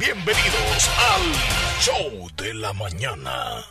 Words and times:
Bienvenidos 0.00 0.88
al 1.12 1.78
Show 1.78 2.30
de 2.34 2.54
la 2.54 2.72
Mañana. 2.72 3.62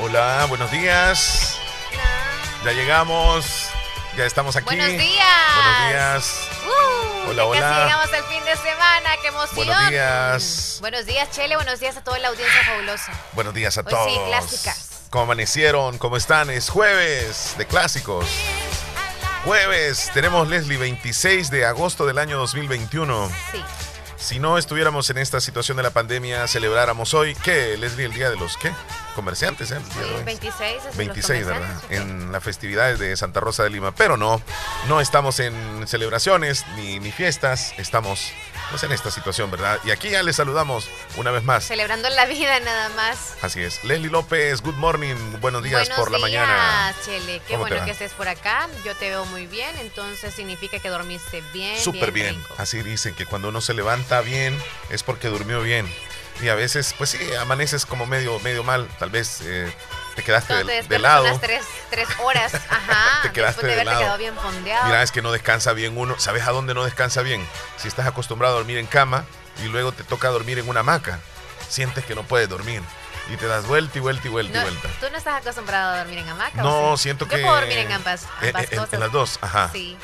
Hola, 0.00 0.46
buenos 0.48 0.70
días. 0.70 1.58
Ya 2.64 2.70
llegamos. 2.70 3.70
Ya 4.16 4.26
estamos 4.26 4.54
aquí. 4.54 4.66
Buenos 4.66 4.86
días. 4.86 5.26
Buenos 5.56 5.88
días. 5.88 6.48
Uh, 6.64 7.30
Hola, 7.30 7.44
hola. 7.44 7.60
Casi 7.60 7.82
llegamos 7.82 8.12
al 8.12 8.24
fin 8.26 8.44
de 8.44 8.56
semana, 8.56 9.10
qué 9.20 9.28
emoción. 9.28 9.66
Buenos 9.66 9.88
días. 9.90 10.78
Buenos 10.80 11.06
días, 11.06 11.30
Chele. 11.32 11.56
Buenos 11.56 11.80
días 11.80 11.96
a 11.96 12.04
toda 12.04 12.20
la 12.20 12.28
audiencia 12.28 12.64
fabulosa. 12.64 13.12
Buenos 13.32 13.52
días 13.52 13.76
a 13.78 13.80
Hoy 13.80 13.86
todos. 13.90 14.12
sí, 14.12 14.20
clásicas. 14.28 14.89
¿Cómo 15.10 15.24
amanecieron? 15.24 15.98
¿Cómo 15.98 16.16
están? 16.16 16.50
Es 16.50 16.68
jueves 16.68 17.56
de 17.58 17.66
clásicos. 17.66 18.26
Jueves, 19.44 20.08
tenemos 20.14 20.48
Leslie 20.48 20.78
26 20.78 21.50
de 21.50 21.64
agosto 21.64 22.06
del 22.06 22.16
año 22.18 22.38
2021. 22.38 23.28
Sí. 23.50 23.60
Si 24.16 24.38
no 24.38 24.56
estuviéramos 24.56 25.10
en 25.10 25.18
esta 25.18 25.40
situación 25.40 25.76
de 25.78 25.82
la 25.82 25.90
pandemia, 25.90 26.46
celebráramos 26.46 27.12
hoy, 27.14 27.34
¿qué? 27.42 27.76
Leslie, 27.76 28.04
el 28.04 28.12
día 28.12 28.30
de 28.30 28.36
los 28.36 28.56
qué? 28.56 28.70
Comerciantes, 29.16 29.72
¿eh? 29.72 29.78
El 29.78 29.88
día 29.94 30.02
de 30.02 30.14
hoy. 30.14 30.22
26 30.24 30.76
es 30.76 30.82
de 30.82 30.88
los 30.88 30.96
26, 30.96 31.46
¿verdad? 31.46 31.82
En 31.88 32.30
las 32.30 32.44
festividades 32.44 33.00
de 33.00 33.16
Santa 33.16 33.40
Rosa 33.40 33.64
de 33.64 33.70
Lima. 33.70 33.92
Pero 33.92 34.16
no, 34.16 34.40
no 34.86 35.00
estamos 35.00 35.40
en 35.40 35.88
celebraciones 35.88 36.64
ni, 36.76 37.00
ni 37.00 37.10
fiestas, 37.10 37.74
estamos 37.78 38.30
pues, 38.70 38.82
en 38.84 38.92
esta 38.92 39.10
situación, 39.10 39.50
¿verdad? 39.50 39.78
Y 39.84 39.90
aquí 39.90 40.10
ya 40.10 40.22
les 40.22 40.36
saludamos 40.36 40.88
una 41.16 41.30
vez 41.30 41.42
más. 41.44 41.64
Celebrando 41.64 42.08
la 42.10 42.26
vida 42.26 42.58
nada 42.60 42.88
más. 42.90 43.34
Así 43.42 43.60
es. 43.60 43.82
Leslie 43.84 44.10
López, 44.10 44.62
good 44.62 44.74
morning, 44.74 45.16
buenos 45.40 45.62
días 45.62 45.88
Buenos 45.88 45.98
por 45.98 46.10
la 46.10 46.18
mañana. 46.18 46.94
Chele. 47.04 47.40
Qué 47.46 47.54
¿Cómo 47.54 47.64
te 47.64 47.70
bueno 47.70 47.84
que 47.84 47.92
estés 47.92 48.12
por 48.12 48.28
acá. 48.28 48.68
Yo 48.84 48.94
te 48.96 49.08
veo 49.08 49.24
muy 49.26 49.46
bien, 49.46 49.74
entonces 49.80 50.34
significa 50.34 50.78
que 50.78 50.88
dormiste 50.88 51.42
bien. 51.52 51.78
Súper 51.78 52.12
bien. 52.12 52.36
rico. 52.36 52.54
Así 52.58 52.82
dicen 52.82 53.14
que 53.14 53.26
cuando 53.26 53.48
uno 53.48 53.60
se 53.60 53.74
levanta 53.74 54.20
bien 54.20 54.56
es 54.90 55.02
porque 55.02 55.28
durmió 55.28 55.60
bien. 55.62 55.92
Y 56.42 56.48
a 56.48 56.54
veces, 56.54 56.94
pues 56.96 57.10
sí, 57.10 57.18
amaneces 57.38 57.84
como 57.84 58.06
medio, 58.06 58.38
medio 58.40 58.64
mal. 58.64 58.88
Tal 58.98 59.10
vez 59.10 59.40
eh, 59.42 59.70
te 60.20 60.24
quedaste 60.26 60.64
te 60.64 60.82
de, 60.82 60.98
lado. 60.98 61.24
unas 61.24 61.40
tres, 61.40 61.62
tres 61.90 62.08
horas. 62.22 62.54
Ajá. 62.70 63.22
Te 63.22 63.32
quedaste 63.32 63.66
de 63.66 63.76
de 63.76 63.84
lado. 63.84 64.00
quedado 64.00 64.18
bien 64.18 64.34
fondeado. 64.36 64.86
Mira, 64.86 65.02
es 65.02 65.10
que 65.12 65.22
no 65.22 65.32
descansa 65.32 65.72
bien 65.72 65.96
uno. 65.96 66.18
¿Sabes 66.18 66.46
a 66.46 66.50
dónde 66.52 66.74
no 66.74 66.84
descansa 66.84 67.22
bien? 67.22 67.46
Si 67.76 67.88
estás 67.88 68.06
acostumbrado 68.06 68.54
a 68.54 68.58
dormir 68.58 68.78
en 68.78 68.86
cama 68.86 69.24
y 69.62 69.68
luego 69.68 69.92
te 69.92 70.04
toca 70.04 70.28
dormir 70.28 70.58
en 70.58 70.68
una 70.68 70.80
hamaca. 70.80 71.20
Sientes 71.68 72.04
que 72.04 72.14
no 72.14 72.22
puedes 72.24 72.48
dormir. 72.48 72.82
Y 73.32 73.36
te 73.36 73.46
das 73.46 73.66
vuelta 73.66 73.96
y 73.96 74.00
vuelta 74.00 74.26
y 74.26 74.30
vuelta 74.30 74.54
No, 74.54 74.60
y 74.68 74.70
vuelta. 74.72 74.88
¿Tú 75.00 75.06
no 75.10 75.16
estás 75.18 75.40
acostumbrado 75.40 75.94
a 75.94 75.98
dormir 75.98 76.18
en 76.18 76.28
hamaca? 76.28 76.62
No, 76.62 76.90
o 76.92 76.96
sí? 76.96 77.04
siento 77.04 77.26
Yo 77.26 77.30
que. 77.36 77.42
puedo 77.42 77.54
dormir 77.54 77.78
en 77.78 77.92
ambas, 77.92 78.26
ambas 78.40 78.64
en- 78.72 78.78
cosas. 78.78 78.92
en 78.94 79.00
las 79.00 79.12
dos, 79.12 79.38
ajá. 79.40 79.70
Sí. 79.72 79.96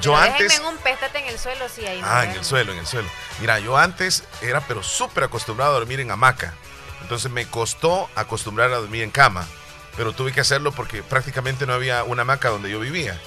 Yo 0.00 0.12
Pero 0.12 0.16
antes. 0.32 0.58
En 0.58 0.64
un 0.64 0.76
péstate 0.78 1.18
en 1.18 1.26
el 1.26 1.38
suelo, 1.38 1.68
sí, 1.68 1.84
ahí. 1.86 2.00
Ah, 2.02 2.24
en 2.24 2.30
el 2.30 2.44
suelo, 2.44 2.72
en 2.72 2.78
el 2.78 2.86
suelo. 2.86 3.08
Mira, 3.40 3.58
yo 3.58 3.76
antes 3.76 4.22
era 4.40 4.60
pero 4.62 4.82
súper 4.82 5.24
acostumbrado 5.24 5.72
a 5.72 5.74
dormir 5.74 6.00
en 6.00 6.10
hamaca. 6.10 6.54
Entonces 7.02 7.30
me 7.30 7.46
costó 7.48 8.08
acostumbrar 8.14 8.72
a 8.72 8.76
dormir 8.76 9.02
en 9.02 9.10
cama. 9.10 9.46
Pero 9.96 10.12
tuve 10.12 10.32
que 10.32 10.40
hacerlo 10.40 10.72
porque 10.72 11.02
prácticamente 11.02 11.66
no 11.66 11.74
había 11.74 12.04
una 12.04 12.22
hamaca 12.22 12.48
donde 12.48 12.70
yo 12.70 12.80
vivía. 12.80 13.18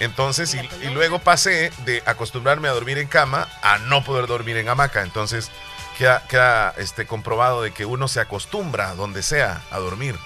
Entonces, 0.00 0.54
y, 0.54 0.86
luego 0.88 1.18
pasé 1.18 1.70
de 1.84 2.02
acostumbrarme 2.06 2.68
a 2.68 2.72
dormir 2.72 2.96
en 2.98 3.06
cama 3.06 3.46
a 3.62 3.78
no 3.78 4.02
poder 4.02 4.26
dormir 4.26 4.56
en 4.56 4.68
hamaca. 4.68 5.02
Entonces, 5.02 5.50
queda, 5.98 6.26
queda 6.26 6.74
este, 6.78 7.06
comprobado 7.06 7.62
de 7.62 7.72
que 7.72 7.84
uno 7.84 8.08
se 8.08 8.20
acostumbra 8.20 8.94
donde 8.94 9.22
sea 9.22 9.60
a 9.70 9.78
dormir. 9.78 10.16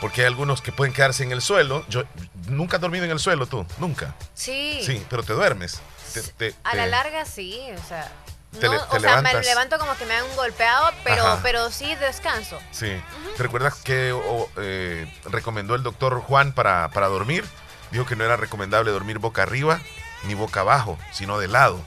Porque 0.00 0.20
hay 0.20 0.26
algunos 0.28 0.62
que 0.62 0.72
pueden 0.72 0.92
quedarse 0.94 1.24
en 1.24 1.32
el 1.32 1.42
suelo. 1.42 1.84
Yo 1.88 2.04
nunca 2.48 2.76
has 2.76 2.82
dormido 2.82 3.04
en 3.04 3.10
el 3.10 3.18
suelo 3.18 3.46
tú, 3.46 3.66
nunca. 3.78 4.14
Sí. 4.34 4.80
Sí, 4.84 5.04
pero 5.10 5.22
te 5.24 5.32
duermes. 5.32 5.80
Te- 6.12 6.22
te- 6.22 6.54
A 6.64 6.76
la 6.76 6.84
te- 6.84 6.90
larga, 6.90 7.24
sí, 7.24 7.60
o 7.74 7.88
sea. 7.88 8.12
Te 8.60 8.66
No, 8.68 8.86
o 8.90 9.00
sea, 9.00 9.22
me 9.22 9.34
levanto 9.42 9.78
como 9.78 9.96
que 9.96 10.06
me 10.06 10.14
han 10.14 10.36
golpeado, 10.36 10.90
pero, 11.04 11.26
Ajá. 11.26 11.40
pero 11.42 11.70
sí 11.70 11.94
descanso. 11.96 12.58
Sí. 12.70 13.00
¿Te 13.36 13.42
recuerdas 13.42 13.74
que 13.76 14.12
o, 14.12 14.48
eh, 14.56 15.12
recomendó 15.24 15.74
el 15.74 15.82
doctor 15.82 16.20
Juan 16.20 16.52
para, 16.52 16.88
para 16.88 17.08
dormir? 17.08 17.44
Dijo 17.90 18.06
que 18.06 18.16
no 18.16 18.24
era 18.24 18.36
recomendable 18.36 18.90
dormir 18.90 19.18
boca 19.18 19.42
arriba 19.42 19.80
ni 20.24 20.34
boca 20.34 20.60
abajo, 20.60 20.98
sino 21.12 21.38
de 21.38 21.48
lado. 21.48 21.80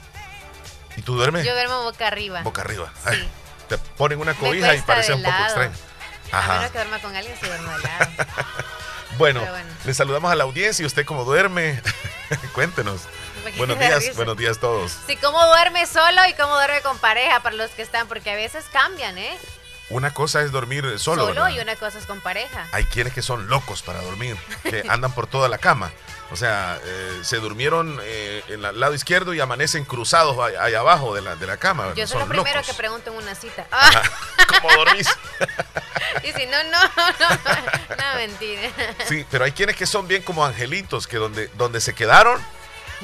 ¿Y 0.96 1.02
tú 1.02 1.14
duermes? 1.16 1.44
Yo 1.44 1.52
duermo 1.54 1.82
boca 1.82 2.06
arriba. 2.06 2.42
boca 2.42 2.62
arriba. 2.62 2.90
Sí. 2.96 3.10
Ay, 3.10 3.30
te 3.68 3.78
ponen 3.78 4.18
una 4.20 4.34
cobija 4.34 4.74
y 4.74 4.80
parece 4.82 5.14
un 5.14 5.22
poco 5.22 5.36
extraño. 5.42 5.72
A 6.32 6.38
Ajá. 6.38 6.54
menos 6.56 6.70
que 6.70 6.78
duerma 6.78 6.98
con 7.00 7.14
alguien, 7.16 7.36
sí 7.40 7.46
duermo 7.46 7.70
de 7.72 7.82
lado. 7.84 8.10
Bueno, 9.18 9.40
bueno. 9.40 9.68
le 9.84 9.92
saludamos 9.92 10.30
a 10.30 10.36
la 10.36 10.44
audiencia 10.44 10.84
y 10.84 10.86
usted 10.86 11.04
cómo 11.04 11.24
duerme. 11.24 11.82
Cuéntenos. 12.54 13.02
Buenos 13.56 13.78
días, 13.78 14.16
buenos 14.16 14.36
días 14.36 14.58
todos. 14.58 14.96
Sí, 15.06 15.16
cómo 15.16 15.44
duerme 15.46 15.86
solo 15.86 16.20
y 16.28 16.34
cómo 16.34 16.54
duerme 16.54 16.80
con 16.82 16.98
pareja 16.98 17.40
para 17.40 17.56
los 17.56 17.70
que 17.70 17.82
están, 17.82 18.06
porque 18.08 18.30
a 18.30 18.36
veces 18.36 18.64
cambian, 18.72 19.16
¿eh? 19.18 19.38
Una 19.90 20.14
cosa 20.14 20.42
es 20.42 20.52
dormir 20.52 20.84
solo. 20.98 21.26
Solo, 21.26 21.26
¿verdad? 21.26 21.50
y 21.50 21.60
una 21.60 21.74
cosa 21.74 21.98
es 21.98 22.06
con 22.06 22.20
pareja. 22.20 22.68
Hay 22.72 22.84
quienes 22.84 23.12
que 23.12 23.22
son 23.22 23.48
locos 23.48 23.82
para 23.82 24.00
dormir, 24.02 24.36
que 24.62 24.84
andan 24.88 25.12
por 25.12 25.26
toda 25.26 25.48
la 25.48 25.58
cama. 25.58 25.90
O 26.30 26.36
sea, 26.36 26.78
eh, 26.84 27.20
se 27.22 27.38
durmieron 27.38 27.98
eh, 28.04 28.44
en 28.48 28.64
el 28.64 28.78
lado 28.78 28.94
izquierdo 28.94 29.34
y 29.34 29.40
amanecen 29.40 29.84
cruzados 29.84 30.38
ahí, 30.60 30.74
abajo 30.74 31.12
de 31.12 31.22
la, 31.22 31.34
de 31.34 31.44
la 31.44 31.56
cama. 31.56 31.92
Yo 31.96 32.06
soy 32.06 32.20
lo 32.20 32.28
primero 32.28 32.54
locos. 32.54 32.68
que 32.68 32.74
pregunto 32.74 33.10
en 33.10 33.16
una 33.16 33.34
cita. 33.34 33.66
Ah, 33.72 34.02
¿Cómo 34.46 34.72
dormís? 34.76 35.08
y 36.22 36.32
si 36.32 36.46
no, 36.46 36.62
no, 36.64 36.80
no, 36.80 37.96
no, 37.96 38.14
mentira. 38.14 38.70
Sí, 39.08 39.26
pero 39.28 39.44
hay 39.44 39.50
quienes 39.50 39.74
que 39.74 39.86
son 39.86 40.06
bien 40.06 40.22
como 40.22 40.44
angelitos, 40.44 41.08
que 41.08 41.16
donde, 41.16 41.48
donde 41.54 41.80
se 41.80 41.96
quedaron, 41.96 42.40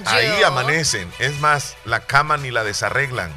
ahí 0.05 0.43
amanecen. 0.43 1.11
Es 1.19 1.39
más, 1.41 1.77
la 1.85 2.01
cama 2.01 2.37
ni 2.37 2.51
la 2.51 2.65
desarreglan. 2.65 3.33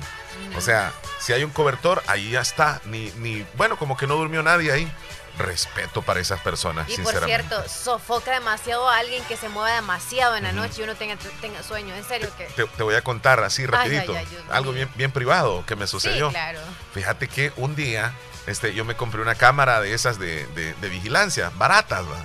O 0.57 0.61
sea, 0.61 0.91
si 1.19 1.31
hay 1.33 1.43
un 1.43 1.51
cobertor, 1.51 2.01
ahí 2.07 2.31
ya 2.31 2.41
está. 2.41 2.81
Ni, 2.85 3.11
ni, 3.17 3.45
bueno, 3.55 3.77
como 3.77 3.95
que 3.97 4.07
no 4.07 4.15
durmió 4.15 4.41
nadie 4.43 4.71
ahí. 4.71 4.91
Respeto 5.37 6.01
para 6.01 6.19
esas 6.19 6.41
personas, 6.41 6.89
Y 6.89 6.97
por 6.97 7.05
sinceramente. 7.13 7.47
cierto, 7.55 7.69
sofoca 7.69 8.31
demasiado 8.33 8.89
a 8.89 8.97
alguien 8.97 9.23
que 9.23 9.37
se 9.37 9.47
mueva 9.47 9.73
demasiado 9.73 10.35
en 10.35 10.43
la 10.43 10.51
noche 10.51 10.81
y 10.81 10.83
uno 10.83 10.95
tenga, 10.95 11.15
tenga 11.39 11.63
sueño. 11.63 11.95
En 11.95 12.03
serio 12.03 12.29
que. 12.37 12.45
Te, 12.45 12.65
te 12.65 12.83
voy 12.83 12.95
a 12.95 13.01
contar 13.03 13.39
así 13.41 13.65
rapidito, 13.65 14.13
ay, 14.17 14.27
algo 14.51 14.73
bien, 14.73 14.89
bien 14.95 15.11
privado 15.11 15.65
que 15.65 15.77
me 15.77 15.87
Sí, 15.87 15.91
sucedió. 15.91 16.29
claro. 16.29 16.59
Fíjate 16.93 17.29
que 17.29 17.53
un 17.55 17.73
día 17.75 18.13
este, 18.47 18.73
yo 18.73 18.83
me 18.83 18.95
compré 18.97 19.21
una 19.21 19.35
cámara 19.35 19.79
de 19.79 19.93
esas 19.93 20.19
de, 20.19 20.45
de- 20.47 20.73
de 20.73 20.89
vigilancia, 20.89 21.51
baratas, 21.55 22.01
¿va? 22.03 22.17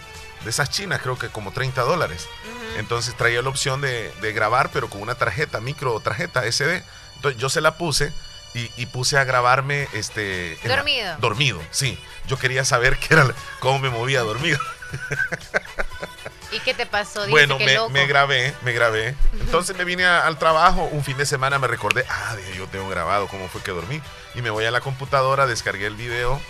de 0.43 0.51
esas 0.51 0.71
chinas, 0.71 1.01
creo 1.01 1.17
que 1.17 1.29
como 1.29 1.53
30 1.53 1.83
dólares. 1.83 2.27
Entonces 2.77 3.17
traía 3.17 3.41
la 3.43 3.49
opción 3.49 3.81
de, 3.81 4.13
de 4.21 4.33
grabar, 4.33 4.71
pero 4.73 4.89
con 4.91 5.01
una 5.03 5.15
tarjeta, 5.15 5.61
micro 5.61 5.99
tarjeta 6.01 6.43
SD. 6.51 6.83
Entonces 7.17 7.41
yo 7.41 7.49
se 7.49 7.61
la 7.61 7.77
puse 7.77 8.13
y, 8.55 8.71
y 8.77 8.87
puse 8.87 9.17
a 9.19 9.25
grabarme 9.25 9.89
este, 9.93 10.59
la- 10.65 10.77
Dormido. 10.77 11.17
dormido, 11.19 11.63
sí. 11.71 11.99
Yo 12.27 12.39
quería 12.39 12.65
saber 12.65 12.99
qué 12.99 13.15
era, 13.15 13.27
cómo 13.61 13.79
me 13.79 13.91
movía 13.91 14.21
dormido. 14.23 14.59
¿Y 16.53 16.61
qué 16.61 16.73
te 16.75 16.87
pasó? 16.87 17.21
Dice 17.21 17.31
Bueno, 17.31 17.59
que 17.59 17.65
me, 17.67 17.75
loco. 17.75 17.91
me 17.91 18.07
grabé, 18.07 18.55
me 18.63 18.73
grabé. 18.73 19.17
Entonces 19.41 19.77
me 19.77 19.85
vine 19.85 20.05
a- 20.05 20.27
al 20.27 20.39
trabajo, 20.39 20.85
un 20.85 21.03
fin 21.03 21.17
de 21.17 21.27
semana 21.27 21.59
me 21.59 21.67
recordé, 21.67 22.05
ah, 22.09 22.37
yo 22.57 22.67
tengo 22.69 22.89
grabado 22.89 23.27
cómo 23.29 23.49
fue 23.49 23.61
que 23.63 23.73
dormí. 23.73 24.01
Y 24.35 24.43
me 24.43 24.51
voy 24.51 24.65
a 24.65 24.71
la 24.71 24.81
computadora, 24.81 25.47
descargué 25.47 25.87
el 25.87 25.97
video. 25.97 26.41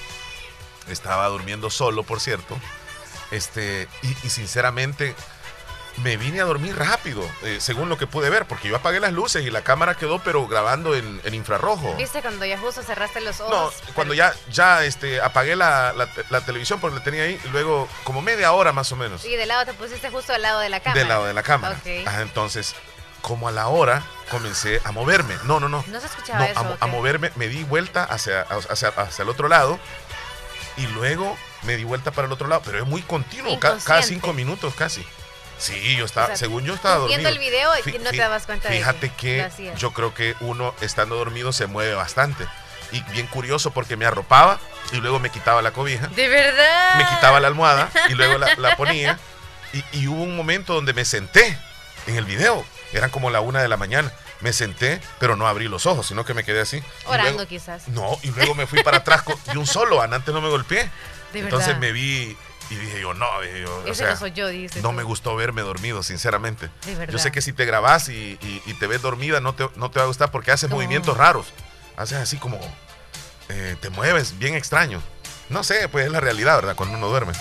Estaba 0.88 1.26
durmiendo 1.28 1.70
solo, 1.70 2.02
por 2.02 2.20
cierto. 2.20 2.58
Este, 3.30 3.88
y, 4.02 4.08
y 4.26 4.30
sinceramente 4.30 5.14
me 5.98 6.16
vine 6.16 6.40
a 6.40 6.44
dormir 6.44 6.76
rápido, 6.76 7.22
eh, 7.42 7.58
según 7.60 7.88
lo 7.88 7.96
que 7.96 8.06
pude 8.08 8.28
ver, 8.28 8.46
porque 8.46 8.68
yo 8.68 8.76
apagué 8.76 8.98
las 8.98 9.12
luces 9.12 9.44
y 9.46 9.50
la 9.50 9.62
cámara 9.62 9.94
quedó, 9.94 10.18
pero 10.18 10.46
grabando 10.48 10.94
en, 10.96 11.20
en 11.24 11.34
infrarrojo. 11.34 11.94
¿Viste 11.94 12.20
cuando 12.20 12.44
ya 12.44 12.58
justo 12.58 12.82
cerraste 12.82 13.20
los 13.20 13.38
No, 13.38 13.46
ojos? 13.46 13.74
cuando 13.94 14.12
ya, 14.12 14.34
ya 14.50 14.84
este, 14.84 15.20
apagué 15.20 15.54
la, 15.54 15.92
la- 15.92 16.08
la 16.30 16.40
televisión 16.40 16.80
porque 16.80 16.96
la 16.98 17.04
tenía 17.04 17.22
ahí, 17.22 17.40
luego 17.52 17.88
como 18.02 18.22
media 18.22 18.52
hora 18.52 18.72
más 18.72 18.90
o 18.90 18.96
menos. 18.96 19.24
Y 19.24 19.36
de 19.36 19.46
lado 19.46 19.64
te 19.66 19.74
pusiste 19.74 20.10
justo 20.10 20.32
al 20.34 20.42
lado 20.42 20.58
de 20.60 20.68
la 20.68 20.80
cámara. 20.80 20.98
Del 20.98 21.08
lado 21.08 21.26
de 21.26 21.32
la 21.34 21.42
cámara. 21.44 21.76
Ok. 21.80 22.06
Ajá, 22.08 22.22
entonces, 22.22 22.74
como 23.22 23.46
a 23.48 23.52
la 23.52 23.68
hora, 23.68 24.02
comencé 24.30 24.80
a 24.84 24.90
moverme. 24.90 25.36
No, 25.44 25.60
no, 25.60 25.68
no. 25.68 25.84
No 25.86 26.00
se 26.00 26.06
escuchaba 26.06 26.40
No, 26.40 26.44
eso. 26.46 26.58
a, 26.60 26.62
¿o 26.70 26.76
a 26.80 26.86
moverme, 26.88 27.30
me 27.36 27.46
di 27.48 27.62
vuelta 27.62 28.02
hacia, 28.02 28.42
hacia, 28.42 28.88
hacia 28.88 29.22
el 29.22 29.28
otro 29.28 29.46
lado 29.48 29.78
y 30.76 30.86
luego 30.88 31.36
me 31.62 31.76
di 31.76 31.84
vuelta 31.84 32.10
para 32.10 32.26
el 32.26 32.32
otro 32.32 32.48
lado, 32.48 32.62
pero 32.64 32.78
es 32.80 32.84
muy 32.86 33.02
continuo, 33.02 33.58
cada 33.60 34.02
cinco 34.02 34.32
minutos 34.32 34.74
casi. 34.74 35.06
Sí, 35.64 35.96
yo 35.96 36.04
estaba, 36.04 36.36
según 36.36 36.64
yo 36.64 36.74
estaba 36.74 36.96
dormido. 36.96 37.18
Viendo 37.18 37.28
el 37.30 37.38
video 37.38 37.70
no 38.02 38.10
te 38.10 38.16
dabas 38.18 38.44
cuenta 38.44 38.68
Fíjate 38.68 39.08
de 39.08 39.14
que, 39.14 39.50
que 39.56 39.72
yo 39.78 39.92
creo 39.92 40.12
que 40.12 40.34
uno 40.40 40.74
estando 40.82 41.16
dormido 41.16 41.52
se 41.54 41.66
mueve 41.66 41.94
bastante. 41.94 42.46
Y 42.92 43.00
bien 43.12 43.26
curioso 43.26 43.70
porque 43.70 43.96
me 43.96 44.04
arropaba 44.04 44.60
y 44.92 44.96
luego 44.96 45.18
me 45.18 45.30
quitaba 45.30 45.62
la 45.62 45.70
cobija. 45.70 46.08
De 46.08 46.28
verdad. 46.28 46.96
Me 46.98 47.06
quitaba 47.06 47.40
la 47.40 47.48
almohada 47.48 47.90
y 48.10 48.14
luego 48.14 48.36
la, 48.38 48.76
ponía. 48.76 49.18
Y, 49.72 49.82
y, 50.00 50.06
hubo 50.06 50.22
un 50.22 50.36
momento 50.36 50.74
donde 50.74 50.92
me 50.92 51.06
senté 51.06 51.58
en 52.06 52.16
el 52.16 52.26
video. 52.26 52.64
Eran 52.92 53.08
como 53.08 53.30
la 53.30 53.40
una 53.40 53.62
de 53.62 53.68
la 53.68 53.78
mañana. 53.78 54.12
Me 54.40 54.52
senté, 54.52 55.00
pero 55.18 55.34
no 55.34 55.48
abrí 55.48 55.68
los 55.68 55.86
ojos, 55.86 56.06
sino 56.06 56.26
que 56.26 56.34
me 56.34 56.44
quedé 56.44 56.60
así. 56.60 56.82
Orando 57.06 57.48
quizás. 57.48 57.88
No, 57.88 58.18
y 58.22 58.30
luego 58.32 58.54
me 58.54 58.66
fui 58.66 58.82
para 58.82 58.98
atrás 58.98 59.24
y 59.52 59.56
un 59.56 59.66
solo. 59.66 60.02
Antes 60.02 60.34
no 60.34 60.42
me 60.42 60.50
golpeé. 60.50 60.90
De 61.32 61.40
Entonces 61.40 61.78
me 61.78 61.90
vi 61.90 62.36
y 62.74 62.78
dije 62.78 63.00
yo, 63.00 63.14
no, 63.14 63.26
dije 63.40 63.62
yo, 63.62 63.86
Ese 63.86 64.04
no 64.04 64.16
soy 64.16 64.32
yo, 64.32 64.48
dice. 64.48 64.82
No 64.82 64.92
me 64.92 65.02
gustó 65.02 65.36
verme 65.36 65.62
dormido, 65.62 66.02
sinceramente. 66.02 66.70
Yo 67.08 67.18
sé 67.18 67.32
que 67.32 67.40
si 67.40 67.52
te 67.52 67.64
grabas 67.64 68.08
y, 68.08 68.36
te 68.78 68.86
ves 68.86 69.02
dormida, 69.02 69.40
no 69.40 69.54
te, 69.54 69.68
no 69.76 69.90
te 69.90 69.98
va 69.98 70.04
a 70.04 70.08
gustar 70.08 70.30
porque 70.30 70.50
haces 70.50 70.70
movimientos 70.70 71.16
raros. 71.16 71.46
Haces 71.96 72.18
así 72.18 72.38
como, 72.38 72.58
eh, 73.48 73.76
te 73.80 73.90
mueves 73.90 74.38
bien 74.38 74.54
extraño. 74.54 75.00
No 75.48 75.62
sé, 75.62 75.88
pues 75.88 76.06
es 76.06 76.12
la 76.12 76.20
realidad, 76.20 76.56
¿verdad? 76.56 76.74
Cuando 76.74 76.96
uno 76.96 77.08
duerme. 77.08 77.34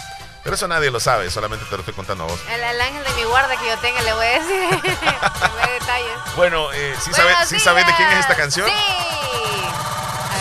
Pero 0.44 0.56
eso 0.56 0.68
nadie 0.68 0.92
lo 0.92 1.00
sabe, 1.00 1.32
solamente 1.32 1.66
te 1.66 1.72
lo 1.72 1.80
estoy 1.80 1.94
contando 1.94 2.26
a 2.26 2.28
vos. 2.28 2.40
El, 2.52 2.82
ángel 2.82 3.04
de 3.04 3.14
mi 3.14 3.24
guarda 3.24 3.56
que 3.56 3.66
yo 3.66 3.78
tenga 3.78 4.02
le 4.02 4.14
voy 4.14 4.26
a 4.26 4.40
decir 4.40 4.82
detalles. 4.82 6.36
Bueno, 6.36 6.72
eh, 6.74 6.96
¿sí, 7.02 7.14
sabes, 7.14 7.48
¿sí 7.48 7.60
sabes 7.60 7.88
de 7.88 7.94
quién 7.96 8.10
es 8.12 8.20
esta 8.20 8.36
canción? 8.36 8.68
Sí. 8.68 8.74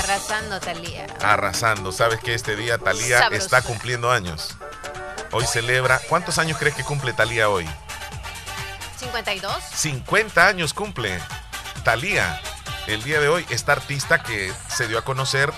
Arrasando, 0.02 0.60
Talía. 0.60 1.06
Arrasando. 1.22 1.92
¿Sabes 1.92 2.20
que 2.20 2.34
este 2.34 2.56
día 2.56 2.78
Talía 2.78 3.28
está 3.28 3.62
cumpliendo 3.62 4.10
años? 4.10 4.56
Hoy 5.32 5.46
celebra. 5.46 5.99
¿Cuántos 6.08 6.38
años 6.38 6.58
crees 6.58 6.75
que 6.75 6.84
cumple 6.84 7.14
Talía 7.14 7.49
hoy? 7.49 7.67
52. 8.99 9.62
50 9.75 10.46
años 10.46 10.75
cumple 10.75 11.19
Talía. 11.84 12.40
El 12.87 13.02
día 13.02 13.19
de 13.20 13.29
hoy, 13.29 13.46
esta 13.49 13.73
artista 13.73 14.23
que 14.23 14.52
se 14.69 14.88
dio 14.88 14.99
a 14.99 15.05
conocer 15.05 15.52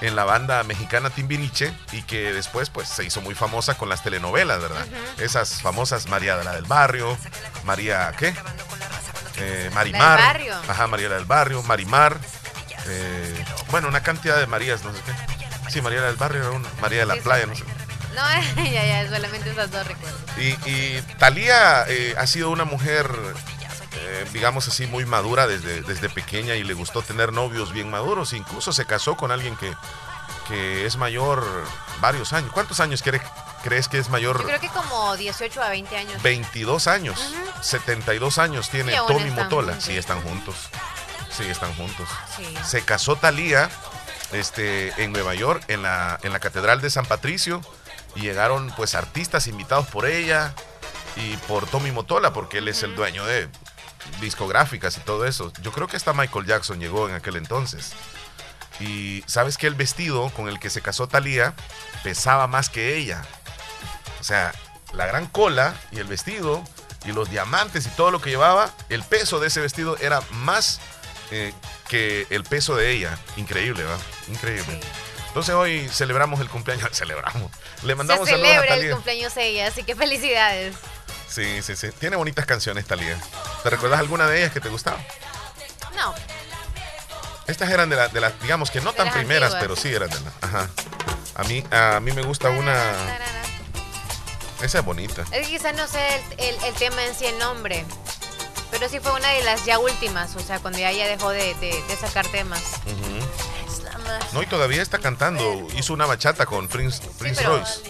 en 0.00 0.16
la 0.16 0.24
banda 0.24 0.62
mexicana 0.64 1.10
Timbiriche 1.10 1.72
y 1.92 2.02
que 2.02 2.32
después 2.32 2.70
pues 2.70 2.88
se 2.88 3.04
hizo 3.04 3.20
muy 3.20 3.34
famosa 3.34 3.76
con 3.76 3.88
las 3.88 4.02
telenovelas, 4.02 4.60
¿verdad? 4.60 4.84
Esas 5.18 5.62
famosas 5.62 6.08
María 6.08 6.36
de 6.36 6.44
la 6.44 6.54
del 6.54 6.64
Barrio, 6.64 7.16
María, 7.64 8.12
¿qué? 8.18 8.34
Eh, 9.36 9.70
Marimar. 9.72 10.18
del 10.18 10.26
barrio. 10.26 10.54
Ajá, 10.68 10.86
María 10.86 11.08
del 11.08 11.24
Barrio, 11.24 11.62
Marimar. 11.62 12.18
Eh, 12.86 13.44
bueno, 13.70 13.88
una 13.88 14.02
cantidad 14.02 14.38
de 14.38 14.46
Marías, 14.46 14.82
no 14.84 14.92
sé 14.92 14.98
qué. 15.04 15.70
Sí, 15.70 15.80
María 15.82 16.02
del 16.02 16.16
Barrio 16.16 16.40
era 16.40 16.50
una, 16.50 16.68
María 16.80 17.00
de 17.00 17.06
la 17.06 17.16
Playa, 17.16 17.46
no 17.46 17.54
sé. 17.54 17.64
No, 18.14 18.22
ya, 18.64 18.86
ya, 18.86 19.08
solamente 19.08 19.50
esas 19.50 19.70
dos 19.70 19.86
recuerdo. 19.86 20.18
Y, 20.38 20.48
y 20.68 21.02
Talía 21.18 21.84
eh, 21.88 22.14
ha 22.18 22.26
sido 22.26 22.50
una 22.50 22.64
mujer, 22.64 23.10
eh, 23.94 24.26
digamos 24.32 24.68
así, 24.68 24.86
muy 24.86 25.04
madura 25.06 25.46
desde, 25.46 25.82
desde 25.82 26.08
pequeña 26.08 26.54
y 26.56 26.64
le 26.64 26.74
gustó 26.74 27.02
tener 27.02 27.32
novios 27.32 27.72
bien 27.72 27.90
maduros. 27.90 28.32
Incluso 28.32 28.72
se 28.72 28.84
casó 28.86 29.16
con 29.16 29.30
alguien 29.30 29.56
que, 29.56 29.72
que 30.48 30.86
es 30.86 30.96
mayor 30.96 31.44
varios 32.00 32.32
años. 32.32 32.50
¿Cuántos 32.52 32.80
años 32.80 33.02
crees, 33.02 33.22
crees 33.62 33.88
que 33.88 33.98
es 33.98 34.08
mayor? 34.08 34.40
Yo 34.40 34.46
creo 34.46 34.60
que 34.60 34.68
como 34.68 35.16
18 35.16 35.62
a 35.62 35.68
20 35.68 35.96
años. 35.96 36.22
22 36.22 36.86
años. 36.86 37.34
72 37.62 38.38
años 38.38 38.70
tiene 38.70 38.96
Tommy 39.06 39.30
Motola. 39.30 39.80
Sí, 39.80 39.96
están 39.96 40.20
juntos. 40.22 40.56
Sí, 41.30 41.44
están 41.44 41.72
juntos. 41.74 42.08
Se 42.66 42.82
casó 42.82 43.16
Talía 43.16 43.70
este, 44.32 44.92
en 45.02 45.12
Nueva 45.12 45.34
York, 45.34 45.62
en 45.68 45.82
la, 45.82 46.18
en 46.22 46.32
la 46.32 46.40
Catedral 46.40 46.80
de 46.80 46.90
San 46.90 47.06
Patricio 47.06 47.62
y 48.14 48.20
llegaron 48.22 48.72
pues 48.76 48.94
artistas 48.94 49.46
invitados 49.46 49.86
por 49.86 50.06
ella 50.06 50.54
y 51.16 51.36
por 51.48 51.66
Tommy 51.66 51.90
Motola, 51.90 52.32
porque 52.32 52.58
él 52.58 52.68
es 52.68 52.82
el 52.82 52.94
dueño 52.94 53.24
de 53.24 53.48
discográficas 54.20 54.96
y 54.96 55.00
todo 55.00 55.24
eso. 55.26 55.52
Yo 55.62 55.72
creo 55.72 55.86
que 55.86 55.96
hasta 55.96 56.12
Michael 56.12 56.46
Jackson 56.46 56.80
llegó 56.80 57.08
en 57.08 57.14
aquel 57.14 57.36
entonces. 57.36 57.92
Y 58.80 59.22
sabes 59.26 59.58
que 59.58 59.66
el 59.66 59.74
vestido 59.74 60.30
con 60.30 60.48
el 60.48 60.58
que 60.58 60.70
se 60.70 60.80
casó 60.80 61.06
Talía 61.06 61.54
pesaba 62.02 62.46
más 62.46 62.70
que 62.70 62.96
ella. 62.96 63.22
O 64.20 64.24
sea, 64.24 64.52
la 64.92 65.06
gran 65.06 65.26
cola 65.26 65.74
y 65.92 65.98
el 65.98 66.06
vestido 66.06 66.64
y 67.04 67.12
los 67.12 67.30
diamantes 67.30 67.86
y 67.86 67.90
todo 67.90 68.10
lo 68.10 68.20
que 68.20 68.30
llevaba, 68.30 68.70
el 68.88 69.02
peso 69.02 69.40
de 69.40 69.48
ese 69.48 69.60
vestido 69.60 69.96
era 69.98 70.20
más 70.32 70.80
eh, 71.30 71.52
que 71.88 72.26
el 72.30 72.44
peso 72.44 72.76
de 72.76 72.90
ella. 72.90 73.18
Increíble, 73.36 73.84
¿va? 73.84 73.96
Increíble. 74.28 74.80
Entonces 75.30 75.54
hoy 75.54 75.88
celebramos 75.88 76.40
el 76.40 76.48
cumpleaños, 76.48 76.90
celebramos. 76.92 77.50
Le 77.82 77.94
mandamos 77.94 78.28
Se 78.28 78.34
celebra 78.34 78.74
el 78.74 78.90
cumpleaños 78.92 79.34
de 79.34 79.46
ella, 79.46 79.68
así 79.68 79.84
que 79.84 79.94
felicidades. 79.94 80.74
Sí, 81.28 81.62
sí, 81.62 81.76
sí. 81.76 81.90
Tiene 81.92 82.16
bonitas 82.16 82.44
canciones, 82.44 82.86
Talía. 82.86 83.16
¿Te 83.62 83.70
recuerdas 83.70 84.00
alguna 84.00 84.26
de 84.26 84.38
ellas 84.38 84.52
que 84.52 84.60
te 84.60 84.68
gustaba? 84.68 84.98
No. 85.94 86.12
Estas 87.46 87.70
eran 87.70 87.88
de 87.88 87.96
las, 87.96 88.12
de 88.12 88.32
digamos 88.42 88.70
que 88.70 88.80
no 88.80 88.92
tan 88.92 89.12
primeras, 89.12 89.54
pero 89.54 89.76
sí 89.76 89.94
eran 89.94 90.10
de 90.10 90.20
las. 90.20 90.34
Ajá. 90.40 90.68
A 91.36 91.44
mí, 91.44 91.64
a 91.70 92.00
mí 92.00 92.12
me 92.12 92.22
gusta 92.22 92.50
una. 92.50 93.18
Esa 94.60 94.80
es 94.80 94.84
bonita. 94.84 95.22
Es 95.32 95.46
que 95.46 95.56
quizás 95.56 95.74
no 95.74 95.86
sé 95.86 96.00
el, 96.38 96.74
tema 96.74 97.04
en 97.06 97.14
sí, 97.14 97.26
el 97.26 97.38
nombre. 97.38 97.84
Pero 98.70 98.88
sí 98.88 99.00
fue 99.00 99.12
una 99.12 99.28
de 99.28 99.42
las 99.42 99.64
ya 99.64 99.78
últimas, 99.78 100.36
o 100.36 100.40
sea, 100.40 100.60
cuando 100.60 100.78
ya, 100.78 100.90
dejó 100.90 101.30
de, 101.30 101.54
sacar 102.00 102.26
temas. 102.28 102.62
No, 104.32 104.42
y 104.42 104.46
todavía 104.46 104.82
está 104.82 104.98
cantando. 104.98 105.66
Hizo 105.76 105.92
una 105.92 106.06
bachata 106.06 106.46
con 106.46 106.68
Prince, 106.68 107.02
Prince 107.18 107.42
Royce. 107.42 107.80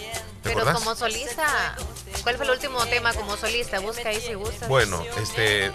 pero 0.43 0.73
como 0.73 0.95
solista, 0.95 1.75
¿cuál 2.23 2.35
fue 2.35 2.45
el 2.45 2.51
último 2.51 2.85
tema 2.87 3.13
como 3.13 3.37
solista? 3.37 3.79
Busca 3.79 4.09
ahí 4.09 4.19
si 4.21 4.33
gusta. 4.33 4.67
Bueno, 4.67 5.03
este 5.17 5.71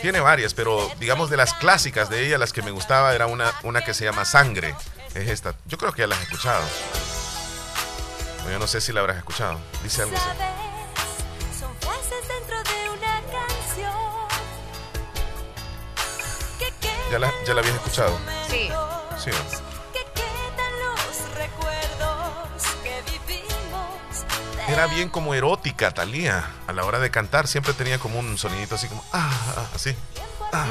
tiene 0.00 0.20
varias, 0.20 0.54
pero 0.54 0.90
digamos 0.98 1.30
de 1.30 1.36
las 1.36 1.54
clásicas 1.54 2.08
de 2.08 2.26
ella, 2.26 2.38
las 2.38 2.52
que 2.52 2.62
me 2.62 2.70
gustaba 2.70 3.14
era 3.14 3.26
una, 3.26 3.52
una 3.62 3.82
que 3.84 3.94
se 3.94 4.04
llama 4.04 4.24
Sangre. 4.24 4.74
Es 5.14 5.28
esta. 5.28 5.54
Yo 5.66 5.78
creo 5.78 5.92
que 5.92 6.02
ya 6.02 6.06
la 6.06 6.16
has 6.16 6.22
escuchado. 6.22 6.62
Yo 8.50 8.58
no 8.58 8.66
sé 8.66 8.80
si 8.80 8.92
la 8.92 9.00
habrás 9.00 9.16
escuchado. 9.16 9.58
Dice 9.82 10.02
algo 10.02 10.16
así. 10.16 10.28
¿Ya 17.10 17.18
la, 17.20 17.32
¿Ya 17.46 17.54
la 17.54 17.60
habías 17.60 17.76
escuchado? 17.76 18.18
Sí. 18.50 18.68
Era 24.68 24.88
bien 24.88 25.08
como 25.08 25.34
erótica, 25.34 25.92
Talía. 25.92 26.44
A 26.66 26.72
la 26.72 26.84
hora 26.84 26.98
de 26.98 27.10
cantar 27.10 27.46
siempre 27.46 27.72
tenía 27.72 27.98
como 27.98 28.18
un 28.18 28.36
sonidito 28.36 28.74
así 28.74 28.88
como, 28.88 29.04
ah, 29.12 29.30
ah 29.56 29.66
así. 29.74 29.94
Ah. 30.52 30.66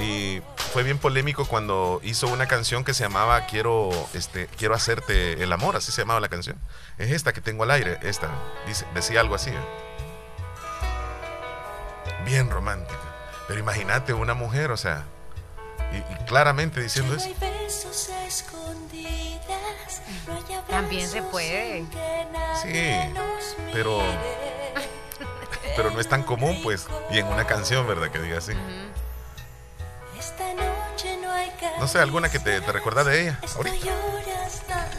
Y 0.00 0.42
fue 0.72 0.82
bien 0.82 0.98
polémico 0.98 1.46
cuando 1.46 2.00
hizo 2.04 2.28
una 2.28 2.46
canción 2.46 2.84
que 2.84 2.94
se 2.94 3.02
llamaba 3.02 3.46
Quiero, 3.46 3.90
este, 4.14 4.46
quiero 4.58 4.74
hacerte 4.74 5.42
el 5.42 5.52
amor, 5.52 5.76
así 5.76 5.90
se 5.90 6.02
llamaba 6.02 6.20
la 6.20 6.28
canción. 6.28 6.58
Es 6.98 7.10
esta 7.10 7.32
que 7.32 7.40
tengo 7.40 7.64
al 7.64 7.70
aire, 7.70 7.98
esta. 8.02 8.30
Dice, 8.66 8.86
decía 8.94 9.20
algo 9.20 9.34
así. 9.34 9.50
¿eh? 9.50 9.54
Bien 12.24 12.50
romántica. 12.50 13.00
Pero 13.48 13.58
imagínate 13.58 14.12
una 14.12 14.34
mujer, 14.34 14.70
o 14.70 14.76
sea, 14.76 15.06
y, 15.92 16.24
claramente 16.24 16.80
diciendo 16.80 17.14
eso. 17.14 17.28
También 20.68 21.08
se 21.08 21.22
puede. 21.22 21.84
Sí, 22.62 22.92
pero 23.72 24.02
pero 25.76 25.90
no 25.90 26.00
es 26.00 26.08
tan 26.08 26.22
común, 26.22 26.60
pues, 26.62 26.86
y 27.10 27.18
en 27.18 27.26
una 27.26 27.46
canción, 27.46 27.86
¿verdad? 27.86 28.10
Que 28.10 28.18
diga 28.18 28.38
así. 28.38 28.52
No 31.78 31.88
sé, 31.88 31.98
alguna 31.98 32.28
que 32.28 32.38
te, 32.38 32.60
te 32.60 32.72
recuerda 32.72 33.04
de 33.04 33.22
ella 33.22 33.40
ahorita. 33.56 33.86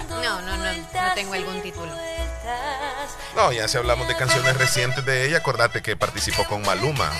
No, 0.09 0.41
no, 0.41 0.57
no, 0.57 0.73
no 0.73 1.13
tengo 1.15 1.33
algún 1.33 1.61
título. 1.61 1.91
No, 3.35 3.51
ya 3.51 3.67
si 3.67 3.77
hablamos 3.77 4.07
de 4.07 4.15
canciones 4.15 4.57
recientes 4.57 5.05
de 5.05 5.27
ella, 5.27 5.37
acordate 5.37 5.81
que 5.81 5.95
participó 5.95 6.45
con 6.45 6.61
Maluma. 6.63 7.11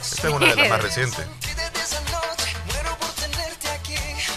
Esta 0.00 0.28
es 0.28 0.34
una 0.34 0.46
de 0.46 0.56
las 0.56 0.68
más 0.68 0.82
recientes. 0.82 1.26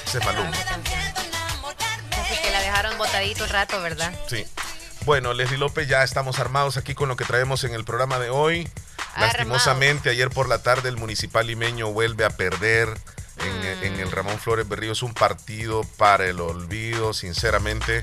Ese 0.10 0.18
es 0.18 0.26
Maluma. 0.26 0.50
Así 0.50 2.42
que 2.42 2.50
la 2.50 2.62
dejaron 2.62 2.98
botadito 2.98 3.44
un 3.44 3.50
rato, 3.52 3.80
¿verdad? 3.80 4.12
Sí. 4.28 4.44
Bueno, 5.06 5.36
Leslie 5.36 5.60
López, 5.60 5.88
ya 5.88 6.02
estamos 6.02 6.40
armados 6.40 6.78
aquí 6.78 6.96
con 6.96 7.10
lo 7.10 7.16
que 7.16 7.26
traemos 7.26 7.64
en 7.64 7.76
el 7.76 7.86
programa 7.86 8.18
de 8.18 8.32
hoy. 8.32 8.68
Lastimosamente, 9.20 10.10
ayer 10.10 10.32
por 10.32 10.50
la 10.50 10.64
tarde 10.64 10.90
el 10.90 10.98
municipal 10.98 11.46
limeño 11.46 11.92
vuelve 11.92 12.26
a 12.26 12.32
perder 12.32 12.90
en, 13.38 13.84
en, 13.84 14.00
el 14.00 14.12
Ramón 14.12 14.40
Flores 14.40 14.68
Berríos 14.68 15.04
un 15.04 15.14
partido 15.14 15.84
para 15.98 16.26
el 16.26 16.40
olvido. 16.40 17.14
Sinceramente, 17.14 18.02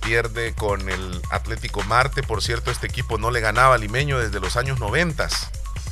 pierde 0.00 0.54
con 0.54 0.88
el 0.88 1.20
Atlético 1.32 1.82
Marte. 1.82 2.22
Por 2.22 2.40
cierto, 2.40 2.70
este 2.70 2.86
equipo 2.86 3.18
no 3.18 3.32
le 3.32 3.40
ganaba 3.40 3.74
al 3.74 3.80
limeño 3.80 4.20
desde 4.20 4.38
los 4.38 4.56
años 4.56 4.78
90. 4.78 5.26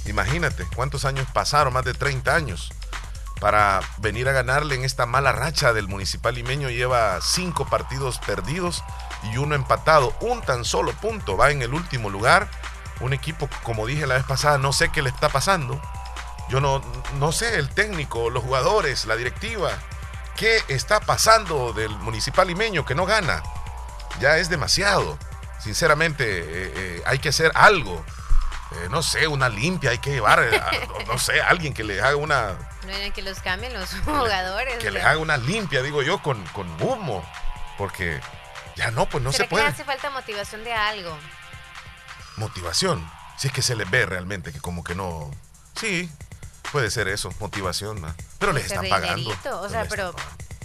Imagínate 0.07 0.64
cuántos 0.76 1.04
años 1.04 1.26
pasaron, 1.33 1.73
más 1.73 1.85
de 1.85 1.95
30 1.95 2.37
años. 2.37 2.71
Para 3.40 3.80
venir 3.97 4.28
a 4.28 4.32
ganarle 4.32 4.75
en 4.75 4.85
esta 4.85 5.06
mala 5.06 5.32
racha 5.32 5.73
del 5.73 5.88
municipal 5.88 6.35
limeño. 6.35 6.68
Lleva 6.68 7.18
cinco 7.23 7.66
partidos 7.66 8.18
perdidos 8.18 8.85
y 9.32 9.38
uno 9.38 9.54
empatado. 9.54 10.14
Un 10.20 10.42
tan 10.42 10.64
solo 10.64 10.92
punto 10.92 11.37
va 11.37 11.50
en 11.50 11.62
el 11.62 11.75
último 11.75 12.11
lugar. 12.11 12.49
Un 13.00 13.14
equipo, 13.14 13.49
como 13.62 13.87
dije 13.87 14.06
la 14.06 14.14
vez 14.14 14.25
pasada, 14.25 14.59
no 14.59 14.73
sé 14.73 14.90
qué 14.90 15.02
le 15.02 15.09
está 15.09 15.30
pasando. 15.30 15.80
Yo 16.50 16.61
no, 16.61 16.82
no 17.18 17.32
sé, 17.32 17.56
el 17.59 17.70
técnico, 17.70 18.28
los 18.28 18.44
jugadores, 18.44 19.06
la 19.06 19.16
directiva. 19.16 19.70
¿Qué 20.37 20.62
está 20.68 21.00
pasando 21.00 21.73
del 21.73 21.90
municipal 21.99 22.49
limeño 22.49 22.85
que 22.85 22.94
no 22.94 23.06
gana? 23.06 23.42
Ya 24.20 24.37
es 24.38 24.50
demasiado. 24.50 25.18
Sinceramente, 25.59 26.25
eh, 26.25 26.44
eh, 26.75 27.02
hay 27.06 27.18
que 27.18 27.28
hacer 27.30 27.52
algo. 27.54 28.04
Eh, 28.73 28.89
no 28.91 29.03
sé, 29.03 29.27
una 29.27 29.49
limpia, 29.49 29.91
hay 29.91 29.99
que 29.99 30.11
llevar, 30.11 30.49
no, 31.07 31.19
sé, 31.19 31.41
alguien 31.41 31.75
que 31.75 31.83
le 31.83 32.00
haga 32.00 32.17
una... 32.17 32.57
No, 32.87 33.12
que 33.15 33.23
los 33.23 33.41
cambien 33.41 33.73
los 33.73 33.91
jugadores. 34.05 34.79
Que, 34.79 34.91
le 34.91 35.03
haga 35.03 35.19
una 35.19 35.37
limpia, 35.37 35.83
digo 35.83 36.03
yo, 36.03 36.23
con, 36.23 36.43
con 36.49 36.69
humo. 36.81 37.25
Porque 37.77 38.21
ya 38.77 38.91
no, 38.91 39.07
pues 39.07 39.23
no 39.23 39.33
se 39.33 39.45
puede. 39.45 39.65
Que 39.65 39.71
hace 39.71 39.85
falta 39.85 40.11
motivación 40.11 40.65
de 40.65 40.73
algo. 40.73 41.17
Motivación. 42.37 43.11
Si 43.37 43.49
es 43.49 43.53
que 43.53 43.62
se 43.62 43.75
le 43.75 43.85
ve 43.85 44.07
realmente 44.07 44.53
que 44.53 44.61
como 44.61 44.85
que 44.85 44.95
no. 44.95 45.31
Sí, 45.75 46.11
puede 46.73 46.91
ser 46.91 47.09
eso, 47.09 47.33
motivación. 47.41 48.15
Pero 48.39 48.53
les 48.53 48.67
están 48.67 48.89
pagando. 48.89 49.35
O 49.61 49.69
sea, 49.69 49.87
pero 49.89 50.15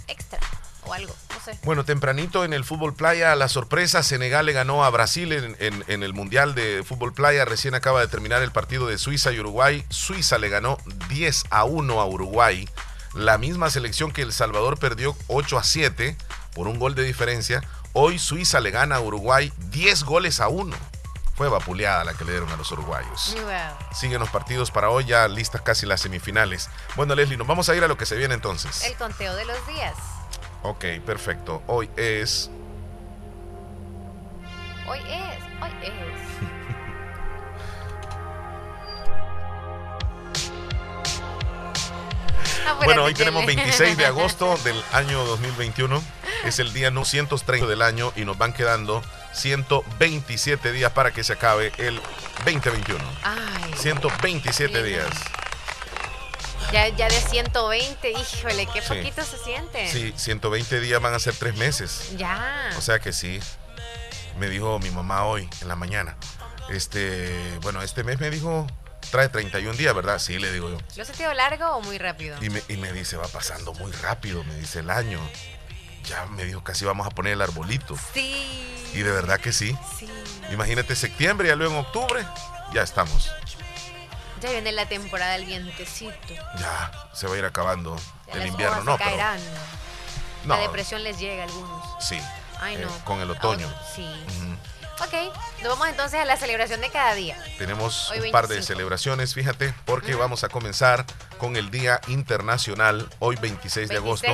extra 0.06 0.38
o 0.86 0.94
algo, 0.94 1.14
no 1.34 1.40
sé. 1.40 1.58
Bueno, 1.64 1.84
tempranito 1.84 2.44
en 2.44 2.52
el 2.52 2.64
fútbol 2.64 2.94
playa, 2.94 3.34
la 3.34 3.48
sorpresa, 3.48 4.02
Senegal 4.02 4.46
le 4.46 4.52
ganó 4.52 4.84
a 4.84 4.90
Brasil 4.90 5.32
en, 5.32 5.56
en, 5.58 6.02
el 6.02 6.12
Mundial 6.12 6.54
de 6.54 6.82
Fútbol 6.84 7.12
Playa, 7.12 7.44
recién 7.44 7.74
acaba 7.74 8.00
de 8.00 8.08
terminar 8.08 8.42
el 8.42 8.52
partido 8.52 8.86
de 8.86 8.98
Suiza 8.98 9.32
y 9.32 9.40
Uruguay, 9.40 9.84
Suiza 9.88 10.38
le 10.38 10.48
ganó 10.48 10.78
10 11.08 11.44
a 11.50 11.64
1 11.64 12.00
a 12.00 12.06
Uruguay, 12.06 12.68
la 13.14 13.38
misma 13.38 13.70
selección 13.70 14.12
que 14.12 14.22
El 14.22 14.32
Salvador 14.32 14.78
perdió 14.78 15.16
8 15.28 15.58
a 15.58 15.64
7 15.64 16.16
por 16.54 16.68
un 16.68 16.78
gol 16.78 16.94
de 16.94 17.02
diferencia, 17.02 17.62
hoy 17.92 18.18
Suiza 18.18 18.60
le 18.60 18.70
gana 18.70 18.96
a 18.96 19.00
Uruguay 19.00 19.52
10 19.70 20.04
goles 20.04 20.40
a 20.40 20.48
1. 20.48 20.76
Fue 21.36 21.50
vapuleada 21.50 22.02
la 22.02 22.14
que 22.14 22.24
le 22.24 22.32
dieron 22.32 22.50
a 22.50 22.56
los 22.56 22.72
uruguayos. 22.72 23.36
Siguen 23.92 24.20
los 24.20 24.30
partidos 24.30 24.70
para 24.70 24.88
hoy, 24.88 25.04
ya 25.04 25.28
listas 25.28 25.60
casi 25.60 25.84
las 25.84 26.00
semifinales. 26.00 26.70
Bueno, 26.94 27.14
Leslie, 27.14 27.36
nos 27.36 27.46
vamos 27.46 27.68
a 27.68 27.76
ir 27.76 27.84
a 27.84 27.88
lo 27.88 27.98
que 27.98 28.06
se 28.06 28.16
viene 28.16 28.32
entonces. 28.32 28.84
El 28.84 28.94
conteo 28.96 29.36
de 29.36 29.44
los 29.44 29.66
días. 29.66 29.94
Ok, 30.66 30.84
perfecto. 31.04 31.62
Hoy 31.68 31.88
es... 31.96 32.50
Hoy 34.88 34.98
es, 34.98 35.38
hoy 35.62 35.70
es. 35.80 35.92
bueno, 42.84 43.04
hoy 43.04 43.14
tenemos 43.14 43.46
26 43.46 43.96
de 43.96 44.06
agosto 44.12 44.56
del 44.64 44.82
año 44.92 45.24
2021. 45.24 46.02
Es 46.44 46.58
el 46.58 46.72
día 46.72 46.90
230 46.90 47.68
del 47.68 47.82
año 47.82 48.12
y 48.16 48.24
nos 48.24 48.36
van 48.36 48.52
quedando 48.52 49.04
127 49.34 50.72
días 50.72 50.90
para 50.90 51.12
que 51.12 51.22
se 51.22 51.34
acabe 51.34 51.70
el 51.78 52.00
2021. 52.44 53.04
Ay. 53.22 53.72
127 53.76 54.82
días. 54.82 55.10
Ya, 56.72 56.88
ya 56.88 57.08
de 57.08 57.20
120, 57.20 58.10
híjole, 58.10 58.66
qué 58.66 58.82
poquito 58.82 59.22
se 59.22 59.38
siente. 59.38 59.88
Sí, 59.90 60.12
120 60.16 60.80
días 60.80 61.00
van 61.00 61.14
a 61.14 61.18
ser 61.18 61.34
tres 61.34 61.56
meses. 61.56 62.12
Ya. 62.16 62.70
O 62.76 62.80
sea 62.80 62.98
que 62.98 63.12
sí. 63.12 63.40
Me 64.38 64.48
dijo 64.48 64.78
mi 64.80 64.90
mamá 64.90 65.24
hoy, 65.24 65.48
en 65.62 65.68
la 65.68 65.76
mañana. 65.76 66.16
Este, 66.68 67.58
bueno, 67.62 67.82
este 67.82 68.02
mes 68.04 68.18
me 68.20 68.30
dijo, 68.30 68.66
trae 69.10 69.28
31 69.28 69.74
días, 69.74 69.94
¿verdad? 69.94 70.18
Sí, 70.18 70.38
le 70.38 70.52
digo 70.52 70.68
yo. 70.68 70.78
¿Lo 70.96 71.02
has 71.02 71.08
sentido 71.08 71.32
largo 71.34 71.66
o 71.76 71.80
muy 71.80 71.98
rápido? 71.98 72.36
Y 72.42 72.50
me, 72.50 72.62
y 72.68 72.76
me 72.76 72.92
dice, 72.92 73.16
va 73.16 73.28
pasando 73.28 73.72
muy 73.74 73.92
rápido, 73.92 74.42
me 74.44 74.54
dice 74.56 74.80
el 74.80 74.90
año. 74.90 75.20
Ya 76.04 76.26
me 76.26 76.44
dijo, 76.44 76.62
casi 76.64 76.84
vamos 76.84 77.06
a 77.06 77.10
poner 77.10 77.34
el 77.34 77.42
arbolito. 77.42 77.96
Sí. 78.12 78.44
Y 78.92 78.98
de 78.98 79.10
verdad 79.10 79.40
que 79.40 79.52
sí. 79.52 79.76
Sí. 79.98 80.08
Imagínate 80.52 80.96
septiembre, 80.96 81.48
ya 81.48 81.56
luego 81.56 81.74
en 81.74 81.80
octubre, 81.80 82.26
ya 82.74 82.82
estamos. 82.82 83.30
Viene 84.50 84.72
la 84.72 84.86
temporada 84.86 85.32
del 85.32 85.44
vientecito. 85.44 86.34
Ya, 86.58 86.90
se 87.12 87.26
va 87.26 87.34
a 87.34 87.38
ir 87.38 87.44
acabando 87.44 87.96
el 88.32 88.46
invierno, 88.46 88.82
¿no? 88.84 88.98
Caerán. 88.98 89.40
La 90.46 90.58
depresión 90.58 91.02
les 91.02 91.18
llega 91.18 91.42
a 91.42 91.46
algunos. 91.46 91.84
Sí. 92.00 92.20
Ay, 92.60 92.76
no. 92.76 92.88
Eh, 92.88 93.00
con 93.04 93.20
el 93.20 93.30
otoño. 93.30 93.68
sí. 93.94 94.08
Ok, 94.98 95.12
nos 95.62 95.72
vamos 95.72 95.88
entonces 95.88 96.18
a 96.18 96.24
la 96.24 96.38
celebración 96.38 96.80
de 96.80 96.88
cada 96.88 97.14
día. 97.14 97.36
Tenemos 97.58 98.10
un 98.10 98.30
par 98.30 98.48
de 98.48 98.62
celebraciones, 98.62 99.34
fíjate, 99.34 99.74
porque 99.84 100.14
vamos 100.14 100.42
a 100.42 100.48
comenzar 100.48 101.04
con 101.36 101.56
el 101.56 101.70
Día 101.70 102.00
Internacional, 102.08 103.06
hoy 103.18 103.36
26, 103.36 103.90
de 103.90 103.96
agosto. 103.96 104.26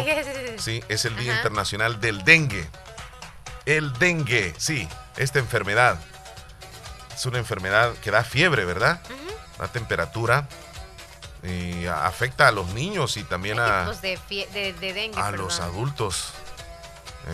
Sí, 0.59 0.85
es 0.89 1.05
el 1.05 1.17
Día 1.17 1.35
Internacional 1.35 2.01
del 2.01 2.23
Dengue. 2.25 2.69
El 3.67 3.93
dengue, 3.95 4.55
sí, 4.57 4.89
esta 5.17 5.41
enfermedad. 5.41 5.99
Es 7.13 7.27
una 7.27 7.39
enfermedad 7.39 7.95
que 7.95 8.13
da 8.13 8.23
fiebre, 8.23 8.65
¿verdad? 8.65 9.01
La 9.63 9.69
temperatura. 9.69 10.49
Y 11.45 11.87
afecta 11.87 12.49
a 12.49 12.53
los 12.53 12.69
niños 12.69 13.17
y 13.17 13.25
también 13.25 13.59
a, 13.59 13.91
a 15.17 15.31
los 15.33 15.61
adultos. 15.61 16.33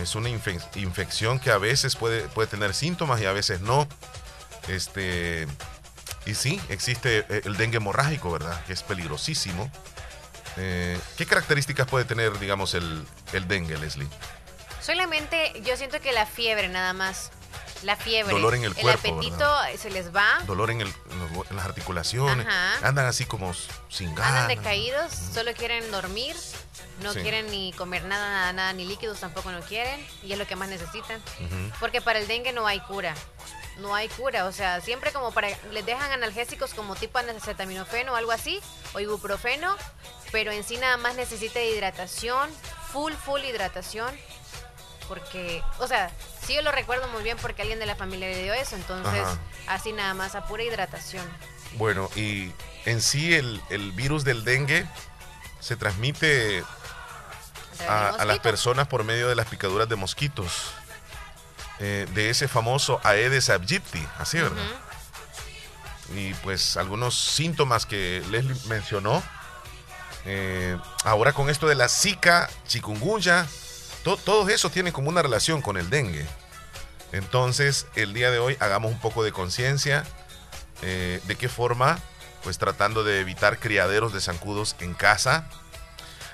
Es 0.01 0.15
una 0.15 0.29
infección 0.29 1.39
que 1.39 1.51
a 1.51 1.57
veces 1.57 1.95
puede, 1.95 2.21
puede 2.29 2.47
tener 2.47 2.73
síntomas 2.73 3.19
y 3.21 3.25
a 3.25 3.33
veces 3.33 3.61
no. 3.61 3.87
Este, 4.67 5.47
y 6.25 6.35
sí, 6.35 6.61
existe 6.69 7.25
eh, 7.29 7.41
el 7.45 7.57
dengue 7.57 7.77
hemorrágico, 7.77 8.31
¿verdad? 8.31 8.63
Que 8.65 8.73
es 8.73 8.83
peligrosísimo. 8.83 9.71
Eh, 10.57 10.99
¿Qué 11.17 11.25
características 11.25 11.87
puede 11.87 12.05
tener, 12.05 12.37
digamos, 12.39 12.75
el, 12.75 13.05
el 13.33 13.47
dengue, 13.47 13.77
Leslie? 13.77 14.07
Solamente 14.81 15.61
yo 15.63 15.75
siento 15.77 15.99
que 15.99 16.11
la 16.11 16.25
fiebre 16.25 16.67
nada 16.67 16.93
más 16.93 17.31
la 17.83 17.95
fiebre. 17.95 18.33
Dolor 18.33 18.55
en 18.55 18.63
el 18.63 18.75
cuerpo. 18.75 19.07
El 19.07 19.13
apetito 19.13 19.55
se 19.77 19.89
les 19.89 20.13
va. 20.15 20.41
Dolor 20.45 20.71
en, 20.71 20.81
el, 20.81 20.87
en 21.49 21.55
las 21.55 21.65
articulaciones. 21.65 22.45
Andan 22.83 23.05
así 23.05 23.25
como 23.25 23.53
sin 23.89 24.13
ganas. 24.15 24.43
Andan 24.43 24.57
decaídos, 24.57 25.13
solo 25.33 25.53
quieren 25.53 25.89
dormir. 25.91 26.35
No 27.01 27.13
quieren 27.13 27.49
ni 27.49 27.71
comer 27.73 28.03
nada, 28.03 28.29
nada, 28.29 28.53
nada, 28.53 28.73
ni 28.73 28.85
líquidos 28.85 29.19
tampoco 29.19 29.51
no 29.51 29.61
quieren. 29.61 30.05
Y 30.23 30.33
es 30.33 30.37
lo 30.37 30.45
que 30.45 30.55
más 30.55 30.69
necesitan. 30.69 31.21
Porque 31.79 32.01
para 32.01 32.19
el 32.19 32.27
dengue 32.27 32.51
no 32.51 32.67
hay 32.67 32.79
cura. 32.81 33.15
No 33.79 33.95
hay 33.95 34.09
cura. 34.09 34.45
O 34.45 34.51
sea, 34.51 34.81
siempre 34.81 35.13
como 35.13 35.31
para. 35.31 35.49
Les 35.71 35.85
dejan 35.85 36.11
analgésicos 36.11 36.73
como 36.73 36.95
tipo 36.95 37.17
acetaminofeno 37.19 38.13
o 38.13 38.15
algo 38.15 38.31
así. 38.31 38.59
O 38.93 38.99
ibuprofeno. 38.99 39.75
Pero 40.31 40.51
en 40.51 40.63
sí 40.63 40.77
nada 40.77 40.97
más 40.97 41.15
necesita 41.15 41.61
hidratación. 41.61 42.49
Full, 42.91 43.13
full 43.13 43.41
hidratación 43.41 44.13
porque, 45.09 45.61
o 45.79 45.87
sea, 45.87 46.11
sí 46.45 46.53
yo 46.53 46.61
lo 46.61 46.71
recuerdo 46.71 47.07
muy 47.09 47.23
bien 47.23 47.35
porque 47.41 47.63
alguien 47.63 47.79
de 47.79 47.87
la 47.87 47.95
familia 47.95 48.29
le 48.29 48.43
dio 48.43 48.53
eso, 48.53 48.75
entonces 48.75 49.27
así 49.67 49.91
nada 49.91 50.13
más 50.13 50.35
a 50.35 50.45
pura 50.45 50.63
hidratación. 50.63 51.25
Bueno, 51.73 52.09
y 52.15 52.53
en 52.85 53.01
sí 53.01 53.33
el, 53.33 53.59
virus 53.93 54.23
del 54.23 54.45
dengue 54.45 54.85
se 55.59 55.75
transmite 55.75 56.63
a, 57.89 58.23
las 58.25 58.39
personas 58.39 58.87
por 58.87 59.03
medio 59.03 59.27
de 59.27 59.35
las 59.35 59.47
picaduras 59.47 59.89
de 59.89 59.95
mosquitos, 59.95 60.71
eh, 61.79 62.07
de 62.13 62.29
ese 62.29 62.47
famoso 62.47 63.01
Aedes 63.03 63.49
aegypti, 63.49 64.05
así, 64.19 64.37
¿verdad? 64.37 64.63
Y 66.15 66.33
pues 66.35 66.77
algunos 66.77 67.15
síntomas 67.15 67.85
que 67.85 68.23
Leslie 68.29 68.55
mencionó. 68.67 69.23
Eh, 70.25 70.77
ahora 71.05 71.33
con 71.33 71.49
esto 71.49 71.67
de 71.67 71.75
la 71.75 71.87
Zika, 71.87 72.49
chikungunya, 72.67 73.47
todo 74.03 74.49
eso 74.49 74.69
tiene 74.69 74.91
como 74.91 75.09
una 75.09 75.21
relación 75.21 75.61
con 75.61 75.77
el 75.77 75.89
dengue. 75.89 76.25
Entonces, 77.11 77.87
el 77.95 78.13
día 78.13 78.31
de 78.31 78.39
hoy 78.39 78.57
hagamos 78.59 78.91
un 78.91 78.99
poco 78.99 79.23
de 79.23 79.31
conciencia. 79.31 80.03
Eh, 80.81 81.21
¿De 81.25 81.35
qué 81.35 81.49
forma? 81.49 81.99
Pues 82.43 82.57
tratando 82.57 83.03
de 83.03 83.19
evitar 83.19 83.59
criaderos 83.59 84.13
de 84.13 84.21
zancudos 84.21 84.75
en 84.79 84.93
casa. 84.93 85.49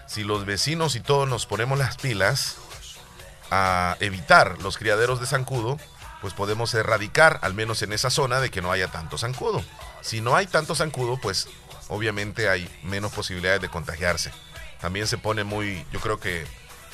Si 0.07 0.23
los 0.23 0.45
vecinos 0.45 0.95
y 0.95 0.99
todos 0.99 1.27
nos 1.27 1.45
ponemos 1.45 1.79
las 1.79 1.97
pilas 1.97 2.57
a 3.51 3.97
evitar 3.99 4.61
los 4.61 4.77
criaderos 4.77 5.19
de 5.19 5.25
zancudo, 5.25 5.79
pues 6.21 6.33
podemos 6.33 6.73
erradicar, 6.73 7.39
al 7.41 7.53
menos 7.53 7.81
en 7.81 7.93
esa 7.93 8.09
zona, 8.09 8.39
de 8.39 8.51
que 8.51 8.61
no 8.61 8.71
haya 8.71 8.87
tanto 8.87 9.17
zancudo. 9.17 9.63
Si 10.01 10.21
no 10.21 10.35
hay 10.35 10.47
tanto 10.47 10.75
zancudo, 10.75 11.17
pues 11.21 11.47
obviamente 11.87 12.49
hay 12.49 12.69
menos 12.83 13.11
posibilidades 13.13 13.61
de 13.61 13.69
contagiarse. 13.69 14.31
También 14.81 15.07
se 15.07 15.17
pone 15.17 15.43
muy, 15.43 15.85
yo 15.91 15.99
creo 15.99 16.19
que 16.19 16.45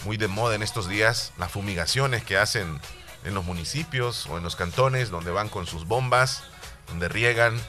muy 0.05 0.17
de 0.17 0.27
moda 0.27 0.55
en 0.55 0.63
estos 0.63 0.87
días 0.87 1.33
las 1.37 1.51
fumigaciones 1.51 2.23
que 2.23 2.37
hacen 2.37 2.79
en 3.23 3.33
los 3.33 3.45
municipios 3.45 4.25
o 4.27 4.37
en 4.37 4.43
los 4.43 4.55
cantones 4.55 5.09
donde 5.09 5.31
van 5.31 5.49
con 5.49 5.67
sus 5.67 5.85
bombas, 5.85 6.43
donde 6.87 7.07
riegan 7.07 7.59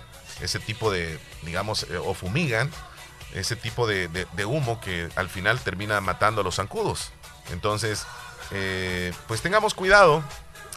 ese 0.40 0.58
tipo 0.58 0.90
de, 0.90 1.18
digamos, 1.42 1.84
eh, 1.84 1.96
o 1.96 2.14
fumigan 2.14 2.70
ese 3.34 3.56
tipo 3.56 3.86
de, 3.86 4.26
humo 4.44 4.80
que 4.80 5.08
al 5.16 5.28
final 5.28 5.58
termina 5.60 6.00
matando 6.00 6.42
a 6.42 6.44
los 6.44 6.56
zancudos. 6.56 7.12
Entonces, 7.50 8.06
eh, 8.50 9.12
pues 9.26 9.40
tengamos 9.40 9.74
cuidado 9.74 10.22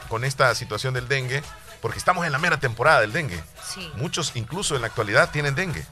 con 0.07 0.23
esta 0.23 0.53
situación 0.55 0.93
del 0.93 1.07
dengue, 1.07 1.43
porque 1.81 1.97
estamos 1.97 2.25
en 2.25 2.31
la 2.31 2.37
mera 2.39 2.59
temporada 2.59 3.01
del 3.01 3.11
dengue. 3.11 3.43
Muchos 3.95 4.35
incluso 4.35 4.75
en 4.75 4.81
la 4.81 4.87
actualidad 4.87 5.31
tienen 5.31 5.55
dengue. 5.55 5.85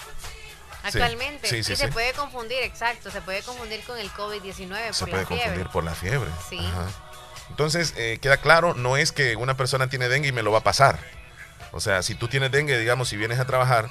Actualmente. 0.83 1.47
Sí, 1.47 1.63
sí, 1.63 1.73
y 1.73 1.75
se 1.75 1.87
puede 1.87 2.13
confundir, 2.13 2.59
exacto, 2.61 3.09
se 3.09 3.21
puede 3.21 3.41
confundir 3.41 3.83
con 3.83 3.97
el 3.97 4.11
COVID-19 4.11 4.93
Se 4.93 5.07
puede 5.07 5.25
confundir 5.25 5.67
por 5.67 5.83
la 5.83 5.95
fiebre. 5.95 6.29
Sí. 6.49 6.59
Entonces, 7.49 7.93
eh, 7.97 8.19
queda 8.21 8.37
claro, 8.37 8.73
no 8.73 8.97
es 8.97 9.11
que 9.11 9.35
una 9.35 9.57
persona 9.57 9.87
tiene 9.87 10.09
dengue 10.09 10.29
y 10.29 10.31
me 10.31 10.43
lo 10.43 10.51
va 10.51 10.59
a 10.59 10.63
pasar. 10.63 10.99
O 11.71 11.79
sea, 11.79 12.03
si 12.03 12.15
tú 12.15 12.27
tienes 12.27 12.51
dengue, 12.51 12.77
digamos, 12.77 13.09
si 13.09 13.17
vienes 13.17 13.39
a 13.39 13.45
trabajar 13.45 13.89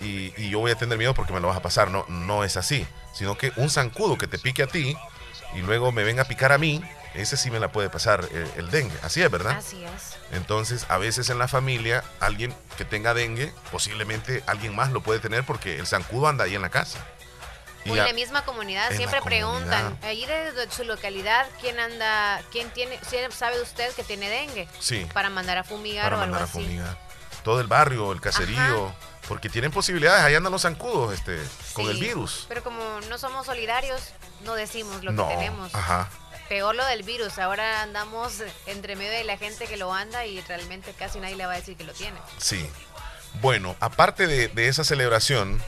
y, 0.00 0.32
y, 0.36 0.50
yo 0.50 0.60
voy 0.60 0.70
a 0.70 0.76
tener 0.76 0.96
miedo 0.96 1.14
porque 1.14 1.32
me 1.32 1.40
lo 1.40 1.48
vas 1.48 1.56
a 1.56 1.62
pasar, 1.62 1.90
no, 1.90 2.04
no 2.08 2.44
es 2.44 2.56
así. 2.56 2.86
Sino 3.12 3.36
que 3.36 3.52
un 3.56 3.68
zancudo 3.70 4.16
que 4.16 4.26
te 4.26 4.38
pique 4.38 4.62
a 4.62 4.66
ti 4.66 4.96
y 5.54 5.58
luego 5.60 5.92
me 5.92 6.04
venga 6.04 6.22
a 6.22 6.24
picar 6.26 6.52
a 6.52 6.58
mí, 6.58 6.82
ese 7.14 7.36
sí 7.36 7.50
me 7.50 7.58
la 7.58 7.68
puede 7.68 7.90
pasar 7.90 8.28
eh, 8.32 8.50
el, 8.56 8.70
dengue. 8.70 8.96
Así 9.02 9.22
es, 9.22 9.30
¿verdad? 9.30 9.56
Así 9.56 9.82
es. 9.84 10.16
Entonces, 10.32 10.86
a 10.88 10.98
veces 10.98 11.30
en 11.30 11.38
la 11.38 11.48
familia, 11.48 12.04
alguien 12.20 12.54
que 12.76 12.84
tenga 12.84 13.14
dengue, 13.14 13.52
posiblemente 13.70 14.42
alguien 14.46 14.74
más 14.74 14.92
lo 14.92 15.02
puede 15.02 15.20
tener 15.20 15.44
porque 15.44 15.78
el 15.78 15.86
zancudo 15.86 16.28
anda 16.28 16.44
ahí 16.44 16.54
en 16.54 16.62
la 16.62 16.68
casa. 16.68 16.98
Y 17.84 17.90
en 17.90 18.04
la 18.04 18.12
misma 18.12 18.44
comunidad 18.44 18.92
siempre 18.92 19.22
preguntan, 19.22 19.98
ahí 20.02 20.26
de 20.26 20.70
su 20.70 20.84
localidad, 20.84 21.46
¿quién 21.60 21.78
anda, 21.78 22.42
quién 22.52 22.70
tiene, 22.70 22.98
sabe 23.30 23.62
usted 23.62 23.92
que 23.94 24.04
tiene 24.04 24.28
dengue? 24.28 24.68
Sí. 24.78 25.06
Para 25.14 25.30
mandar 25.30 25.58
a 25.58 25.64
fumigar 25.64 26.12
o 26.12 26.20
algo 26.20 26.36
así. 26.36 26.80
Todo 27.42 27.60
el 27.60 27.66
barrio, 27.66 28.12
el 28.12 28.20
caserío. 28.20 28.92
Porque 29.26 29.50
tienen 29.50 29.70
posibilidades, 29.70 30.24
ahí 30.24 30.34
andan 30.34 30.50
los 30.50 30.62
zancudos 30.62 31.12
este, 31.12 31.38
con 31.74 31.86
el 31.90 31.98
virus. 31.98 32.46
Pero 32.48 32.64
como 32.64 32.82
no 33.10 33.18
somos 33.18 33.44
solidarios, 33.44 34.00
no 34.42 34.54
decimos 34.54 35.04
lo 35.04 35.14
que 35.14 35.34
tenemos. 35.34 35.74
Ajá 35.74 36.08
peor 36.48 36.74
lo 36.74 36.84
del 36.86 37.02
virus. 37.02 37.38
Ahora 37.38 37.82
andamos 37.82 38.42
entre 38.66 38.96
medio 38.96 39.12
de 39.12 39.24
la 39.24 39.36
gente 39.36 39.66
que 39.66 39.76
lo 39.76 39.92
anda 39.92 40.26
y 40.26 40.40
realmente 40.42 40.92
casi 40.92 41.20
nadie 41.20 41.36
le 41.36 41.46
va 41.46 41.52
a 41.52 41.56
decir 41.56 41.76
que 41.76 41.84
lo 41.84 41.92
tiene. 41.92 42.18
Sí. 42.38 42.68
Bueno, 43.40 43.76
aparte 43.80 44.26
de, 44.26 44.68
esa 44.68 44.84
celebración, 44.84 45.60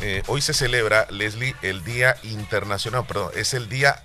eh, 0.00 0.22
hoy 0.26 0.42
se 0.42 0.54
celebra, 0.54 1.06
Leslie, 1.10 1.56
el 1.62 1.82
Día 1.82 2.16
Internacional, 2.22 3.06
perdón, 3.06 3.32
es 3.34 3.54
el 3.54 3.68
día, 3.68 4.02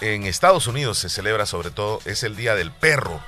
en 0.00 0.24
Estados 0.24 0.66
Unidos 0.68 0.98
se 0.98 1.08
celebra 1.08 1.44
sobre 1.44 1.70
todo, 1.70 2.00
es 2.04 2.22
el 2.22 2.36
Día 2.36 2.54
del 2.54 2.70
Perro. 2.70 3.20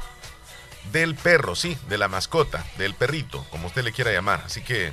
Del 0.93 1.15
perro, 1.15 1.55
sí, 1.55 1.77
de 1.89 1.99
la 1.99 2.09
mascota, 2.09 2.65
del 2.79 2.95
perrito, 2.95 3.45
como 3.51 3.67
usted 3.67 3.85
le 3.85 3.93
quiera 3.93 4.13
llamar. 4.13 4.43
Así 4.47 4.63
que 4.63 4.93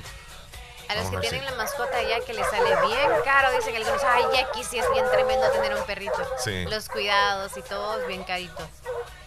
a 0.88 0.94
los 0.94 1.10
que 1.10 1.18
tienen 1.18 1.44
la 1.44 1.54
mascota 1.54 2.02
ya 2.02 2.20
que 2.20 2.32
les 2.32 2.46
sale 2.46 2.70
bien 2.86 3.10
caro, 3.24 3.54
dicen 3.54 3.76
algunos, 3.76 4.02
ay, 4.04 4.24
ya 4.32 4.46
aquí 4.46 4.64
sí 4.64 4.78
es 4.78 4.90
bien 4.92 5.04
tremendo 5.10 5.50
tener 5.50 5.74
un 5.74 5.84
perrito. 5.84 6.36
Los 6.68 6.88
cuidados 6.88 7.56
y 7.56 7.62
todo 7.62 8.00
es 8.00 8.06
bien 8.06 8.24
carito. 8.24 8.68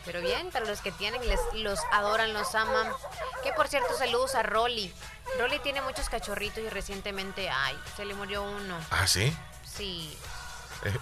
Pero 0.04 0.22
bien, 0.22 0.50
para 0.50 0.66
los 0.66 0.82
que 0.82 0.92
tienen, 0.92 1.26
les, 1.28 1.40
los 1.54 1.80
adoran, 1.92 2.34
los 2.34 2.56
aman. 2.56 2.92
Que 3.44 3.54
por 3.54 3.68
cierto, 3.68 3.96
saludos 3.96 4.34
a 4.34 4.42
Rolly. 4.42 4.92
Rolly 5.38 5.60
tiene 5.60 5.82
muchos 5.82 6.10
cachorritos 6.10 6.64
y 6.64 6.70
recientemente, 6.70 7.50
ay, 7.50 7.78
se 7.96 8.06
le 8.06 8.16
murió 8.16 8.42
uno. 8.42 8.80
¿Ah, 8.90 9.06
sí? 9.06 9.36
Sí. 9.64 10.18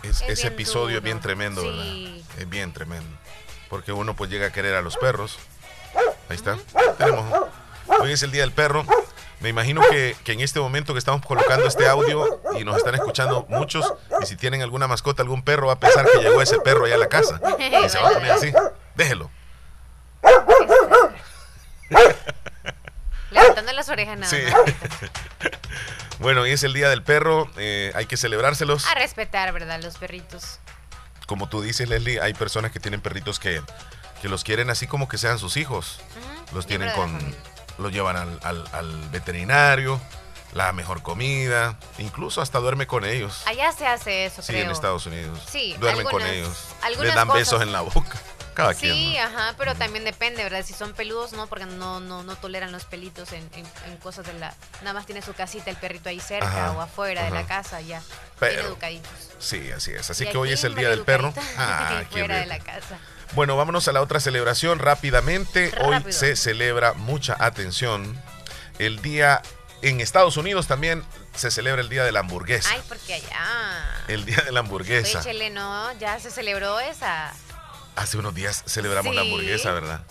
ese 0.04 0.48
episodio 0.48 0.98
es 0.98 1.04
bien 1.04 1.22
tremendo, 1.22 1.64
¿verdad? 1.64 1.86
Es 2.38 2.50
bien 2.50 2.74
tremendo. 2.74 3.18
Porque 3.70 3.94
uno 3.94 4.16
pues 4.16 4.30
llega 4.30 4.48
a 4.48 4.52
querer 4.52 4.76
a 4.76 4.82
los 4.82 4.98
perros. 4.98 5.38
Ahí 6.28 6.36
está. 6.36 6.58
Tenemos. 6.98 7.48
Hoy 7.88 8.12
es 8.12 8.22
el 8.24 8.32
Día 8.32 8.42
del 8.42 8.52
Perro. 8.52 8.86
Me 9.40 9.50
imagino 9.50 9.82
que, 9.90 10.16
en 10.26 10.42
este 10.42 10.60
momento 10.60 10.94
que 10.94 11.00
estamos 11.00 11.26
colocando 11.26 11.66
este 11.66 11.88
audio 11.88 12.42
y 12.60 12.66
nos 12.66 12.78
están 12.78 12.96
escuchando 12.96 13.46
muchos, 13.48 13.94
y 14.22 14.26
si 14.26 14.36
tienen 14.36 14.62
alguna 14.62 14.88
mascota, 14.88 15.22
algún 15.22 15.44
perro, 15.44 15.68
va 15.68 15.74
a 15.74 15.80
pensar 15.80 16.06
que 16.12 16.20
llegó 16.20 16.42
ese 16.42 16.60
perro 16.60 16.86
allá 16.86 16.96
a 16.96 17.00
la 17.00 17.08
casa. 17.08 17.40
Y 17.58 17.90
se 17.90 18.00
va 18.00 18.10
a 18.10 18.12
poner 18.12 18.32
así. 18.32 18.52
Déjelo. 18.96 19.32
Levantando 23.32 23.72
las 23.74 23.88
orejas 23.90 24.18
nada 24.18 24.30
sí. 24.30 24.42
bueno, 26.20 26.42
hoy 26.42 26.52
es 26.52 26.64
el 26.64 26.74
Día 26.74 26.90
del 26.90 27.04
Perro, 27.04 27.50
eh, 27.58 27.92
hay 27.96 28.06
que 28.08 28.18
celebrárselos. 28.18 28.86
A 28.88 28.96
respetar, 28.96 29.54
¿verdad? 29.54 29.80
Los 29.82 29.98
perritos. 29.98 30.60
Como 31.28 31.48
tú 31.48 31.62
dices, 31.62 31.88
Leslie, 31.88 32.20
hay 32.20 32.34
personas 32.34 32.72
que 32.72 32.80
tienen 32.80 33.02
perritos 33.02 33.40
que, 33.40 33.62
que 34.22 34.28
los 34.30 34.44
quieren 34.44 34.70
así 34.70 34.88
como 34.88 35.08
que 35.08 35.18
sean 35.18 35.40
sus 35.40 35.58
hijos. 35.58 36.02
Los 36.54 36.66
tienen 36.66 36.92
con 36.92 37.18
lo 37.80 37.90
llevan 37.90 38.40
al, 38.44 39.10
veterinario, 39.12 40.00
la 40.54 40.72
mejor 40.74 41.02
comida, 41.02 41.78
incluso 41.98 42.42
hasta 42.42 42.60
duerme 42.60 42.88
con 42.88 43.06
ellos. 43.06 43.42
Allá 43.46 43.72
se 43.72 43.88
hace 43.88 44.26
eso, 44.26 44.42
sí, 44.42 44.56
en 44.56 44.70
Estados 44.70 45.06
Unidos. 45.06 45.40
Sí, 45.50 45.76
duermen 45.80 46.06
con 46.08 46.22
ellos. 46.26 46.70
Les 47.00 47.14
dan 47.16 47.28
besos 47.30 47.62
en 47.62 47.72
la 47.72 47.82
boca. 47.82 48.18
Cada 48.54 48.74
sí, 48.74 48.90
quien, 48.90 49.24
ajá, 49.24 49.56
pero 49.58 49.74
también 49.76 50.04
depende, 50.04 50.44
¿verdad? 50.44 50.66
Si 50.66 50.74
son 50.74 50.92
peludos, 50.92 51.32
no, 51.32 51.48
porque 51.48 51.66
no, 51.66 52.02
no, 52.02 52.24
no 52.24 52.36
toleran 52.36 52.74
los 52.74 52.84
pelitos 52.84 53.32
en, 53.32 53.48
cosas 54.04 54.26
de 54.26 54.34
la. 54.34 54.54
Nada 54.82 54.94
más 54.94 55.06
tiene 55.06 55.22
su 55.22 55.34
casita 55.34 55.70
el 55.70 55.78
perrito 55.78 56.10
ahí 56.10 56.20
cerca 56.20 56.74
o 56.74 56.82
afuera 56.82 57.24
de 57.24 57.32
la 57.32 57.46
casa, 57.46 57.80
ya. 57.80 58.02
Pero, 58.38 58.68
educaditos. 58.68 59.10
Sí, 59.40 59.72
así 59.72 59.92
es. 59.92 60.10
Así 60.10 60.26
que 60.26 60.38
hoy 60.38 60.52
es 60.52 60.64
el 60.66 60.76
día 60.76 60.90
del 60.90 61.04
perro. 61.04 61.34
Ah, 61.58 62.04
fuera 62.12 62.40
de 62.40 62.48
la 62.48 62.60
casa. 62.60 63.00
Bueno, 63.34 63.56
vámonos 63.56 63.88
a 63.88 63.92
la 63.92 64.02
otra 64.02 64.20
celebración 64.20 64.80
rápidamente. 64.80 65.72
Hoy 65.82 66.04
se 66.12 66.36
celebra 66.36 66.94
mucha 66.94 67.36
atención. 67.40 68.20
El 68.80 69.02
día 69.02 69.42
en 69.82 70.02
Estados 70.02 70.38
Unidos 70.38 70.68
también 70.68 71.04
se 71.36 71.52
celebra 71.52 71.82
el 71.82 71.90
día 71.90 72.04
de 72.04 72.12
la 72.12 72.22
hamburguesa. 72.22 72.70
Ay, 72.72 72.82
porque 72.88 73.14
allá. 73.14 74.04
El 74.08 74.26
día 74.26 74.38
de 74.38 74.52
la 74.52 74.62
hamburguesa. 74.62 75.20
Oye, 75.20 75.50
no, 75.52 75.92
ya 76.00 76.20
se 76.20 76.32
celebró 76.32 76.80
esa. 76.80 77.32
Hace 77.96 78.18
unos 78.18 78.34
días 78.34 78.64
celebramos 78.66 79.14
la 79.14 79.22
hamburguesa, 79.22 79.72
¿verdad? 79.72 80.02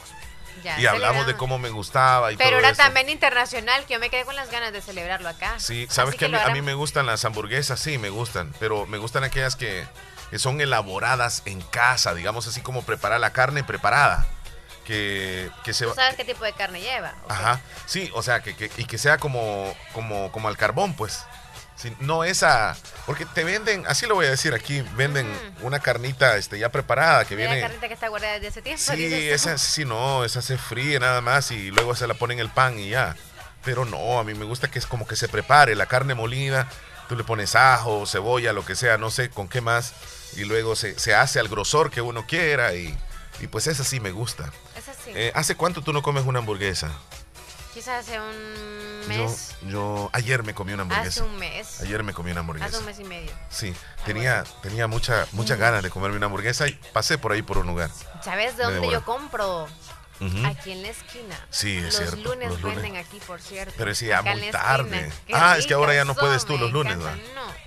Ya 0.63 0.81
y 0.81 0.87
hablamos 0.87 1.27
de 1.27 1.37
cómo 1.37 1.59
me 1.59 1.71
gustaba 1.71 2.33
y 2.33 2.37
Pero 2.37 2.59
era 2.59 2.75
también 2.75 3.09
internacional, 3.09 3.85
que 3.87 3.95
yo 3.95 4.01
me 4.01 4.11
quedé 4.11 4.25
con 4.25 4.35
las 4.35 4.51
ganas 4.51 4.73
de 4.73 4.81
celebrarlo 4.81 5.29
acá. 5.29 5.59
Sí, 5.59 5.87
sabes 5.89 6.17
que, 6.17 6.27
a 6.27 6.51
mí 6.51 6.63
me 6.63 6.75
gustan 6.75 7.07
las 7.07 7.25
hamburguesas, 7.25 7.79
sí, 7.79 7.97
me 7.97 8.11
gustan, 8.11 8.53
pero 8.59 8.87
me 8.87 8.99
gustan 8.99 9.23
aquellas 9.23 9.55
que 9.55 9.87
que 10.31 10.38
son 10.38 10.61
elaboradas 10.61 11.43
en 11.47 11.61
casa, 11.61 12.14
digamos 12.14 12.47
así 12.47 12.61
como 12.61 12.83
preparar 12.83 13.21
la 13.21 13.33
carne 13.33 13.64
preparada. 13.64 14.27
Que, 14.85 15.51
que 15.64 15.75
se 15.75 15.85
¿Tú 15.85 15.93
sabes 15.95 16.17
qué 16.17 16.25
tipo 16.25 16.45
de 16.45 16.55
carne 16.55 16.81
lleva? 16.81 17.14
Ajá, 17.29 17.61
sí, 17.85 18.11
o 18.14 18.23
sea, 18.23 18.41
que, 18.41 18.71
y 18.79 18.85
que 18.87 18.97
sea 18.97 19.19
como, 19.19 19.75
como, 19.93 20.33
como 20.33 20.49
al 20.49 20.57
carbón, 20.57 20.95
pues. 20.95 21.27
no 22.01 22.25
esa, 22.25 22.75
porque 23.05 23.27
te 23.27 23.45
venden, 23.45 23.85
así 23.87 24.07
lo 24.07 24.14
voy 24.14 24.25
a 24.25 24.31
decir 24.31 24.55
aquí, 24.55 24.81
venden 24.97 25.31
una 25.61 25.81
carnita 25.81 26.38
este, 26.38 26.59
ya 26.59 26.71
preparada 26.71 27.27
que 27.27 27.37
viene. 27.37 27.61
La 27.61 27.67
carnita 27.67 27.87
que 27.87 27.95
está 27.95 28.09
guardada 28.09 28.35
desde 28.35 28.49
ese 28.49 28.62
tiempo. 28.62 28.83
Sí, 28.83 29.29
esa 29.29 29.59
sí, 29.59 29.85
no, 29.85 30.25
esa 30.25 30.41
se 30.41 30.57
fríe 30.57 30.99
nada 30.99 31.21
más 31.21 31.51
y 31.51 31.71
luego 31.71 31.95
se 31.95 32.07
la 32.07 32.14
ponen 32.14 32.38
en 32.38 32.47
el 32.47 32.51
pan 32.51 32.79
y 32.79 32.88
ya. 32.88 33.14
Pero 33.64 33.85
no, 33.85 34.19
a 34.19 34.25
mí 34.25 34.33
me 34.33 34.47
gusta 34.47 34.71
que 34.71 34.79
es 34.79 34.87
como 34.87 35.07
que 35.07 35.17
se 35.17 35.29
prepare 35.29 35.75
la 35.75 35.85
carne 35.85 36.14
molida, 36.14 36.67
tú 37.11 37.14
le 37.14 37.25
pones 37.25 37.55
ajo, 37.57 38.07
cebolla, 38.07 38.55
lo 38.55 38.64
que 38.64 38.75
sea, 38.75 38.97
no 38.97 39.11
sé 39.11 39.29
con 39.29 39.49
qué 39.49 39.61
más 39.61 39.93
y 40.37 40.45
luego 40.45 40.77
se, 40.77 40.99
se 40.99 41.14
hace 41.14 41.41
al 41.41 41.49
grosor 41.49 41.91
que 41.91 42.01
uno 42.01 42.27
quiera 42.27 42.75
y, 42.75 42.97
y 43.41 43.47
pues 43.47 43.67
esa 43.67 43.85
sí 43.85 44.01
me 44.01 44.11
gusta. 44.11 44.51
Esa 44.77 44.93
sí. 44.95 45.11
Eh, 45.14 45.33
¿Hace 45.35 45.57
cuánto 45.57 45.83
tú 45.83 45.93
no 45.93 46.03
comes 46.03 46.25
una 46.25 46.38
hamburguesa? 46.41 46.91
Quizás 47.75 48.09
hace 48.09 48.19
un 48.19 49.09
mes. 49.09 49.55
Yo, 49.69 50.11
ayer 50.12 50.43
me 50.43 50.55
comí 50.55 50.73
una 50.73 50.83
hamburguesa. 50.83 51.09
Hace 51.09 51.23
un 51.23 51.38
mes. 51.38 51.81
Ayer 51.81 52.03
me 52.03 52.12
comí 52.12 52.31
una 52.33 52.41
hamburguesa. 52.41 52.69
Hace 52.69 52.79
un 52.79 52.87
mes 52.87 52.99
y 52.99 53.05
medio. 53.05 53.31
Sí, 53.51 53.73
tenía, 54.05 54.45
tenía 54.62 54.87
mucha, 54.88 55.27
muchas 55.33 55.59
ganas 55.59 55.83
de 55.83 55.91
comerme 55.91 56.17
una 56.17 56.27
hamburguesa 56.27 56.67
y 56.67 56.73
pasé 56.93 57.19
por 57.19 57.33
ahí 57.33 57.43
por 57.43 57.59
un 57.59 57.67
lugar. 57.69 57.91
¿Sabes 58.25 58.57
de 58.57 58.64
dónde 58.64 58.91
yo 58.91 59.05
compro? 59.05 59.69
Aquí 60.47 60.73
en 60.73 60.83
la 60.83 60.89
esquina. 60.89 61.39
Sí, 61.51 61.77
es 61.77 61.85
los 61.85 61.95
cierto. 61.95 62.17
Lunes 62.17 62.51
los 62.51 62.61
lunes 62.61 62.83
venden 62.83 62.97
aquí, 62.97 63.21
por 63.27 63.41
cierto. 63.41 63.75
Pero 63.77 63.95
sí, 63.95 64.07
ya 64.07 64.23
muy 64.23 64.51
tarde. 64.51 65.13
Ah, 65.33 65.57
es 65.59 65.67
que 65.67 65.75
ahora 65.75 65.95
ya 65.95 66.05
no 66.05 66.15
puedes 66.15 66.45
tú 66.45 66.59
los 66.59 66.73
lunes, 66.73 66.99
¿verdad? 66.99 67.17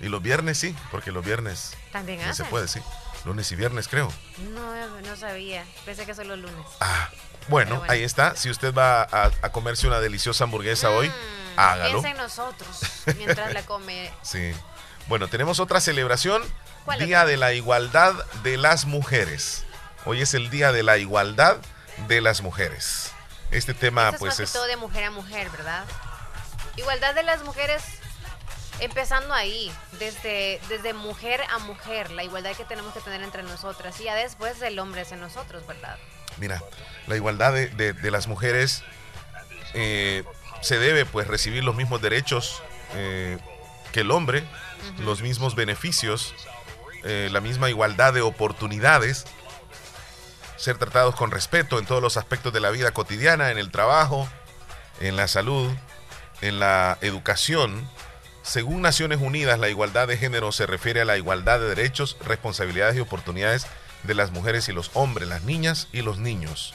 Y 0.00 0.08
los 0.08 0.22
viernes 0.22 0.58
sí, 0.58 0.76
porque 0.90 1.12
los 1.12 1.24
viernes. 1.24 1.74
También 1.92 2.20
no 2.26 2.34
se 2.34 2.44
puede, 2.44 2.68
sí. 2.68 2.80
Lunes 3.24 3.50
y 3.52 3.56
viernes, 3.56 3.86
creo. 3.86 4.12
No, 4.52 5.00
no 5.00 5.16
sabía. 5.16 5.64
Pensé 5.84 6.04
que 6.04 6.14
son 6.14 6.26
los 6.26 6.38
lunes. 6.38 6.66
Ah, 6.80 7.08
bueno, 7.48 7.82
ahí 7.88 8.02
está. 8.02 8.34
Si 8.36 8.50
usted 8.50 8.74
va 8.74 9.02
a, 9.02 9.30
comerse 9.50 9.86
una 9.86 10.00
deliciosa 10.00 10.44
hamburguesa 10.44 10.90
hoy, 10.90 11.08
mm, 11.08 11.58
hágalo. 11.58 12.02
Piensa 12.02 12.10
en 12.10 12.16
nosotros 12.16 12.80
mientras 13.16 13.52
la 13.54 13.62
come. 13.64 14.12
sí. 14.22 14.52
Bueno, 15.06 15.28
tenemos 15.28 15.60
otra 15.60 15.80
celebración. 15.80 16.42
Día 16.98 17.24
de 17.24 17.36
la 17.36 17.52
Igualdad 17.52 18.12
de 18.42 18.56
las 18.56 18.86
Mujeres. 18.86 19.64
Hoy 20.04 20.20
es 20.20 20.34
el 20.34 20.50
Día 20.50 20.72
de 20.72 20.82
la 20.82 20.98
Igualdad 20.98 21.58
de 22.08 22.20
las 22.20 22.42
mujeres. 22.42 23.12
Este 23.50 23.74
tema 23.74 24.12
pues 24.18 24.40
es... 24.40 24.52
todo 24.52 24.66
de 24.66 24.76
mujer 24.76 25.04
a 25.04 25.10
mujer, 25.10 25.50
¿verdad? 25.50 25.84
Igualdad 26.76 27.14
de 27.14 27.22
las 27.22 27.44
mujeres 27.44 27.82
empezando 28.80 29.34
ahí, 29.34 29.70
desde, 29.98 30.60
desde 30.68 30.92
mujer 30.94 31.40
a 31.50 31.58
mujer, 31.58 32.10
la 32.10 32.24
igualdad 32.24 32.56
que 32.56 32.64
tenemos 32.64 32.92
que 32.94 33.00
tener 33.00 33.22
entre 33.22 33.42
nosotras 33.42 34.00
y 34.00 34.04
ya 34.04 34.14
después 34.14 34.58
del 34.58 34.78
hombre 34.78 35.02
hacia 35.02 35.16
nosotros, 35.16 35.66
¿verdad? 35.66 35.98
Mira, 36.38 36.62
la 37.06 37.16
igualdad 37.16 37.52
de, 37.52 38.10
las 38.10 38.26
mujeres 38.26 38.82
eh, 39.74 40.24
se 40.62 40.78
debe 40.78 41.04
pues 41.04 41.28
recibir 41.28 41.62
los 41.62 41.74
mismos 41.74 42.00
derechos 42.00 42.62
eh, 42.94 43.38
que 43.92 44.00
el 44.00 44.10
hombre, 44.10 44.42
los 44.98 45.22
mismos 45.22 45.54
beneficios, 45.54 46.34
eh, 47.04 47.28
la 47.30 47.40
misma 47.40 47.68
igualdad 47.68 48.12
de 48.14 48.22
oportunidades 48.22 49.26
ser 50.62 50.78
tratados 50.78 51.16
con 51.16 51.32
respeto 51.32 51.80
en 51.80 51.86
todos 51.86 52.00
los 52.00 52.16
aspectos 52.16 52.52
de 52.52 52.60
la 52.60 52.70
vida 52.70 52.92
cotidiana, 52.92 53.50
en 53.50 53.58
el 53.58 53.72
trabajo, 53.72 54.28
en 55.00 55.16
la 55.16 55.26
salud, 55.26 55.68
en 56.40 56.60
la 56.60 56.98
educación, 57.00 57.88
según 58.42 58.80
Naciones 58.80 59.20
Unidas, 59.20 59.58
la 59.58 59.68
igualdad 59.68 60.06
de 60.06 60.16
género 60.16 60.52
se 60.52 60.66
refiere 60.66 61.00
a 61.00 61.04
la 61.04 61.16
igualdad 61.16 61.58
de 61.58 61.68
derechos, 61.68 62.16
responsabilidades 62.24 62.96
y 62.96 63.00
oportunidades 63.00 63.66
de 64.04 64.14
las 64.14 64.30
mujeres 64.30 64.68
y 64.68 64.72
los 64.72 64.90
hombres, 64.94 65.28
las 65.28 65.42
niñas 65.42 65.88
y 65.92 66.02
los 66.02 66.18
niños. 66.18 66.74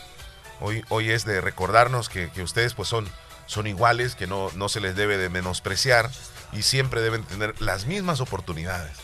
Hoy, 0.59 0.83
hoy 0.89 1.11
es 1.11 1.25
de 1.25 1.39
recordarnos 1.39 2.09
que, 2.09 2.29
ustedes 2.41 2.73
pues 2.73 2.89
son, 2.89 3.07
son 3.45 3.67
iguales, 3.67 4.15
que 4.15 4.27
no, 4.27 4.49
no 4.55 4.69
se 4.69 4.81
les 4.81 4.95
debe 4.95 5.17
de 5.17 5.29
menospreciar 5.29 6.09
y 6.53 6.63
siempre 6.63 7.01
deben 7.01 7.23
tener 7.23 7.61
las 7.61 7.85
mismas 7.85 8.19
oportunidades. 8.19 8.97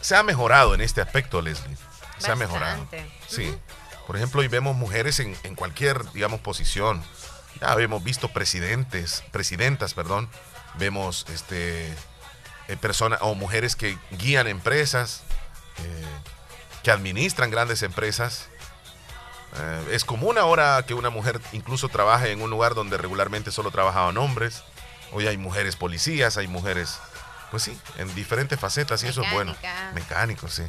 Se 0.00 0.16
ha 0.16 0.22
mejorado 0.22 0.74
en 0.74 0.80
este 0.80 1.02
aspecto, 1.02 1.42
Leslie. 1.42 1.76
Se 2.18 2.30
ha 2.30 2.36
mejorado. 2.36 2.86
Sí. 3.26 3.54
Por 4.06 4.16
ejemplo, 4.16 4.40
hoy 4.40 4.48
vemos 4.48 4.76
mujeres 4.76 5.20
en, 5.20 5.36
en 5.42 5.54
cualquier, 5.54 6.10
digamos, 6.12 6.40
posición. 6.40 7.02
Ya 7.60 7.72
hemos 7.74 8.02
visto 8.02 8.28
presidentes, 8.28 9.22
presidentas, 9.30 9.94
perdón. 9.94 10.28
Vemos 10.74 11.26
este 11.32 11.94
eh, 12.68 12.76
personas 12.76 13.18
o 13.22 13.34
mujeres 13.34 13.76
que 13.76 13.98
guían 14.12 14.46
empresas, 14.46 15.22
eh, 15.78 16.06
que 16.82 16.90
administran 16.90 17.50
grandes 17.50 17.82
empresas. 17.82 18.48
Eh, 19.56 19.88
es 19.92 20.04
común 20.04 20.38
ahora 20.38 20.82
que 20.86 20.94
una 20.94 21.10
mujer 21.10 21.40
incluso 21.52 21.88
trabaje 21.88 22.30
en 22.30 22.40
un 22.40 22.50
lugar 22.50 22.74
donde 22.74 22.96
regularmente 22.96 23.50
solo 23.50 23.70
trabajaban 23.70 24.16
hombres. 24.16 24.62
Hoy 25.12 25.26
hay 25.26 25.36
mujeres 25.36 25.76
policías, 25.76 26.38
hay 26.38 26.46
mujeres, 26.48 26.98
pues 27.50 27.64
sí, 27.64 27.78
en 27.98 28.14
diferentes 28.14 28.58
facetas 28.58 29.02
y 29.02 29.08
eso 29.08 29.22
es 29.22 29.30
bueno. 29.32 29.54
Mecánicos, 29.92 30.54
sí. 30.54 30.62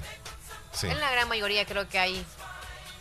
sí. 0.74 0.88
En 0.88 1.00
la 1.00 1.12
gran 1.12 1.30
mayoría 1.30 1.66
creo 1.66 1.88
que 1.88 2.00
hay 2.00 2.26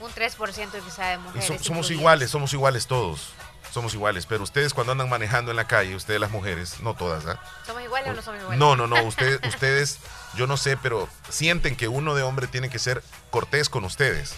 un 0.02 0.12
3% 0.12 0.84
quizá 0.84 1.08
de 1.08 1.18
mujeres. 1.18 1.60
somos 1.62 1.90
iguales, 1.90 2.30
somos 2.30 2.52
iguales 2.52 2.86
todos. 2.86 3.32
Somos 3.72 3.94
iguales, 3.94 4.26
pero 4.26 4.42
ustedes 4.42 4.74
cuando 4.74 4.92
andan 4.92 5.08
manejando 5.08 5.50
en 5.50 5.56
la 5.56 5.66
calle, 5.66 5.96
ustedes 5.96 6.20
las 6.20 6.30
mujeres, 6.30 6.80
no 6.80 6.92
todas, 6.92 7.24
¿ah? 7.24 7.40
¿Somos 7.66 7.82
iguales 7.82 8.10
o 8.10 8.12
no 8.12 8.20
somos 8.20 8.40
iguales? 8.42 8.58
No, 8.58 8.76
no, 8.76 8.86
no, 8.86 9.02
ustedes, 9.04 9.40
ustedes, 9.48 9.98
yo 10.34 10.46
no 10.46 10.58
sé, 10.58 10.76
pero 10.76 11.08
sienten 11.30 11.74
que 11.74 11.88
uno 11.88 12.14
de 12.14 12.22
hombre 12.22 12.48
tiene 12.48 12.68
que 12.68 12.78
ser 12.78 13.02
cortés 13.30 13.70
con 13.70 13.84
ustedes. 13.84 14.34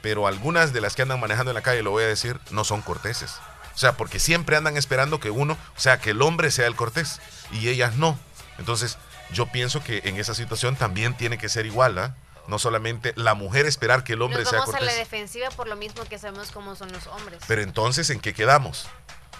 Pero 0.00 0.28
algunas 0.28 0.72
de 0.72 0.80
las 0.80 0.94
que 0.94 1.02
andan 1.02 1.18
manejando 1.18 1.50
en 1.50 1.56
la 1.56 1.62
calle, 1.62 1.82
lo 1.82 1.90
voy 1.90 2.04
a 2.04 2.06
decir, 2.06 2.38
no 2.50 2.62
son 2.62 2.82
corteses. 2.82 3.34
O 3.74 3.78
sea, 3.78 3.96
porque 3.96 4.20
siempre 4.20 4.56
andan 4.56 4.76
esperando 4.76 5.18
que 5.18 5.30
uno, 5.30 5.58
o 5.76 5.80
sea, 5.80 5.98
que 5.98 6.10
el 6.10 6.22
hombre 6.22 6.52
sea 6.52 6.68
el 6.68 6.76
cortés 6.76 7.20
y 7.50 7.68
ellas 7.68 7.96
no. 7.96 8.16
Entonces, 8.58 8.96
yo 9.32 9.46
pienso 9.46 9.82
que 9.82 10.02
en 10.04 10.18
esa 10.18 10.34
situación 10.34 10.76
también 10.76 11.16
tiene 11.16 11.36
que 11.36 11.48
ser 11.48 11.66
igual, 11.66 11.98
¿ah? 11.98 12.14
No 12.48 12.58
solamente 12.58 13.12
la 13.14 13.34
mujer 13.34 13.66
esperar 13.66 14.02
que 14.04 14.14
el 14.14 14.22
hombre 14.22 14.44
sea 14.44 14.60
cortés. 14.60 14.74
Vamos 14.74 14.88
a 14.88 14.92
la 14.92 14.98
defensiva 14.98 15.50
por 15.50 15.68
lo 15.68 15.76
mismo 15.76 16.02
que 16.06 16.18
sabemos 16.18 16.50
cómo 16.50 16.74
son 16.74 16.90
los 16.90 17.06
hombres. 17.06 17.42
Pero 17.46 17.60
entonces, 17.60 18.08
¿en 18.08 18.20
qué 18.20 18.32
quedamos? 18.32 18.88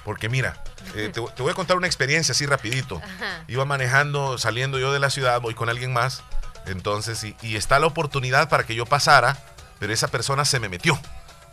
Porque 0.04 0.28
mira, 0.28 0.62
eh, 0.94 1.10
te, 1.12 1.20
voy 1.20 1.50
a 1.50 1.54
contar 1.54 1.78
una 1.78 1.86
experiencia 1.86 2.32
así 2.32 2.44
rapidito. 2.44 3.00
Iba 3.48 3.64
manejando, 3.64 4.36
saliendo 4.36 4.78
yo 4.78 4.92
de 4.92 5.00
la 5.00 5.08
ciudad, 5.08 5.40
voy 5.40 5.54
con 5.54 5.70
alguien 5.70 5.92
más. 5.92 6.22
Entonces, 6.66 7.24
y, 7.40 7.56
está 7.56 7.78
la 7.78 7.86
oportunidad 7.86 8.50
para 8.50 8.66
que 8.66 8.74
yo 8.74 8.84
pasara, 8.84 9.38
pero 9.78 9.92
esa 9.92 10.08
persona 10.08 10.44
se 10.44 10.60
me 10.60 10.68
metió. 10.68 11.00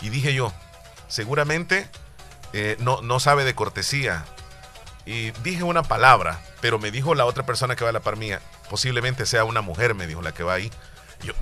Y 0.01 0.09
dije 0.09 0.33
yo, 0.33 0.53
seguramente 1.07 1.89
eh, 2.51 2.75
no, 2.79 3.01
no 3.01 3.21
sabe 3.21 3.45
de 3.45 3.55
cortesía. 3.55 4.25
Y 5.05 5.31
dije 5.43 5.63
una 5.63 5.83
palabra, 5.83 6.41
pero 6.59 6.79
me 6.79 6.91
dijo 6.91 7.15
la 7.15 7.23
otra 7.23 7.45
persona 7.45 7.77
que 7.77 7.85
va 7.85 7.91
a 7.91 7.93
la 7.93 8.01
par 8.01 8.17
mía, 8.17 8.41
posiblemente 8.69 9.25
sea 9.25 9.45
una 9.45 9.61
mujer, 9.61 9.95
me 9.95 10.05
dijo 10.05 10.21
la 10.21 10.33
que 10.33 10.43
va 10.43 10.55
ahí 10.55 10.69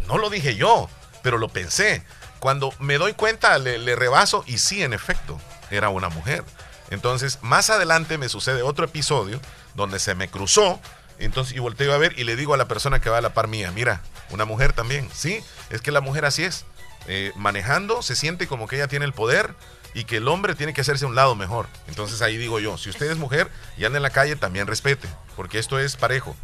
no 0.07 0.17
lo 0.17 0.29
dije 0.29 0.55
yo, 0.55 0.89
pero 1.21 1.37
lo 1.37 1.49
pensé. 1.49 2.03
Cuando 2.39 2.73
me 2.79 2.97
doy 2.97 3.13
cuenta, 3.13 3.57
le, 3.57 3.95
rebaso 3.95 4.43
y 4.47 4.57
sí, 4.57 4.83
en 4.83 4.93
efecto, 4.93 5.39
era 5.71 5.89
una 5.89 6.09
mujer. 6.09 6.43
Entonces, 6.89 7.39
más 7.41 7.69
adelante 7.69 8.17
me 8.17 8.29
sucede 8.29 8.61
otro 8.61 8.85
episodio 8.85 9.39
donde 9.75 9.99
se 9.99 10.13
me 10.13 10.29
cruzó. 10.29 10.79
Entonces, 11.19 11.55
y 11.55 11.59
volteo 11.59 11.93
a 11.93 11.97
ver 11.97 12.17
y 12.19 12.25
le 12.25 12.35
digo 12.35 12.53
a 12.53 12.57
la 12.57 12.67
persona 12.67 12.99
que 12.99 13.09
va 13.09 13.19
a 13.19 13.21
la 13.21 13.33
par 13.33 13.47
mía, 13.47 13.71
mira, 13.71 14.01
una 14.29 14.45
mujer 14.45 14.73
también. 14.73 15.09
Sí, 15.13 15.41
es 15.69 15.81
que 15.81 15.91
la 15.91 16.01
mujer 16.01 16.25
así 16.25 16.43
es. 16.43 16.65
Eh, 17.07 17.31
manejando 17.35 18.01
se 18.01 18.15
siente 18.15 18.47
como 18.47 18.67
que 18.67 18.77
ella 18.77 18.87
tiene 18.87 19.05
el 19.05 19.13
poder 19.13 19.55
y 19.93 20.05
que 20.05 20.17
el 20.17 20.27
hombre 20.27 20.55
tiene 20.55 20.73
que 20.73 20.81
hacerse 20.81 21.05
un 21.05 21.15
lado 21.15 21.35
mejor. 21.35 21.67
Entonces 21.87 22.21
ahí 22.21 22.37
digo 22.37 22.59
yo, 22.59 22.77
si 22.77 22.89
usted 22.89 23.09
es 23.09 23.17
mujer 23.17 23.49
y 23.77 23.85
anda 23.85 23.97
en 23.97 24.03
la 24.03 24.09
calle, 24.09 24.35
también 24.35 24.67
respete, 24.67 25.07
porque 25.35 25.59
esto 25.59 25.79
es 25.79 25.95
parejo. 25.95 26.35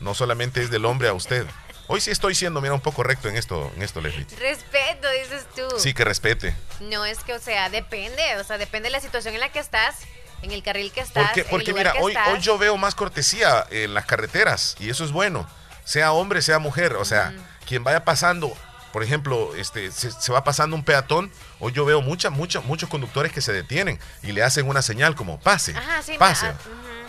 No 0.00 0.14
solamente 0.14 0.62
es 0.62 0.70
del 0.70 0.84
hombre 0.84 1.08
a 1.08 1.14
usted. 1.14 1.46
Hoy 1.88 2.00
sí 2.00 2.10
estoy 2.10 2.34
siendo, 2.34 2.60
mira, 2.60 2.74
un 2.74 2.80
poco 2.80 3.02
recto 3.02 3.28
en 3.28 3.36
esto, 3.36 3.70
en 3.76 3.82
esto, 3.82 4.00
Leslie. 4.00 4.26
Respeto, 4.38 5.08
dices 5.10 5.46
tú. 5.54 5.62
Sí, 5.78 5.94
que 5.94 6.04
respete. 6.04 6.54
No, 6.80 7.04
es 7.04 7.18
que, 7.20 7.32
o 7.32 7.38
sea, 7.38 7.70
depende, 7.70 8.22
o 8.38 8.44
sea, 8.44 8.58
depende 8.58 8.88
de 8.88 8.92
la 8.92 9.00
situación 9.00 9.34
en 9.34 9.40
la 9.40 9.52
que 9.52 9.60
estás, 9.60 9.96
en 10.42 10.50
el 10.50 10.62
carril 10.62 10.90
que 10.90 11.00
estás. 11.00 11.26
Porque, 11.26 11.44
porque 11.44 11.72
mira, 11.72 11.94
hoy, 12.00 12.14
hoy 12.32 12.40
yo 12.40 12.58
veo 12.58 12.76
más 12.76 12.94
cortesía 12.94 13.66
en 13.70 13.94
las 13.94 14.04
carreteras 14.06 14.76
y 14.80 14.90
eso 14.90 15.04
es 15.04 15.12
bueno, 15.12 15.48
sea 15.84 16.12
hombre, 16.12 16.42
sea 16.42 16.58
mujer, 16.58 16.94
o 16.94 17.04
sea, 17.04 17.32
quien 17.66 17.84
vaya 17.84 18.04
pasando, 18.04 18.52
por 18.96 19.02
ejemplo, 19.02 19.54
este, 19.56 19.92
se, 19.92 20.32
va 20.32 20.42
pasando 20.42 20.74
un 20.74 20.82
peatón, 20.82 21.30
hoy 21.60 21.70
yo 21.74 21.84
veo 21.84 22.00
mucha, 22.00 22.30
mucha, 22.30 22.60
muchos 22.62 22.88
conductores 22.88 23.30
que 23.30 23.42
se 23.42 23.52
detienen 23.52 24.00
y 24.22 24.32
le 24.32 24.42
hacen 24.42 24.66
una 24.66 24.80
señal 24.80 25.14
como 25.14 25.38
pase, 25.38 25.74
pase. 26.18 26.54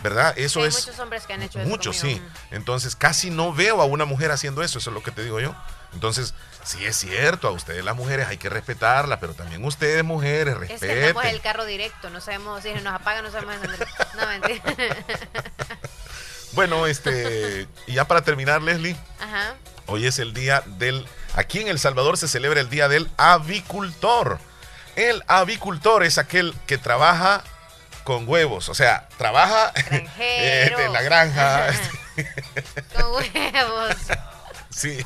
¿verdad? 0.03 0.33
Eso 0.37 0.65
es... 0.65 0.85
Muchos 0.85 0.99
hombres 0.99 1.25
que 1.25 1.31
han 1.31 1.43
hecho 1.43 1.61
eso. 1.61 1.69
Muchos, 1.69 1.95
sí. 1.95 2.21
Entonces 2.51 2.97
casi 2.97 3.29
no 3.29 3.53
veo 3.53 3.81
a 3.81 3.85
una 3.85 4.03
mujer 4.03 4.31
haciendo 4.31 4.63
eso, 4.63 4.79
eso 4.79 4.89
es 4.89 4.93
lo 4.93 5.01
que 5.01 5.11
te 5.11 5.23
digo 5.23 5.39
yo. 5.39 5.55
Entonces, 5.93 6.33
sí 6.61 6.85
es 6.85 6.97
cierto, 6.97 7.47
a 7.47 7.51
ustedes 7.51 7.85
las 7.85 7.95
mujeres 7.95 8.27
hay 8.27 8.35
que 8.35 8.49
respetarlas, 8.49 9.19
pero 9.19 9.33
también 9.33 9.63
ustedes 9.63 10.03
mujeres 10.03 10.57
respeten. 10.57 11.05
Es 11.05 11.13
que 11.13 11.29
el 11.29 11.39
carro 11.39 11.63
directo, 11.63 12.09
no 12.09 12.19
sabemos 12.19 12.63
si 12.63 12.73
nos 12.73 12.95
apaga, 12.95 13.21
no 13.21 13.31
sabemos... 13.31 13.55
No, 14.17 14.27
mentira. 14.27 14.61
Bueno, 16.51 16.85
este, 16.85 17.65
y 17.85 17.93
ya 17.93 18.05
para 18.05 18.23
terminar, 18.23 18.61
Leslie, 18.61 18.97
Ajá. 19.21 19.55
Hoy 19.87 20.05
es 20.05 20.19
el 20.19 20.33
día 20.33 20.63
del, 20.65 21.05
aquí 21.35 21.59
en 21.59 21.67
El 21.67 21.79
Salvador 21.79 22.17
se 22.17 22.27
celebra 22.27 22.61
el 22.61 22.69
día 22.69 22.87
del 22.87 23.09
avicultor. 23.17 24.39
El 24.95 25.23
avicultor 25.27 26.03
es 26.03 26.17
aquel 26.17 26.53
que 26.65 26.77
trabaja 26.77 27.43
con 28.03 28.27
huevos, 28.27 28.69
o 28.69 28.73
sea, 28.73 29.09
trabaja 29.17 29.73
en 29.89 30.93
la 30.93 31.01
granja. 31.01 31.67
con 32.95 33.11
huevos. 33.13 33.95
Sí, 34.69 35.03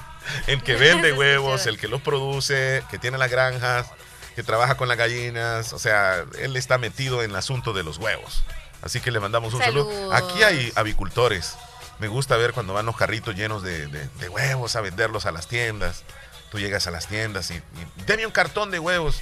el 0.48 0.62
que 0.64 0.76
vende 0.76 1.14
huevos, 1.18 1.66
el 1.66 1.80
que 1.80 1.88
los 1.88 2.02
produce, 2.02 2.84
que 2.90 2.98
tiene 2.98 3.18
las 3.18 3.32
granjas, 3.32 3.88
que 4.36 4.44
trabaja 4.44 4.76
con 4.76 4.88
las 4.88 4.98
gallinas, 4.98 5.74
o 5.74 5.80
sea, 5.80 6.26
él 6.40 6.56
está 6.56 6.78
metido 6.78 7.24
en 7.24 7.32
el 7.32 7.36
asunto 7.36 7.74
de 7.74 7.84
los 7.84 7.98
huevos. 7.98 8.44
Así 8.82 9.00
que 9.00 9.12
le 9.12 9.20
mandamos 9.20 9.54
un 9.54 9.62
saludo. 9.62 10.12
Aquí 10.14 10.42
hay 10.44 10.72
avicultores. 10.76 11.56
Me 12.02 12.08
gusta 12.08 12.36
ver 12.36 12.52
cuando 12.54 12.74
van 12.74 12.88
los 12.88 12.98
carritos 12.98 13.36
llenos 13.36 13.62
de, 13.62 14.08
huevos 14.30 14.76
a 14.76 14.82
venderlos 14.82 15.28
a 15.28 15.32
las 15.32 15.48
tiendas. 15.48 16.04
Tú 16.50 16.58
llegas 16.58 16.88
a 16.88 16.92
las 16.92 17.06
tiendas 17.06 17.52
y, 17.52 17.54
y 17.54 17.64
deme 18.08 18.26
un 18.26 18.32
cartón 18.32 18.72
de 18.72 18.80
huevos. 18.80 19.22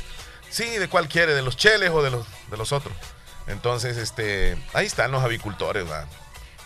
Sí, 0.49 0.63
¿de 0.63 0.87
cuál 0.87 1.09
quiere? 1.09 1.33
¿De 1.33 1.41
los 1.41 1.57
cheles 1.57 1.89
o 1.89 2.01
de 2.01 2.09
los, 2.09 2.25
de 2.49 2.55
los 2.55 2.71
otros? 2.71 2.95
Entonces, 3.47 3.97
este, 3.97 4.57
ahí 4.73 4.85
están 4.85 5.11
los 5.11 5.21
avicultores, 5.21 5.91
¿va? 5.91 6.05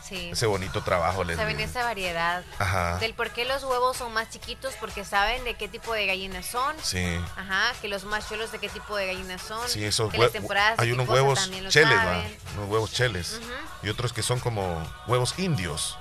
Sí. 0.07 0.29
Ese 0.31 0.45
bonito 0.45 0.83
trabajo 0.83 1.23
les 1.23 1.37
Saben 1.37 1.59
esa 1.59 1.83
variedad. 1.83 2.43
Ajá. 2.59 2.99
Del 2.99 3.15
por 3.15 3.31
qué 3.31 3.45
los 3.45 3.63
huevos 3.63 3.97
son 3.97 4.13
más 4.13 4.29
chiquitos, 4.29 4.75
porque 4.79 5.05
saben 5.05 5.43
de 5.45 5.55
qué 5.55 5.67
tipo 5.67 5.93
de 5.93 6.05
gallinas 6.05 6.45
son. 6.45 6.75
Sí. 6.83 7.19
Ajá, 7.37 7.73
que 7.81 7.87
los 7.87 8.03
más 8.03 8.29
chulos 8.29 8.51
de 8.51 8.59
qué 8.59 8.69
tipo 8.69 8.95
de 8.97 9.07
gallinas 9.07 9.41
son. 9.41 9.67
Sí, 9.67 9.83
esos 9.83 10.13
huevos. 10.13 10.35
Hay 10.77 10.91
unos 10.91 11.09
huevos 11.09 11.49
cheles, 11.69 11.97
¿va? 11.97 12.21
Unos 12.57 12.69
huevos 12.69 12.91
cheles. 12.91 13.39
Y 13.81 13.89
otros 13.89 14.13
que 14.13 14.21
son 14.21 14.39
como 14.39 14.85
huevos 15.07 15.39
indios. 15.39 15.97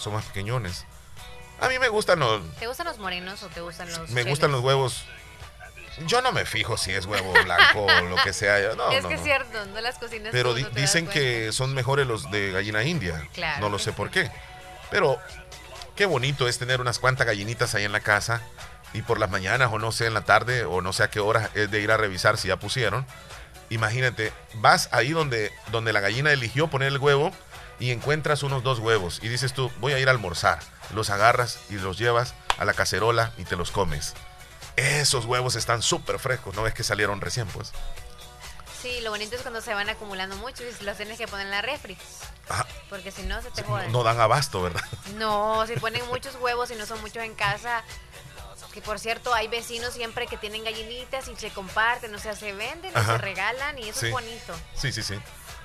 Son 0.00 0.12
más 0.12 0.24
pequeñones. 0.24 0.86
A 1.60 1.68
mí 1.68 1.78
me 1.78 1.88
gustan 1.88 2.18
los. 2.18 2.42
¿Te 2.56 2.66
gustan 2.66 2.86
los 2.86 2.98
morenos 2.98 3.42
o 3.42 3.48
te 3.48 3.60
gustan 3.60 3.92
los.? 3.92 4.10
Me 4.10 4.24
gustan 4.24 4.50
los 4.50 4.62
huevos 4.62 5.04
yo 6.06 6.22
no 6.22 6.32
me 6.32 6.44
fijo 6.44 6.76
si 6.76 6.92
es 6.92 7.06
huevo 7.06 7.32
blanco 7.44 7.84
o 7.84 8.02
lo 8.02 8.16
que 8.22 8.32
sea. 8.32 8.74
No, 8.74 8.90
es 8.90 9.04
que 9.04 9.14
es 9.14 9.22
cierto, 9.22 9.66
no 9.66 9.80
las 9.80 9.98
cocinas. 9.98 10.30
Pero 10.32 10.54
dicen 10.54 11.06
que 11.06 11.52
son 11.52 11.74
mejores 11.74 12.06
los 12.06 12.30
de 12.30 12.52
gallina 12.52 12.82
india. 12.84 13.28
Claro. 13.34 13.60
No 13.60 13.68
lo 13.68 13.78
sé 13.78 13.92
por 13.92 14.10
qué. 14.10 14.30
Pero 14.90 15.18
qué 15.96 16.06
bonito 16.06 16.48
es 16.48 16.58
tener 16.58 16.80
unas 16.80 16.98
cuantas 16.98 17.26
gallinitas 17.26 17.74
ahí 17.74 17.84
en 17.84 17.92
la 17.92 18.00
casa 18.00 18.42
y 18.92 19.02
por 19.02 19.18
las 19.18 19.30
mañanas 19.30 19.70
o 19.72 19.78
no 19.78 19.92
sé 19.92 20.06
en 20.06 20.14
la 20.14 20.22
tarde 20.22 20.64
o 20.64 20.80
no 20.80 20.92
sé 20.92 21.04
a 21.04 21.10
qué 21.10 21.20
hora 21.20 21.50
es 21.54 21.70
de 21.70 21.80
ir 21.80 21.90
a 21.90 21.96
revisar 21.96 22.38
si 22.38 22.48
ya 22.48 22.56
pusieron. 22.56 23.06
Imagínate, 23.68 24.32
vas 24.54 24.88
ahí 24.92 25.10
donde, 25.10 25.52
donde 25.70 25.92
la 25.92 26.00
gallina 26.00 26.32
eligió 26.32 26.68
poner 26.68 26.88
el 26.88 26.98
huevo 26.98 27.32
y 27.80 27.90
encuentras 27.90 28.44
unos 28.44 28.62
dos 28.62 28.78
huevos 28.78 29.18
y 29.22 29.28
dices 29.28 29.54
tú, 29.54 29.72
voy 29.80 29.94
a 29.94 29.98
ir 29.98 30.06
a 30.06 30.12
almorzar. 30.12 30.60
Los 30.94 31.10
agarras 31.10 31.58
y 31.70 31.74
los 31.74 31.98
llevas 31.98 32.34
a 32.58 32.64
la 32.64 32.74
cacerola 32.74 33.32
y 33.38 33.44
te 33.44 33.56
los 33.56 33.70
comes. 33.72 34.14
Esos 34.76 35.24
huevos 35.24 35.56
están 35.56 35.82
súper 35.82 36.18
frescos, 36.18 36.54
¿no 36.54 36.62
ves 36.62 36.74
que 36.74 36.84
salieron 36.84 37.20
recién, 37.20 37.48
pues? 37.48 37.72
Sí, 38.80 39.00
lo 39.00 39.10
bonito 39.10 39.36
es 39.36 39.42
cuando 39.42 39.60
se 39.60 39.74
van 39.74 39.88
acumulando 39.90 40.36
mucho 40.36 40.62
y 40.62 40.84
los 40.84 40.96
tienes 40.96 41.18
que 41.18 41.26
poner 41.26 41.46
en 41.46 41.50
la 41.50 41.62
refri. 41.62 41.98
Porque 42.88 43.10
si 43.10 43.22
no, 43.22 43.40
se 43.42 43.50
te 43.50 43.62
joden. 43.62 43.92
No, 43.92 44.02
dan 44.02 44.20
abasto, 44.20 44.62
¿verdad? 44.62 44.84
No, 45.16 45.66
si 45.66 45.74
ponen 45.76 46.06
muchos 46.06 46.36
huevos 46.36 46.70
y 46.70 46.76
no 46.76 46.86
son 46.86 47.00
muchos 47.00 47.22
en 47.22 47.34
casa. 47.34 47.82
Que 48.72 48.80
por 48.80 48.98
cierto, 49.00 49.34
hay 49.34 49.48
vecinos 49.48 49.94
siempre 49.94 50.26
que 50.26 50.36
tienen 50.36 50.62
gallinitas 50.62 51.28
y 51.28 51.36
se 51.36 51.50
comparten, 51.50 52.14
o 52.14 52.18
sea, 52.18 52.36
se 52.36 52.52
venden 52.52 52.92
y 52.96 53.04
se 53.04 53.18
regalan 53.18 53.78
y 53.78 53.88
eso 53.88 54.06
es 54.06 54.12
bonito. 54.12 54.54
Sí, 54.74 54.92
sí, 54.92 55.02
sí, 55.02 55.18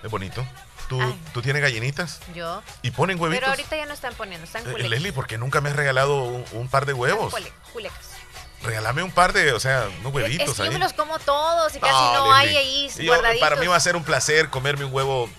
es 0.04 0.12
bonito. 0.12 0.46
¿Tú, 0.88 1.00
¿tú 1.34 1.42
tienes 1.42 1.62
gallinitas? 1.62 2.20
Yo. 2.34 2.62
¿Y 2.82 2.92
ponen 2.92 3.20
huevitos? 3.20 3.42
Pero 3.42 3.52
ahorita 3.52 3.76
ya 3.76 3.86
no 3.86 3.94
están 3.94 4.14
poniendo, 4.16 4.46
están 4.46 4.64
eh, 4.68 4.90
Leslie, 4.90 5.14
¿por 5.14 5.28
qué 5.28 5.38
nunca 5.38 5.62
me 5.62 5.70
has 5.70 5.76
regalado 5.76 6.24
un, 6.52 6.68
par 6.70 6.86
de 6.86 6.94
huevos? 6.94 7.34
Culecas. 7.74 8.16
Regálame 8.64 9.04
un 9.04 9.12
par 9.12 9.34
de, 9.34 9.54
o 9.54 9.60
sea, 9.60 9.88
unos 10.00 10.14
huevitos 10.14 10.50
es 10.50 10.60
ahí. 10.60 10.68
Yo 10.68 10.72
me 10.74 10.80
los 10.80 10.94
como 10.94 11.20
todos 11.20 11.76
y 11.76 11.80
casi 11.80 11.94
no, 11.94 12.34
hay 12.34 12.56
ahí 12.56 12.92
guardaditos. 13.06 13.48
Para 13.48 13.62
mí 13.62 13.68
va 13.68 13.76
a 13.76 13.80
ser 13.80 13.96
un 13.96 14.04
placer 14.04 14.50
comerme 14.50 14.86
un 14.86 14.94
huevo 14.94 15.30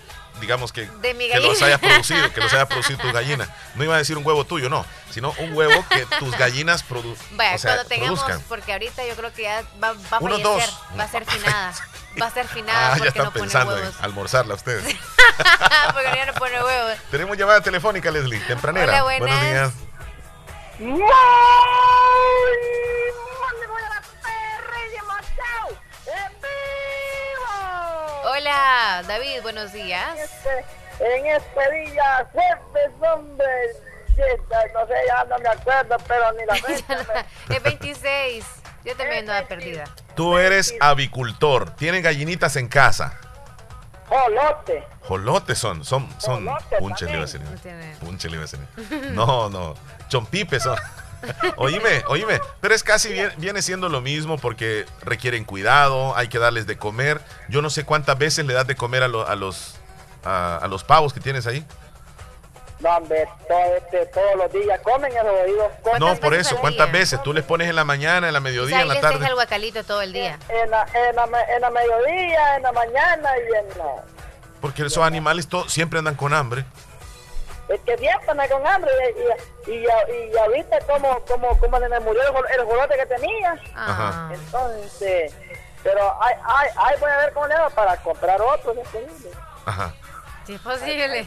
digamos 0.40 0.72
que, 0.72 0.88
que 1.02 1.40
los 1.40 1.62
haya 1.62 1.78
producido, 1.78 2.32
que 2.32 2.40
los 2.40 2.52
haya 2.52 2.68
producido 2.68 2.98
tus 2.98 3.12
gallinas. 3.12 3.48
No 3.74 3.85
iba 3.85 3.94
a 3.94 3.98
decir 3.98 4.16
un 4.16 4.26
huevo 4.26 4.44
tuyo, 4.44 4.70
no, 4.70 4.87
sino 5.11 5.35
un 5.38 5.54
huevo 5.54 5.85
que 5.90 6.06
tus 6.18 6.37
gallinas 6.38 6.82
produ 6.82 7.12
o 7.12 7.59
sea, 7.59 7.59
cuando 7.59 7.85
tengamos, 7.85 8.24
porque 8.48 8.72
ahorita 8.72 9.06
yo 9.06 9.14
creo 9.14 9.32
que 9.35 9.42
ya 9.42 9.62
va, 9.82 9.92
va 9.92 10.16
a 10.16 10.20
fallecer, 10.20 10.42
dos. 10.42 10.80
va 10.98 11.04
a 11.04 11.09
ser 11.09 11.26
finada. 11.26 11.74
Va 12.20 12.26
a 12.26 12.31
ser 12.31 12.48
finada 12.48 12.94
ah, 12.94 12.98
ya 12.98 13.09
están 13.09 13.33
pensando 13.33 13.76
en 13.79 13.90
almorzarla 14.00 14.55
ustedes. 14.55 14.85
porque 15.92 16.12
ya 16.14 16.26
no 16.26 16.33
pone 16.35 16.62
huevos. 16.62 16.98
Tenemos 17.11 17.37
llamada 17.37 17.61
telefónica, 17.61 18.11
Leslie, 18.11 18.40
tempranera. 18.40 18.87
Hola, 18.87 19.02
buenas. 19.02 19.29
Buenos 19.29 19.50
días. 19.52 19.87
Hola, 28.24 29.02
David, 29.07 29.42
buenos 29.42 29.72
días. 29.72 30.18
En 31.00 31.26
este, 31.26 31.90
día, 31.90 32.29
jueves, 32.33 32.90
hombre, 33.00 33.46
no 34.74 34.87
sé, 34.87 34.94
ya 35.07 35.24
no 35.24 35.38
me 35.38 35.48
acuerdo, 35.48 35.96
pero 36.07 36.33
ni 36.33 36.44
la 36.44 36.55
fecha. 36.57 37.26
es 37.48 37.62
26. 37.62 38.44
Yo 38.87 38.96
también 38.96 39.29
ando 39.29 39.49
perdida. 39.49 39.85
Tú 40.14 40.38
eres 40.38 40.75
avicultor. 40.81 41.70
¿Tienen 41.70 42.03
gallinitas 42.03 42.55
en 42.57 42.68
casa? 42.68 43.18
Jolote. 44.09 44.85
Jolotes 45.01 45.59
son, 45.59 45.85
son, 45.85 46.09
son. 46.18 46.49
Punche 46.79 47.07
le 47.07 47.12
iba 47.12 47.22
a 47.22 47.27
decir. 47.27 47.40
Punche 48.01 48.29
le 48.29 48.37
iba 48.37 48.44
a 48.44 48.46
decir. 48.46 48.61
No, 49.12 49.51
no. 49.51 49.75
Chompipes 50.09 50.62
son. 50.62 50.79
oíme, 51.57 52.05
oíme, 52.09 52.40
pero 52.61 52.75
es 52.75 52.85
casi 52.85 53.12
viene 53.38 53.62
siendo 53.62 53.88
lo 53.88 54.01
mismo 54.01 54.38
porque 54.38 54.85
requieren 55.03 55.44
cuidado, 55.44 56.14
hay 56.14 56.29
que 56.29 56.38
darles 56.38 56.66
de 56.66 56.77
comer. 56.77 57.20
Yo 57.49 57.62
no 57.62 57.70
sé 57.70 57.85
cuántas 57.85 58.16
veces 58.16 58.46
le 58.46 58.55
das 58.55 58.66
de 58.66 58.77
comer 58.77 59.03
a, 59.03 59.07
a 59.07 59.35
los 59.35 59.77
a, 60.27 60.66
los 60.68 60.85
pavos 60.85 61.12
que 61.12 61.20
tienes 61.20 61.46
ahí. 61.46 61.64
No, 62.79 62.97
hombre, 62.97 63.27
este, 63.77 64.07
todos 64.07 64.37
los 64.37 64.53
días 64.53 64.79
comen 64.81 65.11
esos 65.11 65.27
oídos. 65.27 65.73
No, 65.99 66.15
por 66.17 66.35
eso, 66.35 66.57
¿cuántas 66.59 66.93
veces? 66.93 67.23
Tú 67.23 67.33
les 67.33 67.45
pones 67.45 67.69
en 67.69 67.77
la 67.77 67.85
mañana, 67.85 68.27
en 68.27 68.35
la 68.35 68.41
mediodía, 68.41 68.83
en 68.83 68.89
la 68.89 69.01
tarde. 69.01 69.27
el 69.27 69.35
guacalito 69.35 69.83
todo 69.85 70.03
el 70.03 70.12
día. 70.12 70.39
En, 70.49 70.71
la, 70.71 70.87
en, 70.93 71.17
la, 71.17 71.71
mediodía, 71.71 72.57
en 72.57 72.62
la 72.62 72.73
mañana 72.73 73.31
y 73.39 73.57
en 73.57 73.79
la... 73.79 74.05
Porque 74.61 74.85
esos 74.85 75.05
animales 75.05 75.49
siempre 75.69 75.99
andan 75.99 76.17
con 76.17 76.35
hambre 76.35 76.65
es 77.69 77.81
que 77.81 77.99
siempre 77.99 78.31
anda 78.31 78.49
con 78.49 78.67
hambre 78.67 78.91
y, 79.67 79.71
y, 79.71 79.85
y, 79.85 80.37
ahorita 80.37 80.81
como, 80.87 81.21
como, 81.21 81.59
como 81.59 81.79
le 81.79 82.01
murió 82.01 82.23
el, 82.23 82.61
el 82.61 82.99
que 82.99 83.07
tenía. 83.07 83.61
Ajá. 83.75 84.31
Entonces, 84.33 85.35
pero 85.83 86.23
hay, 86.23 86.35
hay, 86.45 86.69
hay, 86.77 87.01
voy 87.01 87.11
a 87.11 87.19
ver 87.19 87.33
cómo 87.33 87.47
le 87.49 87.55
hago 87.55 87.71
para 87.71 87.97
comprar 87.99 88.41
otro 88.41 88.75
disponible. 88.75 89.31
Ajá. 89.65 89.93
Si 90.47 90.55
es 90.55 90.61
posible. 90.61 91.27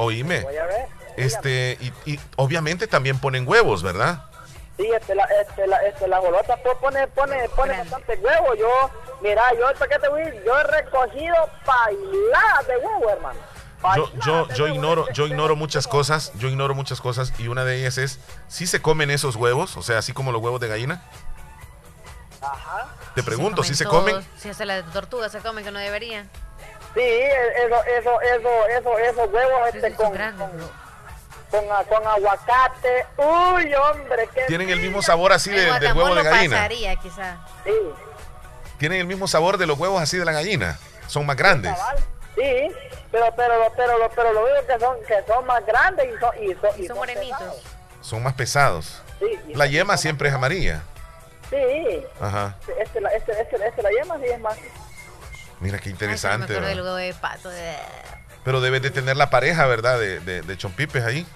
Oíme. 0.00 0.40
Voy 0.40 0.56
a 0.56 0.66
ver. 0.66 0.88
Este, 1.16 1.76
y, 1.80 2.12
y, 2.12 2.20
obviamente 2.36 2.86
también 2.86 3.18
ponen 3.18 3.46
huevos, 3.46 3.82
¿verdad? 3.82 4.24
Sí, 4.78 4.88
este, 4.90 5.14
la, 5.14 5.24
este, 5.24 5.66
la, 5.66 5.76
este, 5.86 6.08
la 6.08 6.20
bolota 6.20 6.56
pone, 6.80 7.06
pone, 7.08 7.48
pone 7.50 7.76
bastante 7.76 8.16
huevo. 8.16 8.54
Yo, 8.54 8.90
mira, 9.20 9.42
yo 9.58 9.68
el 9.68 9.76
paquete, 9.76 10.06
yo 10.46 10.58
he 10.58 10.64
recogido 10.64 11.34
pailadas 11.66 12.66
de 12.66 12.76
huevo, 12.78 13.10
hermano. 13.10 13.38
Yo, 13.96 14.10
yo, 14.24 14.48
yo 14.54 14.68
ignoro, 14.68 15.06
yo 15.12 15.26
ignoro 15.26 15.56
muchas 15.56 15.86
cosas, 15.86 16.32
yo 16.34 16.48
ignoro 16.48 16.74
muchas 16.74 17.00
cosas 17.00 17.32
y 17.38 17.48
una 17.48 17.64
de 17.64 17.80
ellas 17.80 17.98
es, 17.98 18.20
si 18.48 18.66
se 18.66 18.82
comen 18.82 19.10
esos 19.10 19.36
huevos, 19.36 19.76
o 19.76 19.82
sea, 19.82 19.98
así 19.98 20.12
como 20.12 20.32
los 20.32 20.42
huevos 20.42 20.60
de 20.60 20.68
gallina. 20.68 21.02
Ajá. 22.40 22.88
Te 23.14 23.22
pregunto, 23.22 23.62
¿si 23.62 23.74
se 23.74 23.84
comen? 23.84 24.16
Si 24.38 24.48
hasta 24.48 24.64
la 24.64 24.82
tortuga 24.82 25.28
se 25.28 25.40
comen 25.40 25.64
que 25.64 25.70
no 25.70 25.78
debería. 25.78 26.26
Sí, 26.94 27.00
eso, 27.00 27.84
eso, 27.84 28.20
eso, 28.20 28.66
eso, 28.68 28.98
esos 28.98 29.32
huevos 29.32 29.74
este, 29.74 29.94
con, 29.94 30.10
con, 31.50 31.84
con, 31.88 32.06
aguacate. 32.06 33.06
Uy, 33.16 33.74
hombre, 33.74 34.28
qué 34.34 34.42
Tienen 34.48 34.70
el 34.70 34.80
mismo 34.80 35.00
sabor 35.00 35.32
así 35.32 35.50
de, 35.50 35.78
del 35.78 35.92
huevo 35.96 36.14
de 36.14 36.22
gallina. 36.24 36.56
Pasaría, 36.56 36.96
quizá. 36.96 37.38
Sí. 37.64 37.72
Tienen 38.78 39.00
el 39.00 39.06
mismo 39.06 39.28
sabor 39.28 39.58
de 39.58 39.66
los 39.66 39.78
huevos 39.78 40.02
así 40.02 40.16
de 40.16 40.24
la 40.24 40.32
gallina. 40.32 40.78
Son 41.06 41.26
más 41.26 41.36
grandes. 41.36 41.76
Sí, 42.34 42.70
pero 43.10 43.26
pero 43.36 43.72
pero 43.76 44.10
pero 44.14 44.32
lo 44.32 44.44
único 44.44 44.66
que 44.66 44.78
son 44.78 44.96
que 45.06 45.22
son 45.26 45.44
más 45.46 45.66
grandes 45.66 46.06
y 46.06 46.18
son 46.18 46.30
y 46.42 46.54
son, 46.54 46.82
y 46.82 46.86
son, 46.86 46.96
morenitos. 46.96 47.62
Son 48.00 48.22
más 48.22 48.34
pesados. 48.34 49.02
Sí, 49.18 49.54
la 49.54 49.66
yema 49.66 49.96
siempre 49.96 50.28
es 50.28 50.34
amarilla. 50.34 50.82
Sí. 51.50 52.04
Ajá. 52.20 52.56
Este, 52.78 53.00
la, 53.00 53.10
este, 53.10 53.32
este, 53.32 53.56
este, 53.66 53.82
la 53.82 53.90
yema 53.90 54.18
sí 54.18 54.26
es 54.26 54.40
más. 54.40 54.56
Mira 55.60 55.78
qué 55.78 55.90
interesante. 55.90 56.56
Ay, 56.56 56.64
del 56.64 56.82
huevo 56.82 56.96
de 56.96 57.14
pato. 57.14 57.50
Pero 58.44 58.60
debes 58.60 58.82
de 58.82 58.90
tener 58.90 59.16
la 59.16 59.30
pareja, 59.30 59.66
¿verdad? 59.66 59.98
De, 59.98 60.20
de, 60.20 60.42
de 60.42 60.56
chompipes 60.56 61.04
ahí. 61.04 61.26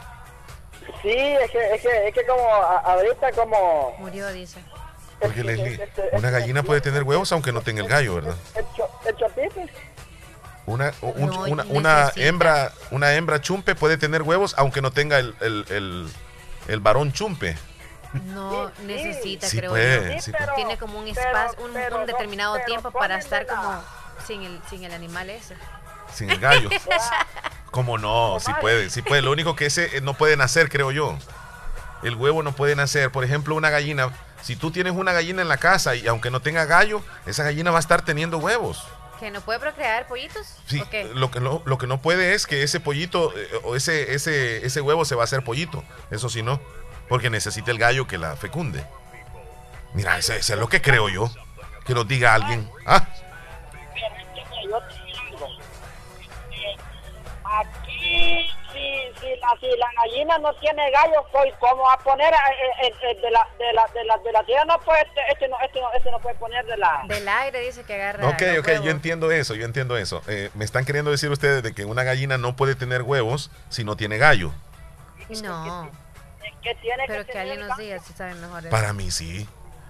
Sí, 1.02 1.10
es 1.10 1.50
que, 1.50 1.74
es 1.74 1.82
que, 1.82 2.08
es 2.08 2.14
que 2.14 2.26
como 2.26 2.42
ahorita 2.42 3.32
como... 3.32 3.94
Murió, 3.98 4.32
dice. 4.32 4.60
Porque 5.20 5.44
Leslie, 5.44 5.74
este, 5.74 6.02
una 6.12 6.30
gallina 6.30 6.62
puede 6.62 6.80
tener 6.80 7.02
huevos 7.02 7.30
aunque 7.32 7.52
no 7.52 7.60
tenga 7.60 7.82
el 7.82 7.88
gallo, 7.88 8.14
¿verdad? 8.16 8.34
El, 8.54 8.64
el 9.08 9.16
chompipe. 9.16 9.70
Una, 10.66 10.94
una, 11.02 11.64
una, 11.64 12.12
hembra, 12.16 12.72
una 12.90 13.12
hembra 13.14 13.40
chumpe 13.40 13.74
puede 13.74 13.98
tener 13.98 14.22
huevos 14.22 14.54
aunque 14.56 14.80
no 14.80 14.90
tenga 14.92 15.18
el, 15.18 15.34
el, 15.40 16.08
el, 16.68 16.80
varón 16.80 17.12
chumpe. 17.12 17.56
No 18.14 18.70
necesita, 18.86 19.46
sí 19.46 19.58
creo 19.58 19.72
puede, 19.72 20.18
Tiene 20.56 20.78
como 20.78 20.98
un 20.98 21.08
espacio, 21.08 21.58
un, 21.62 22.06
determinado 22.06 22.56
tiempo 22.64 22.90
para 22.92 23.18
estar 23.18 23.46
como 23.46 23.82
sin 24.26 24.42
el, 24.42 24.60
sin 24.68 24.84
el 24.84 24.92
animal 24.92 25.30
ese. 25.30 25.56
Sin 26.12 26.30
el 26.30 26.38
gallo. 26.38 26.70
¿Cómo 27.70 27.98
no? 27.98 28.38
Sí 28.40 28.52
puede, 28.60 28.90
sí 28.90 29.02
puede. 29.02 29.22
Lo 29.22 29.32
único 29.32 29.56
que 29.56 29.66
ese 29.66 29.96
eh, 29.96 30.00
no 30.00 30.14
puede 30.14 30.36
nacer, 30.36 30.68
creo 30.68 30.92
yo. 30.92 31.18
El 32.02 32.14
huevo 32.16 32.42
no 32.42 32.52
puede 32.52 32.76
nacer. 32.76 33.10
Por 33.10 33.24
ejemplo, 33.24 33.54
una 33.54 33.70
gallina. 33.70 34.10
Si 34.42 34.56
tú 34.56 34.70
tienes 34.70 34.92
una 34.92 35.12
gallina 35.12 35.42
en 35.42 35.48
la 35.48 35.56
casa 35.56 35.94
y 35.96 36.06
aunque 36.06 36.30
no 36.30 36.40
tenga 36.40 36.66
gallo, 36.66 37.02
esa 37.26 37.42
gallina 37.42 37.70
va 37.70 37.78
a 37.78 37.80
estar 37.80 38.02
teniendo 38.02 38.38
huevos. 38.38 38.86
¿Que 39.18 39.30
no 39.30 39.40
puede 39.40 39.58
procrear 39.58 40.06
pollitos? 40.06 40.46
Sí, 40.66 40.82
lo, 41.14 41.30
que 41.30 41.40
no, 41.40 41.62
lo 41.64 41.78
que 41.78 41.86
no 41.86 42.02
puede 42.02 42.34
es 42.34 42.46
que 42.46 42.62
ese 42.62 42.78
pollito 42.80 43.32
eh, 43.36 43.48
o 43.62 43.74
ese, 43.74 44.14
ese, 44.14 44.66
ese 44.66 44.80
huevo 44.80 45.04
se 45.04 45.14
va 45.14 45.22
a 45.22 45.24
hacer 45.24 45.42
pollito. 45.44 45.82
Eso 46.10 46.28
sí 46.28 46.42
no, 46.42 46.60
porque 47.08 47.30
necesita 47.30 47.70
el 47.70 47.78
gallo 47.78 48.06
que 48.06 48.18
la 48.18 48.36
fecunde. 48.36 48.84
Mira, 49.94 50.18
eso, 50.18 50.34
es 50.34 50.50
lo 50.50 50.68
que 50.68 50.82
creo 50.82 51.08
yo. 51.08 51.30
Que 51.86 51.94
nos 51.94 52.06
diga 52.06 52.34
alguien. 52.34 52.68
¿Ah? 52.86 53.06
Aquí 57.60 58.50
si, 59.20 59.36
la, 59.40 59.56
si 59.60 59.66
la 59.78 59.86
gallina 60.02 60.38
no 60.38 60.54
tiene 60.56 60.90
gallo, 60.90 61.24
pues 61.32 61.52
como 61.58 61.88
a 61.88 61.98
poner 61.98 62.32
eh, 62.32 62.86
eh, 62.86 62.92
eh, 63.02 63.20
de, 63.20 63.30
la, 63.30 63.46
de, 63.58 63.72
la, 63.72 63.86
de, 63.94 64.04
la, 64.04 64.18
de 64.18 64.32
la 64.32 64.44
tierra, 64.44 64.64
no 64.64 64.78
puede, 64.80 65.02
este, 65.02 65.20
este, 65.30 65.48
no, 65.48 65.56
este, 65.60 65.80
no, 65.80 65.92
este 65.92 66.10
no 66.10 66.18
puede 66.20 66.34
poner 66.36 66.64
de 66.66 66.76
la... 66.76 67.04
Del 67.06 67.28
aire 67.28 67.60
dice 67.60 67.84
que 67.84 67.94
agarra 67.94 68.28
Ok, 68.28 68.42
ok, 68.58 68.82
yo 68.82 68.90
entiendo 68.90 69.30
eso, 69.30 69.54
yo 69.54 69.64
entiendo 69.64 69.96
eso. 69.96 70.22
me 70.54 70.64
están 70.64 70.84
queriendo 70.84 71.10
decir 71.10 71.30
ustedes 71.30 71.62
de 71.62 71.74
que 71.74 71.84
una 71.84 72.02
gallina 72.02 72.38
no 72.38 72.56
puede 72.56 72.74
tener 72.74 73.02
huevos 73.02 73.50
si 73.68 73.84
no 73.84 73.96
tiene 73.96 74.18
gallo. 74.18 74.52
No. 75.42 75.90
Que 76.62 76.74
tiene 76.76 77.04
pero 77.06 77.26
que, 77.26 77.38
alguien 77.38 77.66
nos 77.66 77.76
diga 77.76 77.98
si 77.98 78.12
saben 78.14 78.40
mejor. 78.40 78.68
Para 78.70 78.92
mí 78.92 79.10
sí. 79.10 79.46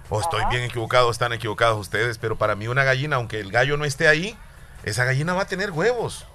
O 0.09 0.19
estoy 0.19 0.43
bien 0.49 0.63
equivocado, 0.63 1.09
están 1.09 1.33
equivocados 1.33 1.79
ustedes, 1.79 2.17
pero 2.17 2.37
para 2.37 2.55
mí 2.55 2.67
una 2.67 2.83
gallina, 2.83 3.15
aunque 3.15 3.39
el 3.39 3.51
gallo 3.51 3.75
no 3.75 3.85
esté 3.85 4.07
ahí, 4.07 4.37
esa 4.83 5.03
gallina 5.03 5.33
va 5.33 5.43
a 5.43 5.47
tener 5.47 5.71
huevos. 5.71 6.27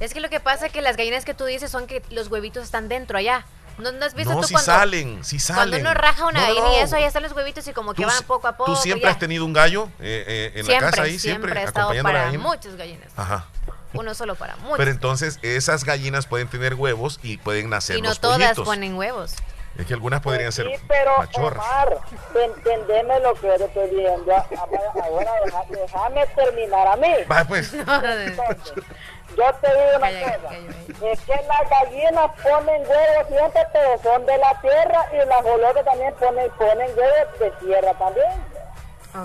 Es 0.00 0.12
que 0.12 0.20
lo 0.20 0.28
que 0.28 0.40
pasa 0.40 0.66
es 0.66 0.72
que 0.72 0.82
las 0.82 0.96
gallinas 0.96 1.24
que 1.24 1.34
tú 1.34 1.44
dices 1.44 1.70
son 1.70 1.86
que 1.86 2.02
los 2.10 2.28
huevitos 2.28 2.64
están 2.64 2.88
dentro 2.88 3.18
allá. 3.18 3.44
¿No, 3.78 3.90
has 4.04 4.14
visto 4.14 4.32
no, 4.32 4.40
tú 4.40 4.46
si 4.46 4.54
cuando, 4.54 4.72
salen, 4.72 5.22
si 5.22 5.38
salen. 5.38 5.70
Cuando 5.70 5.90
uno 5.90 5.94
raja 5.94 6.26
una 6.26 6.40
gallina 6.40 6.72
y 6.72 6.76
eso, 6.76 6.96
ahí 6.96 7.04
están 7.04 7.22
los 7.22 7.32
huevitos 7.32 7.66
y 7.68 7.72
como 7.74 7.92
que 7.92 8.06
van 8.06 8.24
poco 8.24 8.48
a 8.48 8.56
poco. 8.56 8.72
¿Tú 8.72 8.80
siempre 8.80 9.10
has 9.10 9.18
tenido 9.18 9.44
un 9.44 9.52
gallo 9.52 9.90
eh, 10.00 10.52
eh, 10.54 10.60
en 10.60 10.66
la 10.66 10.78
casa 10.78 11.02
ahí? 11.02 11.18
Siempre, 11.18 11.52
siempre 11.52 11.60
he 11.60 11.64
estado 11.64 12.02
para 12.02 12.32
muchas 12.32 12.76
gallinas. 12.76 13.12
Ajá. 13.16 13.46
Uno 13.92 14.14
solo 14.14 14.34
para 14.34 14.56
muchas. 14.56 14.78
Pero 14.78 14.90
entonces 14.90 15.38
esas 15.42 15.84
gallinas 15.84 16.26
pueden 16.26 16.48
tener 16.48 16.74
huevos 16.74 17.20
y 17.22 17.36
pueden 17.38 17.68
nacer 17.68 17.96
Y 17.96 18.02
no 18.02 18.10
los 18.10 18.20
todas 18.20 18.56
ponen 18.56 18.96
huevos. 18.96 19.34
Es 19.78 19.84
que 19.84 19.92
algunas 19.92 20.22
podrían 20.22 20.52
ser 20.52 20.68
sí, 20.68 20.82
pero 20.88 21.18
machorras. 21.18 21.62
Omar, 21.62 21.98
entendeme 22.34 23.20
lo 23.20 23.34
que 23.34 23.54
estoy 23.54 23.90
viendo. 23.90 24.32
Ahora 24.32 25.32
déjame 25.68 26.26
terminar 26.28 26.88
a 26.88 26.96
mí. 26.96 27.12
Va, 27.30 27.44
pues. 27.44 27.72
Yo 29.36 29.52
te 29.60 29.66
digo 29.68 29.96
una 29.96 30.08
cosa, 30.08 31.10
es 31.12 31.20
que 31.20 31.32
las 31.32 31.70
gallinas 31.70 32.30
ponen 32.42 32.82
huevos 32.82 33.28
siempre, 33.28 33.66
pero 33.72 33.98
son 34.02 34.24
de 34.24 34.38
la 34.38 34.60
tierra 34.60 35.06
y 35.12 35.26
las 35.26 35.42
bolotas 35.42 35.84
también 35.84 36.14
ponen, 36.14 36.50
ponen 36.52 36.90
huevos 36.96 37.38
de 37.38 37.50
tierra 37.50 37.94
también. 37.94 38.56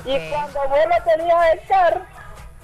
Y 0.06 0.30
cuando 0.30 0.60
vos 0.70 0.80
lo 0.90 1.04
tenías 1.04 1.38
a 1.38 1.54
echar, 1.54 2.02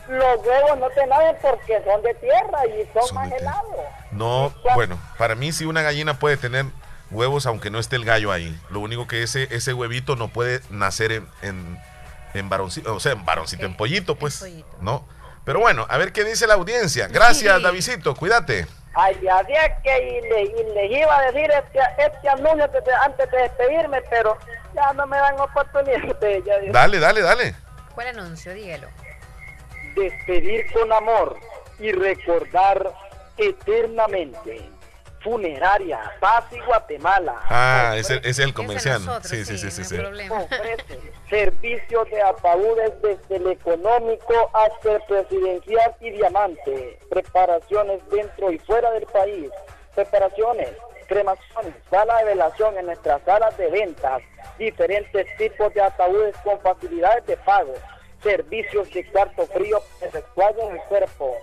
los 0.08 0.46
huevos 0.46 0.78
no 0.80 0.90
te 0.90 1.06
naden 1.06 1.36
porque 1.42 1.82
son 1.84 2.02
de 2.02 2.14
tierra 2.16 2.66
y 2.66 2.90
son, 2.94 3.16
más 3.16 3.32
helados. 3.32 3.76
No, 4.12 4.54
bueno, 4.74 4.98
para 5.18 5.36
mí 5.36 5.52
si 5.52 5.66
una 5.66 5.82
gallina 5.82 6.20
puede 6.20 6.38
tener 6.38 6.66
huevos 7.12 7.46
aunque 7.46 7.70
no 7.70 7.80
esté 7.80 7.96
el 7.96 8.06
gallo 8.06 8.32
ahí. 8.32 8.58
Lo 8.70 8.80
único 8.80 9.08
que 9.08 9.24
ese, 9.24 9.48
ese 9.52 9.74
huevito 9.74 10.16
no 10.16 10.30
puede 10.30 10.62
nacer 10.70 11.12
en, 11.12 11.28
en, 11.42 11.80
en 12.34 12.50
varoncito, 12.50 12.94
o 12.96 13.00
sea, 13.00 13.14
en 13.14 13.26
varoncito, 13.26 13.66
en 13.66 13.76
pollito, 13.76 14.16
pues. 14.16 14.46
¿No? 14.82 15.06
Pero 15.48 15.62
bueno, 15.62 15.86
a 15.88 15.98
ver 15.98 16.12
qué 16.12 16.26
dice 16.26 16.46
la 16.46 16.56
audiencia. 16.56 17.08
Gracias, 17.08 17.62
Davidito, 17.64 18.14
cuídate. 18.16 18.68
Ay, 18.94 19.16
así 19.28 19.54
es 19.54 19.72
que 19.82 20.20
y 20.20 20.74
les 20.74 20.92
iba 20.92 21.18
a 21.18 21.32
decir 21.32 21.50
este, 21.50 21.80
este 21.98 22.28
anuncio 22.28 22.70
antes 23.02 23.32
de 23.32 23.38
despedirme, 23.44 24.02
pero 24.10 24.38
ya 24.76 24.92
no 24.92 25.08
me 25.08 25.16
dan 25.16 25.40
oportunidad. 25.40 26.18
dale, 26.74 27.00
dale, 27.00 27.22
dale. 27.22 27.56
¿Cuál 27.96 28.08
anuncio? 28.08 28.54
Dígalo. 28.54 28.90
Despedir 29.96 30.70
con 30.74 30.92
amor 30.92 31.38
y 31.80 31.94
recordar 31.94 32.92
eternamente. 33.38 34.70
Funeraria, 35.28 36.00
Paz 36.22 36.46
y 36.54 36.60
Guatemala. 36.62 37.36
Ah, 37.50 37.96
es 37.98 38.40
el 38.40 38.54
comercial. 38.54 39.02
sí, 39.24 39.44
sí, 39.44 39.58
sí, 39.58 39.70
sí. 39.72 39.84
sí, 39.84 39.98
Ofrece 40.00 41.00
servicios 41.30 42.10
de 42.10 42.22
ataúdes 42.22 42.94
desde 43.02 43.36
el 43.36 43.48
económico 43.52 44.50
hasta 44.54 44.94
el 44.94 45.02
presidencial 45.02 45.96
y 46.00 46.12
diamante. 46.12 46.98
Preparaciones 47.10 48.00
dentro 48.10 48.54
y 48.54 48.60
fuera 48.60 48.90
del 48.92 49.06
país. 49.08 49.50
Preparaciones, 49.96 50.70
cremaciones, 51.10 51.74
sala 51.92 52.20
de 52.20 52.24
velación 52.24 52.78
en 52.78 52.86
nuestras 52.86 53.22
salas 53.24 53.58
de 53.58 53.70
ventas. 53.70 54.22
Diferentes 54.58 55.28
tipos 55.36 55.74
de 55.74 55.82
ataúdes 55.82 56.38
con 56.38 56.58
facilidades 56.62 57.26
de 57.26 57.36
pago. 57.36 57.74
Servicios 58.24 58.90
de 58.94 59.06
cuarto 59.12 59.46
frío 59.48 59.84
en 60.00 60.16
el 60.16 60.24
cuerpo. 60.88 61.36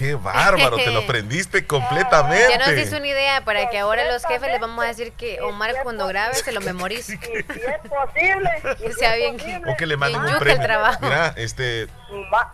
Qué 0.00 0.14
bárbaro, 0.14 0.78
te 0.78 0.90
lo 0.90 1.06
prendiste 1.06 1.66
completamente. 1.66 2.48
Ya 2.48 2.56
nos 2.56 2.70
hizo 2.70 2.96
una 2.96 3.06
idea 3.06 3.44
para 3.44 3.68
que 3.68 3.78
ahora 3.78 4.10
los 4.10 4.24
jefes 4.24 4.50
les 4.50 4.58
vamos 4.58 4.82
a 4.82 4.88
decir 4.88 5.12
que 5.12 5.42
Omar 5.42 5.74
cuando 5.82 6.06
grabe 6.06 6.32
se 6.36 6.52
lo 6.52 6.62
memorice. 6.62 7.18
Si 7.20 7.30
es 7.36 7.44
posible. 7.82 8.50
Que 8.78 8.94
sea 8.94 9.14
bien. 9.16 9.36
O 9.68 9.76
que 9.76 9.84
le 9.84 9.98
manden 9.98 10.22
un 10.22 10.38
premio. 10.38 10.66
Mira, 11.02 11.34
este, 11.36 11.86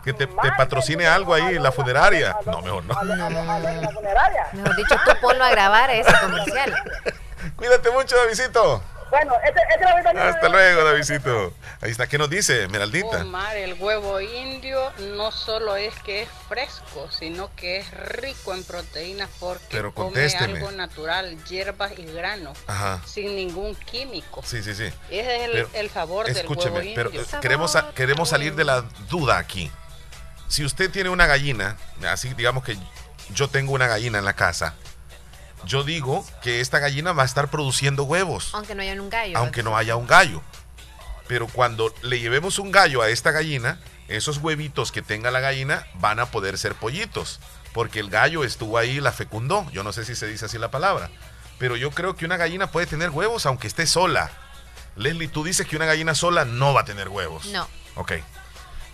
que 0.03 0.11
te, 0.11 0.27
patrocine 0.27 1.07
algo 1.07 1.33
ahí 1.33 1.55
en 1.55 1.63
la 1.63 1.71
funeraria. 1.71 2.35
No, 2.45 2.61
mejor 2.61 2.83
no. 2.83 3.01
No, 3.01 3.29
Mejor 3.29 4.75
dicho, 4.75 4.95
tú 5.05 5.11
ponlo 5.21 5.45
a 5.45 5.49
grabar 5.49 5.89
ese 5.91 6.11
comercial. 6.19 6.75
Cuídate 7.55 7.91
mucho, 7.91 8.17
Davidito. 8.17 8.83
Bueno, 9.09 9.33
este, 9.45 9.61
este 9.69 10.19
Hasta 10.19 10.49
luego, 10.49 10.83
Davidito. 10.83 11.53
Ahí 11.81 11.91
está, 11.91 12.07
¿qué 12.07 12.17
nos 12.17 12.29
dice, 12.29 12.67
Meraldita? 12.67 13.21
Omar, 13.21 13.55
el 13.55 13.73
huevo 13.75 14.19
indio 14.19 14.91
no 15.15 15.31
solo 15.31 15.75
es 15.77 15.93
que 15.99 16.23
es 16.23 16.29
fresco, 16.49 17.09
sino 17.11 17.49
que 17.55 17.77
es 17.77 17.91
rico 17.91 18.53
en 18.53 18.63
proteínas 18.63 19.29
porque 19.39 19.65
pero 19.69 19.93
come 19.93 20.27
algo 20.27 20.71
natural, 20.71 21.37
hierbas 21.45 21.97
y 21.97 22.05
granos, 22.05 22.57
sin 23.05 23.35
ningún 23.35 23.75
químico. 23.75 24.41
Sí, 24.45 24.61
sí, 24.61 24.75
sí. 24.75 24.91
Ese 25.09 25.45
es 25.45 25.67
el, 25.73 25.89
sabor 25.89 26.25
del 26.25 26.47
huevo 26.47 26.81
indio. 26.81 26.95
pero 26.95 27.41
queremos, 27.41 27.77
queremos 27.95 28.29
salir 28.29 28.55
de 28.55 28.65
la 28.65 28.81
duda 29.09 29.37
aquí. 29.37 29.71
Si 30.47 30.63
usted 30.65 30.89
tiene 30.91 31.09
una 31.09 31.27
gallina, 31.27 31.77
así 32.09 32.33
digamos 32.33 32.63
que 32.63 32.77
yo 33.29 33.47
tengo 33.49 33.73
una 33.73 33.87
gallina 33.87 34.19
en 34.19 34.25
la 34.25 34.33
casa, 34.33 34.75
yo 35.65 35.83
digo 35.83 36.25
que 36.41 36.61
esta 36.61 36.79
gallina 36.79 37.13
va 37.13 37.23
a 37.23 37.25
estar 37.25 37.49
produciendo 37.49 38.03
huevos. 38.03 38.51
Aunque 38.53 38.75
no 38.75 38.81
haya 38.81 39.01
un 39.01 39.09
gallo. 39.09 39.37
Aunque 39.37 39.63
no 39.63 39.77
haya 39.77 39.95
un 39.95 40.07
gallo. 40.07 40.41
Pero 41.27 41.47
cuando 41.47 41.93
le 42.01 42.19
llevemos 42.19 42.59
un 42.59 42.71
gallo 42.71 43.01
a 43.01 43.09
esta 43.09 43.31
gallina, 43.31 43.79
esos 44.07 44.37
huevitos 44.37 44.91
que 44.91 45.01
tenga 45.01 45.31
la 45.31 45.39
gallina 45.39 45.85
van 45.95 46.19
a 46.19 46.27
poder 46.27 46.57
ser 46.57 46.73
pollitos. 46.75 47.39
Porque 47.73 47.99
el 47.99 48.09
gallo 48.09 48.43
estuvo 48.43 48.77
ahí 48.77 48.97
y 48.97 49.01
la 49.01 49.11
fecundó. 49.11 49.69
Yo 49.71 49.83
no 49.83 49.91
sé 49.91 50.05
si 50.05 50.15
se 50.15 50.27
dice 50.27 50.45
así 50.45 50.57
la 50.57 50.71
palabra. 50.71 51.09
Pero 51.59 51.75
yo 51.75 51.91
creo 51.91 52.15
que 52.15 52.25
una 52.25 52.37
gallina 52.37 52.71
puede 52.71 52.87
tener 52.87 53.09
huevos 53.09 53.45
aunque 53.45 53.67
esté 53.67 53.85
sola. 53.87 54.31
Leslie, 54.95 55.27
tú 55.27 55.43
dices 55.43 55.67
que 55.67 55.75
una 55.75 55.85
gallina 55.85 56.15
sola 56.15 56.45
no 56.45 56.73
va 56.73 56.81
a 56.81 56.85
tener 56.85 57.09
huevos. 57.09 57.45
No. 57.47 57.67
Ok. 57.95 58.13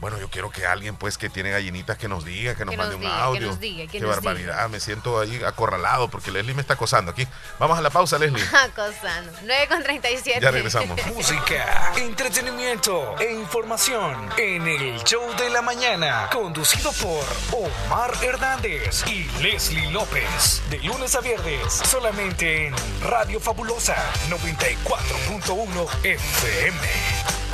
Bueno, 0.03 0.19
yo 0.19 0.29
quiero 0.29 0.49
que 0.49 0.65
alguien, 0.67 0.97
pues, 0.97 1.17
que 1.17 1.29
tiene 1.29 1.49
gallinitas, 1.49 1.97
que 1.97 2.09
nos 2.09 2.25
diga, 2.25 2.55
que 2.55 2.65
nos 2.65 2.75
mande 2.75 2.95
un 2.97 3.05
audio. 3.05 3.39
Que 3.39 3.45
nos 3.45 3.59
diga, 3.61 3.89
Qué 3.89 4.03
barbaridad, 4.03 4.67
me 4.67 4.81
siento 4.81 5.17
ahí 5.17 5.41
acorralado 5.45 6.09
porque 6.09 6.29
Leslie 6.29 6.53
me 6.53 6.59
está 6.59 6.73
acosando 6.73 7.11
aquí. 7.11 7.25
Vamos 7.57 7.77
a 7.77 7.81
la 7.81 7.89
pausa, 7.89 8.19
Leslie. 8.19 8.43
Acosando. 8.53 9.31
9 9.43 9.67
con 9.69 9.81
37. 9.81 10.41
Ya 10.41 10.51
regresamos. 10.51 10.99
Música, 11.15 11.93
entretenimiento 11.95 13.15
e 13.17 13.31
información 13.31 14.29
en 14.35 14.67
el 14.67 15.01
show 15.05 15.23
de 15.37 15.49
la 15.49 15.61
mañana, 15.61 16.27
conducido 16.33 16.91
por 16.91 17.23
Omar 17.57 18.11
Hernández 18.21 19.05
y 19.07 19.23
Leslie 19.41 19.89
López. 19.89 20.61
De 20.69 20.79
lunes 20.79 21.15
a 21.15 21.21
viernes, 21.21 21.71
solamente 21.71 22.67
en 22.67 22.75
Radio 23.03 23.39
Fabulosa 23.39 23.95
94.1 24.29 25.87
FM. 26.03 27.53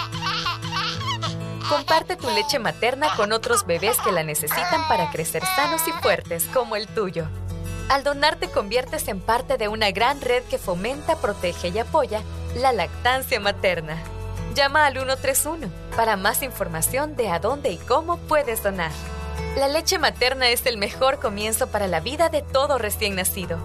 Comparte 1.71 2.17
tu 2.17 2.29
leche 2.29 2.59
materna 2.59 3.07
con 3.15 3.31
otros 3.31 3.65
bebés 3.65 3.97
que 4.01 4.11
la 4.11 4.23
necesitan 4.23 4.85
para 4.89 5.09
crecer 5.09 5.41
sanos 5.55 5.81
y 5.87 5.93
fuertes 5.93 6.43
como 6.53 6.75
el 6.75 6.85
tuyo. 6.85 7.27
Al 7.87 8.03
donar 8.03 8.35
te 8.35 8.49
conviertes 8.49 9.07
en 9.07 9.21
parte 9.21 9.57
de 9.57 9.69
una 9.69 9.89
gran 9.91 10.19
red 10.19 10.43
que 10.49 10.57
fomenta, 10.57 11.15
protege 11.15 11.69
y 11.69 11.79
apoya 11.79 12.23
la 12.57 12.73
lactancia 12.73 13.39
materna. 13.39 13.95
Llama 14.53 14.85
al 14.85 14.95
131 14.95 15.71
para 15.95 16.17
más 16.17 16.43
información 16.43 17.15
de 17.15 17.29
a 17.29 17.39
dónde 17.39 17.71
y 17.71 17.77
cómo 17.77 18.17
puedes 18.17 18.61
donar. 18.61 18.91
La 19.55 19.69
leche 19.69 19.97
materna 19.97 20.49
es 20.49 20.65
el 20.65 20.77
mejor 20.77 21.21
comienzo 21.21 21.67
para 21.67 21.87
la 21.87 22.01
vida 22.01 22.27
de 22.27 22.41
todo 22.41 22.79
recién 22.79 23.15
nacido. 23.15 23.57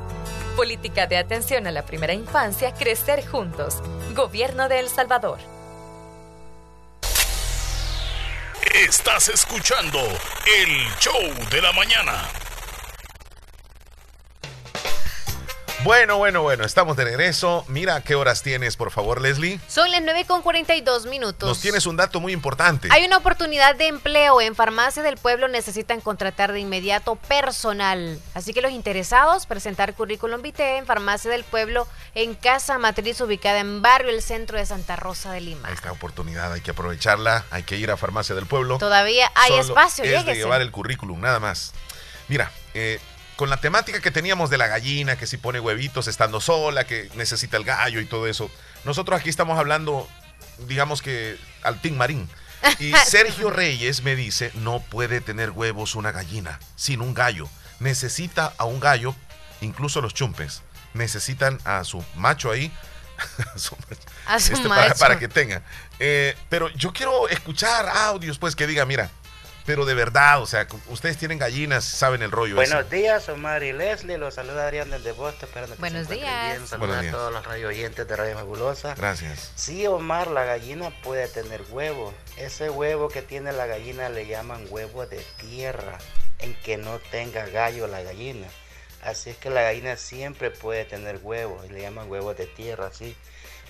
Política 0.54 1.08
de 1.08 1.16
atención 1.16 1.66
a 1.66 1.72
la 1.72 1.84
primera 1.84 2.12
infancia, 2.12 2.72
crecer 2.72 3.26
juntos. 3.26 3.82
Gobierno 4.14 4.68
de 4.68 4.78
El 4.78 4.90
Salvador. 4.90 5.55
Estás 8.84 9.30
escuchando 9.30 9.98
el 9.98 10.98
show 10.98 11.32
de 11.50 11.62
la 11.62 11.72
mañana. 11.72 12.45
Bueno, 15.86 16.16
bueno, 16.16 16.42
bueno, 16.42 16.64
estamos 16.64 16.96
de 16.96 17.04
regreso. 17.04 17.64
Mira 17.68 18.00
qué 18.00 18.16
horas 18.16 18.42
tienes, 18.42 18.74
por 18.76 18.90
favor, 18.90 19.20
Leslie. 19.20 19.60
Son 19.68 19.88
las 19.92 20.02
9 20.02 20.24
con 20.24 20.42
42 20.42 21.06
minutos. 21.06 21.48
Nos 21.48 21.60
tienes 21.60 21.86
un 21.86 21.96
dato 21.96 22.18
muy 22.18 22.32
importante. 22.32 22.88
Hay 22.90 23.04
una 23.04 23.18
oportunidad 23.18 23.76
de 23.76 23.86
empleo. 23.86 24.40
En 24.40 24.56
Farmacia 24.56 25.04
del 25.04 25.16
Pueblo 25.16 25.46
necesitan 25.46 26.00
contratar 26.00 26.52
de 26.52 26.58
inmediato 26.58 27.14
personal. 27.14 28.20
Así 28.34 28.52
que 28.52 28.62
los 28.62 28.72
interesados, 28.72 29.46
presentar 29.46 29.94
currículum 29.94 30.42
vitae 30.42 30.78
en 30.78 30.86
Farmacia 30.86 31.30
del 31.30 31.44
Pueblo 31.44 31.86
en 32.16 32.34
Casa 32.34 32.78
Matriz 32.78 33.20
ubicada 33.20 33.60
en 33.60 33.80
Barrio 33.80 34.10
El 34.10 34.22
Centro 34.22 34.58
de 34.58 34.66
Santa 34.66 34.96
Rosa 34.96 35.30
de 35.30 35.40
Lima. 35.40 35.70
Esta 35.70 35.92
oportunidad 35.92 36.52
hay 36.52 36.62
que 36.62 36.72
aprovecharla. 36.72 37.44
Hay 37.52 37.62
que 37.62 37.76
ir 37.76 37.92
a 37.92 37.96
Farmacia 37.96 38.34
del 38.34 38.46
Pueblo. 38.46 38.78
Todavía 38.78 39.30
hay 39.36 39.50
Solo 39.50 39.62
espacio, 39.62 40.02
Es 40.02 40.10
lléguese. 40.10 40.30
de 40.32 40.36
llevar 40.36 40.62
el 40.62 40.72
currículum, 40.72 41.20
nada 41.20 41.38
más. 41.38 41.74
Mira, 42.26 42.50
eh, 42.74 42.98
con 43.36 43.50
la 43.50 43.58
temática 43.58 44.00
que 44.00 44.10
teníamos 44.10 44.50
de 44.50 44.58
la 44.58 44.66
gallina, 44.66 45.16
que 45.16 45.26
si 45.26 45.36
pone 45.36 45.60
huevitos 45.60 46.08
estando 46.08 46.40
sola, 46.40 46.84
que 46.84 47.10
necesita 47.14 47.56
el 47.58 47.64
gallo 47.64 48.00
y 48.00 48.06
todo 48.06 48.26
eso, 48.26 48.50
nosotros 48.84 49.20
aquí 49.20 49.28
estamos 49.28 49.58
hablando, 49.58 50.08
digamos 50.66 51.02
que 51.02 51.38
al 51.62 51.80
Tim 51.80 51.96
Marín. 51.96 52.28
Y 52.78 52.92
Sergio 53.06 53.50
Reyes 53.50 54.02
me 54.02 54.16
dice, 54.16 54.50
no 54.54 54.80
puede 54.80 55.20
tener 55.20 55.50
huevos 55.50 55.94
una 55.94 56.12
gallina 56.12 56.58
sin 56.76 57.02
un 57.02 57.12
gallo. 57.12 57.48
Necesita 57.78 58.54
a 58.56 58.64
un 58.64 58.80
gallo, 58.80 59.14
incluso 59.60 60.00
los 60.00 60.14
chumpes, 60.14 60.62
necesitan 60.94 61.58
a 61.64 61.84
su 61.84 62.02
macho 62.14 62.50
ahí. 62.50 62.72
a 63.54 63.58
su 63.58 63.76
macho, 63.76 64.02
A 64.26 64.40
su 64.40 64.54
este, 64.54 64.68
para, 64.68 64.88
macho. 64.88 64.98
para 64.98 65.18
que 65.18 65.28
tenga. 65.28 65.62
Eh, 65.98 66.34
pero 66.48 66.70
yo 66.70 66.92
quiero 66.92 67.28
escuchar 67.28 67.86
audios, 67.86 68.38
pues, 68.38 68.56
que 68.56 68.66
diga, 68.66 68.86
mira, 68.86 69.10
pero 69.66 69.84
de 69.84 69.94
verdad, 69.94 70.40
o 70.40 70.46
sea, 70.46 70.66
ustedes 70.88 71.18
tienen 71.18 71.38
gallinas, 71.38 71.84
saben 71.84 72.22
el 72.22 72.30
rollo. 72.30 72.62
ese. 72.62 72.72
Buenos 72.72 72.90
días, 72.90 73.28
Omar 73.28 73.62
y 73.64 73.72
Leslie. 73.72 74.16
Los 74.16 74.34
saluda 74.34 74.64
Adrián 74.64 74.88
del 74.90 75.02
Devoto. 75.02 75.44
Esperando 75.44 75.74
que 75.74 75.80
Buenos 75.80 76.06
se 76.06 76.14
días. 76.14 76.54
Bien. 76.54 76.66
Saluda 76.66 76.86
Buenos 76.86 76.96
a 76.96 77.00
días. 77.02 77.14
todos 77.14 77.32
los 77.32 77.44
radio 77.44 77.68
oyentes 77.68 78.08
de 78.08 78.16
Radio 78.16 78.34
Fabulosa. 78.36 78.94
Gracias. 78.94 79.50
Sí, 79.56 79.86
Omar, 79.86 80.28
la 80.28 80.44
gallina 80.44 80.90
puede 81.02 81.26
tener 81.28 81.62
huevo. 81.70 82.14
Ese 82.36 82.70
huevo 82.70 83.08
que 83.08 83.22
tiene 83.22 83.52
la 83.52 83.66
gallina 83.66 84.08
le 84.08 84.26
llaman 84.26 84.66
huevo 84.70 85.06
de 85.06 85.24
tierra, 85.38 85.98
en 86.38 86.54
que 86.62 86.76
no 86.76 86.98
tenga 87.10 87.46
gallo 87.46 87.88
la 87.88 88.02
gallina. 88.02 88.46
Así 89.02 89.30
es 89.30 89.36
que 89.36 89.50
la 89.50 89.62
gallina 89.62 89.96
siempre 89.96 90.50
puede 90.50 90.84
tener 90.84 91.18
huevo 91.22 91.62
y 91.64 91.72
le 91.72 91.82
llaman 91.82 92.08
huevo 92.10 92.34
de 92.34 92.46
tierra, 92.46 92.86
así. 92.86 93.16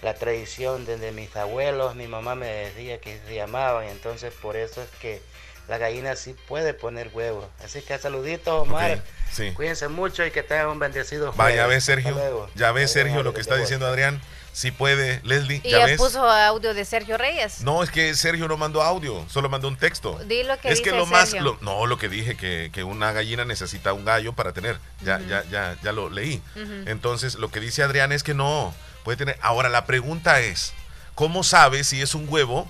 La 0.03 0.15
tradición 0.15 0.85
desde 0.85 1.11
mis 1.13 1.35
abuelos, 1.37 1.95
mi 1.95 2.07
mamá 2.07 2.35
me 2.35 2.47
decía 2.47 3.01
que 3.01 3.19
se 3.27 3.35
llamaban, 3.35 3.87
y 3.87 3.91
entonces 3.91 4.33
por 4.35 4.57
eso 4.57 4.83
es 4.83 4.91
que 5.01 5.23
la 5.69 5.79
gallina 5.79 6.15
sí 6.17 6.35
puede 6.47 6.75
poner 6.75 7.11
huevo. 7.13 7.49
Así 7.65 7.83
que 7.83 7.99
saluditos, 7.99 8.63
Omar. 8.63 9.03
Sí. 9.33 9.53
Cuídense 9.53 9.89
mucho 9.89 10.25
y 10.25 10.31
que 10.31 10.43
tengan 10.43 10.69
un 10.69 10.79
bendecido 10.79 11.33
jueves. 11.33 11.37
Vaya, 11.57 11.67
ves, 11.67 11.89
Hasta 11.89 11.95
Sergio. 12.03 12.49
Ya 12.55 12.73
ves, 12.73 12.91
Adrián 12.91 13.07
Sergio, 13.07 13.23
lo 13.23 13.35
que 13.35 13.41
está 13.41 13.57
diciendo 13.57 13.87
Adrián. 13.87 14.21
Si 14.53 14.71
puede, 14.71 15.21
Leslie, 15.23 15.61
Y 15.65 15.69
ya 15.71 15.85
ves. 15.85 15.99
puso 15.99 16.27
audio 16.31 16.73
de 16.73 16.87
Sergio 16.87 17.19
Reyes. 17.19 17.61
No, 17.61 17.83
es 17.83 17.91
que 17.91 18.15
Sergio 18.15 18.49
no 18.49 18.57
mandó 18.57 18.83
audio, 18.83 19.23
solo 19.29 19.51
mandó 19.51 19.69
un 19.69 19.77
texto. 19.77 20.19
Di 20.25 20.45
lo 20.45 20.59
que 20.59 20.71
es 20.71 20.81
que 20.81 20.93
lo 20.93 21.05
más, 21.05 21.35
lo- 21.35 21.59
no, 21.61 21.85
lo 21.85 21.99
que 21.99 22.09
dije 22.09 22.39
que, 22.39 22.71
que 22.73 22.83
una 22.83 23.13
gallina 23.13 23.45
necesita 23.45 23.93
un 23.93 24.07
gallo 24.07 24.33
para 24.33 24.53
tener, 24.55 24.79
ya, 25.03 25.21
ya, 25.29 25.45
ya, 25.51 25.77
ya 25.83 25.93
lo 25.93 26.09
leí. 26.09 26.41
Entonces, 26.87 27.35
lo 27.35 27.51
que 27.51 27.61
dice 27.61 27.83
Adrián 27.83 28.13
es 28.13 28.23
que 28.23 28.33
no 28.33 28.75
puede 29.05 29.19
tener. 29.19 29.39
Ahora 29.43 29.69
la 29.69 29.85
pregunta 29.85 30.41
es, 30.41 30.73
¿cómo 31.15 31.43
sabe 31.45 31.85
si 31.85 32.01
es 32.01 32.15
un 32.15 32.27
huevo 32.27 32.67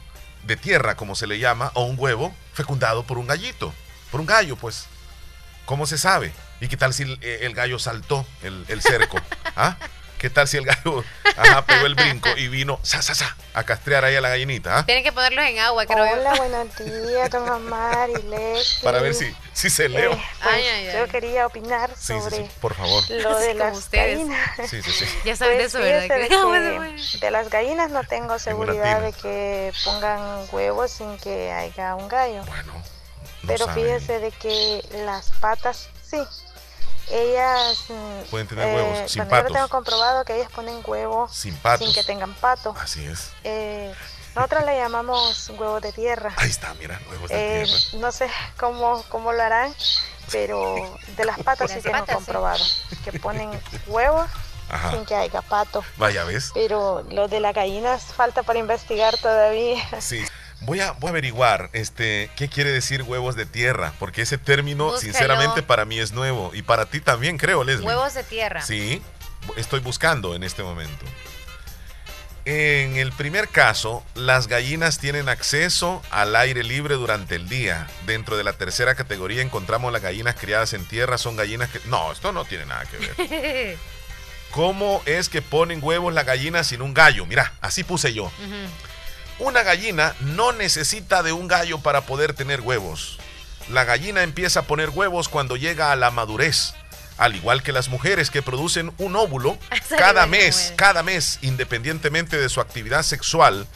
de 0.46 0.56
tierra, 0.56 0.96
como 0.96 1.14
se 1.14 1.26
le 1.26 1.38
llama, 1.38 1.70
o 1.74 1.84
un 1.84 1.96
huevo 1.98 2.34
fecundado 2.52 3.04
por 3.04 3.18
un 3.18 3.26
gallito, 3.26 3.74
por 4.10 4.20
un 4.20 4.26
gallo, 4.26 4.56
pues? 4.56 4.86
¿Cómo 5.64 5.86
se 5.86 5.98
sabe? 5.98 6.32
¿Y 6.60 6.68
qué 6.68 6.76
tal 6.76 6.94
si 6.94 7.02
el, 7.02 7.18
el 7.22 7.54
gallo 7.54 7.78
saltó 7.78 8.26
el, 8.42 8.64
el 8.68 8.80
cerco? 8.80 9.18
¿Ah? 9.56 9.76
¿Qué 10.18 10.30
tal 10.30 10.48
si 10.48 10.56
el 10.56 10.64
gallo 10.64 11.04
ajá, 11.36 11.66
pegó 11.66 11.84
el 11.86 11.94
brinco 11.94 12.30
y 12.36 12.48
vino 12.48 12.80
sa, 12.82 13.02
sa, 13.02 13.14
sa, 13.14 13.36
a 13.52 13.64
castrear 13.64 14.02
ahí 14.04 14.16
a 14.16 14.20
la 14.22 14.30
gallinita? 14.30 14.78
¿ah? 14.78 14.86
Tienen 14.86 15.04
que 15.04 15.12
ponerlos 15.12 15.44
en 15.44 15.58
agua, 15.58 15.84
creo 15.84 16.06
yo. 16.06 16.12
Hola, 16.12 16.34
buenos 16.36 16.68
días, 17.06 17.30
don 17.30 17.46
Omar 17.48 18.08
y 18.08 18.22
Leslie. 18.22 18.82
Para 18.82 19.00
ver 19.00 19.12
si, 19.14 19.30
si 19.52 19.68
se 19.68 19.88
leo. 19.90 20.12
Eh, 20.12 20.22
pues, 20.42 20.54
Ay, 20.54 20.62
ay, 20.66 20.88
ay. 20.88 20.96
Yo 20.98 21.08
quería 21.08 21.46
opinar 21.46 21.90
Sí, 21.96 22.14
sobre 22.18 22.36
sí, 22.36 22.46
por 22.60 22.74
favor. 22.74 23.04
lo 23.10 23.38
de 23.38 23.54
las 23.54 23.76
ustedes. 23.76 24.18
gallinas. 24.18 24.50
Sí, 24.70 24.82
sí, 24.82 24.90
sí. 24.92 25.04
Ya 25.26 25.36
sabes 25.36 25.56
de 25.58 25.62
Pues 25.64 25.74
eso, 25.74 25.78
¿verdad? 25.80 26.02
fíjese 26.02 26.18
de, 26.22 26.28
Que- 26.28 26.44
bueno, 26.44 26.70
que 26.70 26.76
bueno. 26.78 27.02
de 27.20 27.30
las 27.30 27.50
gallinas 27.50 27.90
no 27.90 28.04
tengo 28.04 28.38
seguridad 28.38 29.02
de 29.02 29.12
que 29.12 29.72
pongan 29.84 30.46
huevos 30.50 30.90
sin 30.92 31.18
que 31.18 31.52
haya 31.52 31.94
un 31.94 32.08
gallo. 32.08 32.42
Bueno, 32.46 32.72
no 32.72 32.82
Pero 33.48 33.66
saben. 33.66 33.84
fíjese 33.84 34.18
de 34.20 34.30
que 34.32 34.82
las 35.04 35.30
patas, 35.32 35.90
sí. 36.02 36.18
Ellas... 37.10 37.84
mm, 37.88 38.30
Pueden 38.30 38.46
tener 38.48 38.74
huevos 38.74 39.10
sin 39.10 39.22
bueno, 39.24 39.30
yo 39.36 39.42
patos. 39.42 39.52
tengo 39.52 39.68
comprobado 39.68 40.24
que 40.24 40.36
ellas 40.36 40.50
ponen 40.50 40.80
huevo 40.84 41.28
Sin 41.30 41.56
patos. 41.56 41.86
sin 41.86 41.94
que 41.94 42.04
tengan 42.04 42.34
pato. 42.34 42.74
Así 42.80 43.04
es. 43.06 43.30
Eh, 43.44 43.94
nosotros 44.34 44.64
le 44.64 44.76
llamamos 44.76 45.48
huevos 45.50 45.80
de 45.82 45.92
tierra. 45.92 46.32
Ahí 46.36 46.50
está, 46.50 46.74
mira, 46.74 47.00
huevos 47.10 47.30
de 47.30 47.62
Eh, 47.62 47.64
tierra. 47.64 47.80
no 48.00 48.12
sé 48.12 48.28
cómo, 48.58 49.02
cómo 49.08 49.32
lo 49.32 49.42
harán, 49.42 49.74
pero 50.30 50.74
de 51.16 51.24
las 51.24 51.38
patas 51.38 51.70
sí 51.70 51.76
Las 51.76 51.84
tengo 51.84 51.98
patas, 51.98 52.08
sí. 52.08 52.14
comprobado. 52.16 52.64
Que 53.04 53.18
ponen 53.18 53.50
huevos 53.86 54.28
Ajá. 54.68 54.90
sin 54.90 55.04
que 55.06 55.14
haya 55.14 55.40
pato. 55.42 55.84
Vaya, 55.96 56.24
¿ves? 56.24 56.50
Pero 56.52 57.04
lo 57.10 57.28
de 57.28 57.40
las 57.40 57.54
gallinas 57.54 58.02
falta 58.02 58.42
para 58.42 58.58
investigar 58.58 59.16
todavía. 59.16 59.82
Sí. 60.00 60.22
Voy 60.60 60.80
a, 60.80 60.92
voy 60.92 61.08
a 61.08 61.10
averiguar 61.10 61.70
este, 61.74 62.30
qué 62.36 62.48
quiere 62.48 62.70
decir 62.70 63.02
huevos 63.02 63.36
de 63.36 63.46
tierra, 63.46 63.92
porque 63.98 64.22
ese 64.22 64.38
término, 64.38 64.86
Búscalo. 64.86 65.00
sinceramente, 65.00 65.62
para 65.62 65.84
mí 65.84 65.98
es 65.98 66.12
nuevo. 66.12 66.52
Y 66.54 66.62
para 66.62 66.86
ti 66.86 67.00
también, 67.00 67.38
creo, 67.38 67.62
Leslie. 67.62 67.86
Huevos 67.86 68.14
de 68.14 68.24
tierra. 68.24 68.62
Sí, 68.62 69.02
estoy 69.56 69.80
buscando 69.80 70.34
en 70.34 70.42
este 70.42 70.62
momento. 70.62 71.04
En 72.46 72.96
el 72.96 73.10
primer 73.10 73.48
caso, 73.48 74.04
las 74.14 74.46
gallinas 74.46 74.98
tienen 75.00 75.28
acceso 75.28 76.00
al 76.10 76.36
aire 76.36 76.62
libre 76.62 76.94
durante 76.94 77.34
el 77.34 77.48
día. 77.48 77.88
Dentro 78.06 78.36
de 78.36 78.44
la 78.44 78.52
tercera 78.52 78.94
categoría 78.94 79.42
encontramos 79.42 79.92
las 79.92 80.00
gallinas 80.00 80.36
criadas 80.36 80.72
en 80.72 80.84
tierra. 80.84 81.18
Son 81.18 81.34
gallinas 81.34 81.70
que... 81.70 81.80
No, 81.86 82.12
esto 82.12 82.30
no 82.30 82.44
tiene 82.44 82.66
nada 82.66 82.84
que 82.84 82.98
ver. 82.98 83.78
¿Cómo 84.52 85.02
es 85.06 85.28
que 85.28 85.42
ponen 85.42 85.80
huevos 85.82 86.14
las 86.14 86.24
gallinas 86.24 86.68
sin 86.68 86.82
un 86.82 86.94
gallo? 86.94 87.26
Mira, 87.26 87.52
así 87.60 87.82
puse 87.82 88.14
yo. 88.14 88.30
Una 89.38 89.62
gallina 89.62 90.14
no 90.20 90.52
necesita 90.52 91.22
de 91.22 91.32
un 91.32 91.46
gallo 91.46 91.78
para 91.78 92.02
poder 92.02 92.32
tener 92.32 92.62
huevos. 92.62 93.18
La 93.68 93.84
gallina 93.84 94.22
empieza 94.22 94.60
a 94.60 94.62
poner 94.62 94.90
huevos 94.90 95.28
cuando 95.28 95.56
llega 95.56 95.92
a 95.92 95.96
la 95.96 96.10
madurez. 96.10 96.72
Al 97.18 97.34
igual 97.34 97.62
que 97.62 97.72
las 97.72 97.88
mujeres 97.88 98.30
que 98.30 98.42
producen 98.42 98.92
un 98.98 99.16
óvulo 99.16 99.58
cada 99.98 100.26
mes, 100.26 100.72
cada 100.76 101.02
mes, 101.02 101.38
independientemente 101.42 102.38
de 102.38 102.48
su 102.48 102.60
actividad 102.60 103.02
sexual, 103.02 103.66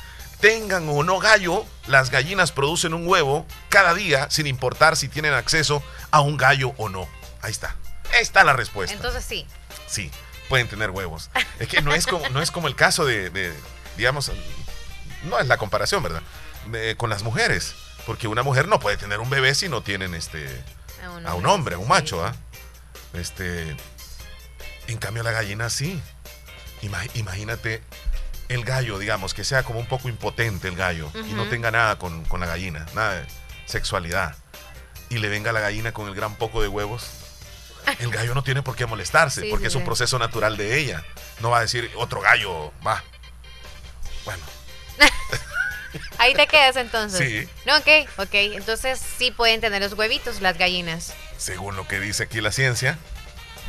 tengan 0.40 0.88
o 0.88 1.02
no 1.02 1.18
gallo, 1.18 1.66
las 1.86 2.10
gallinas 2.10 2.52
producen 2.52 2.94
un 2.94 3.06
huevo 3.06 3.46
cada 3.68 3.92
día 3.94 4.30
sin 4.30 4.46
importar 4.46 4.96
si 4.96 5.08
tienen 5.08 5.34
acceso 5.34 5.82
a 6.10 6.20
un 6.20 6.36
gallo 6.36 6.72
o 6.78 6.88
no. 6.88 7.08
Ahí 7.42 7.50
está. 7.50 7.76
Ahí 8.12 8.22
está 8.22 8.44
la 8.44 8.54
respuesta. 8.54 8.94
Entonces 8.94 9.24
sí. 9.24 9.46
Sí, 9.86 10.10
pueden 10.48 10.68
tener 10.68 10.90
huevos. 10.90 11.30
Es 11.58 11.68
que 11.68 11.82
no 11.82 11.94
es 11.94 12.06
como, 12.06 12.26
no 12.30 12.40
es 12.40 12.50
como 12.50 12.68
el 12.68 12.76
caso 12.76 13.04
de, 13.04 13.30
de, 13.30 13.52
digamos, 13.96 14.30
no 15.24 15.38
es 15.38 15.46
la 15.46 15.56
comparación, 15.56 16.02
¿verdad? 16.02 16.22
De- 16.66 16.96
con 16.96 17.10
las 17.10 17.22
mujeres. 17.22 17.74
Porque 18.06 18.28
una 18.28 18.42
mujer 18.42 18.66
no 18.68 18.80
puede 18.80 18.96
tener 18.96 19.20
un 19.20 19.28
bebé 19.30 19.54
si 19.54 19.68
no 19.68 19.82
tienen 19.82 20.14
este 20.14 20.46
A 21.04 21.10
un 21.10 21.26
a 21.26 21.34
un 21.34 21.46
hombre, 21.46 21.74
a 21.74 21.78
un 21.78 21.86
macho, 21.88 22.24
¿ah? 22.24 22.34
Este, 23.12 23.76
en 24.88 24.98
cambio 24.98 25.22
la 25.22 25.32
gallina 25.32 25.68
sí. 25.70 26.00
Ima- 26.82 27.08
imagínate 27.14 27.82
el 28.48 28.64
gallo, 28.64 28.98
digamos, 28.98 29.34
que 29.34 29.44
sea 29.44 29.62
como 29.62 29.78
un 29.80 29.86
poco 29.86 30.08
impotente 30.08 30.66
el 30.68 30.76
gallo 30.76 31.10
y 31.14 31.34
no 31.34 31.48
tenga 31.48 31.70
nada 31.70 31.98
con, 31.98 32.24
con 32.24 32.40
la 32.40 32.46
gallina, 32.46 32.86
nada 32.94 33.14
de 33.20 33.26
sexualidad. 33.66 34.34
Y 35.08 35.18
le 35.18 35.28
venga 35.28 35.52
la 35.52 35.60
gallina 35.60 35.92
con 35.92 36.08
el 36.08 36.14
gran 36.14 36.34
poco 36.36 36.62
de 36.62 36.68
huevos. 36.68 37.08
El 37.98 38.10
gallo 38.10 38.34
no 38.34 38.42
tiene 38.44 38.62
por 38.62 38.76
qué 38.76 38.86
molestarse, 38.86 39.40
Sí, 39.42 39.48
porque 39.50 39.64
sí, 39.64 39.68
es 39.68 39.74
un 39.74 39.84
proceso 39.84 40.18
natural 40.18 40.56
de 40.56 40.78
ella. 40.78 41.02
No 41.40 41.50
va 41.50 41.58
a 41.58 41.60
decir 41.62 41.90
otro 41.96 42.20
gallo, 42.20 42.72
va. 42.86 43.02
Bueno, 44.24 44.42
Ahí 46.18 46.34
te 46.34 46.46
quedas 46.46 46.76
entonces. 46.76 47.18
Sí. 47.18 47.48
No, 47.66 47.76
ok, 47.76 48.08
ok. 48.18 48.34
Entonces 48.34 49.00
sí 49.18 49.30
pueden 49.30 49.60
tener 49.60 49.82
los 49.82 49.94
huevitos 49.94 50.40
las 50.40 50.56
gallinas. 50.58 51.14
según 51.36 51.76
lo 51.76 51.88
que 51.88 51.98
dice 51.98 52.24
aquí 52.24 52.40
la 52.40 52.52
ciencia. 52.52 52.98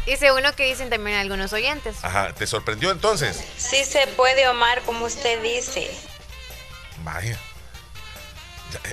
Y 0.06 0.18
según 0.18 0.44
lo 0.44 0.54
que 0.56 0.66
dicen 0.66 0.90
también 0.90 1.18
algunos 1.18 1.54
oyentes. 1.54 1.98
Ajá, 2.04 2.34
¿te 2.34 2.48
sorprendió 2.48 2.92
entonces? 2.92 3.40
Sí 3.58 3.84
se 3.86 4.08
puede, 4.08 4.48
Omar, 4.48 4.82
como 4.82 5.06
usted 5.06 5.42
dice. 5.44 5.90
Vaya. 7.04 7.38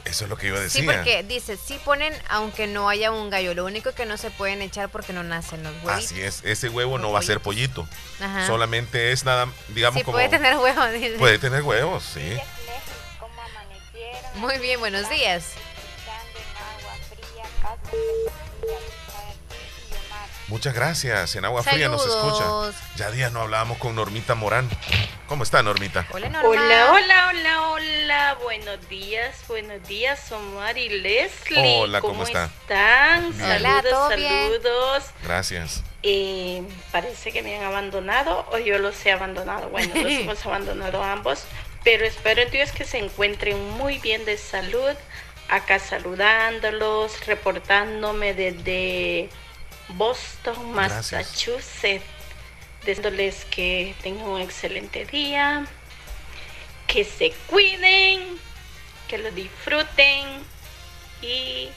Eso 0.04 0.24
es 0.24 0.30
lo 0.30 0.36
que 0.36 0.48
iba 0.48 0.58
a 0.58 0.60
decir. 0.60 0.82
Sí, 0.82 0.86
porque 0.86 1.22
dice, 1.22 1.56
sí 1.56 1.78
ponen 1.84 2.12
aunque 2.28 2.66
no 2.66 2.88
haya 2.88 3.10
un 3.10 3.30
gallo. 3.30 3.54
Lo 3.54 3.64
único 3.64 3.92
que 3.92 4.06
no 4.06 4.16
se 4.16 4.30
pueden 4.30 4.62
echar 4.62 4.88
porque 4.88 5.12
no 5.12 5.22
nacen 5.22 5.62
los 5.62 5.72
huevitos. 5.82 6.12
Así 6.12 6.20
es, 6.22 6.42
ese 6.44 6.68
huevo 6.68 6.98
no 6.98 7.12
va 7.12 7.20
a 7.20 7.22
ser 7.22 7.40
pollito. 7.40 7.86
Ajá. 8.20 8.46
Solamente 8.46 9.12
es 9.12 9.24
nada, 9.24 9.46
digamos 9.68 9.98
Sí, 9.98 10.04
como... 10.04 10.16
puede 10.16 10.28
tener 10.28 10.56
huevos. 10.56 10.92
dice. 10.92 11.16
Puede 11.18 11.38
tener 11.38 11.62
huevos, 11.62 12.04
sí. 12.04 12.38
Muy 14.36 14.58
bien, 14.58 14.78
buenos 14.78 15.08
días. 15.10 15.44
Muchas 20.48 20.74
gracias. 20.74 21.36
En 21.36 21.44
Agua 21.44 21.62
Fría 21.62 21.88
nos 21.90 22.06
escucha. 22.06 22.72
Ya 22.96 23.10
días 23.10 23.30
no 23.32 23.42
hablábamos 23.42 23.76
con 23.76 23.94
Normita 23.94 24.34
Morán. 24.34 24.66
¿Cómo 25.26 25.42
está 25.42 25.62
Normita? 25.62 26.06
Hola, 26.10 26.28
Hola, 26.42 26.92
hola, 26.92 27.30
hola, 27.30 27.68
hola. 27.68 28.38
Buenos 28.42 28.88
días, 28.88 29.36
buenos 29.46 29.86
días, 29.86 30.32
Omar 30.32 30.78
y 30.78 30.88
Leslie. 30.88 31.76
Hola, 31.82 32.00
¿cómo 32.00 32.22
está? 32.22 32.46
están? 32.46 33.30
Bien. 33.36 33.50
Hola, 33.50 33.82
Saludos, 33.82 33.90
¿todo 33.90 34.16
bien? 34.16 34.30
saludos. 34.30 35.04
Gracias. 35.22 35.82
Eh, 36.02 36.62
parece 36.92 37.30
que 37.30 37.42
me 37.42 37.58
han 37.58 37.64
abandonado 37.64 38.46
o 38.50 38.56
yo 38.56 38.78
los 38.78 39.04
he 39.04 39.12
abandonado. 39.12 39.68
Bueno, 39.68 39.94
los 39.96 40.12
hemos 40.12 40.46
abandonado 40.46 41.04
ambos. 41.04 41.44
Pero 41.84 42.06
espero 42.06 42.40
en 42.40 42.50
Dios 42.50 42.72
que 42.72 42.84
se 42.84 42.96
encuentren 42.96 43.62
muy 43.72 43.98
bien 43.98 44.24
de 44.24 44.38
salud. 44.38 44.94
Acá 45.50 45.78
saludándolos, 45.78 47.26
reportándome 47.26 48.32
desde 48.32 49.28
Boston. 49.90 50.72
Massachusetts. 50.72 52.04
Deseándoles 52.84 53.44
que 53.46 53.94
tengan 54.02 54.28
un 54.28 54.40
excelente 54.40 55.04
día, 55.04 55.66
que 56.86 57.04
se 57.04 57.32
cuiden, 57.48 58.38
que 59.08 59.18
lo 59.18 59.30
disfruten 59.32 60.26
y 61.20 61.68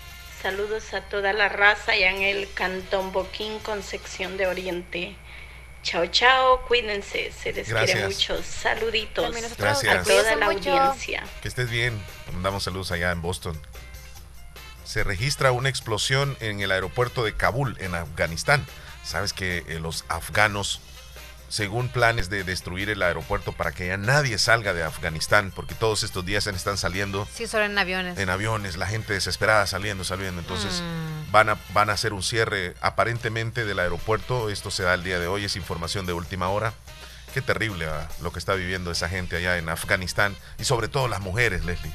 saludos 0.42 0.94
a 0.94 1.02
toda 1.02 1.34
la 1.34 1.50
raza 1.50 1.94
allá 1.94 2.12
en 2.12 2.22
el 2.22 2.48
Cantón 2.54 3.12
Boquín, 3.12 3.60
Concepción 3.60 4.38
de 4.38 4.48
Oriente. 4.48 5.16
Chao, 5.84 6.06
chao, 6.08 6.62
cuídense, 6.68 7.32
se 7.32 7.52
les 7.54 7.68
quiere 7.68 7.94
Gracias. 7.94 8.10
mucho. 8.10 8.44
Saluditos 8.44 9.36
Gracias. 9.58 9.98
a 9.98 10.04
toda 10.04 10.36
la 10.36 10.46
audiencia. 10.46 11.24
Que 11.42 11.48
estés 11.48 11.70
bien. 11.70 12.00
Mandamos 12.32 12.64
saludos 12.64 12.92
allá 12.92 13.12
en 13.12 13.22
Boston. 13.22 13.60
Se 14.86 15.04
registra 15.04 15.52
una 15.52 15.70
explosión 15.70 16.36
en 16.40 16.60
el 16.62 16.72
aeropuerto 16.72 17.24
de 17.24 17.34
Kabul, 17.34 17.78
en 17.80 17.96
Afganistán. 17.96 18.66
Sabes 19.04 19.34
que 19.34 19.64
eh, 19.68 19.80
los 19.80 20.06
afganos, 20.10 20.82
según 21.50 21.90
planes 21.90 22.30
de 22.30 22.44
destruir 22.44 22.90
el 22.90 23.02
aeropuerto 23.02 23.52
para 23.54 23.72
que 23.72 23.88
ya 23.88 23.98
nadie 23.98 24.38
salga 24.38 24.74
de 24.74 24.84
Afganistán, 24.84 25.52
porque 25.56 25.76
todos 25.76 26.04
estos 26.04 26.26
días 26.26 26.46
están 26.48 26.78
saliendo 26.78 27.28
Sí, 27.34 27.48
solo 27.48 27.66
en 27.66 27.78
aviones. 27.78 28.18
en 28.18 28.30
aviones, 28.30 28.76
la 28.78 28.88
gente 28.88 29.14
desesperada 29.14 29.66
saliendo, 29.68 30.04
saliendo. 30.04 30.42
Entonces 30.42 30.82
Mm. 30.82 31.32
van, 31.32 31.50
a, 31.50 31.58
van 31.74 31.90
a 31.90 31.94
hacer 31.94 32.14
un 32.14 32.24
cierre 32.24 32.76
aparentemente 32.82 33.66
del 33.66 33.80
aeropuerto. 33.80 34.50
Esto 34.50 34.72
se 34.72 34.84
da 34.84 34.94
el 34.94 35.04
día 35.04 35.20
de 35.20 35.28
hoy, 35.28 35.46
es 35.46 35.56
información 35.56 36.06
de 36.06 36.14
última 36.14 36.50
hora. 36.50 36.74
Qué 37.34 37.42
terrible 37.42 37.86
ah, 37.88 38.10
lo 38.22 38.34
que 38.34 38.40
está 38.40 38.56
viviendo 38.56 38.92
esa 38.92 39.08
gente 39.08 39.38
allá 39.38 39.58
en 39.58 39.70
Afganistán 39.70 40.36
y 40.60 40.66
sobre 40.66 40.90
todo 40.90 41.08
las 41.08 41.22
mujeres, 41.22 41.64
Leslie. 41.64 41.94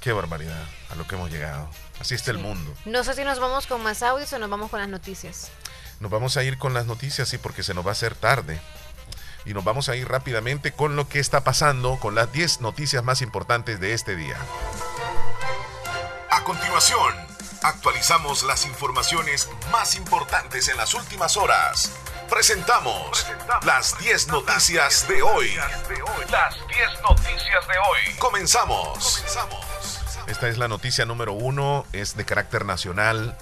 Qué 0.00 0.12
barbaridad 0.12 0.64
a 0.90 0.94
lo 0.96 1.06
que 1.06 1.14
hemos 1.14 1.30
llegado. 1.30 1.68
Así 2.00 2.14
está 2.14 2.30
el 2.30 2.38
mundo. 2.38 2.74
No 2.84 3.04
sé 3.04 3.14
si 3.14 3.24
nos 3.24 3.38
vamos 3.38 3.66
con 3.66 3.82
más 3.82 4.02
audios 4.02 4.32
o 4.32 4.38
nos 4.38 4.50
vamos 4.50 4.70
con 4.70 4.80
las 4.80 4.88
noticias. 4.88 5.50
Nos 6.00 6.10
vamos 6.10 6.36
a 6.36 6.42
ir 6.42 6.58
con 6.58 6.74
las 6.74 6.86
noticias, 6.86 7.28
sí, 7.28 7.38
porque 7.38 7.62
se 7.62 7.74
nos 7.74 7.86
va 7.86 7.90
a 7.90 7.92
hacer 7.92 8.14
tarde. 8.14 8.60
Y 9.44 9.54
nos 9.54 9.64
vamos 9.64 9.88
a 9.88 9.96
ir 9.96 10.08
rápidamente 10.08 10.72
con 10.72 10.96
lo 10.96 11.08
que 11.08 11.20
está 11.20 11.44
pasando, 11.44 11.98
con 11.98 12.14
las 12.14 12.32
10 12.32 12.60
noticias 12.60 13.04
más 13.04 13.22
importantes 13.22 13.80
de 13.80 13.92
este 13.92 14.16
día. 14.16 14.36
A 16.30 16.44
continuación, 16.44 17.14
actualizamos 17.62 18.42
las 18.44 18.66
informaciones 18.66 19.48
más 19.70 19.94
importantes 19.96 20.68
en 20.68 20.76
las 20.76 20.94
últimas 20.94 21.36
horas. 21.36 21.92
Presentamos 22.28 23.26
las 23.64 23.98
10 23.98 24.28
noticias 24.28 25.06
de 25.06 25.22
hoy. 25.22 25.54
Las 26.30 26.54
10 26.66 27.02
noticias 27.02 27.68
de 27.68 27.78
hoy. 27.78 28.16
Comenzamos. 28.18 29.22
Esta 30.32 30.48
es 30.48 30.56
la 30.56 30.66
noticia 30.66 31.04
número 31.04 31.34
uno, 31.34 31.84
es 31.92 32.16
de 32.16 32.24
carácter 32.24 32.64
nacional, 32.64 33.36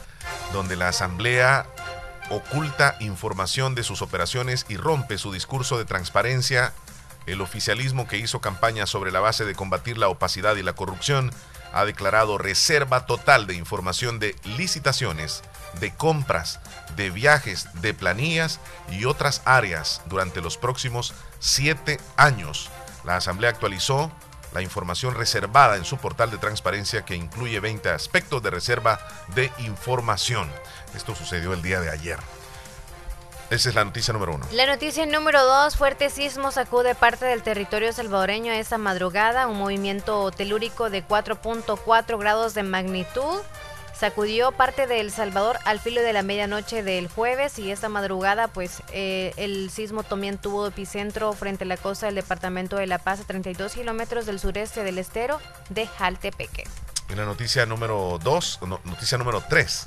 donde 0.52 0.74
la 0.74 0.88
Asamblea 0.88 1.64
oculta 2.30 2.96
información 2.98 3.76
de 3.76 3.84
sus 3.84 4.02
operaciones 4.02 4.66
y 4.68 4.76
rompe 4.76 5.16
su 5.16 5.32
discurso 5.32 5.78
de 5.78 5.84
transparencia. 5.84 6.72
El 7.26 7.42
oficialismo 7.42 8.08
que 8.08 8.18
hizo 8.18 8.40
campaña 8.40 8.86
sobre 8.86 9.12
la 9.12 9.20
base 9.20 9.44
de 9.44 9.54
combatir 9.54 9.98
la 9.98 10.08
opacidad 10.08 10.56
y 10.56 10.64
la 10.64 10.72
corrupción 10.72 11.30
ha 11.72 11.84
declarado 11.84 12.38
reserva 12.38 13.06
total 13.06 13.46
de 13.46 13.54
información 13.54 14.18
de 14.18 14.34
licitaciones, 14.42 15.42
de 15.78 15.94
compras, 15.94 16.58
de 16.96 17.10
viajes, 17.10 17.68
de 17.74 17.94
planillas 17.94 18.58
y 18.90 19.04
otras 19.04 19.42
áreas 19.44 20.02
durante 20.06 20.40
los 20.40 20.56
próximos 20.56 21.14
siete 21.38 22.00
años. 22.16 22.68
La 23.04 23.14
Asamblea 23.14 23.50
actualizó 23.50 24.10
la 24.52 24.62
información 24.62 25.14
reservada 25.14 25.76
en 25.76 25.84
su 25.84 25.96
portal 25.98 26.30
de 26.30 26.38
transparencia 26.38 27.04
que 27.04 27.14
incluye 27.14 27.60
20 27.60 27.88
aspectos 27.90 28.42
de 28.42 28.50
reserva 28.50 28.98
de 29.34 29.50
información. 29.58 30.50
Esto 30.94 31.14
sucedió 31.14 31.52
el 31.52 31.62
día 31.62 31.80
de 31.80 31.90
ayer. 31.90 32.18
Esa 33.50 33.68
es 33.68 33.74
la 33.74 33.84
noticia 33.84 34.12
número 34.12 34.34
uno. 34.36 34.46
La 34.52 34.66
noticia 34.66 35.04
número 35.06 35.44
dos, 35.44 35.76
fuerte 35.76 36.08
sismo 36.08 36.52
sacude 36.52 36.94
parte 36.94 37.24
del 37.24 37.42
territorio 37.42 37.92
salvadoreño 37.92 38.52
esta 38.52 38.78
madrugada. 38.78 39.48
Un 39.48 39.58
movimiento 39.58 40.30
telúrico 40.30 40.88
de 40.88 41.04
4.4 41.04 42.18
grados 42.18 42.54
de 42.54 42.62
magnitud 42.62 43.40
sacudió 44.00 44.50
parte 44.52 44.86
de 44.86 45.00
El 45.00 45.10
Salvador 45.10 45.58
al 45.66 45.78
filo 45.78 46.00
de 46.00 46.14
la 46.14 46.22
medianoche 46.22 46.82
del 46.82 47.06
jueves 47.06 47.58
y 47.58 47.70
esta 47.70 47.90
madrugada 47.90 48.48
pues 48.48 48.82
eh, 48.94 49.34
el 49.36 49.68
sismo 49.68 50.04
también 50.04 50.38
tuvo 50.38 50.66
epicentro 50.66 51.34
frente 51.34 51.64
a 51.64 51.66
la 51.66 51.76
costa 51.76 52.06
del 52.06 52.14
departamento 52.14 52.76
de 52.76 52.86
La 52.86 52.96
Paz 52.96 53.20
a 53.20 53.24
32 53.24 53.74
kilómetros 53.74 54.24
del 54.24 54.40
sureste 54.40 54.84
del 54.84 54.96
estero 54.96 55.38
de 55.68 55.86
Jaltepeque. 55.86 56.64
Y 57.10 57.14
la 57.14 57.26
noticia 57.26 57.66
número 57.66 58.18
2, 58.22 58.60
noticia 58.84 59.18
número 59.18 59.42
3. 59.46 59.86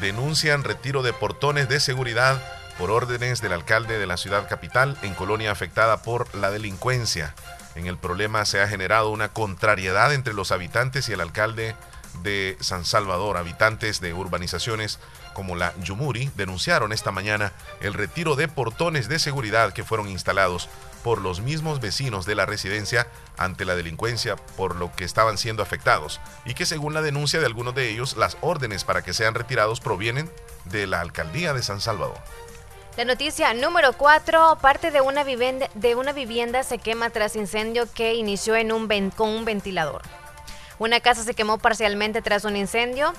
Denuncian 0.00 0.64
retiro 0.64 1.02
de 1.02 1.12
portones 1.12 1.68
de 1.68 1.80
seguridad 1.80 2.40
por 2.78 2.90
órdenes 2.90 3.42
del 3.42 3.52
alcalde 3.52 3.98
de 3.98 4.06
la 4.06 4.16
ciudad 4.16 4.48
capital 4.48 4.96
en 5.02 5.12
colonia 5.12 5.50
afectada 5.50 6.02
por 6.02 6.34
la 6.34 6.50
delincuencia. 6.50 7.34
En 7.74 7.86
el 7.88 7.98
problema 7.98 8.46
se 8.46 8.62
ha 8.62 8.68
generado 8.68 9.10
una 9.10 9.28
contrariedad 9.28 10.14
entre 10.14 10.32
los 10.32 10.50
habitantes 10.50 11.10
y 11.10 11.12
el 11.12 11.20
alcalde 11.20 11.76
de 12.22 12.56
San 12.60 12.84
Salvador. 12.84 13.36
Habitantes 13.36 14.00
de 14.00 14.14
urbanizaciones 14.14 14.98
como 15.34 15.56
la 15.56 15.74
Yumuri 15.82 16.30
denunciaron 16.36 16.92
esta 16.92 17.10
mañana 17.12 17.52
el 17.80 17.94
retiro 17.94 18.36
de 18.36 18.48
portones 18.48 19.08
de 19.08 19.18
seguridad 19.18 19.72
que 19.72 19.84
fueron 19.84 20.08
instalados 20.08 20.68
por 21.02 21.20
los 21.20 21.40
mismos 21.40 21.80
vecinos 21.80 22.26
de 22.26 22.34
la 22.34 22.46
residencia 22.46 23.06
ante 23.36 23.64
la 23.64 23.76
delincuencia 23.76 24.36
por 24.36 24.76
lo 24.76 24.94
que 24.94 25.04
estaban 25.04 25.38
siendo 25.38 25.62
afectados 25.62 26.20
y 26.44 26.54
que 26.54 26.66
según 26.66 26.92
la 26.92 27.02
denuncia 27.02 27.40
de 27.40 27.46
algunos 27.46 27.74
de 27.74 27.88
ellos 27.88 28.16
las 28.16 28.36
órdenes 28.40 28.84
para 28.84 29.02
que 29.02 29.14
sean 29.14 29.34
retirados 29.34 29.80
provienen 29.80 30.30
de 30.64 30.86
la 30.86 31.00
alcaldía 31.00 31.54
de 31.54 31.62
San 31.62 31.80
Salvador. 31.80 32.18
La 32.96 33.04
noticia 33.04 33.54
número 33.54 33.92
4, 33.92 34.58
parte 34.60 34.90
de 34.90 35.00
una, 35.00 35.22
vivienda, 35.22 35.70
de 35.74 35.94
una 35.94 36.12
vivienda 36.12 36.64
se 36.64 36.78
quema 36.78 37.10
tras 37.10 37.36
incendio 37.36 37.86
que 37.92 38.14
inició 38.14 38.56
en 38.56 38.72
un 38.72 38.88
con 39.10 39.28
un 39.28 39.44
ventilador. 39.44 40.02
Una 40.78 41.00
casa 41.00 41.24
se 41.24 41.34
quemó 41.34 41.58
parcialmente 41.58 42.22
tras 42.22 42.44
un 42.44 42.56
incendio. 42.56 43.12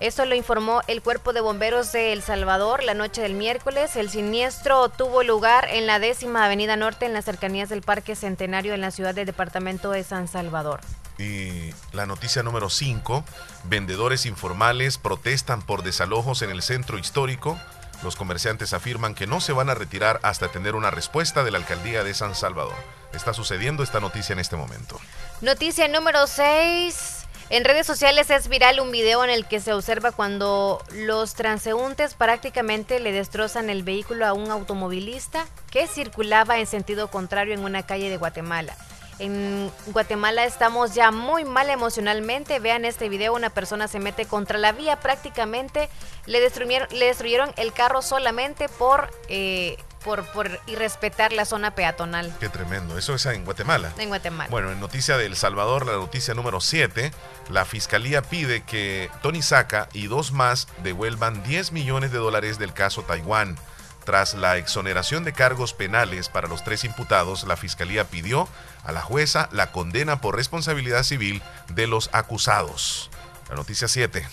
Esto 0.00 0.24
lo 0.24 0.34
informó 0.34 0.80
el 0.88 1.02
Cuerpo 1.02 1.32
de 1.32 1.42
Bomberos 1.42 1.92
de 1.92 2.12
El 2.12 2.22
Salvador 2.22 2.82
la 2.82 2.94
noche 2.94 3.20
del 3.20 3.34
miércoles. 3.34 3.96
El 3.96 4.08
siniestro 4.08 4.88
tuvo 4.88 5.22
lugar 5.22 5.68
en 5.70 5.86
la 5.86 5.98
décima 5.98 6.46
Avenida 6.46 6.74
Norte, 6.76 7.04
en 7.04 7.12
las 7.12 7.26
cercanías 7.26 7.68
del 7.68 7.82
Parque 7.82 8.16
Centenario, 8.16 8.72
en 8.72 8.80
la 8.80 8.90
ciudad 8.90 9.14
del 9.14 9.26
departamento 9.26 9.90
de 9.90 10.02
San 10.02 10.26
Salvador. 10.26 10.80
Y 11.18 11.74
la 11.92 12.06
noticia 12.06 12.42
número 12.42 12.70
5, 12.70 13.24
vendedores 13.64 14.24
informales 14.24 14.96
protestan 14.96 15.60
por 15.60 15.82
desalojos 15.82 16.40
en 16.40 16.48
el 16.48 16.62
centro 16.62 16.98
histórico. 16.98 17.60
Los 18.02 18.16
comerciantes 18.16 18.72
afirman 18.72 19.14
que 19.14 19.26
no 19.26 19.40
se 19.40 19.52
van 19.52 19.68
a 19.68 19.74
retirar 19.74 20.20
hasta 20.22 20.48
tener 20.48 20.74
una 20.74 20.90
respuesta 20.90 21.44
de 21.44 21.50
la 21.50 21.58
alcaldía 21.58 22.02
de 22.02 22.14
San 22.14 22.34
Salvador. 22.34 22.76
Está 23.12 23.34
sucediendo 23.34 23.82
esta 23.82 24.00
noticia 24.00 24.32
en 24.32 24.38
este 24.38 24.56
momento. 24.56 24.98
Noticia 25.42 25.86
número 25.88 26.26
6. 26.26 27.16
En 27.50 27.64
redes 27.64 27.86
sociales 27.86 28.30
es 28.30 28.48
viral 28.48 28.80
un 28.80 28.92
video 28.92 29.24
en 29.24 29.30
el 29.30 29.44
que 29.44 29.60
se 29.60 29.72
observa 29.72 30.12
cuando 30.12 30.82
los 30.94 31.34
transeúntes 31.34 32.14
prácticamente 32.14 33.00
le 33.00 33.12
destrozan 33.12 33.68
el 33.70 33.82
vehículo 33.82 34.24
a 34.24 34.32
un 34.32 34.50
automovilista 34.50 35.46
que 35.70 35.88
circulaba 35.88 36.58
en 36.58 36.68
sentido 36.68 37.08
contrario 37.08 37.52
en 37.52 37.64
una 37.64 37.82
calle 37.82 38.08
de 38.08 38.16
Guatemala. 38.16 38.76
En 39.20 39.70
Guatemala 39.88 40.44
estamos 40.44 40.94
ya 40.94 41.10
muy 41.10 41.44
mal 41.44 41.68
emocionalmente. 41.68 42.58
Vean 42.58 42.86
este 42.86 43.10
video, 43.10 43.34
una 43.34 43.50
persona 43.50 43.86
se 43.86 44.00
mete 44.00 44.24
contra 44.24 44.56
la 44.56 44.72
vía, 44.72 44.96
prácticamente 44.96 45.90
le 46.24 46.40
destruyeron, 46.40 46.88
le 46.90 47.04
destruyeron 47.04 47.52
el 47.56 47.74
carro 47.74 48.00
solamente 48.00 48.70
por 48.70 49.10
eh, 49.28 49.76
por, 50.02 50.24
por 50.32 50.48
irrespetar 50.66 51.34
la 51.34 51.44
zona 51.44 51.74
peatonal. 51.74 52.34
Qué 52.40 52.48
tremendo. 52.48 52.96
Eso 52.96 53.14
es 53.14 53.26
en 53.26 53.44
Guatemala. 53.44 53.92
En 53.98 54.08
Guatemala. 54.08 54.48
Bueno, 54.50 54.70
en 54.72 54.80
noticia 54.80 55.18
de 55.18 55.26
El 55.26 55.36
Salvador, 55.36 55.84
la 55.84 55.92
noticia 55.92 56.32
número 56.32 56.62
7, 56.62 57.12
la 57.50 57.66
fiscalía 57.66 58.22
pide 58.22 58.62
que 58.62 59.10
Tony 59.22 59.42
Saca 59.42 59.90
y 59.92 60.06
dos 60.06 60.32
más 60.32 60.68
devuelvan 60.82 61.42
10 61.42 61.72
millones 61.72 62.12
de 62.12 62.18
dólares 62.18 62.58
del 62.58 62.72
caso 62.72 63.02
Taiwán. 63.02 63.58
Tras 64.04 64.34
la 64.34 64.56
exoneración 64.56 65.24
de 65.24 65.32
cargos 65.32 65.74
penales 65.74 66.28
para 66.28 66.48
los 66.48 66.64
tres 66.64 66.84
imputados, 66.84 67.44
la 67.44 67.56
fiscalía 67.56 68.04
pidió 68.04 68.48
a 68.84 68.92
la 68.92 69.02
jueza 69.02 69.48
la 69.52 69.72
condena 69.72 70.20
por 70.20 70.36
responsabilidad 70.36 71.02
civil 71.02 71.42
de 71.68 71.86
los 71.86 72.08
acusados. 72.12 73.10
La 73.48 73.56
noticia 73.56 73.88
7. 73.88 74.26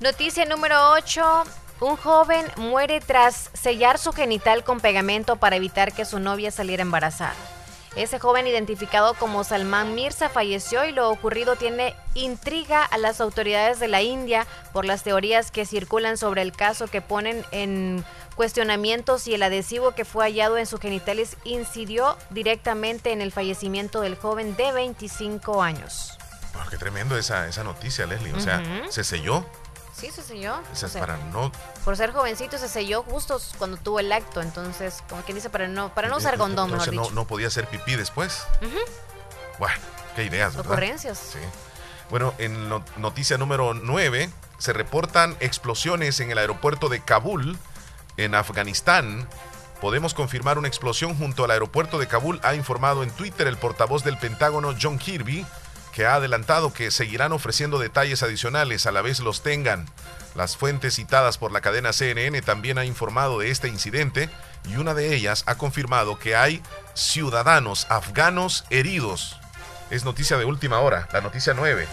Noticia 0.00 0.44
número 0.44 0.90
8. 0.92 1.44
Un 1.80 1.96
joven 1.96 2.46
muere 2.56 3.00
tras 3.00 3.50
sellar 3.54 3.98
su 3.98 4.12
genital 4.12 4.64
con 4.64 4.80
pegamento 4.80 5.36
para 5.36 5.56
evitar 5.56 5.92
que 5.92 6.04
su 6.04 6.18
novia 6.18 6.50
saliera 6.50 6.82
embarazada. 6.82 7.34
Ese 7.94 8.18
joven 8.18 8.46
identificado 8.46 9.12
como 9.14 9.44
Salman 9.44 9.94
Mirza 9.94 10.30
falleció 10.30 10.86
y 10.86 10.92
lo 10.92 11.10
ocurrido 11.10 11.56
tiene 11.56 11.94
intriga 12.14 12.84
a 12.84 12.96
las 12.96 13.20
autoridades 13.20 13.80
de 13.80 13.88
la 13.88 14.00
India 14.00 14.46
por 14.72 14.86
las 14.86 15.02
teorías 15.02 15.50
que 15.50 15.66
circulan 15.66 16.16
sobre 16.16 16.40
el 16.40 16.52
caso 16.52 16.86
que 16.86 17.02
ponen 17.02 17.44
en 17.50 18.02
cuestionamiento 18.34 19.18
si 19.18 19.34
el 19.34 19.42
adhesivo 19.42 19.94
que 19.94 20.06
fue 20.06 20.24
hallado 20.24 20.56
en 20.56 20.64
sus 20.64 20.80
genitales 20.80 21.36
incidió 21.44 22.16
directamente 22.30 23.12
en 23.12 23.20
el 23.20 23.30
fallecimiento 23.30 24.00
del 24.00 24.16
joven 24.16 24.56
de 24.56 24.72
25 24.72 25.62
años. 25.62 26.18
qué 26.70 26.78
tremendo 26.78 27.18
esa, 27.18 27.46
esa 27.46 27.62
noticia, 27.62 28.06
Leslie. 28.06 28.32
O 28.32 28.40
sea, 28.40 28.62
se 28.88 29.04
selló 29.04 29.44
Sí, 30.02 30.10
se 30.10 30.22
selló. 30.22 30.60
para 30.98 31.16
no... 31.16 31.52
Por 31.84 31.96
ser 31.96 32.12
jovencito 32.12 32.58
se 32.58 32.68
selló 32.68 33.04
justo 33.04 33.40
cuando 33.56 33.76
tuvo 33.76 34.00
el 34.00 34.10
acto, 34.10 34.42
entonces, 34.42 35.00
como 35.08 35.22
quien 35.22 35.36
dice, 35.36 35.48
para 35.48 35.68
no, 35.68 35.94
para 35.94 36.08
no 36.08 36.16
usar 36.16 36.38
condón, 36.38 36.72
mejor 36.72 36.90
dicho. 36.90 37.02
No, 37.04 37.10
no 37.12 37.24
podía 37.24 37.46
hacer 37.46 37.68
pipí 37.68 37.94
después. 37.94 38.42
Bueno, 39.60 39.76
qué 40.16 40.24
ideas, 40.24 40.56
¿verdad? 40.56 40.72
Ocurrencias. 40.72 41.18
Sí. 41.18 41.38
Bueno, 42.10 42.34
en 42.38 42.68
noticia 42.96 43.38
número 43.38 43.74
9, 43.74 44.28
se 44.58 44.72
reportan 44.72 45.36
explosiones 45.38 46.18
en 46.18 46.32
el 46.32 46.38
aeropuerto 46.38 46.88
de 46.88 46.98
Kabul, 46.98 47.56
en 48.16 48.34
Afganistán. 48.34 49.28
Podemos 49.80 50.14
confirmar 50.14 50.58
una 50.58 50.66
explosión 50.66 51.16
junto 51.16 51.44
al 51.44 51.52
aeropuerto 51.52 52.00
de 52.00 52.08
Kabul, 52.08 52.40
ha 52.42 52.56
informado 52.56 53.04
en 53.04 53.12
Twitter 53.12 53.46
el 53.46 53.56
portavoz 53.56 54.02
del 54.02 54.18
Pentágono, 54.18 54.74
John 54.82 54.98
Kirby 54.98 55.46
que 55.92 56.06
ha 56.06 56.14
adelantado 56.14 56.72
que 56.72 56.90
seguirán 56.90 57.32
ofreciendo 57.32 57.78
detalles 57.78 58.22
adicionales 58.22 58.86
a 58.86 58.92
la 58.92 59.02
vez 59.02 59.20
los 59.20 59.42
tengan. 59.42 59.86
Las 60.34 60.56
fuentes 60.56 60.94
citadas 60.94 61.36
por 61.38 61.52
la 61.52 61.60
cadena 61.60 61.92
CNN 61.92 62.40
también 62.42 62.78
han 62.78 62.86
informado 62.86 63.38
de 63.38 63.50
este 63.50 63.68
incidente 63.68 64.30
y 64.68 64.76
una 64.76 64.94
de 64.94 65.14
ellas 65.14 65.44
ha 65.46 65.56
confirmado 65.56 66.18
que 66.18 66.34
hay 66.34 66.62
ciudadanos 66.94 67.86
afganos 67.90 68.64
heridos. 68.70 69.38
Es 69.90 70.04
noticia 70.04 70.38
de 70.38 70.46
última 70.46 70.80
hora, 70.80 71.08
la 71.12 71.20
noticia 71.20 71.52
9. 71.52 71.86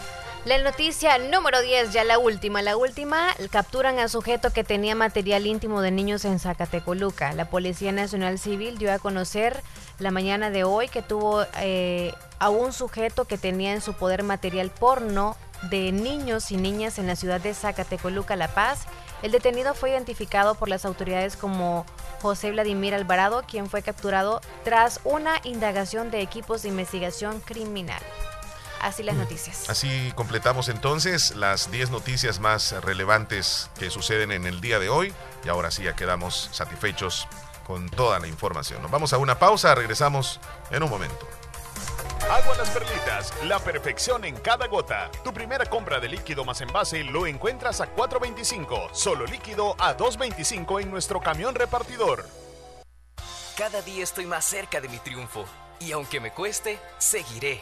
La 0.46 0.58
noticia 0.58 1.18
número 1.18 1.62
10, 1.62 1.92
ya 1.92 2.06
la 2.06 2.18
última. 2.18 2.62
La 2.62 2.78
última, 2.78 3.36
capturan 3.52 4.00
a 4.00 4.08
sujeto 4.08 4.54
que 4.54 4.64
tenía 4.64 4.96
material 4.96 5.46
íntimo 5.46 5.82
de 5.82 5.92
niños 5.92 6.24
en 6.24 6.40
Zacatecoluca. 6.40 7.34
La 7.34 7.50
Policía 7.50 7.92
Nacional 7.92 8.40
Civil 8.40 8.78
dio 8.78 8.94
a 8.94 9.00
conocer 9.00 9.62
la 10.00 10.12
mañana 10.12 10.50
de 10.50 10.64
hoy 10.64 10.88
que 10.88 11.02
tuvo 11.02 11.44
eh, 11.58 12.14
a 12.40 12.50
un 12.50 12.72
sujeto 12.72 13.26
que 13.26 13.38
tenía 13.38 13.74
en 13.74 13.82
su 13.82 13.94
poder 13.96 14.24
material 14.24 14.72
porno 14.72 15.36
de 15.64 15.92
niños 15.92 16.52
y 16.52 16.58
niñas 16.58 17.00
en 17.00 17.08
la 17.08 17.18
ciudad 17.18 17.42
de 17.42 17.54
Zacatecoluca, 17.54 18.38
La 18.38 18.48
Paz. 18.48 18.86
El 19.22 19.32
detenido 19.32 19.74
fue 19.74 19.90
identificado 19.90 20.56
por 20.56 20.70
las 20.70 20.86
autoridades 20.86 21.36
como 21.36 21.86
José 22.22 22.52
Vladimir 22.52 22.94
Alvarado, 22.96 23.44
quien 23.46 23.70
fue 23.70 23.82
capturado 23.82 24.40
tras 24.64 25.02
una 25.04 25.42
indagación 25.44 26.12
de 26.12 26.22
equipos 26.22 26.62
de 26.62 26.70
investigación 26.70 27.42
criminal. 27.42 28.02
Así 28.82 29.04
las 29.04 29.16
noticias. 29.16 29.70
Así 29.70 30.12
completamos 30.16 30.70
entonces 30.70 31.36
las 31.36 31.70
10 31.72 31.92
noticias 31.92 32.40
más 32.40 32.72
relevantes 32.84 33.70
que 33.78 33.90
suceden 33.90 34.32
en 34.32 34.46
el 34.46 34.62
día 34.62 34.80
de 34.80 34.90
hoy 34.90 35.14
y 35.44 35.50
ahora 35.50 35.72
sí 35.72 35.84
ya 35.84 35.96
quedamos 35.96 36.50
satisfechos 36.54 37.28
con 37.68 37.90
toda 37.90 38.20
la 38.20 38.28
información. 38.28 38.82
Nos 38.82 38.90
vamos 38.90 39.14
a 39.14 39.18
una 39.18 39.38
pausa, 39.38 39.76
regresamos 39.76 40.40
en 40.72 40.82
un 40.82 40.90
momento. 40.90 41.28
Agua 42.30 42.56
Las 42.58 42.70
Perlitas, 42.70 43.34
la 43.46 43.60
perfección 43.60 44.24
en 44.24 44.36
cada 44.36 44.68
gota. 44.68 45.10
Tu 45.24 45.34
primera 45.34 45.66
compra 45.66 46.00
de 46.00 46.10
líquido 46.10 46.46
más 46.46 46.62
envase 46.62 47.04
lo 47.04 47.26
encuentras 47.26 47.82
a 47.82 47.94
4.25, 47.96 48.94
solo 48.94 49.26
líquido 49.26 49.76
a 49.80 49.98
2.25 49.98 50.82
en 50.82 50.92
nuestro 50.92 51.22
camión 51.22 51.56
repartidor. 51.56 52.28
Cada 53.58 53.82
día 53.82 54.04
estoy 54.04 54.26
más 54.26 54.46
cerca 54.46 54.80
de 54.80 54.90
mi 54.90 55.00
triunfo 55.00 55.46
y 55.80 55.92
aunque 55.92 56.20
me 56.20 56.32
cueste, 56.32 56.80
seguiré 56.98 57.62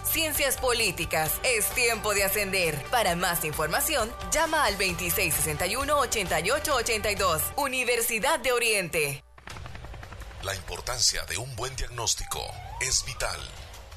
Ciencias 0.11 0.57
Políticas. 0.57 1.39
Es 1.43 1.69
tiempo 1.69 2.13
de 2.13 2.25
ascender. 2.25 2.83
Para 2.91 3.15
más 3.15 3.45
información, 3.45 4.13
llama 4.29 4.65
al 4.65 4.77
2661-8882. 4.77 7.41
Universidad 7.55 8.41
de 8.41 8.51
Oriente. 8.51 9.23
La 10.43 10.53
importancia 10.53 11.23
de 11.25 11.37
un 11.37 11.55
buen 11.55 11.73
diagnóstico 11.77 12.41
es 12.81 13.05
vital. 13.05 13.39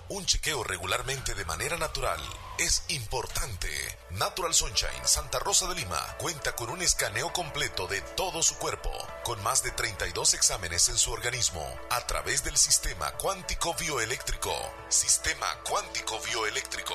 Un 0.08 0.24
chequeo 0.24 0.62
regularmente 0.62 1.34
de 1.34 1.44
manera 1.46 1.76
natural 1.78 2.20
es 2.58 2.84
importante. 2.88 3.68
Natural 4.10 4.54
Sunshine 4.54 5.06
Santa 5.06 5.38
Rosa 5.38 5.68
de 5.68 5.74
Lima 5.74 6.16
cuenta 6.18 6.54
con 6.54 6.70
un 6.70 6.82
escaneo 6.82 7.32
completo 7.32 7.86
de 7.86 8.00
todo 8.00 8.42
su 8.42 8.56
cuerpo, 8.58 8.90
con 9.24 9.42
más 9.42 9.62
de 9.62 9.70
32 9.70 10.34
exámenes 10.34 10.88
en 10.88 10.98
su 10.98 11.12
organismo, 11.12 11.64
a 11.90 12.06
través 12.06 12.44
del 12.44 12.56
sistema 12.56 13.12
cuántico 13.12 13.74
bioeléctrico. 13.74 14.52
Sistema 14.88 15.46
cuántico 15.64 16.20
bioeléctrico. 16.20 16.94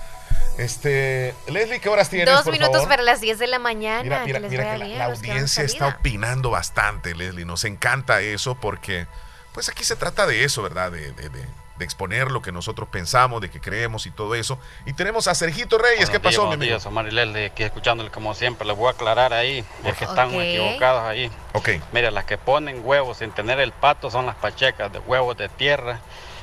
Este, 0.57 1.33
Leslie, 1.47 1.79
¿qué 1.79 1.89
horas 1.89 2.09
tienes? 2.09 2.33
Dos 2.33 2.45
minutos 2.51 2.85
para 2.85 3.01
las 3.01 3.21
10 3.21 3.39
de 3.39 3.47
la 3.47 3.59
mañana. 3.59 4.03
Mira, 4.03 4.25
mira, 4.25 4.39
mira 4.39 4.77
que 4.77 4.87
la, 4.95 5.05
audiencia 5.05 5.63
está 5.63 5.87
opinando 5.87 6.49
bastante, 6.49 7.15
Leslie. 7.15 7.45
Nos 7.45 7.63
encanta 7.63 8.21
eso 8.21 8.55
porque, 8.55 9.07
pues 9.53 9.69
aquí 9.69 9.83
se 9.83 9.95
trata 9.95 10.27
de 10.27 10.43
eso, 10.43 10.61
¿verdad? 10.61 10.91
De, 10.91 11.11
de, 11.13 11.29
de, 11.29 11.61
exponer 11.79 12.29
lo 12.29 12.43
que 12.43 12.51
nosotros 12.51 12.89
pensamos, 12.89 13.41
de 13.41 13.49
que 13.49 13.59
creemos 13.59 14.05
y 14.05 14.11
todo 14.11 14.35
eso. 14.35 14.59
Y 14.85 14.93
tenemos 14.93 15.27
a 15.27 15.33
Sergito 15.33 15.79
Reyes. 15.79 16.11
¿Qué 16.11 16.19
pasó, 16.19 16.45
mi 16.45 16.53
amigo? 16.53 16.69
Días, 16.69 16.85
Omar 16.85 17.07
y 17.07 17.11
Leslie, 17.11 17.47
aquí 17.47 17.63
escuchándole 17.63 18.11
como 18.11 18.35
siempre. 18.35 18.67
Les 18.67 18.77
voy 18.77 18.89
a 18.89 18.91
aclarar 18.91 19.33
ahí, 19.33 19.65
es 19.83 19.97
que 19.97 20.05
están 20.05 20.31
equivocados 20.35 21.01
ahí. 21.01 21.31
Ok. 21.53 21.69
Mira, 21.91 22.11
las 22.11 22.25
que 22.25 22.37
ponen 22.37 22.81
huevos 22.85 23.17
sin 23.17 23.31
tener 23.31 23.59
el 23.59 23.71
pato 23.71 24.11
son 24.11 24.27
las 24.27 24.35
pachecas 24.35 24.93
de 24.93 24.99
huevos 24.99 25.35
de 25.37 25.49
tierra 25.49 26.01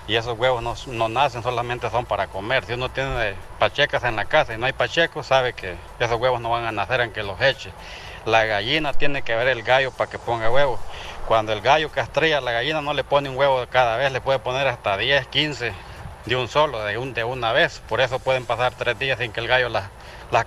y 0.09 0.17
esos 0.17 0.39
huevos 0.39 0.63
no, 0.63 0.75
no, 0.87 1.09
nacen, 1.11 1.43
solamente 1.43 1.91
son 1.91 2.07
para 2.07 2.29
comer. 2.29 2.65
Si 2.65 2.73
uno 2.73 2.89
tiene 2.89 3.35
pachecas 3.59 4.03
en 4.05 4.17
la 4.17 4.25
casa 4.25 4.55
y 4.55 4.59
no 4.59 4.65
hay 4.65 4.73
pachecos, 4.73 5.27
sabe 5.27 5.53
que 5.53 5.77
esos 6.01 6.19
huevos 6.19 6.41
no 6.41 6.49
van 6.49 6.65
a 6.65 6.73
nacer 6.73 7.03
aunque 7.03 7.23
los 7.23 7.39
eche. 7.43 7.71
La 8.25 8.47
gallina 8.47 8.95
tiene 8.95 9.21
que 9.21 9.37
ver 9.37 9.49
el 9.49 9.63
gallo 9.63 9.93
para 9.93 10.11
que 10.11 10.19
ponga 10.19 10.51
huevos. 10.51 10.81
Cuando 11.27 11.53
el 11.53 11.61
gallo 11.61 11.91
castría, 11.91 12.41
la 12.41 12.53
gallina 12.53 12.81
no 12.81 12.95
le 12.95 13.05
pone 13.05 13.29
un 13.29 13.37
huevo 13.37 13.63
cada 13.71 13.99
vez, 13.99 14.11
le 14.11 14.23
puede 14.23 14.39
poner 14.39 14.67
hasta 14.67 14.97
10, 14.97 15.27
15 15.27 15.73
de 16.25 16.37
un 16.37 16.49
solo, 16.49 16.83
de, 16.85 16.97
un, 16.97 17.13
de 17.13 17.25
una 17.25 17.53
vez. 17.53 17.83
Por 17.87 18.01
eso 18.01 18.19
pueden 18.19 18.47
pasar 18.47 18.73
tres 18.75 18.99
días 18.99 19.19
sin 19.19 19.31
que 19.31 19.41
el 19.41 19.47
gallo 19.47 19.69
las, 19.69 19.91
las 20.31 20.47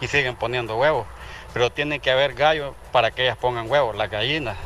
y 0.00 0.06
siguen 0.06 0.36
poniendo 0.36 0.76
huevos. 0.76 1.04
Pero 1.52 1.70
tiene 1.70 1.98
que 1.98 2.12
haber 2.12 2.34
gallo 2.34 2.76
para 2.92 3.10
que 3.10 3.24
ellas 3.24 3.38
pongan 3.38 3.68
huevos, 3.68 3.96
las 3.96 4.08
gallinas. 4.08 4.56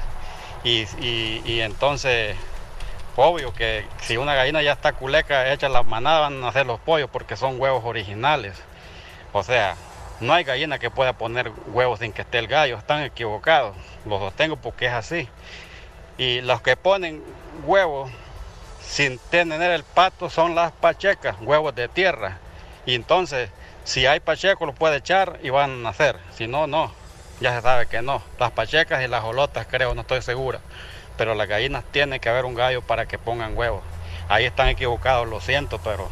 Y, 0.65 0.87
y 1.01 1.61
entonces 1.63 2.37
obvio 3.17 3.53
que 3.53 3.85
si 4.01 4.17
una 4.17 4.35
gallina 4.35 4.63
ya 4.63 4.73
está 4.73 4.93
culeca, 4.93 5.53
hecha 5.53 5.69
la 5.69 5.83
manada, 5.83 6.21
van 6.21 6.35
a 6.39 6.47
nacer 6.47 6.67
los 6.67 6.81
pollos 6.81 7.09
porque 7.11 7.37
son 7.37 7.61
huevos 7.61 7.85
originales. 7.85 8.57
O 9.33 9.43
sea, 9.43 9.77
no 10.21 10.33
hay 10.33 10.45
gallina 10.45 10.79
que 10.79 10.91
pueda 10.91 11.13
poner 11.13 11.51
huevos 11.69 12.01
sin 12.01 12.13
que 12.13 12.23
esté 12.23 12.39
el 12.39 12.49
gallo, 12.49 12.79
están 12.79 13.03
equivocados. 13.03 13.77
Los 14.07 14.21
sostengo 14.21 14.57
porque 14.57 14.87
es 14.87 14.93
así. 14.93 15.29
Y 16.19 16.41
los 16.43 16.61
que 16.63 16.77
ponen 16.77 17.23
huevos 17.65 18.11
sin 18.81 19.19
tener 19.19 19.71
el 19.71 19.85
pato 19.85 20.29
son 20.31 20.55
las 20.55 20.73
pachecas, 20.73 21.37
huevos 21.41 21.75
de 21.75 21.89
tierra. 21.89 22.39
Y 22.87 22.95
entonces, 22.95 23.51
si 23.85 24.07
hay 24.07 24.21
pacheco, 24.21 24.67
lo 24.67 24.75
puede 24.75 24.97
echar 24.97 25.39
y 25.43 25.51
van 25.51 25.71
a 25.71 25.91
nacer. 25.91 26.19
Si 26.35 26.47
no, 26.47 26.67
no. 26.67 26.93
Ya 27.41 27.55
se 27.55 27.63
sabe 27.63 27.87
que 27.87 28.03
no. 28.03 28.23
Las 28.39 28.53
pachecas 28.53 29.03
y 29.03 29.09
las 29.09 29.23
jolotas, 29.23 29.67
creo, 29.69 29.95
no 29.95 30.03
estoy 30.03 30.23
segura 30.23 30.61
pero 31.23 31.37
las 31.37 31.47
gallinas 31.47 31.85
tiene 31.93 32.19
que 32.19 32.29
haber 32.29 32.45
un 32.45 32.57
gallo 32.57 32.83
para 32.83 33.07
que 33.07 33.17
pongan 33.17 33.57
huevos. 33.57 33.81
Ahí 34.29 34.45
están 34.45 34.67
equivocados, 34.67 35.29
lo 35.29 35.41
siento, 35.41 35.79
pero 35.79 36.11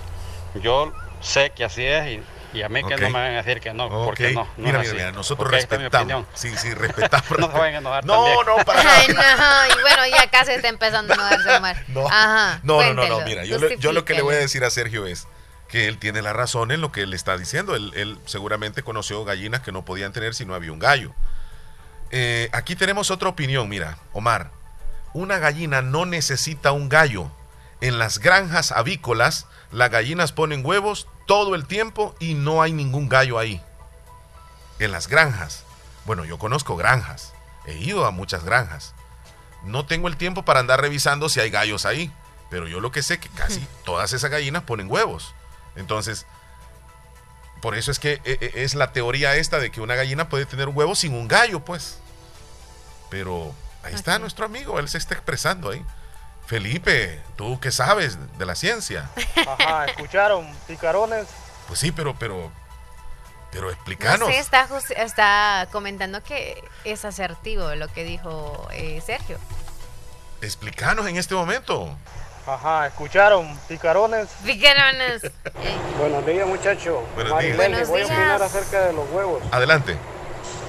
yo 0.55 0.93
sé 1.21 1.51
que 1.51 1.65
así 1.65 1.85
es 1.85 2.21
y, 2.55 2.63
a 2.63 2.69
mí 2.69 2.85
que 2.85 2.97
no 2.97 3.11
me 3.11 3.19
van 3.19 3.33
a 3.33 3.43
decir 3.43 3.61
que 3.61 3.75
no, 3.75 3.89
porque 3.89 4.31
no. 4.31 4.45
no 4.57 4.67
mira, 4.69 4.79
mira, 4.79 5.11
nosotros 5.11 5.51
respetamos. 5.51 6.27
Sí, 6.35 6.57
sí, 6.57 6.73
respetamos. 6.75 7.29
no 7.41 7.51
se 7.51 7.59
vayan 7.59 7.75
a 7.75 7.79
enojar 7.79 8.05
No, 8.05 8.25
también. 8.25 8.39
no, 8.47 8.65
para 8.65 8.83
Ay, 8.99 9.09
no, 9.09 9.81
y 9.81 9.83
bueno, 9.83 10.17
ya 10.17 10.31
casi 10.31 10.53
está 10.53 10.69
empezando 10.69 11.13
a 11.13 11.17
enojarse 11.17 11.51
Omar. 11.57 11.85
No, 11.89 12.07
Ajá, 12.07 12.61
no, 12.63 12.81
no, 12.81 12.95
no, 12.95 13.09
no, 13.09 13.21
mira, 13.23 13.45
yo, 13.45 13.59
yo 13.69 13.93
lo 13.93 14.05
que 14.05 14.15
le 14.15 14.23
voy 14.23 14.37
a 14.37 14.39
decir 14.39 14.63
a 14.63 14.71
Sergio 14.71 15.09
es 15.09 15.27
que 15.67 15.89
él 15.89 15.99
tiene 15.99 16.23
la 16.23 16.33
razón 16.33 16.71
en 16.71 16.81
lo 16.81 16.93
que 16.93 17.03
él 17.03 17.15
está 17.15 17.37
diciendo. 17.37 17.75
Él, 17.75 18.17
seguramente 18.27 18.85
conoció 18.85 19.25
gallinas 19.25 19.63
que 19.63 19.73
no 19.73 19.85
podían 19.85 20.13
tener 20.13 20.37
si 20.37 20.47
no 20.47 20.55
había 20.55 20.71
un 20.71 20.79
gallo. 20.79 21.13
Eh, 22.13 22.49
aquí 22.53 22.77
tenemos 22.77 23.11
otra 23.11 23.29
opinión, 23.29 23.69
mira, 23.69 23.99
Omar. 24.13 24.60
Una 25.13 25.39
gallina 25.39 25.83
no 25.83 26.07
necesita 26.07 26.73
un 26.73 26.89
gallo. 26.89 27.31
En 27.81 27.99
las 27.99 28.19
granjas 28.19 28.73
avícolas, 28.73 29.47
las 29.73 29.91
gallinas 29.91 30.33
ponen 30.33 30.65
huevos 30.65 31.09
todo 31.27 31.55
el 31.55 31.67
tiempo 31.67 32.15
y 32.21 32.35
no 32.35 32.63
hay 32.63 32.73
ningún 32.73 33.09
gallo 33.09 33.39
ahí. 33.39 33.63
En 34.79 34.93
las 34.93 35.09
granjas. 35.09 35.65
Bueno, 36.05 36.25
yo 36.25 36.39
conozco 36.39 36.77
granjas. 36.77 37.33
He 37.67 37.77
ido 37.77 38.07
a 38.07 38.11
muchas 38.11 38.45
granjas. 38.45 38.95
No 39.65 39.87
tengo 39.87 40.09
el 40.09 40.17
tiempo 40.17 40.45
para 40.45 40.61
andar 40.61 40.81
revisando 40.81 41.29
si 41.29 41.41
hay 41.41 41.51
gallos 41.51 41.87
ahí. 41.87 42.13
Pero 42.51 42.67
yo 42.67 42.81
lo 42.81 42.91
que 42.91 43.03
sé 43.03 43.21
que 43.21 43.29
casi 43.29 43.67
todas 43.85 44.13
esas 44.13 44.31
gallinas 44.31 44.65
ponen 44.65 44.91
huevos. 44.91 45.35
Entonces, 45.77 46.27
por 47.61 47.77
eso 47.77 47.91
es 47.91 47.99
que 47.99 48.15
eh, 48.25 48.39
eh, 48.41 48.53
es 48.57 48.75
la 48.75 48.93
teoría 48.93 49.37
esta 49.37 49.59
de 49.59 49.71
que 49.71 49.81
una 49.81 49.95
gallina 49.95 50.29
puede 50.29 50.47
tener 50.47 50.69
huevos 50.69 51.01
sin 51.01 51.15
un 51.15 51.29
gallo, 51.29 51.65
pues. 51.65 51.99
Pero 53.09 53.55
ahí 53.83 53.95
está 53.95 54.19
nuestro 54.19 54.47
amigo, 54.47 54.79
él 54.79 54.89
se 54.89 54.99
está 54.99 55.15
expresando 55.15 55.71
ahí. 55.71 55.85
Felipe, 56.47 57.23
tú 57.37 57.61
qué 57.61 57.71
sabes 57.71 58.19
de 58.37 58.45
la 58.45 58.57
ciencia. 58.57 59.09
Ajá, 59.47 59.85
escucharon, 59.85 60.53
picarones. 60.67 61.27
Pues 61.69 61.79
sí, 61.79 61.93
pero, 61.93 62.17
pero, 62.19 62.51
pero 63.53 63.71
explícanos. 63.71 64.29
Sí, 64.29 64.35
está, 64.35 64.67
está 64.97 65.69
comentando 65.71 66.23
que 66.25 66.61
es 66.85 67.05
asertivo 67.05 67.75
lo 67.77 67.87
que 67.89 68.03
dijo 68.03 68.67
eh, 68.73 69.01
Sergio. 69.05 69.39
Explícanos 70.43 71.07
en 71.07 71.17
este 71.17 71.35
momento. 71.37 71.97
Ajá, 72.47 72.87
escucharon, 72.87 73.57
picarones. 73.69 74.29
Picarones. 74.45 75.23
Buenos 75.99 76.27
días, 76.27 76.49
muchachos. 76.49 76.99
Buenos 77.15 77.39
días. 77.39 77.89
voy 77.89 78.01
a 78.01 78.07
opinar 78.07 78.43
acerca 78.43 78.87
de 78.87 78.93
los 78.93 79.09
huevos. 79.11 79.43
Adelante. 79.53 79.97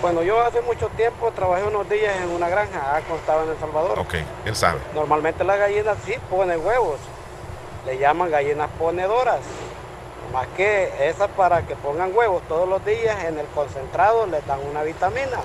Bueno, 0.02 0.24
yo 0.24 0.42
hace 0.42 0.62
mucho 0.62 0.90
tiempo 0.90 1.32
trabajé 1.32 1.64
unos 1.64 1.88
días 1.88 2.16
en 2.18 2.30
una 2.32 2.50
granja, 2.50 2.96
acá 2.96 3.14
estaba 3.16 3.44
en 3.44 3.50
El 3.50 3.60
Salvador. 3.60 4.00
Ok, 4.00 4.16
él 4.46 4.56
sabe. 4.56 4.80
Normalmente 4.96 5.44
las 5.44 5.60
gallinas 5.60 5.98
sí 6.06 6.16
ponen 6.30 6.66
huevos. 6.66 6.98
Le 7.86 8.00
llaman 8.00 8.32
gallinas 8.32 8.70
ponedoras. 8.80 9.42
Más 10.34 10.48
que 10.58 11.08
esas 11.08 11.30
para 11.32 11.68
que 11.68 11.76
pongan 11.76 12.16
huevos 12.16 12.42
todos 12.48 12.68
los 12.68 12.84
días 12.84 13.24
en 13.26 13.38
el 13.38 13.46
concentrado 13.48 14.26
les 14.26 14.46
dan 14.48 14.60
una 14.68 14.82
vitamina 14.82 15.38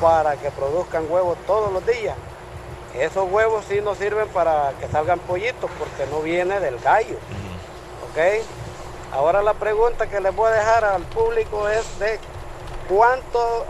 para 0.00 0.36
que 0.36 0.50
produzcan 0.50 1.04
huevos 1.08 1.38
todos 1.46 1.72
los 1.72 1.86
días. 1.86 2.16
Esos 2.98 3.30
huevos 3.30 3.64
sí 3.68 3.80
nos 3.80 3.98
sirven 3.98 4.28
para 4.28 4.72
que 4.80 4.88
salgan 4.88 5.20
pollitos 5.20 5.70
porque 5.78 6.10
no 6.10 6.20
viene 6.22 6.58
del 6.60 6.78
gallo. 6.80 7.16
¿Ok? 8.10 8.42
Ahora 9.12 9.42
la 9.42 9.54
pregunta 9.54 10.08
que 10.08 10.20
les 10.20 10.34
voy 10.34 10.50
a 10.50 10.54
dejar 10.54 10.84
al 10.84 11.02
público 11.04 11.68
es 11.68 11.98
de 11.98 12.18
cuánto, 12.88 13.64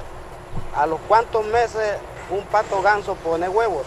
a 0.74 0.86
los 0.86 1.00
cuántos 1.08 1.44
meses 1.46 1.98
un 2.30 2.44
pato 2.46 2.82
ganso 2.82 3.14
pone 3.16 3.48
huevos. 3.48 3.86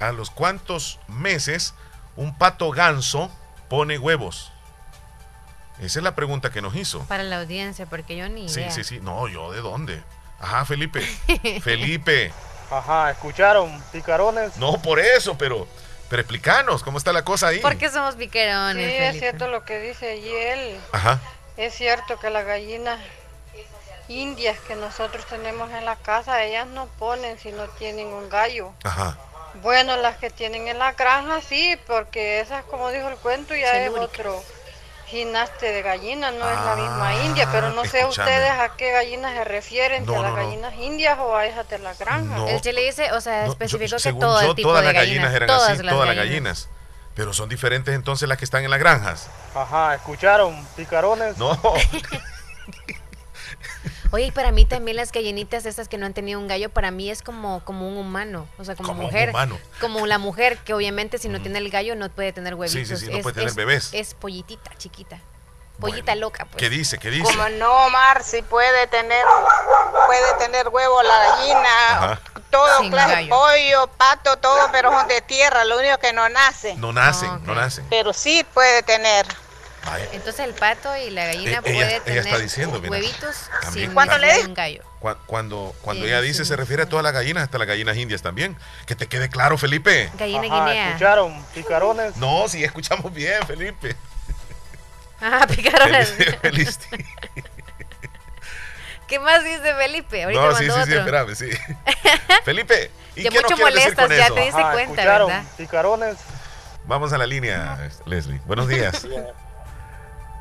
A 0.00 0.12
los 0.12 0.30
cuántos 0.30 0.98
meses 1.08 1.74
un 2.16 2.36
pato 2.36 2.70
ganso 2.70 3.30
pone 3.68 3.98
huevos. 3.98 4.52
Esa 5.80 6.00
es 6.00 6.02
la 6.02 6.14
pregunta 6.14 6.50
que 6.50 6.60
nos 6.60 6.74
hizo. 6.74 7.00
Para 7.04 7.22
la 7.22 7.40
audiencia, 7.40 7.86
porque 7.86 8.16
yo 8.16 8.28
ni 8.28 8.48
Sí, 8.48 8.64
sí, 8.70 8.82
sí. 8.82 8.98
No, 9.00 9.28
yo 9.28 9.52
de 9.52 9.60
dónde. 9.60 10.02
Ajá, 10.40 10.64
Felipe. 10.64 11.00
Felipe. 11.62 12.32
Ajá, 12.70 13.10
¿escucharon? 13.10 13.80
¿Picarones? 13.92 14.56
No, 14.56 14.82
por 14.82 14.98
eso, 14.98 15.38
pero, 15.38 15.68
pero 16.08 16.20
explícanos, 16.20 16.82
¿cómo 16.82 16.98
está 16.98 17.12
la 17.12 17.24
cosa 17.24 17.48
ahí? 17.48 17.60
¿Por 17.60 17.76
qué 17.76 17.90
somos 17.90 18.16
picarones? 18.16 18.90
Sí, 18.90 18.96
es 18.96 19.18
cierto 19.20 19.48
lo 19.48 19.64
que 19.64 19.78
dice 19.80 20.12
allí 20.12 20.34
él. 20.34 20.80
Ajá. 20.92 21.20
Es 21.56 21.74
cierto 21.74 22.18
que 22.18 22.30
las 22.30 22.44
gallinas 22.44 23.00
indias 24.08 24.58
que 24.60 24.74
nosotros 24.74 25.24
tenemos 25.26 25.70
en 25.70 25.84
la 25.84 25.96
casa, 25.96 26.42
ellas 26.42 26.66
no 26.66 26.86
ponen 26.98 27.38
si 27.38 27.52
no 27.52 27.66
tienen 27.68 28.08
un 28.08 28.28
gallo. 28.28 28.72
Ajá. 28.84 29.16
Bueno, 29.62 29.96
las 29.96 30.16
que 30.18 30.30
tienen 30.30 30.68
en 30.68 30.78
la 30.78 30.92
granja 30.92 31.40
sí, 31.40 31.78
porque 31.86 32.40
esas, 32.40 32.64
como 32.64 32.90
dijo 32.90 33.08
el 33.08 33.16
cuento, 33.16 33.54
ya 33.54 33.82
es 33.82 33.90
otro 33.90 34.42
ginaste 35.08 35.72
de 35.72 35.82
gallina, 35.82 36.30
no 36.30 36.50
es 36.50 36.60
la 36.64 36.76
misma 36.76 37.08
ah, 37.08 37.24
india, 37.24 37.48
pero 37.50 37.70
no 37.70 37.84
sé 37.86 38.04
ustedes 38.04 38.50
a 38.50 38.76
qué 38.76 38.92
gallinas 38.92 39.32
se 39.32 39.44
refieren, 39.44 40.08
a 40.08 40.20
las 40.20 40.34
gallinas 40.34 40.74
indias 40.74 41.18
o 41.18 41.34
a 41.34 41.46
esas 41.46 41.68
de 41.68 41.78
la 41.78 41.94
granja. 41.94 42.36
El 42.46 42.60
Él 42.62 42.74
le 42.74 42.84
dice, 42.84 43.10
o 43.12 43.20
sea, 43.20 43.46
especificó 43.46 43.96
que 43.96 44.12
todo 44.12 44.40
el 44.40 44.54
tipo 44.54 44.68
todas 44.68 44.82
de 44.82 44.92
las 44.92 44.94
gallinas, 44.94 45.34
eran 45.34 45.46
todas 45.46 45.70
así, 45.70 45.82
las 45.82 45.92
todas 45.94 46.06
las 46.06 46.16
gallinas. 46.16 46.68
Pero 47.14 47.32
son 47.32 47.48
diferentes 47.48 47.94
entonces 47.94 48.28
las 48.28 48.38
que 48.38 48.44
están 48.44 48.64
en 48.64 48.70
las 48.70 48.78
granjas. 48.78 49.28
Ajá, 49.54 49.94
¿escucharon? 49.94 50.64
¿Picarones? 50.76 51.36
No. 51.36 51.58
Oye, 54.10 54.26
y 54.26 54.30
para 54.30 54.52
mí 54.52 54.64
también 54.64 54.96
las 54.96 55.12
gallinitas 55.12 55.66
esas 55.66 55.88
que 55.88 55.98
no 55.98 56.06
han 56.06 56.14
tenido 56.14 56.40
un 56.40 56.48
gallo, 56.48 56.70
para 56.70 56.90
mí 56.90 57.10
es 57.10 57.22
como, 57.22 57.62
como 57.64 57.86
un 57.86 57.98
humano, 57.98 58.46
o 58.58 58.64
sea, 58.64 58.74
como, 58.74 58.94
mujer. 58.94 59.32
Como 59.80 60.06
la 60.06 60.18
mujer, 60.18 60.58
que 60.58 60.72
obviamente 60.72 61.18
si 61.18 61.28
no 61.28 61.42
tiene 61.42 61.58
el 61.58 61.70
gallo 61.70 61.94
no 61.94 62.08
puede 62.08 62.32
tener 62.32 62.54
huevitos. 62.54 62.88
Sí, 62.88 62.96
sí, 62.96 63.06
sí, 63.06 63.12
no 63.12 63.20
puede 63.20 63.34
tener 63.34 63.54
bebés. 63.54 63.90
Es 63.92 64.14
pollitita, 64.14 64.70
chiquita. 64.78 65.20
Pollita 65.78 66.16
loca, 66.16 66.44
pues. 66.46 66.56
¿Qué 66.56 66.70
dice? 66.70 66.98
¿Qué 66.98 67.10
dice? 67.10 67.22
Como 67.22 67.48
no, 67.50 67.88
Mar, 67.90 68.24
si 68.24 68.42
puede 68.42 68.88
tener, 68.88 69.24
puede 70.06 70.34
tener 70.38 70.68
huevo 70.68 71.02
la 71.02 71.18
gallina, 71.18 72.20
todo, 72.50 72.90
clase, 72.90 73.28
pollo, 73.28 73.86
pato, 73.96 74.38
todo, 74.38 74.70
pero 74.72 74.90
son 74.90 75.06
de 75.06 75.20
tierra, 75.20 75.64
lo 75.64 75.78
único 75.78 75.98
que 75.98 76.12
no 76.12 76.28
nace. 76.30 76.74
No 76.76 76.92
nacen, 76.92 77.44
no 77.44 77.54
nacen. 77.54 77.86
Pero 77.90 78.12
sí 78.12 78.44
puede 78.54 78.82
tener. 78.82 79.26
Entonces 80.12 80.46
el 80.46 80.54
pato 80.54 80.96
y 80.96 81.10
la 81.10 81.26
gallina 81.26 81.58
eh, 81.58 81.62
puede 81.62 82.00
tener 82.00 82.18
está 82.18 82.38
diciendo, 82.38 82.80
huevitos 82.80 83.50
sin 83.72 83.92
¿Cuánto 83.92 84.18
le 84.18 84.46
un 84.46 84.54
gallo. 84.54 84.82
Cuando, 85.26 85.74
cuando 85.82 86.06
ella 86.06 86.20
dice 86.20 86.44
se 86.44 86.56
refiere 86.56 86.82
a 86.82 86.88
todas 86.88 87.02
las 87.02 87.12
gallinas, 87.12 87.44
hasta 87.44 87.58
las 87.58 87.68
gallinas 87.68 87.96
indias 87.96 88.22
también. 88.22 88.56
Que 88.86 88.94
te 88.94 89.06
quede 89.06 89.28
claro, 89.28 89.58
Felipe. 89.58 90.10
Gallina 90.18 90.42
guinea. 90.42 90.88
¿Escucharon? 90.88 91.44
¿Picarones? 91.54 92.16
No, 92.16 92.48
sí, 92.48 92.64
escuchamos 92.64 93.12
bien, 93.12 93.46
Felipe. 93.46 93.94
Ah, 95.20 95.46
picarones. 95.54 96.14
¿Qué 99.06 99.18
más 99.18 99.42
dice 99.42 99.74
Felipe? 99.74 100.24
Ahorita 100.24 100.42
no, 100.42 100.54
sí, 100.54 100.64
sí, 100.64 100.80
sí, 100.84 100.92
espérame, 100.92 101.34
sí. 101.34 101.50
Felipe, 102.44 102.90
¿y 103.16 103.22
que 103.22 103.30
qué 103.30 103.40
mucho 103.40 103.56
molestas, 103.56 104.10
ya 104.10 104.28
te 104.28 104.40
diste 104.42 104.62
cuenta, 104.72 105.04
¿verdad? 105.04 105.44
Picarones. 105.56 106.16
Vamos 106.84 107.12
a 107.12 107.18
la 107.18 107.26
línea, 107.26 107.90
Leslie. 108.06 108.40
Buenos 108.46 108.68
días. 108.68 109.06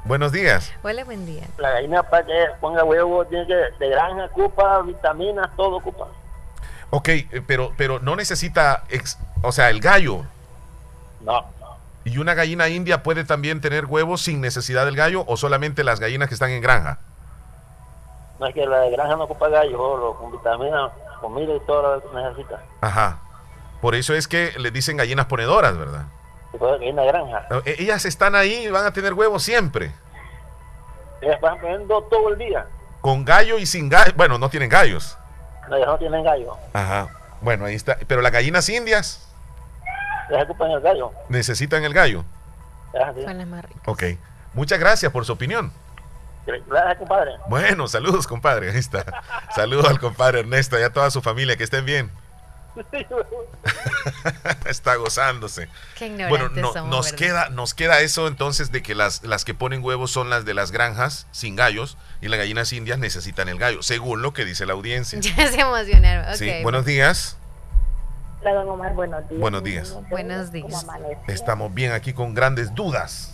Buenos 0.08 0.32
días. 0.32 0.74
Hola, 0.84 1.04
buen 1.04 1.26
día. 1.26 1.44
La 1.58 1.72
gallina 1.72 2.02
para 2.02 2.26
que 2.26 2.34
ponga 2.62 2.82
huevos 2.86 3.28
tiene 3.28 3.46
que 3.46 3.54
de 3.54 3.90
granja 3.90 4.24
ocupa 4.26 4.82
vitaminas, 4.82 5.54
todo 5.58 5.76
ocupa. 5.76 6.08
Ok, 6.92 7.10
eh, 7.10 7.44
pero 7.46 7.74
pero 7.76 8.00
no 8.00 8.16
necesita, 8.16 8.86
o 9.44 9.52
sea, 9.52 9.70
el 9.70 9.82
gallo. 9.82 10.24
No. 11.20 11.46
¿Y 12.06 12.20
una 12.20 12.36
gallina 12.36 12.70
india 12.70 13.04
puede 13.04 13.26
también 13.26 13.60
tener 13.60 13.86
huevos 13.86 14.22
sin 14.22 14.40
necesidad 14.40 14.86
del 14.86 14.96
gallo 14.96 15.26
o 15.28 15.36
solamente 15.36 15.84
las 15.84 16.00
gallinas 16.00 16.30
que 16.30 16.36
están 16.36 16.52
en 16.52 16.62
granja? 16.62 17.00
No 18.40 18.48
es 18.48 18.54
que 18.54 18.66
la 18.66 18.80
de 18.80 18.92
granja 18.92 19.18
no 19.18 19.26
ocupa 19.26 19.50
gallo, 19.50 20.16
con 20.18 20.32
vitaminas, 20.32 20.90
comida 21.20 21.54
y 21.54 21.60
todo 21.68 21.96
lo 21.96 22.02
que 22.02 22.16
necesita. 22.16 22.64
Ajá. 22.80 23.20
Por 23.82 23.94
eso 23.94 24.14
es 24.14 24.30
que 24.30 24.54
le 24.58 24.72
dicen 24.72 24.96
gallinas 24.96 25.26
ponedoras, 25.26 25.78
¿verdad? 25.78 26.06
Granja. 26.54 27.48
E, 27.66 27.76
ellas 27.80 28.06
están 28.06 28.36
ahí 28.36 28.66
y 28.66 28.70
van 28.70 28.86
a 28.86 28.94
tener 28.94 29.14
huevos 29.14 29.44
siempre. 29.44 29.92
Ellas 31.22 31.40
van 31.42 31.60
poniendo 31.60 32.02
todo 32.04 32.30
el 32.30 32.38
día. 32.38 32.66
Con 33.02 33.26
gallo 33.26 33.58
y 33.58 33.66
sin 33.66 33.90
gallo. 33.90 34.14
Bueno, 34.16 34.38
no 34.38 34.50
tienen 34.50 34.70
gallos. 34.70 35.18
No, 35.70 35.76
ellas 35.76 35.88
no 35.88 35.98
tienen 35.98 36.24
gallo. 36.24 36.58
Ajá. 36.74 37.10
Bueno, 37.42 37.66
ahí 37.66 37.76
está. 37.76 37.98
Pero 38.08 38.22
las 38.22 38.32
gallinas 38.32 38.68
indias. 38.70 39.28
Ellas 40.30 40.44
ocupan 40.44 40.72
el 40.72 40.82
gallo. 40.82 41.12
Necesitan 41.30 41.84
el 41.84 41.94
gallo. 41.94 42.24
Son 42.92 43.38
las 43.38 43.48
más 43.48 43.66
Ok. 43.86 44.04
Muchas 44.54 44.80
gracias 44.80 45.12
por 45.12 45.26
su 45.26 45.34
opinión. 45.34 45.72
Gracias, 46.68 46.98
compadre. 46.98 47.32
Bueno, 47.50 47.88
saludos, 47.88 48.26
compadre. 48.26 48.72
Ahí 48.72 48.78
está. 48.78 49.06
saludos 49.54 49.88
al 49.90 50.00
compadre 50.00 50.40
Ernesto 50.40 50.80
y 50.80 50.84
a 50.84 50.92
toda 50.92 51.12
su 51.12 51.22
familia. 51.22 51.58
Que 51.58 51.64
estén 51.64 51.86
bien. 51.86 52.10
Está 54.66 54.96
gozándose. 54.96 55.68
bueno, 56.30 56.50
nos, 56.50 57.14
queda, 57.14 57.50
nos 57.50 57.74
queda 57.74 58.02
eso 58.02 58.28
entonces 58.28 58.72
de 58.72 58.82
que 58.82 58.96
las, 58.96 59.24
las 59.24 59.46
que 59.46 59.54
ponen 59.54 59.84
huevos 59.84 60.12
son 60.12 60.30
las 60.30 60.46
de 60.46 60.54
las 60.54 60.72
granjas 60.72 61.28
sin 61.32 61.56
gallos 61.56 61.98
y 62.22 62.28
las 62.28 62.40
gallinas 62.40 62.72
indias 62.74 63.00
necesitan 63.00 63.50
el 63.50 63.58
gallo, 63.58 63.82
según 63.84 64.22
lo 64.22 64.34
que 64.34 64.46
dice 64.46 64.66
la 64.66 64.74
audiencia. 64.74 65.20
Ya 65.38 65.48
se 65.48 65.60
emocionaron. 65.60 66.64
buenos 66.64 66.86
días. 66.86 67.38
Hola, 68.42 68.62
Omar, 68.62 68.94
buenos 68.94 69.28
días. 69.30 69.42
Buenos 69.42 69.64
días. 69.64 69.98
Buenos 70.10 70.52
días. 70.52 70.86
Estamos 71.28 71.74
bien 71.74 71.92
aquí 71.92 72.14
con 72.14 72.34
grandes 72.34 72.74
dudas. 72.74 73.34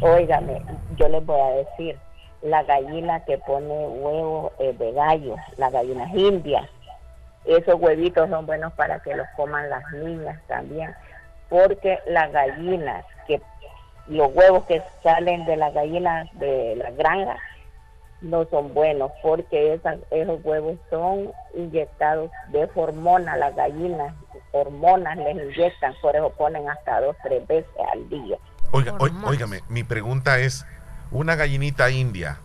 Óigame, 0.00 0.62
yo 0.96 1.08
les 1.08 1.24
voy 1.26 1.40
a 1.40 1.56
decir, 1.56 1.98
la 2.42 2.62
gallina 2.62 3.24
que 3.24 3.36
pone 3.38 3.66
huevo 3.68 4.52
de 4.58 4.92
gallo, 4.92 5.36
las 5.58 5.72
gallinas 5.72 6.10
indias, 6.14 6.68
esos 7.44 7.74
huevitos 7.80 8.28
son 8.28 8.46
buenos 8.46 8.72
para 8.74 9.00
que 9.00 9.14
los 9.14 9.26
coman 9.36 9.68
las 9.70 9.90
niñas 9.92 10.40
también, 10.46 10.94
porque 11.48 11.98
las 12.06 12.30
gallinas 12.32 13.04
que 13.26 13.40
los 14.06 14.34
huevos 14.34 14.64
que 14.66 14.82
salen 15.02 15.44
de 15.44 15.56
las 15.56 15.72
gallinas 15.72 16.28
de 16.38 16.76
la 16.76 16.90
granja 16.90 17.36
no 18.20 18.44
son 18.50 18.74
buenos 18.74 19.12
porque 19.22 19.80
esos 20.10 20.44
huevos 20.44 20.76
son 20.90 21.32
inyectados 21.54 22.30
de 22.48 22.68
hormonas, 22.74 23.38
las 23.38 23.54
gallinas, 23.56 24.14
hormonas 24.52 25.16
les 25.16 25.36
inyectan, 25.36 25.94
por 26.02 26.14
eso 26.16 26.30
ponen 26.30 26.68
hasta 26.68 27.00
dos, 27.00 27.16
tres 27.22 27.46
veces 27.46 27.70
al 27.92 28.08
día. 28.08 28.36
Oiga, 28.72 28.96
oígame, 29.24 29.60
mi 29.68 29.84
pregunta 29.84 30.38
es, 30.38 30.66
una 31.10 31.34
gallinita 31.34 31.90
india, 31.90 32.38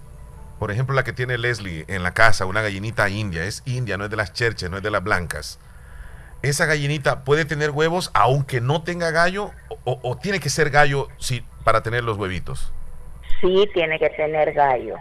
por 0.59 0.71
ejemplo 0.71 0.95
la 0.95 1.03
que 1.03 1.13
tiene 1.13 1.37
Leslie 1.37 1.85
en 1.87 2.03
la 2.03 2.13
casa, 2.13 2.45
una 2.45 2.61
gallinita 2.61 3.09
india, 3.09 3.43
es 3.43 3.61
india, 3.65 3.97
no 3.97 4.05
es 4.05 4.09
de 4.09 4.17
las 4.17 4.33
cherches, 4.33 4.69
no 4.69 4.77
es 4.77 4.83
de 4.83 4.91
las 4.91 5.03
blancas. 5.03 5.59
¿Esa 6.41 6.65
gallinita 6.65 7.23
puede 7.23 7.45
tener 7.45 7.71
huevos 7.71 8.11
aunque 8.13 8.61
no 8.61 8.83
tenga 8.83 9.11
gallo 9.11 9.51
o, 9.83 10.17
tiene 10.17 10.39
que 10.39 10.49
ser 10.49 10.69
gallo 10.69 11.07
si, 11.17 11.43
para 11.63 11.81
tener 11.81 12.03
los 12.03 12.17
huevitos? 12.17 12.71
Sí, 13.41 13.69
tiene 13.73 13.99
que 13.99 14.09
tener 14.11 14.53
gallo. 14.53 14.97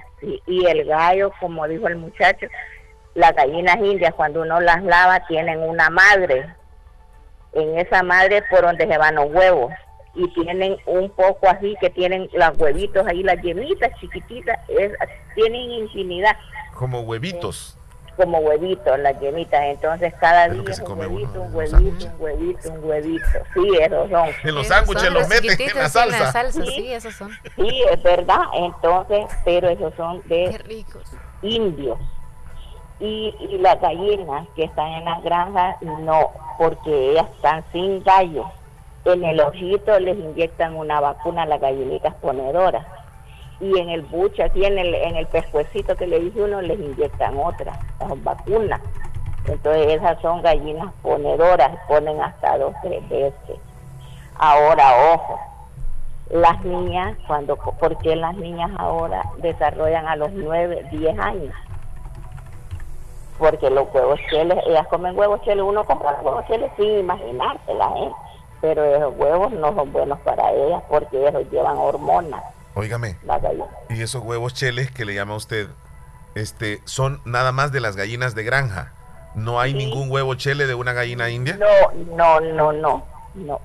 Y 0.46 0.66
el 0.66 0.84
gallo, 0.84 1.32
como 1.40 1.68
dijo 1.68 1.86
el 1.86 1.96
muchacho, 1.96 2.46
las 3.14 3.34
gallinas 3.34 3.76
indias 3.76 4.14
cuando 4.14 4.42
uno 4.42 4.60
las 4.60 4.82
lava 4.82 5.26
tienen 5.26 5.60
una 5.60 5.90
madre. 5.90 6.46
En 7.52 7.78
esa 7.78 8.02
madre 8.02 8.42
por 8.50 8.62
donde 8.62 8.86
se 8.86 8.98
van 8.98 9.14
los 9.14 9.30
huevos 9.30 9.72
y 10.14 10.28
tienen 10.28 10.76
un 10.86 11.10
poco 11.10 11.48
así 11.48 11.74
que 11.80 11.90
tienen 11.90 12.28
los 12.32 12.58
huevitos 12.58 13.06
ahí, 13.06 13.22
las 13.22 13.40
yemitas 13.42 13.90
chiquititas, 14.00 14.58
tienen 15.34 15.70
infinidad. 15.70 16.36
Como 16.74 17.00
huevitos. 17.00 17.78
como 18.16 18.38
huevitos, 18.38 18.98
las 19.00 19.18
yemitas. 19.20 19.60
Entonces 19.64 20.14
cada 20.20 20.48
día 20.48 20.62
un 20.62 20.98
huevito, 20.98 21.42
un 21.42 21.54
huevito, 21.54 22.06
un 22.06 22.20
huevito, 22.20 22.72
un 22.72 22.84
huevito. 22.84 23.26
Sí, 23.54 23.76
esos 23.80 24.10
son. 24.10 24.28
En 24.44 24.54
los 24.54 24.66
sándwiches 24.66 25.12
los 25.12 25.28
meten 25.28 25.60
en 25.60 25.76
la 25.76 25.88
salsa. 25.88 26.52
Sí, 26.52 26.92
esos 26.92 27.14
son. 27.14 27.30
Sí, 27.56 27.82
es 27.90 28.02
verdad. 28.02 28.42
Entonces, 28.54 29.26
pero 29.44 29.68
esos 29.68 29.92
son 29.96 30.22
de 30.28 30.86
indios. 31.42 31.98
Y, 33.00 33.34
y 33.40 33.58
las 33.58 33.80
gallinas 33.80 34.46
que 34.54 34.64
están 34.64 34.86
en 34.86 35.04
las 35.04 35.22
granjas, 35.24 35.76
no, 35.82 36.30
porque 36.56 37.10
ellas 37.10 37.26
están 37.34 37.64
sin 37.72 38.02
gallos 38.04 38.46
en 39.04 39.24
el 39.24 39.40
ojito 39.40 39.98
les 40.00 40.16
inyectan 40.18 40.76
una 40.76 41.00
vacuna 41.00 41.42
a 41.42 41.46
las 41.46 41.60
gallinitas 41.60 42.14
ponedoras. 42.14 42.86
Y 43.60 43.78
en 43.78 43.88
el 43.88 44.02
buche, 44.02 44.42
aquí 44.42 44.64
en 44.64 44.78
el, 44.78 44.94
en 44.94 45.16
el 45.16 45.26
pescuecito 45.26 45.94
que 45.94 46.06
le 46.06 46.20
dice 46.20 46.42
uno, 46.42 46.60
les 46.60 46.78
inyectan 46.78 47.38
otra, 47.38 47.78
vacunas. 48.22 48.80
Entonces 49.46 49.92
esas 49.94 50.20
son 50.22 50.42
gallinas 50.42 50.92
ponedoras, 51.02 51.70
ponen 51.86 52.20
hasta 52.20 52.58
dos, 52.58 52.74
tres 52.82 53.06
veces. 53.08 53.58
Ahora, 54.36 55.14
ojo, 55.14 55.38
las 56.30 56.64
niñas, 56.64 57.16
cuando, 57.26 57.56
porque 57.56 58.16
las 58.16 58.34
niñas 58.36 58.70
ahora 58.78 59.22
desarrollan 59.38 60.08
a 60.08 60.16
los 60.16 60.32
nueve, 60.32 60.84
diez 60.90 61.16
años? 61.18 61.54
Porque 63.38 63.68
los 63.68 63.92
huevos 63.92 64.18
cheles, 64.30 64.58
ellas 64.66 64.86
comen 64.88 65.16
huevos 65.18 65.42
cheles, 65.42 65.64
uno 65.64 65.84
compra 65.84 66.18
huevos 66.22 66.46
cheles 66.46 66.70
sin 66.76 67.00
imaginársela, 67.00 67.92
¿eh? 67.98 68.12
Pero 68.64 68.82
esos 68.82 69.14
huevos 69.18 69.52
no 69.52 69.74
son 69.74 69.92
buenos 69.92 70.18
para 70.20 70.50
ellas 70.50 70.82
porque 70.88 71.28
ellos 71.28 71.42
llevan 71.50 71.76
hormonas. 71.76 72.42
Óigame. 72.72 73.18
Y 73.90 74.00
esos 74.00 74.22
huevos 74.22 74.54
cheles 74.54 74.90
que 74.90 75.04
le 75.04 75.14
llama 75.14 75.34
usted, 75.34 75.68
este, 76.34 76.80
son 76.86 77.20
nada 77.26 77.52
más 77.52 77.72
de 77.72 77.80
las 77.80 77.94
gallinas 77.94 78.34
de 78.34 78.42
granja. 78.42 78.94
No 79.34 79.60
hay 79.60 79.74
ningún 79.74 80.10
huevo 80.10 80.34
chele 80.36 80.66
de 80.66 80.74
una 80.74 80.94
gallina 80.94 81.28
india. 81.28 81.58
No, 81.58 82.06
no, 82.16 82.40
no, 82.40 82.72
no, 82.72 83.04
no. 83.34 83.60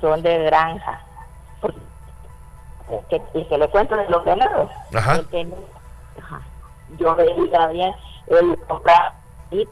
Son 0.00 0.22
de 0.22 0.44
granja. 0.44 1.02
y 3.34 3.44
que 3.44 3.58
le 3.58 3.68
cuento 3.68 3.96
de 3.96 4.08
los 4.08 4.24
venados. 4.24 4.70
Ajá. 4.94 5.20
Yo 6.98 7.14
veía 7.16 7.66
bien, 7.66 7.92
él 8.28 8.58
compraba 8.66 9.14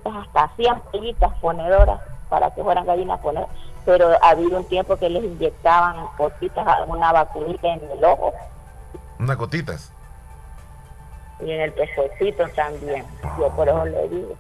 hasta 0.05 0.51
100 0.57 0.81
pellitas 0.93 1.33
ponedoras 1.41 1.99
para 2.29 2.51
que 2.55 2.63
fueran 2.63 2.85
gallinas 2.85 3.19
ponedoras 3.21 3.64
pero 3.85 4.13
ha 4.23 4.31
habido 4.31 4.59
un 4.59 4.65
tiempo 4.65 4.97
que 4.97 5.09
les 5.09 5.25
inyectaban 5.25 6.07
gotitas, 6.17 6.67
una 6.87 7.13
vacunita 7.13 7.69
en 7.69 7.91
el 7.91 8.05
ojo. 8.05 8.33
¿Unas 9.19 9.37
gotitas? 9.37 9.93
Y 11.41 11.51
en 11.51 11.61
el 11.61 11.73
pescuecito 11.73 12.49
también. 12.55 13.05
Yo 13.39 13.51
por 13.51 13.69
eso 13.69 13.85
le 13.85 14.09
digo. 14.09 14.37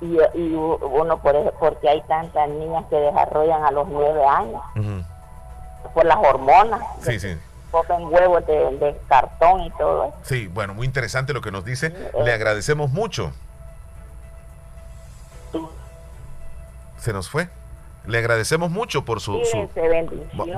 Y, 0.00 0.18
y 0.38 0.54
uno 0.54 1.18
por 1.18 1.34
eso, 1.34 1.52
porque 1.58 1.88
hay 1.88 2.02
tantas 2.02 2.48
niñas 2.48 2.84
que 2.90 2.96
desarrollan 2.96 3.64
a 3.64 3.70
los 3.70 3.88
nueve 3.88 4.24
años. 4.24 4.62
Por 5.94 6.04
las 6.04 6.18
hormonas. 6.18 6.80
Sí, 7.00 7.18
sí 7.18 7.36
comen 7.82 8.12
huevos 8.12 8.46
de, 8.46 8.96
cartón 9.08 9.62
y 9.62 9.70
todo 9.72 10.14
Sí, 10.22 10.46
bueno, 10.46 10.74
muy 10.74 10.86
interesante 10.86 11.32
lo 11.32 11.40
que 11.40 11.50
nos 11.50 11.64
dice. 11.64 11.92
Le 12.24 12.32
agradecemos 12.32 12.90
mucho. 12.90 13.32
Se 16.98 17.12
nos 17.12 17.28
fue. 17.28 17.48
Le 18.06 18.18
agradecemos 18.18 18.70
mucho 18.70 19.04
por 19.04 19.20
su, 19.20 19.40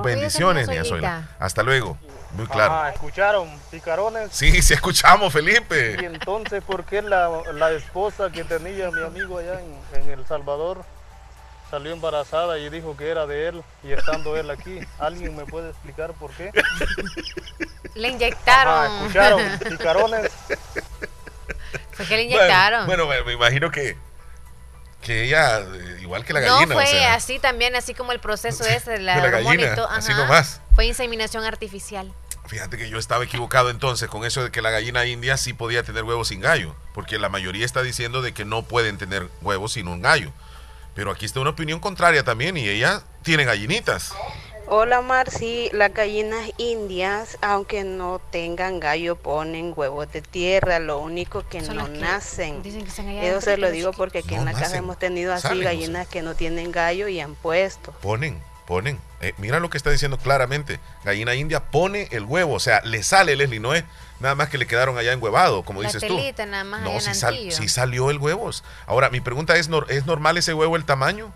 bendiciones, 0.03 0.69
Niña 0.69 1.29
Hasta 1.39 1.63
luego. 1.63 1.97
Muy 2.33 2.47
claro. 2.47 2.75
Ah, 2.75 2.91
¿Escucharon, 2.91 3.49
picarones? 3.71 4.31
Sí, 4.33 4.61
sí 4.63 4.75
escuchamos, 4.75 5.33
Felipe. 5.33 5.97
Y 6.01 6.05
entonces, 6.05 6.63
¿por 6.63 6.85
qué 6.85 7.03
la, 7.03 7.31
la 7.55 7.71
esposa 7.71 8.31
que 8.31 8.43
tenía 8.45 8.91
mi 8.91 9.03
amigo 9.03 9.39
allá 9.39 9.61
en, 9.61 10.11
El 10.11 10.27
Salvador 10.27 10.85
salió 11.71 11.93
embarazada 11.93 12.59
y 12.59 12.69
dijo 12.69 12.97
que 12.97 13.09
era 13.09 13.27
de 13.27 13.49
él 13.49 13.63
y 13.85 13.93
estando 13.93 14.37
él 14.37 14.51
aquí? 14.51 14.81
¿Alguien 14.99 15.37
me 15.37 15.47
puede 15.47 15.71
explicar 15.71 16.13
por 16.15 16.33
qué? 16.33 16.51
Le 17.95 18.09
inyectaron. 18.09 18.93
¿Escucharon, 18.97 19.59
picarones? 19.71 20.33
¿Por 21.97 22.07
qué 22.07 22.17
le 22.17 22.23
inyectaron? 22.25 22.87
bueno, 22.87 23.07
me 23.07 23.33
imagino 23.33 23.71
que 23.71 23.97
que 25.03 25.25
ella, 25.25 25.61
eh, 25.61 25.99
igual 26.01 26.25
que 26.25 26.33
la 26.33 26.41
gallina. 26.41 26.67
No, 26.67 26.75
fue 26.75 27.05
así 27.05 27.39
también, 27.39 27.77
así 27.77 27.95
como 27.95 28.13
el 28.13 28.21
proceso 28.21 28.65
ese 28.69 28.93
de 28.93 28.99
la, 29.01 29.21
gallina, 29.29 29.75
así 29.91 30.13
nomás. 30.13 30.61
Fue 30.75 30.87
inseminación 30.87 31.45
artificial. 31.45 32.13
Fíjate 32.47 32.77
que 32.77 32.89
yo 32.89 32.99
estaba 32.99 33.25
equivocado 33.25 33.71
entonces 33.71 34.09
con 34.09 34.25
eso 34.25 34.45
de 34.45 34.53
que 34.53 34.63
la 34.63 34.71
gallina 34.71 35.05
india 35.05 35.37
sí 35.37 35.53
podía 35.53 35.83
tener 35.83 36.05
huevos 36.05 36.29
sin 36.29 36.41
gallo, 36.41 36.77
porque 36.95 37.19
la 37.19 37.29
mayoría 37.29 37.65
está 37.65 37.83
diciendo 37.83 38.23
de 38.23 38.33
que 38.35 38.45
no 38.45 38.63
pueden 38.63 38.99
tener 38.99 39.29
huevos 39.43 39.73
sin 39.73 39.89
un 39.89 40.01
gallo. 40.01 40.33
Pero 40.95 41.11
aquí 41.11 41.27
está 41.27 41.41
una 41.41 41.51
opinión 41.51 41.81
contraria 41.81 42.23
también 42.23 42.57
y 42.57 42.69
ella 42.69 43.03
tiene 43.23 43.45
gallinitas. 43.45 44.15
Hola 44.69 45.01
Mar, 45.01 45.31
sí, 45.31 45.71
las 45.73 45.95
gallinas 45.95 46.51
indias, 46.59 47.39
aunque 47.41 47.85
no 47.85 48.21
tengan 48.31 48.81
gallo, 48.81 49.15
ponen 49.15 49.73
huevos 49.77 50.11
de 50.11 50.23
tierra, 50.23 50.81
lo 50.81 50.99
único 50.99 51.47
que 51.49 51.63
no 51.63 51.87
nacen. 51.87 52.63
Eso 52.65 53.41
se 53.41 53.59
lo 53.59 53.71
digo 53.71 53.93
porque 53.93 54.19
aquí 54.19 54.35
en 54.35 54.45
la 54.45 54.53
casa 54.53 54.77
hemos 54.77 54.99
tenido 54.99 55.33
así 55.33 55.61
gallinas 55.61 56.09
que 56.09 56.23
no 56.23 56.35
tienen 56.35 56.73
gallo 56.73 57.07
y 57.07 57.21
han 57.21 57.37
puesto. 57.37 57.93
Ponen, 58.03 58.43
ponen. 58.67 58.99
Eh, 59.21 59.35
mira 59.39 59.61
lo 59.61 59.71
que 59.71 59.79
está 59.79 59.91
diciendo 59.91 60.19
claramente. 60.19 60.81
Gallina 61.05 61.37
india 61.37 61.61
pone 61.71 62.09
el 62.11 62.25
huevo, 62.25 62.55
o 62.55 62.61
sea, 62.61 62.81
le 62.83 63.05
sale, 63.05 63.37
Leslie, 63.37 63.61
no 63.61 63.73
es 63.73 63.85
nada 64.19 64.35
más 64.35 64.49
que 64.49 64.59
le 64.59 64.67
quedaron 64.67 64.99
allá 64.99 65.13
en 65.13 65.23
huevado, 65.23 65.63
como 65.63 65.83
dices 65.83 66.05
tú. 66.05 66.19
Nada 66.39 66.65
más 66.65 66.83
no, 66.83 67.01
si, 67.01 67.69
salió 67.69 68.11
el 68.11 68.19
huevo. 68.19 68.51
Ahora, 68.87 69.11
mi 69.11 69.21
pregunta 69.21 69.57
es, 69.57 69.71
¿es 69.89 70.07
normal 70.07 70.39
ese 70.39 70.55
huevo 70.55 70.75
el 70.75 70.85
tamaño? 70.85 71.33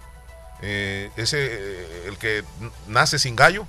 Eh, 0.62 1.10
ese, 1.16 1.38
eh, 1.40 2.04
el 2.06 2.18
que 2.18 2.44
nace 2.86 3.18
sin 3.18 3.36
gallo. 3.36 3.66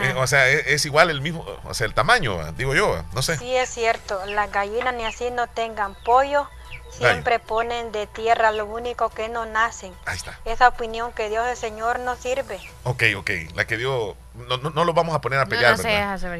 Eh, 0.00 0.14
o 0.18 0.26
sea, 0.26 0.46
es, 0.48 0.84
igual 0.84 1.08
el 1.08 1.22
mismo, 1.22 1.46
o 1.64 1.72
sea, 1.72 1.86
el 1.86 1.94
tamaño, 1.94 2.52
digo 2.52 2.74
yo, 2.74 3.02
no 3.14 3.22
sé. 3.22 3.38
Sí, 3.38 3.56
es 3.56 3.70
cierto. 3.70 4.24
Las 4.26 4.52
gallinas 4.52 4.94
ni 4.94 5.04
así 5.04 5.30
no 5.30 5.46
tengan 5.46 5.94
pollo, 6.04 6.46
siempre 6.90 7.38
ponen 7.38 7.90
de 7.90 8.06
tierra 8.06 8.52
lo 8.52 8.66
único 8.66 9.08
que 9.08 9.30
no 9.30 9.46
nacen. 9.46 9.94
Ahí 10.04 10.16
está. 10.16 10.38
Esa 10.44 10.68
opinión 10.68 11.12
que 11.12 11.30
dio 11.30 11.46
el 11.46 11.56
Señor 11.56 12.00
no 12.00 12.16
sirve. 12.16 12.60
Ok, 12.84 13.04
ok. 13.16 13.30
La 13.54 13.66
que 13.66 13.78
dio, 13.78 14.14
no, 14.34 14.58
no, 14.58 14.84
lo 14.84 14.92
vamos 14.92 15.14
a 15.14 15.22
poner 15.22 15.38
a 15.38 15.46
pelear. 15.46 15.78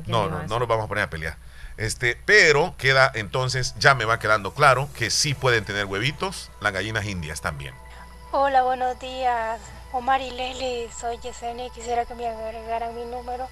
No, 0.07 0.29
no, 0.29 0.41
no, 0.41 0.47
no, 0.47 0.59
lo 0.59 0.67
vamos 0.67 0.85
a 0.85 0.89
poner 0.89 1.05
a 1.05 1.11
pelear. 1.11 1.39
Este, 1.79 2.19
pero 2.27 2.75
queda 2.77 3.11
entonces, 3.15 3.75
ya 3.79 3.95
me 3.95 4.05
va 4.05 4.19
quedando 4.19 4.53
claro 4.53 4.89
que 4.99 5.11
sí 5.11 5.35
pueden 5.35 5.65
tener 5.65 5.87
huevitos 5.87 6.51
las 6.61 6.73
gallinas 6.73 7.07
indias 7.07 7.41
también. 7.41 7.73
Hola, 8.33 8.65
buenos 8.65 8.99
días. 8.99 9.61
Omar 9.93 10.21
y 10.21 10.31
Leslie, 10.31 10.91
soy 10.93 11.19
Yesenia 11.19 11.67
y 11.67 11.71
quisiera 11.71 12.05
que 12.05 12.15
me 12.17 12.27
agregaran 12.27 12.95
mi 12.95 13.05
número. 13.05 13.49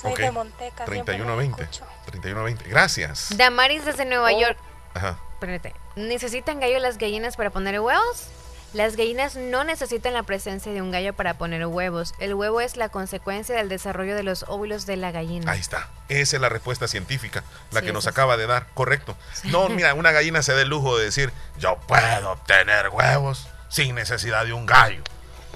Soy 0.00 0.14
de 0.16 0.30
Monteca. 0.30 0.84
3120. 0.84 1.66
3120. 2.04 2.68
Gracias. 2.68 3.28
Damaris 3.36 3.86
desde 3.86 4.04
Nueva 4.04 4.30
oh. 4.30 4.40
York. 4.40 4.58
Ajá. 4.92 5.18
Espérate. 5.32 5.74
¿Necesitan 5.96 6.60
gallo 6.60 6.78
las 6.78 6.98
gallinas 6.98 7.36
para 7.36 7.48
poner 7.48 7.80
huevos? 7.80 8.28
Las 8.74 8.96
gallinas 8.96 9.36
no 9.36 9.62
necesitan 9.62 10.14
la 10.14 10.24
presencia 10.24 10.72
de 10.72 10.82
un 10.82 10.90
gallo 10.90 11.12
para 11.14 11.34
poner 11.38 11.64
huevos. 11.64 12.12
El 12.18 12.34
huevo 12.34 12.60
es 12.60 12.76
la 12.76 12.88
consecuencia 12.88 13.54
del 13.54 13.68
desarrollo 13.68 14.16
de 14.16 14.24
los 14.24 14.44
óvulos 14.48 14.84
de 14.84 14.96
la 14.96 15.12
gallina. 15.12 15.52
Ahí 15.52 15.60
está. 15.60 15.88
Esa 16.08 16.36
es 16.36 16.42
la 16.42 16.48
respuesta 16.48 16.88
científica, 16.88 17.44
la 17.70 17.82
que 17.82 17.92
nos 17.92 18.08
acaba 18.08 18.36
de 18.36 18.48
dar. 18.48 18.66
Correcto. 18.74 19.16
No, 19.44 19.68
mira, 19.70 19.94
una 19.94 20.10
gallina 20.10 20.42
se 20.42 20.54
da 20.54 20.62
el 20.62 20.68
lujo 20.68 20.98
de 20.98 21.04
decir, 21.04 21.32
yo 21.56 21.78
puedo 21.86 22.32
obtener 22.32 22.88
huevos 22.88 23.46
sin 23.68 23.94
necesidad 23.94 24.44
de 24.44 24.52
un 24.52 24.66
gallo. 24.66 25.04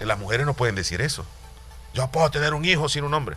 Las 0.00 0.16
mujeres 0.16 0.46
no 0.46 0.54
pueden 0.54 0.76
decir 0.76 1.00
eso. 1.00 1.26
Yo 1.94 2.06
puedo 2.12 2.30
tener 2.30 2.54
un 2.54 2.64
hijo 2.64 2.88
sin 2.88 3.02
un 3.02 3.14
hombre. 3.14 3.36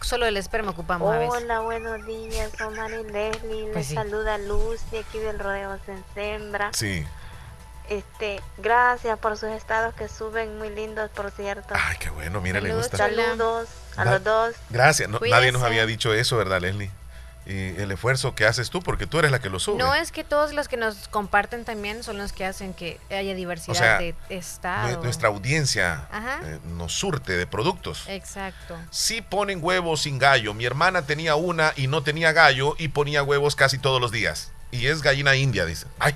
Solo 0.00 0.26
el 0.26 0.36
esperma 0.36 0.72
ocupamos 0.72 1.08
Hola, 1.08 1.16
a 1.16 1.60
veces. 1.60 1.62
buenos 1.62 2.04
días, 2.04 2.50
Omar 2.60 2.90
y 2.90 3.04
Leslie. 3.12 3.64
Pues 3.66 3.74
Les 3.76 3.86
sí. 3.86 3.94
saluda 3.94 4.38
Luz 4.38 4.80
de 4.90 5.00
aquí 5.00 5.18
del 5.18 5.38
Rodeo 5.38 5.78
Sembra. 6.14 6.70
Sí. 6.72 7.06
Este, 7.88 8.40
gracias 8.58 9.18
por 9.18 9.36
sus 9.36 9.48
estados 9.50 9.94
que 9.94 10.08
suben 10.08 10.58
muy 10.58 10.68
lindos, 10.70 11.10
por 11.10 11.30
cierto. 11.30 11.74
Ay, 11.74 11.96
qué 11.98 12.10
bueno, 12.10 12.40
mira, 12.40 12.60
le 12.60 12.74
gusta. 12.74 12.96
Saludos 12.98 13.68
a 13.96 14.04
Na- 14.04 14.12
los 14.12 14.24
dos. 14.24 14.54
Gracias. 14.70 15.08
No- 15.08 15.20
nadie 15.30 15.52
nos 15.52 15.62
había 15.62 15.86
dicho 15.86 16.12
eso, 16.12 16.36
¿verdad, 16.36 16.60
Leslie? 16.60 16.90
Y 17.46 17.80
el 17.80 17.90
esfuerzo 17.90 18.34
que 18.34 18.44
haces 18.44 18.68
tú, 18.68 18.82
porque 18.82 19.06
tú 19.06 19.18
eres 19.20 19.30
la 19.30 19.38
que 19.38 19.48
lo 19.48 19.58
sube. 19.58 19.78
No 19.78 19.94
es 19.94 20.12
que 20.12 20.22
todos 20.22 20.52
los 20.52 20.68
que 20.68 20.76
nos 20.76 21.08
comparten 21.08 21.64
también 21.64 22.02
son 22.04 22.18
los 22.18 22.34
que 22.34 22.44
hacen 22.44 22.74
que 22.74 23.00
haya 23.08 23.34
diversidad 23.34 23.74
O 23.74 23.78
sea, 23.78 23.98
de 23.98 24.14
estado. 24.28 25.02
Nuestra 25.02 25.28
audiencia 25.28 26.06
eh, 26.44 26.58
nos 26.66 26.92
surte 26.92 27.38
de 27.38 27.46
productos. 27.46 28.04
Exacto. 28.06 28.76
Sí 28.90 29.22
ponen 29.22 29.60
huevos 29.64 30.02
sin 30.02 30.18
gallo. 30.18 30.52
Mi 30.52 30.66
hermana 30.66 31.06
tenía 31.06 31.36
una 31.36 31.72
y 31.74 31.86
no 31.86 32.02
tenía 32.02 32.32
gallo 32.32 32.74
y 32.76 32.88
ponía 32.88 33.22
huevos 33.22 33.56
casi 33.56 33.78
todos 33.78 33.98
los 33.98 34.12
días. 34.12 34.52
Y 34.70 34.88
es 34.88 35.00
gallina 35.00 35.34
india, 35.34 35.64
dice. 35.64 35.86
Ay, 36.00 36.14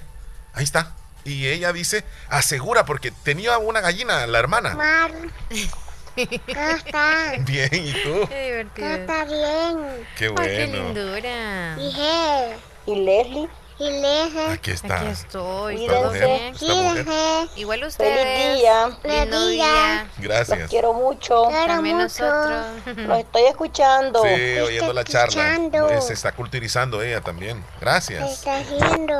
ahí 0.52 0.64
está. 0.64 0.92
Y 1.24 1.46
ella 1.48 1.72
dice, 1.72 2.04
asegura, 2.28 2.84
porque 2.84 3.10
tenía 3.10 3.58
una 3.58 3.80
gallina, 3.80 4.26
la 4.26 4.38
hermana. 4.38 4.74
Mar, 4.74 5.12
¿cómo 6.14 6.76
estás? 6.76 7.44
Bien, 7.44 7.70
¿y 7.72 7.92
tú? 8.02 8.26
Qué 8.28 8.46
divertido. 8.46 8.88
está 8.88 9.24
bien? 9.24 10.06
Qué 10.16 10.26
Ay, 10.26 10.34
qué 10.36 10.66
bueno. 10.66 10.92
lindura. 10.92 11.76
Dije. 11.76 12.56
¿Y 12.86 12.94
Leslie? 12.96 13.48
¿Y 13.78 13.84
Leslie? 14.00 14.48
Aquí 14.50 14.70
está. 14.72 15.00
Aquí 15.00 15.06
estoy. 15.12 15.84
Esta 15.84 15.94
¿Todo 15.94 16.06
mujer, 16.08 16.52
esta 16.54 16.74
mujer. 16.74 17.48
Igual 17.56 17.84
ustedes. 17.84 18.24
Feliz 18.24 18.60
día. 18.60 18.98
Feliz 19.00 19.30
día. 19.30 19.48
día. 19.48 20.06
Gracias. 20.18 20.58
Los 20.58 20.70
quiero 20.70 20.92
mucho. 20.92 21.48
También 21.66 21.98
nosotros. 21.98 22.66
Los 22.96 23.18
estoy 23.20 23.42
escuchando. 23.44 24.22
Sí, 24.22 24.58
oyendo 24.60 24.92
la 24.92 25.04
charla. 25.04 25.52
escuchando. 25.52 26.00
Se 26.02 26.12
está 26.12 26.32
culturizando 26.32 27.00
ella 27.00 27.20
también. 27.20 27.64
Gracias. 27.80 28.30
Está 28.32 28.58
haciendo. 28.58 29.14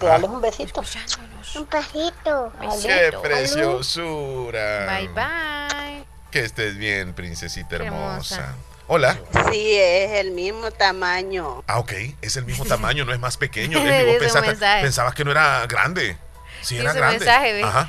Te 0.00 0.06
dale 0.06 0.26
un 0.26 0.40
besito. 0.40 0.80
Un 0.80 1.68
besito. 1.68 2.52
Qué 2.82 3.12
preciosura. 3.22 4.86
Bye 4.86 5.08
bye. 5.08 6.04
Que 6.30 6.40
estés 6.40 6.76
bien, 6.76 7.12
princesita 7.12 7.76
hermosa. 7.76 8.36
hermosa. 8.36 8.54
Hola. 8.86 9.18
Sí, 9.52 9.76
es 9.76 10.12
el 10.12 10.30
mismo 10.32 10.70
tamaño. 10.70 11.62
Ah, 11.66 11.78
ok. 11.78 11.92
Es 12.22 12.36
el 12.36 12.44
mismo 12.44 12.64
tamaño, 12.64 13.04
no 13.04 13.12
es 13.12 13.20
más 13.20 13.36
pequeño. 13.36 13.78
Mensaje. 13.84 14.82
pensabas 14.82 15.14
que 15.14 15.24
no 15.24 15.30
era 15.30 15.66
grande. 15.66 16.16
Sí, 16.62 16.78
era 16.78 16.92
grande. 16.92 17.18
mensaje, 17.18 17.52
¿ves? 17.52 17.64
Ajá. 17.64 17.88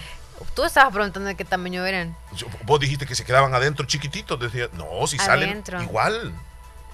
Tú 0.53 0.63
estabas 0.65 0.91
preguntando 0.93 1.27
de 1.29 1.35
qué 1.35 1.45
tamaño 1.45 1.85
eran. 1.85 2.15
Yo- 2.35 2.47
Vos 2.63 2.79
dijiste 2.79 3.05
que 3.05 3.15
se 3.15 3.23
quedaban 3.23 3.53
adentro 3.55 3.85
chiquititos. 3.85 4.39
Decía, 4.39 4.67
no, 4.73 5.07
si 5.07 5.17
salen 5.17 5.63
igual. 5.81 6.33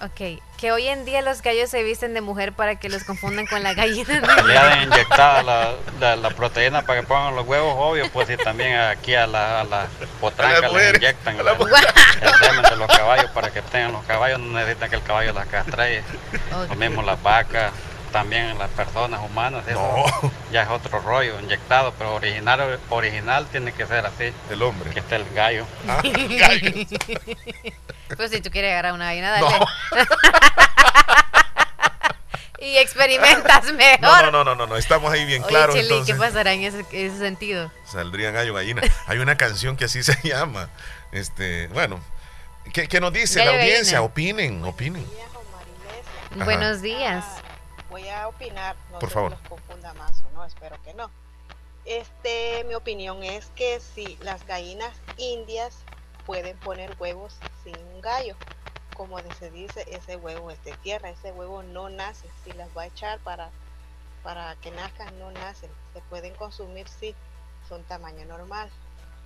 Ok. 0.00 0.40
Que 0.58 0.70
hoy 0.72 0.86
en 0.88 1.04
día 1.04 1.22
los 1.22 1.42
gallos 1.42 1.70
se 1.70 1.82
visten 1.82 2.14
de 2.14 2.20
mujer 2.20 2.52
para 2.52 2.76
que 2.76 2.88
los 2.88 3.02
confundan 3.04 3.46
con 3.46 3.62
la 3.64 3.74
gallina. 3.74 4.20
Le 4.46 4.56
han 4.58 4.82
inyectado 4.84 5.42
la, 5.42 5.74
la, 6.00 6.16
la 6.16 6.30
proteína 6.30 6.82
para 6.82 7.00
que 7.00 7.06
pongan 7.06 7.34
los 7.34 7.46
huevos, 7.46 7.74
obvio, 7.76 8.08
pues 8.12 8.30
y 8.30 8.36
también 8.36 8.76
aquí 8.78 9.14
a 9.14 9.26
la, 9.26 9.60
a 9.60 9.64
la 9.64 9.86
potranca 10.20 10.68
les 10.68 10.94
inyectan 10.96 11.44
la- 11.44 11.52
el 11.52 12.34
semen 12.46 12.62
de 12.62 12.76
los 12.76 12.88
caballos 12.88 13.30
para 13.32 13.50
que 13.52 13.60
tengan 13.62 13.92
los 13.92 14.04
caballos, 14.04 14.38
no 14.40 14.58
necesitan 14.58 14.88
que 14.90 14.96
el 14.96 15.02
caballo 15.02 15.32
las 15.32 15.46
castre. 15.46 16.02
Lo 16.68 16.74
mismo 16.76 17.02
las 17.02 17.20
vacas, 17.22 17.72
también 18.12 18.56
las 18.58 18.70
personas 18.70 19.20
humanas, 19.20 19.66
eso 19.66 20.04
ya 20.52 20.62
es 20.62 20.68
otro 20.70 21.00
rollo, 21.00 21.38
inyectado, 21.40 21.92
pero 21.98 22.14
original, 22.16 22.78
original 22.90 23.46
tiene 23.46 23.72
que 23.72 23.84
ser 23.86 24.06
así. 24.06 24.32
El 24.50 24.62
hombre. 24.62 24.90
Que 24.90 25.00
esté 25.00 25.16
el 25.16 25.26
gallo. 25.34 25.66
Ah, 25.88 26.00
Pues 28.16 28.30
si 28.30 28.40
tú 28.40 28.50
quieres 28.50 28.72
agarrar 28.72 28.92
una 28.92 29.06
gallina, 29.06 29.30
dale. 29.30 29.46
y 32.60 32.76
experimentas 32.78 33.72
mejor. 33.72 34.00
No, 34.00 34.22
no, 34.22 34.30
no, 34.30 34.44
no, 34.44 34.54
no, 34.54 34.66
no, 34.66 34.76
estamos 34.76 35.12
ahí 35.12 35.24
bien 35.24 35.42
Oye, 35.42 35.50
claros. 35.50 35.74
Cheli, 35.74 35.88
entonces. 35.88 36.14
¿qué 36.14 36.20
pasará 36.20 36.52
en 36.52 36.62
ese, 36.64 36.84
ese 36.92 37.18
sentido? 37.18 37.70
Saldría 37.84 38.30
gallo 38.30 38.54
gallina. 38.54 38.82
Hay 39.06 39.18
una 39.18 39.36
canción 39.36 39.76
que 39.76 39.84
así 39.84 40.02
se 40.02 40.16
llama. 40.26 40.68
Este, 41.12 41.68
bueno, 41.68 42.00
¿qué, 42.72 42.88
qué 42.88 43.00
nos 43.00 43.12
dice 43.12 43.38
Gallo 43.38 43.52
la 43.52 43.58
audiencia? 43.58 43.98
gallina. 43.98 44.02
Opinen, 44.06 44.64
opinen. 44.64 45.06
Ajá. 46.34 46.44
Buenos 46.44 46.82
días. 46.82 47.24
Voy 47.90 48.06
a 48.08 48.28
opinar, 48.28 48.76
no 48.92 48.98
Por 48.98 49.10
favor. 49.10 49.38
confunda 49.48 49.94
más 49.94 50.22
o 50.28 50.34
no, 50.34 50.44
espero 50.44 50.76
que 50.82 50.92
no. 50.94 51.10
Este, 51.86 52.64
mi 52.68 52.74
opinión 52.74 53.22
es 53.24 53.46
que 53.56 53.80
si 53.80 54.18
las 54.20 54.46
gallinas 54.46 54.92
indias 55.16 55.74
pueden 56.28 56.58
poner 56.58 56.94
huevos 56.98 57.34
sin 57.64 57.74
un 57.74 58.02
gallo, 58.02 58.36
como 58.92 59.18
se 59.32 59.50
dice, 59.50 59.86
ese 59.88 60.16
huevo 60.16 60.50
es 60.50 60.62
de 60.62 60.74
tierra, 60.74 61.08
ese 61.08 61.32
huevo 61.32 61.62
no 61.62 61.88
nace, 61.88 62.28
si 62.44 62.52
las 62.52 62.68
va 62.76 62.82
a 62.82 62.86
echar 62.88 63.18
para, 63.20 63.50
para 64.22 64.54
que 64.56 64.70
nazcan, 64.70 65.18
no 65.18 65.30
nacen, 65.30 65.70
se 65.94 66.02
pueden 66.02 66.34
consumir, 66.34 66.86
sí, 66.86 67.14
son 67.66 67.82
tamaño 67.84 68.26
normal, 68.26 68.68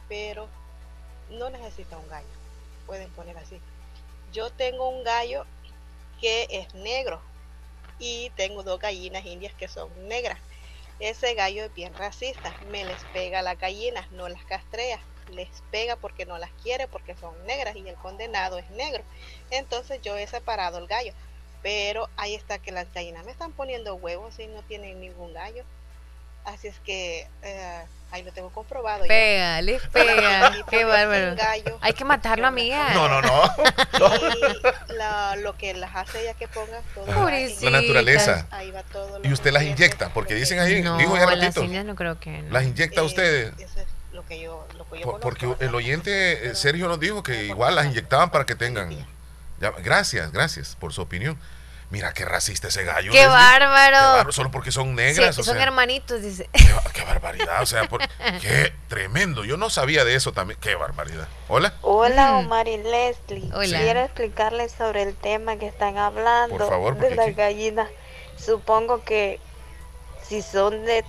pero 0.09 0.47
no 1.29 1.51
necesita 1.51 1.99
un 1.99 2.07
gallo, 2.07 2.29
pueden 2.87 3.11
poner 3.11 3.37
así. 3.37 3.61
Yo 4.33 4.53
tengo 4.53 4.89
un 4.89 5.03
gallo 5.03 5.45
que 6.21 6.47
es 6.51 6.73
negro 6.73 7.21
y 7.99 8.31
tengo 8.37 8.63
dos 8.63 8.79
gallinas 8.79 9.27
indias 9.27 9.55
que 9.55 9.67
son 9.67 9.91
negras. 10.07 10.39
Ese 11.01 11.35
gallo 11.35 11.65
es 11.65 11.75
bien 11.75 11.95
racista, 11.95 12.55
me 12.71 12.85
les 12.85 13.03
pega 13.07 13.43
las 13.43 13.59
gallinas, 13.59 14.09
no 14.13 14.29
las 14.29 14.45
castrea, 14.45 15.01
les 15.33 15.49
pega 15.71 15.97
porque 15.97 16.27
no 16.27 16.39
las 16.39 16.51
quiere 16.63 16.87
porque 16.89 17.15
son 17.17 17.35
negras 17.47 17.75
y 17.77 17.89
el 17.89 17.97
condenado 17.97 18.59
es 18.59 18.69
negro. 18.71 19.03
Entonces 19.51 20.01
yo 20.03 20.17
he 20.17 20.27
separado 20.27 20.79
el 20.79 20.87
gallo, 20.87 21.13
pero 21.63 22.09
ahí 22.17 22.35
está 22.35 22.59
que 22.59 22.73
las 22.73 22.93
gallinas 22.93 23.25
me 23.25 23.33
están 23.33 23.53
poniendo 23.53 23.95
huevos 23.97 24.39
y 24.39 24.47
no 24.47 24.63
tienen 24.63 25.01
ningún 25.01 25.33
gallo. 25.35 25.65
Así 26.45 26.67
es 26.67 26.75
que 26.81 27.29
eh, 27.45 27.83
ahí 28.11 28.25
lo 28.25 28.33
tengo 28.33 28.51
comprobado. 28.51 29.05
ya. 29.05 29.09
Pega, 29.09 29.63
les 29.63 29.81
pega. 29.87 30.53
Y 30.59 30.63
Qué 30.65 30.85
bárbaro. 30.85 31.37
gallo. 31.37 31.79
Hay 31.81 31.93
que 31.93 32.05
matarlo, 32.05 32.49
amiga. 32.49 32.93
No, 32.95 33.09
no, 33.09 33.23
no. 33.23 33.45
Y 34.89 34.93
la- 34.95 35.37
lo 35.37 35.57
que 35.57 35.73
las 35.75 35.95
hace 35.95 36.23
ella 36.23 36.35
que 36.35 36.49
ponga 36.49 36.81
todo. 36.97 37.07
La 37.07 37.71
naturaleza. 37.71 38.49
Ahí 38.51 38.73
va 38.73 38.83
todo 38.83 39.21
lo 39.21 39.29
Y 39.29 39.33
usted 39.33 39.53
las 39.53 39.63
inyecta, 39.63 40.09
porque 40.13 40.35
dicen 40.35 40.59
ahí, 40.59 40.83
No, 40.83 40.97
dijo 40.99 41.15
ya 41.17 41.27
las 41.27 41.39
ratito. 41.39 41.63
indias 41.63 41.85
no 41.85 41.95
creo 41.95 42.19
que. 42.19 42.43
no. 42.43 42.53
Las 42.53 42.65
inyecta 42.65 43.05
usted. 43.05 43.53
lo 43.53 43.57
que 44.33 44.41
yo, 44.41 44.67
lo 44.79 44.89
que 44.89 45.01
yo 45.01 45.05
Por- 45.05 45.21
conozco. 45.21 45.21
porque 45.55 45.65
el 45.65 45.75
oyente 45.75 46.55
Sergio 46.55 46.89
nos 46.89 46.99
dijo 47.01 47.23
que 47.23 47.45
igual 47.45 47.75
las 47.75 47.87
inyectaban 47.87 48.31
para 48.31 48.47
que 48.47 48.55
tengan. 48.55 48.91
Ya, 49.61 49.71
gracias, 49.83 50.33
gracias 50.33 50.77
por 50.79 50.93
su 50.93 51.03
opinión. 51.03 51.39
Mira 51.91 52.15
qué 52.15 52.25
racista 52.25 52.69
ese 52.69 52.85
gallo. 52.85 53.13
¡Qué 53.13 53.19
Leslie. 53.19 53.27
bárbaro! 53.29 53.97
Qué 53.99 54.03
bárbaro, 54.03 54.33
Solo 54.33 54.51
porque 54.51 54.73
son 54.73 54.95
negras. 54.95 55.35
Sí, 55.35 55.41
o 55.43 55.45
son 55.45 55.55
sea, 55.57 55.63
hermanitos, 55.63 56.23
dice. 56.23 56.49
qué 56.95 57.05
barbaridad. 57.05 57.61
O 57.63 57.67
sea, 57.67 57.87
por- 57.87 58.01
qué 58.41 58.73
tremendo. 58.89 59.45
Yo 59.45 59.59
no 59.59 59.69
sabía 59.69 60.03
de 60.07 60.15
eso 60.15 60.33
también. 60.33 60.59
Qué 60.59 60.75
barbaridad. 60.75 61.29
Hola. 61.49 61.75
Hola, 61.83 62.39
Omar 62.39 62.67
y 62.67 62.79
Leslie. 62.79 63.51
Hola. 63.55 63.79
Quiero 63.79 64.01
explicarles 64.01 64.73
sobre 64.73 65.03
el 65.03 65.15
tema 65.15 65.57
que 65.57 65.67
están 65.67 65.99
hablando 65.99 66.57
Por 66.57 66.67
favor, 66.67 66.97
de 66.99 67.15
las 67.15 67.27
aquí- 67.27 67.35
gallinas. 67.35 67.89
Supongo 68.39 69.05
que 69.05 69.39
si 70.27 70.41
son 70.41 70.87
de 70.87 71.05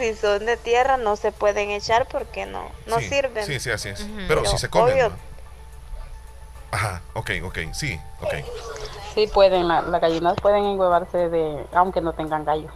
si 0.00 0.14
son 0.16 0.44
de 0.46 0.56
tierra 0.56 0.96
no 0.96 1.14
se 1.16 1.30
pueden 1.32 1.70
echar 1.70 2.08
porque 2.08 2.46
no 2.46 2.68
no 2.86 2.98
Sí, 2.98 3.08
sirven. 3.08 3.46
Sí, 3.46 3.60
sí, 3.60 3.70
así 3.70 3.90
es. 3.90 4.04
Pero 4.26 4.44
si 4.46 4.58
se 4.58 4.68
comen. 4.68 4.94
obvio, 4.94 5.08
¿no? 5.10 5.16
Ajá, 6.72 7.02
ok, 7.14 7.30
ok, 7.44 7.58
sí, 7.72 8.00
ok. 8.20 8.34
Sí, 9.14 9.26
pueden, 9.32 9.66
la- 9.68 9.82
las 9.82 10.00
gallinas 10.00 10.34
pueden 10.40 10.64
engüevarse 10.64 11.28
de, 11.28 11.66
aunque 11.74 12.00
no 12.00 12.12
tengan 12.12 12.44
gallo. 12.44 12.68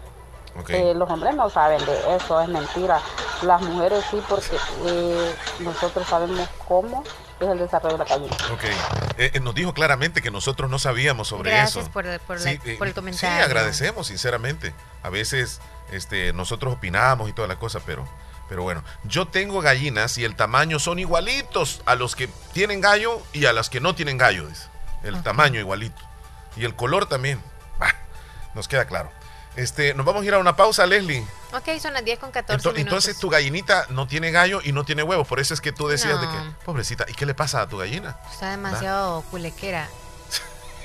Ok. 0.58 0.70
Eh, 0.70 0.94
los 0.94 1.08
hombres 1.10 1.34
no 1.34 1.48
saben 1.48 1.84
de 1.84 2.16
eso, 2.16 2.40
es 2.40 2.48
mentira. 2.48 3.00
Las 3.42 3.60
mujeres 3.62 4.04
sí, 4.10 4.20
porque 4.28 4.56
eh, 4.86 5.34
nosotros 5.60 6.06
sabemos 6.08 6.48
cómo 6.66 7.04
es 7.40 7.48
el 7.48 7.58
desarrollo 7.58 7.98
de 7.98 8.04
la 8.04 8.10
gallina. 8.10 8.36
Ok. 8.52 8.64
Eh, 9.18 9.30
eh, 9.34 9.40
nos 9.40 9.54
dijo 9.54 9.72
claramente 9.74 10.22
que 10.22 10.30
nosotros 10.30 10.68
no 10.70 10.78
sabíamos 10.78 11.28
sobre 11.28 11.50
Gracias 11.52 11.84
eso. 11.84 11.92
por, 11.92 12.04
por, 12.20 12.40
Sí, 12.40 12.58
eh, 12.64 12.76
por 12.78 12.86
el 12.88 12.92
Sí, 12.92 13.00
comentario. 13.00 13.44
agradecemos, 13.44 14.06
sinceramente. 14.08 14.74
A 15.02 15.10
veces 15.10 15.60
este, 15.90 16.32
nosotros 16.32 16.74
opinamos 16.74 17.28
y 17.28 17.32
toda 17.32 17.48
la 17.48 17.56
cosa, 17.56 17.80
pero, 17.84 18.06
pero 18.48 18.62
bueno. 18.62 18.82
Yo 19.04 19.26
tengo 19.26 19.60
gallinas 19.60 20.18
y 20.18 20.24
el 20.24 20.36
tamaño 20.36 20.78
son 20.78 20.98
igualitos 20.98 21.82
a 21.86 21.94
los 21.94 22.16
que 22.16 22.28
tienen 22.52 22.80
gallo 22.80 23.20
y 23.32 23.46
a 23.46 23.52
las 23.52 23.70
que 23.70 23.80
no 23.80 23.94
tienen 23.94 24.18
gallo. 24.18 24.46
dice. 24.48 24.66
El 25.02 25.22
tamaño 25.22 25.60
igualito. 25.60 26.00
Y 26.56 26.64
el 26.64 26.74
color 26.74 27.06
también. 27.06 27.42
Bah, 27.78 27.94
nos 28.54 28.68
queda 28.68 28.86
claro. 28.86 29.10
Este, 29.56 29.94
nos 29.94 30.04
vamos 30.04 30.22
a 30.22 30.24
ir 30.24 30.34
a 30.34 30.38
una 30.38 30.56
pausa, 30.56 30.84
Leslie. 30.84 31.24
Ok, 31.52 31.78
son 31.80 31.92
las 31.92 32.04
10 32.04 32.18
con 32.18 32.32
14 32.32 32.58
Ento- 32.60 32.72
minutos. 32.72 32.80
entonces 32.80 33.18
tu 33.18 33.28
gallinita 33.30 33.86
no 33.90 34.08
tiene 34.08 34.32
gallo 34.32 34.60
y 34.64 34.72
no 34.72 34.84
tiene 34.84 35.04
huevos. 35.04 35.28
Por 35.28 35.38
eso 35.38 35.54
es 35.54 35.60
que 35.60 35.70
tú 35.70 35.86
decías 35.86 36.20
de 36.20 36.26
que, 36.26 36.34
pobrecita, 36.64 37.04
¿y 37.08 37.12
qué 37.14 37.24
le 37.24 37.34
pasa 37.34 37.60
a 37.62 37.68
tu 37.68 37.76
gallina? 37.78 38.16
Está 38.32 38.50
demasiado 38.50 39.22
culequera. 39.30 39.88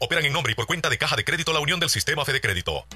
operan 0.00 0.24
en 0.24 0.32
nombre 0.32 0.52
y 0.52 0.54
por 0.54 0.66
cuenta 0.66 0.88
de 0.88 0.98
Caja 0.98 1.16
de 1.16 1.24
Crédito 1.24 1.52
La 1.52 1.60
Unión 1.60 1.80
del 1.80 1.90
Sistema 1.90 2.24
Fede 2.24 2.40
Crédito. 2.40 2.86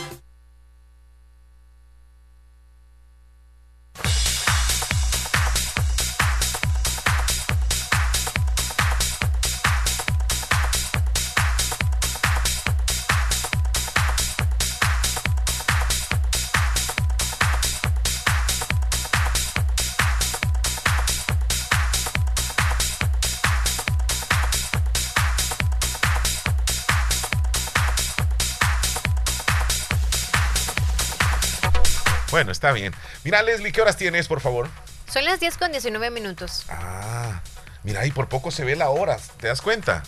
Está 32.61 32.73
bien. 32.73 32.93
Mira, 33.23 33.41
Leslie, 33.41 33.71
¿qué 33.71 33.81
horas 33.81 33.97
tienes, 33.97 34.27
por 34.27 34.39
favor? 34.39 34.69
Son 35.11 35.25
las 35.25 35.39
10 35.39 35.57
con 35.57 35.71
19 35.71 36.11
minutos. 36.11 36.63
Ah, 36.69 37.41
mira, 37.81 38.01
ahí 38.01 38.11
por 38.11 38.29
poco 38.29 38.51
se 38.51 38.63
ve 38.63 38.75
la 38.75 38.91
hora. 38.91 39.17
¿Te 39.39 39.47
das 39.47 39.63
cuenta? 39.63 40.03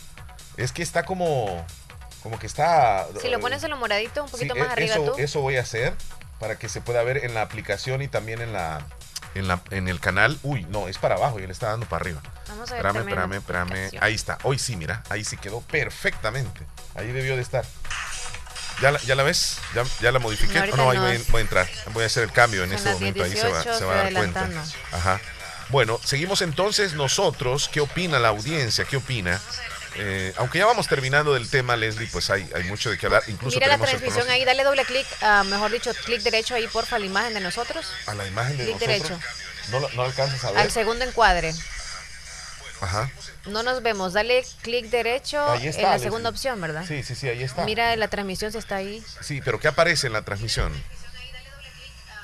Es 0.55 0.71
que 0.71 0.83
está 0.83 1.03
como. 1.03 1.65
Como 2.21 2.37
que 2.37 2.45
está. 2.45 3.07
Si 3.19 3.29
lo 3.29 3.39
pones 3.39 3.63
en 3.63 3.71
lo 3.71 3.77
moradito, 3.77 4.23
un 4.23 4.29
poquito 4.29 4.55
más 4.55 4.69
arriba 4.69 4.93
eso, 4.93 5.03
tú. 5.03 5.19
Eso 5.19 5.41
voy 5.41 5.57
a 5.57 5.61
hacer 5.61 5.93
para 6.39 6.59
que 6.59 6.69
se 6.69 6.79
pueda 6.79 7.01
ver 7.01 7.25
en 7.25 7.33
la 7.33 7.41
aplicación 7.41 8.03
y 8.03 8.07
también 8.07 8.39
en 8.39 8.53
la. 8.53 8.85
En, 9.33 9.47
la, 9.47 9.61
en 9.71 9.87
el 9.87 9.99
canal, 9.99 10.37
uy, 10.43 10.63
no, 10.69 10.87
es 10.87 10.99
para 10.99 11.15
abajo 11.15 11.39
y 11.39 11.47
le 11.47 11.51
está 11.51 11.69
dando 11.69 11.87
para 11.87 12.01
arriba. 12.01 12.21
Vamos 12.49 12.71
a 12.71 12.75
ver 12.75 12.85
espérame, 12.85 13.07
espérame, 13.07 13.33
espérame. 13.33 13.91
Ahí 13.99 14.13
está. 14.13 14.37
Hoy 14.43 14.59
sí, 14.59 14.75
mira, 14.75 15.01
ahí 15.09 15.23
sí 15.23 15.37
quedó 15.37 15.61
perfectamente. 15.61 16.61
Ahí 16.93 17.11
debió 17.11 17.35
de 17.35 17.41
estar. 17.41 17.65
¿Ya 18.83 18.91
la, 18.91 18.99
ya 18.99 19.15
la 19.15 19.23
ves? 19.23 19.59
¿Ya, 19.73 19.85
ya 20.01 20.11
la 20.11 20.19
modifiqué? 20.19 20.59
No, 20.59 20.73
¿O 20.73 20.75
no, 20.75 20.91
ahí 20.91 20.97
no. 20.97 21.05
voy, 21.05 21.17
voy, 21.29 21.39
a 21.39 21.41
entrar. 21.41 21.69
Voy 21.93 22.03
a 22.03 22.07
hacer 22.07 22.23
el 22.23 22.33
cambio 22.33 22.65
en 22.65 22.71
Son 22.71 22.77
este 22.79 22.93
momento. 22.95 23.23
Ahí 23.23 23.31
se 23.31 23.47
va, 23.47 23.63
10:18, 23.63 23.77
se 23.77 23.85
va 23.85 23.93
a 23.93 24.03
dar 24.03 24.13
cuenta. 24.13 24.49
Ajá. 24.91 25.21
Bueno, 25.69 26.01
seguimos 26.03 26.41
entonces 26.41 26.93
nosotros. 26.93 27.69
¿Qué 27.71 27.79
opina 27.79 28.19
la 28.19 28.27
audiencia? 28.27 28.83
¿Qué 28.83 28.97
opina? 28.97 29.39
Eh, 29.95 30.33
aunque 30.35 30.59
ya 30.59 30.65
vamos 30.65 30.89
terminando 30.89 31.33
del 31.33 31.49
tema, 31.49 31.77
Leslie, 31.77 32.09
pues 32.11 32.29
hay, 32.29 32.45
hay 32.53 32.65
mucho 32.65 32.89
de 32.89 32.97
qué 32.97 33.05
hablar. 33.05 33.23
Incluso 33.27 33.57
Mira 33.57 33.69
la 33.69 33.77
transmisión 33.77 34.29
ahí, 34.29 34.43
dale 34.43 34.65
doble 34.65 34.83
clic, 34.83 35.07
uh, 35.21 35.45
mejor 35.45 35.71
dicho, 35.71 35.93
clic 36.03 36.21
derecho 36.21 36.53
ahí, 36.53 36.67
porfa, 36.67 36.97
a 36.97 36.99
la 36.99 37.05
imagen 37.05 37.35
de 37.35 37.39
nosotros. 37.39 37.85
A 38.05 38.13
la 38.15 38.27
imagen 38.27 38.57
de 38.57 38.65
clic 38.65 38.75
nosotros. 38.75 38.89
derecho. 38.89 39.19
No, 39.71 39.79
no 39.95 40.03
alcanzas 40.03 40.43
a 40.43 40.51
ver. 40.51 40.59
Al 40.59 40.71
segundo 40.71 41.05
encuadre. 41.05 41.53
Ajá. 42.83 43.09
No 43.45 43.63
nos 43.63 43.81
vemos, 43.81 44.13
dale 44.13 44.43
clic 44.61 44.87
derecho 44.89 45.41
en 45.55 45.81
la 45.81 45.99
segunda 45.99 46.29
opción, 46.29 46.59
¿verdad? 46.59 46.85
Sí, 46.87 47.01
sí, 47.03 47.15
sí, 47.15 47.29
ahí 47.29 47.43
está. 47.43 47.65
Mira 47.65 47.95
la 47.95 48.09
transmisión 48.09 48.51
si 48.51 48.57
está 48.57 48.77
ahí. 48.77 49.03
Sí, 49.21 49.41
pero 49.43 49.59
¿qué 49.59 49.69
aparece 49.69 50.07
en 50.07 50.13
la 50.13 50.23
transmisión? 50.23 50.71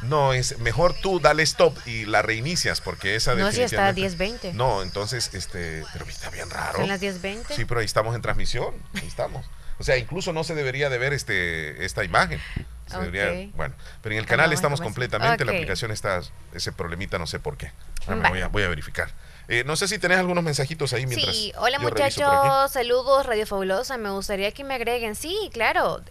No, 0.02 0.34
es 0.34 0.60
mejor 0.60 0.94
tú 0.94 1.20
dale 1.20 1.44
stop 1.44 1.78
y 1.86 2.06
la 2.06 2.22
reinicias 2.22 2.80
porque 2.80 3.16
esa 3.16 3.36
No, 3.36 3.52
si 3.52 3.62
está 3.62 3.88
a 3.90 3.94
10.20. 3.94 4.54
No, 4.54 4.82
entonces, 4.82 5.32
este, 5.34 5.84
pero 5.92 6.06
está 6.06 6.30
bien 6.30 6.50
raro. 6.50 6.82
¿En 6.82 6.88
las 6.88 7.02
10.20? 7.02 7.48
Sí, 7.56 7.66
pero 7.66 7.82
ahí 7.82 7.86
estamos 7.86 8.16
en 8.16 8.22
transmisión, 8.22 8.74
ahí 8.96 9.08
estamos. 9.08 9.46
O 9.78 9.84
sea, 9.84 9.98
incluso 9.98 10.34
no 10.34 10.44
se 10.44 10.56
debería 10.56 10.90
de 10.90 10.98
ver 10.98 11.14
este 11.14 11.86
esta 11.86 12.04
imagen. 12.04 12.42
Se 12.88 12.98
debería, 12.98 13.50
bueno, 13.56 13.76
pero 14.02 14.14
en 14.14 14.20
el 14.20 14.26
canal 14.26 14.52
estamos 14.52 14.82
completamente, 14.82 15.46
la 15.46 15.52
aplicación 15.52 15.92
está, 15.92 16.22
ese 16.54 16.72
problemita 16.72 17.18
no 17.18 17.28
sé 17.28 17.40
por 17.40 17.56
qué. 17.56 17.72
voy, 18.08 18.42
a, 18.42 18.48
voy 18.48 18.64
a 18.64 18.68
verificar. 18.68 19.10
Eh, 19.52 19.64
no 19.66 19.76
sé 19.76 19.88
si 19.88 19.98
tenés 19.98 20.20
algunos 20.20 20.44
mensajitos 20.44 20.94
ahí 20.94 21.08
mientras. 21.08 21.36
Sí, 21.36 21.52
hola 21.58 21.80
muchachos, 21.80 22.72
saludos, 22.72 23.26
Radio 23.26 23.48
Fabulosa. 23.48 23.98
Me 23.98 24.12
gustaría 24.12 24.52
que 24.52 24.64
me 24.64 24.76
agreguen. 24.76 25.16
Sí, 25.16 25.50
claro, 25.52 26.04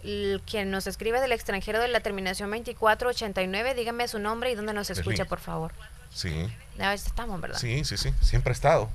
quien 0.45 0.69
nos 0.71 0.87
escribe 0.87 1.21
del 1.21 1.31
extranjero 1.31 1.79
de 1.79 1.87
la 1.87 2.01
terminación 2.01 2.49
2489, 2.49 3.75
dígame 3.75 4.09
su 4.09 4.19
nombre 4.19 4.51
y 4.51 4.55
dónde 4.55 4.73
nos 4.73 4.89
escucha, 4.89 5.23
por 5.23 5.39
favor. 5.39 5.71
Sí. 6.13 6.51
A 6.79 6.89
ver 6.89 6.95
estamos, 6.95 7.39
¿verdad? 7.39 7.57
Sí, 7.57 7.85
sí, 7.85 7.95
sí, 7.95 8.13
siempre 8.21 8.51
ha 8.51 8.53
estado. 8.53 8.89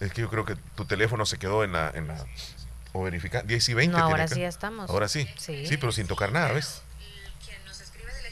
Es 0.00 0.12
que 0.12 0.22
yo 0.22 0.28
creo 0.28 0.44
que 0.44 0.56
tu 0.74 0.84
teléfono 0.84 1.24
se 1.24 1.38
quedó 1.38 1.62
en 1.62 1.72
la. 1.72 1.92
En 1.94 2.08
la 2.08 2.16
o 2.92 3.04
verificar. 3.04 3.46
10 3.46 3.68
y 3.68 3.74
20. 3.74 3.96
No, 3.96 4.04
ahora 4.04 4.26
sí 4.26 4.42
estamos. 4.42 4.90
Ahora 4.90 5.06
sí. 5.06 5.28
sí. 5.36 5.66
Sí, 5.68 5.76
pero 5.76 5.92
sin 5.92 6.08
tocar 6.08 6.32
nada, 6.32 6.50
¿ves? 6.50 6.82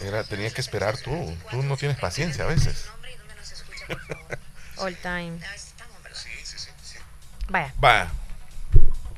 Era, 0.01 0.25
tenías 0.25 0.53
que 0.53 0.61
esperar 0.61 0.97
tú. 0.99 1.37
Tú 1.53 1.63
no 1.63 1.77
tienes 1.77 1.99
paciencia 2.01 2.43
a 2.43 2.49
veces. 2.49 2.87
All 4.79 4.95
time. 5.03 5.41
Vaya. 7.51 7.71
Vaya. 7.81 8.22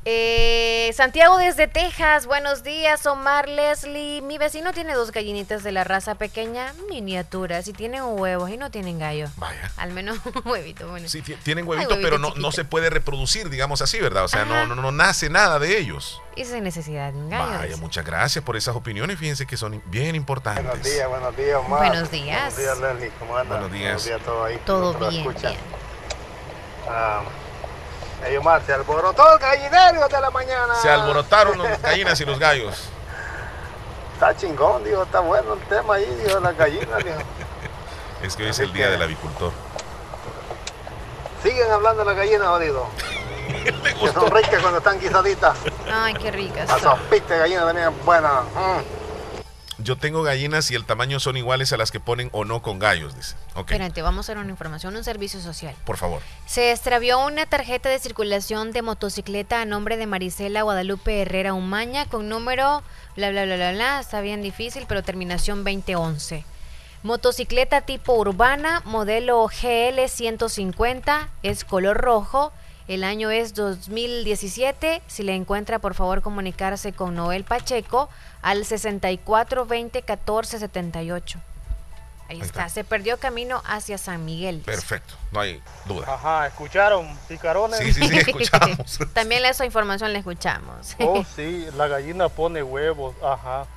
Eh, 0.07 0.91
Santiago 0.93 1.39
desde 1.39 1.67
Texas, 1.67 2.27
buenos 2.27 2.61
días, 2.61 3.03
Omar 3.07 3.49
Leslie. 3.49 4.21
Mi 4.21 4.37
vecino 4.37 4.71
tiene 4.71 4.93
dos 4.93 5.11
gallinitas 5.11 5.63
de 5.63 5.71
la 5.71 5.83
raza 5.83 6.13
pequeña, 6.13 6.75
miniaturas, 6.87 7.67
y 7.67 7.73
tienen 7.73 8.03
huevos 8.03 8.51
y 8.51 8.57
no 8.57 8.69
tienen 8.69 8.99
gallo. 8.99 9.27
Vaya. 9.37 9.71
Al 9.77 9.93
menos 9.93 10.19
un 10.25 10.47
huevito. 10.47 10.87
Bueno. 10.87 11.09
Sí, 11.09 11.23
tienen 11.23 11.67
huevitos, 11.67 11.97
pero 12.03 12.19
no, 12.19 12.35
no, 12.35 12.51
se 12.51 12.65
puede 12.65 12.91
reproducir, 12.91 13.49
digamos 13.49 13.81
así, 13.81 13.99
¿verdad? 13.99 14.25
O 14.25 14.27
sea, 14.27 14.45
no, 14.45 14.67
no, 14.67 14.75
no, 14.75 14.91
nace 14.91 15.31
nada 15.31 15.57
de 15.57 15.75
ellos. 15.75 16.21
Y 16.35 16.45
sin 16.45 16.63
necesidad 16.63 17.11
de 17.11 17.17
un 17.17 17.31
gallo. 17.31 17.57
Vaya, 17.57 17.77
muchas 17.77 18.05
gracias 18.05 18.45
por 18.45 18.55
esas 18.55 18.75
opiniones, 18.75 19.17
fíjense 19.17 19.47
que 19.47 19.57
son 19.57 19.81
bien 19.87 20.13
importantes. 20.13 20.63
Buenos 20.65 20.83
días, 20.83 21.09
buenos 21.09 21.35
días, 21.35 21.57
Omar. 21.57 21.79
Buenos 21.79 22.11
días. 22.11 22.55
Buenos 22.55 22.79
días, 22.79 22.93
Leslie, 22.93 23.11
¿cómo 23.17 23.37
andas? 23.37 23.59
Buenos 23.59 23.71
días. 23.71 23.83
Buenos 23.85 24.05
días, 24.05 24.21
todo 24.21 24.43
ahí. 24.43 24.61
Todo 24.67 25.09
bien, 25.09 25.33
bien. 25.41 25.57
Ah, 26.87 27.23
Hey, 28.27 28.37
Omar, 28.37 28.59
se 28.65 28.73
alborotó 28.73 29.33
el 29.33 29.39
gallinero 29.39 30.07
de 30.07 30.19
la 30.21 30.31
mañana. 30.31 30.73
Se 30.81 30.89
alborotaron 30.89 31.61
las 31.61 31.79
gallinas 31.79 32.19
y 32.19 32.25
los 32.25 32.39
gallos. 32.39 32.89
Está 34.13 34.35
chingón, 34.35 34.83
digo, 34.83 35.03
está 35.03 35.19
bueno 35.19 35.53
el 35.53 35.59
tema 35.67 35.95
ahí, 35.95 36.05
digo, 36.25 36.39
las 36.39 36.57
gallinas, 36.57 37.03
digo. 37.03 37.17
Es 38.23 38.35
que 38.35 38.43
hoy 38.43 38.49
es 38.49 38.59
el 38.59 38.73
día 38.73 38.89
del 38.89 39.03
avicultor. 39.03 39.51
Siguen 41.43 41.69
hablando 41.71 41.99
de 41.99 42.05
las 42.05 42.15
gallinas, 42.15 42.47
jodido. 42.47 42.87
que 43.63 44.07
son 44.11 44.31
ricas 44.31 44.59
cuando 44.61 44.79
están 44.79 44.99
guisaditas. 44.99 45.55
Ay, 45.93 46.15
qué 46.15 46.31
ricas. 46.31 46.67
Las 46.67 46.81
sopitas 46.81 47.29
de 47.29 47.37
gallinas 47.37 47.65
venían 47.67 47.93
buenas. 48.03 48.43
Mm. 48.55 48.94
Yo 49.85 49.95
tengo 49.95 50.23
gallinas 50.23 50.71
y 50.71 50.75
el 50.75 50.83
tamaño 50.83 51.19
son 51.19 51.37
iguales 51.37 51.71
a 51.71 51.77
las 51.77 51.91
que 51.91 51.99
ponen 51.99 52.29
o 52.31 52.43
no 52.43 52.63
con 52.63 52.79
gallos, 52.79 53.15
dice. 53.15 53.35
Okay. 53.51 53.75
Espérate, 53.75 54.01
vamos 54.01 54.17
a 54.17 54.31
hacer 54.31 54.39
una 54.39 54.49
información, 54.49 54.95
un 54.95 55.03
servicio 55.03 55.39
social. 55.39 55.75
Por 55.85 55.97
favor. 55.97 56.23
Se 56.47 56.71
extravió 56.71 57.23
una 57.23 57.45
tarjeta 57.45 57.87
de 57.87 57.99
circulación 57.99 58.71
de 58.71 58.81
motocicleta 58.81 59.61
a 59.61 59.65
nombre 59.65 59.95
de 59.95 60.07
Marisela 60.07 60.63
Guadalupe 60.63 61.21
Herrera 61.21 61.53
Umaña 61.53 62.07
con 62.07 62.29
número 62.29 62.81
bla 63.15 63.29
bla 63.29 63.45
bla 63.45 63.57
bla 63.57 63.71
bla, 63.73 63.99
está 63.99 64.21
bien 64.21 64.41
difícil, 64.41 64.85
pero 64.87 65.03
terminación 65.03 65.63
2011. 65.63 66.43
Motocicleta 67.03 67.81
tipo 67.81 68.15
urbana, 68.15 68.81
modelo 68.85 69.45
GL 69.45 70.07
150, 70.07 71.29
es 71.43 71.63
color 71.63 71.97
rojo. 71.97 72.51
El 72.87 73.03
año 73.03 73.31
es 73.31 73.53
2017. 73.55 75.01
Si 75.07 75.23
le 75.23 75.35
encuentra, 75.35 75.79
por 75.79 75.95
favor, 75.95 76.21
comunicarse 76.21 76.93
con 76.93 77.15
Noel 77.15 77.43
Pacheco 77.43 78.09
al 78.41 78.63
64 78.63 79.65
20 79.65 80.01
14 80.03 80.59
78. 80.59 81.39
Ahí, 82.27 82.41
está. 82.41 82.69
se 82.69 82.83
perdió 82.83 83.19
camino 83.19 83.61
hacia 83.65 83.99
San 83.99 84.25
Miguel. 84.25 84.59
Perfecto, 84.65 85.13
no 85.31 85.41
hay 85.41 85.61
duda. 85.85 86.11
Ajá, 86.11 86.47
¿escucharon? 86.47 87.07
¿Picarones? 87.27 87.79
Sí, 87.79 87.93
sí, 87.93 88.07
sí, 88.07 88.17
escuchamos. 88.27 88.99
También 89.13 89.45
esa 89.45 89.63
información 89.63 90.11
la 90.11 90.19
escuchamos. 90.19 90.95
oh, 90.99 91.23
sí, 91.35 91.67
la 91.75 91.87
gallina 91.87 92.29
pone 92.29 92.63
huevos, 92.63 93.15
ajá. 93.23 93.67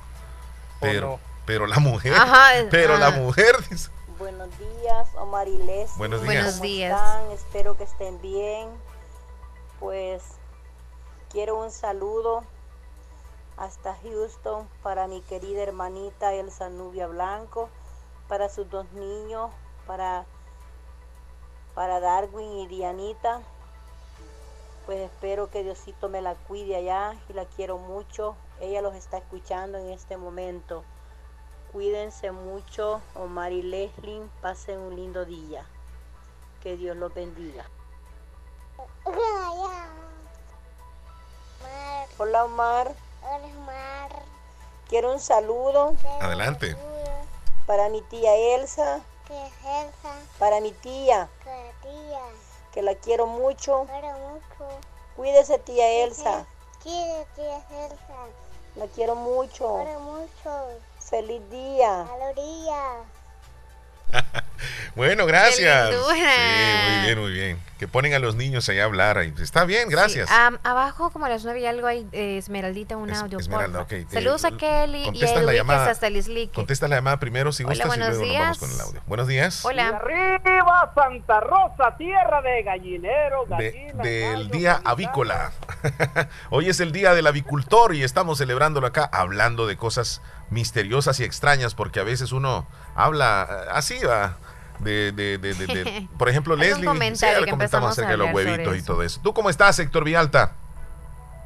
Pero, 0.81 1.19
pero 1.45 1.67
la 1.67 1.77
mujer, 1.79 2.13
ajá, 2.13 2.49
pero 2.71 2.97
la 2.97 3.11
mujer 3.11 3.55
dice... 3.69 3.89
Buenos 4.17 4.49
días, 4.57 5.07
Omar 5.15 5.47
y 5.47 5.57
Les. 5.57 5.95
Buenos 5.97 6.21
días. 6.21 6.33
Buenos 6.33 6.61
días. 6.61 7.01
Espero 7.33 7.77
que 7.77 7.83
estén 7.83 8.19
bien. 8.21 8.69
Pues 9.79 10.23
quiero 11.29 11.57
un 11.57 11.71
saludo 11.71 12.43
hasta 13.55 13.95
Houston 14.03 14.67
para 14.83 15.07
mi 15.07 15.21
querida 15.21 15.63
hermanita 15.63 16.33
Elsa 16.33 16.69
Nubia 16.69 17.07
Blanco, 17.07 17.69
para 18.27 18.49
sus 18.49 18.69
dos 18.69 18.91
niños, 18.91 19.51
para, 19.87 20.25
para 21.75 22.01
Darwin 22.01 22.59
y 22.59 22.67
Dianita. 22.67 23.41
Pues 24.85 24.99
espero 24.99 25.49
que 25.49 25.63
Diosito 25.63 26.09
me 26.09 26.21
la 26.21 26.35
cuide 26.35 26.75
allá 26.75 27.15
y 27.29 27.33
la 27.33 27.45
quiero 27.45 27.77
mucho. 27.77 28.35
Ella 28.59 28.81
los 28.81 28.95
está 28.95 29.19
escuchando 29.19 29.77
en 29.77 29.91
este 29.91 30.17
momento. 30.17 30.83
Cuídense 31.71 32.31
mucho, 32.31 32.99
Omar 33.15 33.53
y 33.53 33.61
Leslie. 33.61 34.27
Pasen 34.41 34.79
un 34.79 34.95
lindo 34.95 35.23
día. 35.23 35.65
Que 36.61 36.75
Dios 36.75 36.97
los 36.97 37.13
bendiga. 37.13 37.65
Hola 42.21 42.43
Omar. 42.43 42.91
Hola 43.23 43.45
Omar. 43.45 44.11
Quiero 44.89 45.13
un 45.13 45.21
saludo. 45.21 45.95
Adelante. 46.19 46.75
Para 47.65 47.87
mi 47.87 48.01
tía 48.01 48.35
Elsa. 48.35 48.99
¿Qué 49.25 49.41
es 49.41 49.53
Elsa? 49.63 50.15
Para 50.37 50.59
mi 50.59 50.73
tía. 50.73 51.29
¿Qué 51.45 51.71
tía? 51.81 52.19
Que 52.73 52.81
la 52.81 52.95
quiero 52.95 53.25
mucho. 53.25 53.85
Quiero 53.89 54.17
mucho. 54.17 54.79
Cuídese 55.15 55.59
tía 55.59 56.03
Elsa. 56.03 56.45
Quiere 56.83 57.25
tía 57.37 57.55
Elsa. 57.85 58.25
La 58.75 58.87
quiero 58.87 59.15
mucho. 59.15 59.77
Quiero 59.81 59.99
mucho. 60.01 60.67
Feliz 60.99 61.41
día. 61.49 62.05
Feliz 62.35 62.35
día. 62.35 62.83
bueno, 64.93 65.25
gracias. 65.25 65.89
Sí, 65.89 65.95
muy 66.05 67.01
bien, 67.05 67.19
muy 67.21 67.31
bien. 67.31 67.68
Que 67.79 67.87
ponen 67.87 68.13
a 68.13 68.19
los 68.19 68.35
niños 68.35 68.67
ahí 68.67 68.77
a 68.79 68.83
hablar. 68.83 69.17
Está 69.19 69.63
bien, 69.63 69.87
gracias. 69.87 70.27
Sí. 70.27 70.35
Um, 70.35 70.57
abajo, 70.63 71.11
como 71.11 71.25
a 71.25 71.29
las 71.29 71.45
nueve 71.45 71.61
y 71.61 71.65
algo, 71.65 71.87
hay 71.87 72.05
eh, 72.11 72.37
Esmeraldita, 72.37 72.97
un 72.97 73.09
es, 73.09 73.17
audio. 73.17 73.39
Esmeralda, 73.39 73.83
ok. 73.83 73.93
Saludos 74.09 74.43
a 74.43 74.51
Kelly 74.51 75.09
y 75.13 75.25
a 75.25 75.41
la 75.41 75.53
llamada, 75.53 75.89
hasta 75.89 76.09
Lislique. 76.09 76.53
Contesta 76.53 76.89
la 76.89 76.97
llamada 76.97 77.21
primero 77.21 77.53
si 77.53 77.63
Hola, 77.63 77.85
gustas 77.85 77.95
y 77.95 77.99
luego 77.99 78.23
días. 78.25 78.33
nos 78.33 78.59
vamos 78.59 78.59
con 78.59 78.71
el 78.71 78.81
audio. 78.81 79.01
Buenos 79.07 79.27
días. 79.29 79.63
Hola. 79.63 79.87
arriba 79.87 80.91
Santa 80.93 81.39
Rosa, 81.39 81.95
tierra 81.97 82.41
de 82.41 82.63
gallinero, 82.63 83.45
gallina, 83.45 84.03
de, 84.03 84.09
Del 84.09 84.37
gallo, 84.39 84.49
día 84.49 84.81
avícola. 84.83 85.53
Hoy 86.49 86.67
es 86.67 86.81
el 86.81 86.91
día 86.91 87.13
del 87.13 87.27
avicultor 87.27 87.95
y 87.95 88.03
estamos 88.03 88.39
celebrándolo 88.39 88.87
acá 88.87 89.09
hablando 89.09 89.67
de 89.67 89.77
cosas 89.77 90.21
misteriosas 90.49 91.17
y 91.21 91.23
extrañas 91.23 91.75
porque 91.75 92.01
a 92.01 92.03
veces 92.03 92.33
uno 92.33 92.67
habla 92.95 93.43
así, 93.71 93.99
va. 94.03 94.37
De, 94.79 95.11
de, 95.11 95.37
de, 95.37 95.53
de, 95.53 96.07
por 96.17 96.29
ejemplo, 96.29 96.55
Leslie, 96.55 96.87
sí, 97.15 97.25
le 97.41 97.51
comentamos 97.51 97.91
acerca 97.91 98.11
de 98.11 98.17
los 98.17 98.33
huevitos 98.33 98.77
y 98.77 98.81
todo 98.81 99.03
eso. 99.03 99.19
¿Tú 99.21 99.33
cómo 99.33 99.49
estás, 99.49 99.77
Héctor 99.79 100.05
Vialta? 100.05 100.55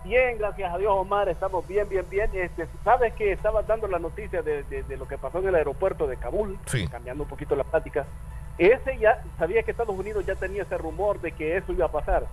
Bien, 0.03 0.37
gracias 0.37 0.73
a 0.73 0.77
Dios, 0.77 0.91
Omar, 0.93 1.29
estamos 1.29 1.65
bien, 1.65 1.87
bien, 1.87 2.05
bien. 2.09 2.29
Este, 2.33 2.67
Sabes 2.83 3.13
que 3.13 3.31
estaba 3.31 3.63
dando 3.63 3.87
la 3.87 3.99
noticia 3.99 4.41
de, 4.41 4.85
lo 4.97 5.07
que 5.07 5.17
pasó 5.17 5.39
en 5.39 5.47
el 5.47 5.55
aeropuerto 5.55 6.07
de 6.07 6.17
Kabul, 6.17 6.59
sí. 6.65 6.87
cambiando 6.87 7.23
un 7.23 7.29
poquito 7.29 7.55
la 7.55 7.63
plática. 7.63 8.05
Ese 8.57 8.97
ya 8.99 9.23
sabía 9.39 9.63
que 9.63 9.71
Estados 9.71 9.97
Unidos 9.97 10.25
ya 10.25 10.35
tenía 10.35 10.63
ese 10.63 10.77
rumor 10.77 11.21
de 11.21 11.31
que 11.31 11.57
eso 11.57 11.71
iba 11.71 11.85
a 11.85 11.91
pasar. 11.91 12.27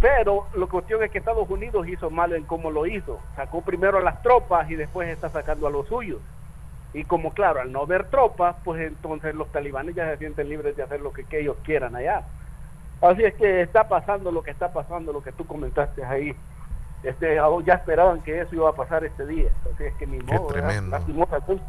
Pero 0.00 0.46
la 0.54 0.66
cuestión 0.66 1.02
es 1.02 1.10
que 1.10 1.18
Estados 1.18 1.48
Unidos 1.48 1.86
hizo 1.88 2.10
mal 2.10 2.32
en 2.32 2.44
cómo 2.44 2.70
lo 2.70 2.86
hizo. 2.86 3.20
Sacó 3.36 3.62
primero 3.62 3.98
a 3.98 4.02
las 4.02 4.22
tropas 4.22 4.70
y 4.70 4.74
después 4.74 5.08
está 5.08 5.30
sacando 5.30 5.66
a 5.66 5.70
los 5.70 5.86
suyos. 5.86 6.20
Y 6.94 7.04
como 7.04 7.32
claro, 7.32 7.60
al 7.60 7.70
no 7.70 7.86
ver 7.86 8.06
tropas, 8.06 8.56
pues 8.64 8.80
entonces 8.80 9.34
los 9.34 9.50
talibanes 9.52 9.94
ya 9.94 10.06
se 10.10 10.18
sienten 10.18 10.48
libres 10.48 10.76
de 10.76 10.82
hacer 10.82 11.00
lo 11.00 11.12
que, 11.12 11.24
que 11.24 11.40
ellos 11.40 11.56
quieran 11.62 11.94
allá. 11.94 12.24
Así 13.02 13.24
es 13.24 13.34
que 13.34 13.62
está 13.62 13.88
pasando 13.88 14.32
lo 14.32 14.42
que 14.42 14.50
está 14.50 14.72
pasando, 14.72 15.12
lo 15.12 15.22
que 15.22 15.32
tú 15.32 15.46
comentaste 15.46 16.04
ahí. 16.04 16.34
Este, 17.02 17.38
ya 17.64 17.74
esperaban 17.74 18.22
que 18.22 18.40
eso 18.40 18.54
iba 18.56 18.70
a 18.70 18.74
pasar 18.74 19.04
este 19.04 19.24
día. 19.26 19.50
Así 19.72 19.84
es 19.84 19.94
que 19.94 20.06
mi 20.06 20.18
Qué 20.18 20.38
tremendo. 20.48 20.98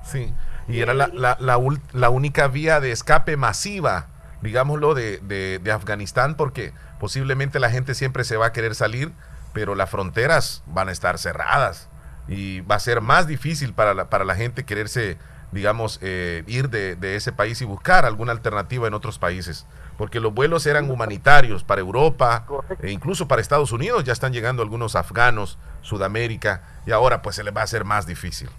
Sí, 0.04 0.34
y 0.68 0.80
era 0.80 0.94
la, 0.94 1.08
la, 1.14 1.38
la, 1.40 1.60
la, 1.94 2.10
única 2.10 2.48
vía 2.48 2.80
de 2.80 2.92
escape 2.92 3.38
masiva, 3.38 4.08
digámoslo, 4.42 4.96
de, 4.96 5.20
de, 5.20 5.60
de 5.60 5.72
Afganistán, 5.72 6.36
porque 6.36 6.74
posiblemente 7.00 7.60
la 7.60 7.70
gente 7.70 7.94
siempre 7.94 8.24
se 8.24 8.38
va 8.38 8.48
a 8.48 8.54
querer 8.54 8.74
salir, 8.74 9.12
pero 9.54 9.76
las 9.76 9.90
fronteras 9.90 10.64
van 10.66 10.90
a 10.90 10.92
estar 10.92 11.20
cerradas 11.20 11.89
y 12.30 12.62
va 12.62 12.76
a 12.76 12.80
ser 12.80 13.02
más 13.02 13.28
difícil 13.28 13.74
para 13.74 13.94
la, 13.94 14.10
para 14.10 14.24
la 14.24 14.36
gente 14.36 14.64
quererse, 14.64 15.18
digamos, 15.52 16.00
eh, 16.02 16.44
ir 16.46 16.70
de, 16.70 16.96
de, 16.96 17.16
ese 17.16 17.32
país 17.32 17.62
y 17.62 17.66
buscar 17.66 18.06
alguna 18.06 18.32
alternativa 18.32 18.88
en 18.88 18.94
otros 18.94 19.18
países. 19.18 19.66
Porque 19.98 20.20
los 20.20 20.34
vuelos 20.34 20.66
eran 20.66 20.90
humanitarios 20.90 21.64
para 21.64 21.82
Europa 21.82 22.46
e 22.82 22.92
incluso 22.92 23.28
para 23.28 23.42
Estados 23.42 23.72
Unidos. 23.72 24.04
Ya 24.04 24.14
están 24.14 24.32
llegando 24.32 24.62
algunos 24.62 24.96
afganos, 24.96 25.58
Sudamérica, 25.82 26.64
y 26.86 26.92
ahora 26.92 27.22
pues 27.22 27.36
se 27.36 27.44
les 27.44 27.54
va 27.54 27.62
a 27.62 27.64
hacer 27.66 27.84
más 27.84 28.06
difícil. 28.06 28.50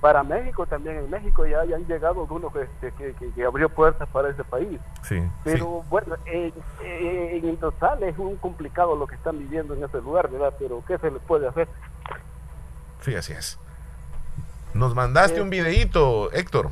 Para 0.00 0.22
México 0.22 0.66
también, 0.66 0.98
en 0.98 1.10
México 1.10 1.44
ya, 1.46 1.62
han 1.62 1.86
llegado 1.86 2.20
algunos 2.20 2.54
este, 2.54 2.92
que, 2.92 3.12
que, 3.34 3.44
abrió 3.44 3.68
puertas 3.68 4.08
para 4.10 4.28
ese 4.28 4.44
país. 4.44 4.78
Sí, 5.02 5.20
Pero 5.42 5.82
bueno, 5.90 6.14
en 6.26 7.48
el 7.48 7.56
total 7.58 8.02
es 8.04 8.16
un 8.16 8.36
complicado 8.36 8.94
lo 8.94 9.06
que 9.06 9.16
están 9.16 9.38
viviendo 9.38 9.74
en 9.74 9.82
ese 9.82 10.00
lugar, 10.00 10.30
¿verdad? 10.30 10.54
Pero 10.58 10.82
¿qué 10.86 10.96
se 10.98 11.10
les 11.10 11.20
puede 11.22 11.48
hacer? 11.48 11.66
Sí, 13.06 13.14
así 13.14 13.32
es. 13.34 13.56
Nos 14.74 14.96
mandaste 14.96 15.40
un 15.40 15.48
videíto, 15.48 16.32
Héctor. 16.32 16.70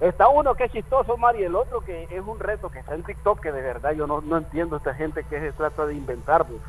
Está 0.00 0.26
uno 0.26 0.56
que 0.56 0.64
es 0.64 0.72
chistoso, 0.72 1.16
Mari, 1.16 1.42
y 1.42 1.44
el 1.44 1.54
otro 1.54 1.82
que 1.82 2.08
es 2.10 2.26
un 2.26 2.40
reto 2.40 2.68
que 2.68 2.80
está 2.80 2.96
en 2.96 3.04
TikTok, 3.04 3.38
que 3.40 3.52
de 3.52 3.62
verdad 3.62 3.92
yo 3.92 4.08
no, 4.08 4.20
no 4.22 4.38
entiendo 4.38 4.78
esta 4.78 4.92
gente 4.92 5.22
que 5.30 5.38
se 5.38 5.52
trata 5.52 5.86
de 5.86 5.94
inventar. 5.94 6.48
Pues. 6.48 6.60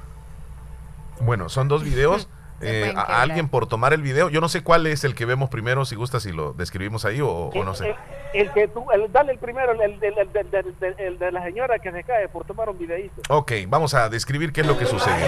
Bueno, 1.21 1.49
son 1.49 1.69
dos 1.69 1.83
videos. 1.83 2.29
Eh, 2.61 2.93
a 2.95 3.21
alguien 3.21 3.49
por 3.49 3.67
tomar 3.67 3.93
el 3.93 4.01
video. 4.01 4.29
Yo 4.29 4.41
no 4.41 4.49
sé 4.49 4.63
cuál 4.63 4.85
es 4.87 5.03
el 5.03 5.15
que 5.15 5.25
vemos 5.25 5.49
primero, 5.49 5.85
si 5.85 5.95
gusta, 5.95 6.19
si 6.19 6.31
lo 6.31 6.53
describimos 6.53 7.05
ahí 7.05 7.19
o, 7.21 7.51
no 7.53 7.73
sé. 7.73 7.95
El, 8.33 8.51
que 8.51 8.67
tú, 8.67 8.85
dale 9.11 9.33
el 9.33 9.39
primero, 9.39 9.71
el, 9.71 9.99
de 9.99 11.31
la 11.31 11.43
señora 11.43 11.79
que 11.79 11.91
se 11.91 12.03
cae 12.03 12.29
por 12.29 12.45
tomar 12.45 12.69
un 12.69 12.77
videito. 12.77 13.21
Ok, 13.29 13.51
vamos 13.67 13.93
a 13.93 14.09
describir 14.09 14.53
qué 14.53 14.61
es 14.61 14.67
lo 14.67 14.77
que 14.77 14.85
sucedió. 14.85 15.27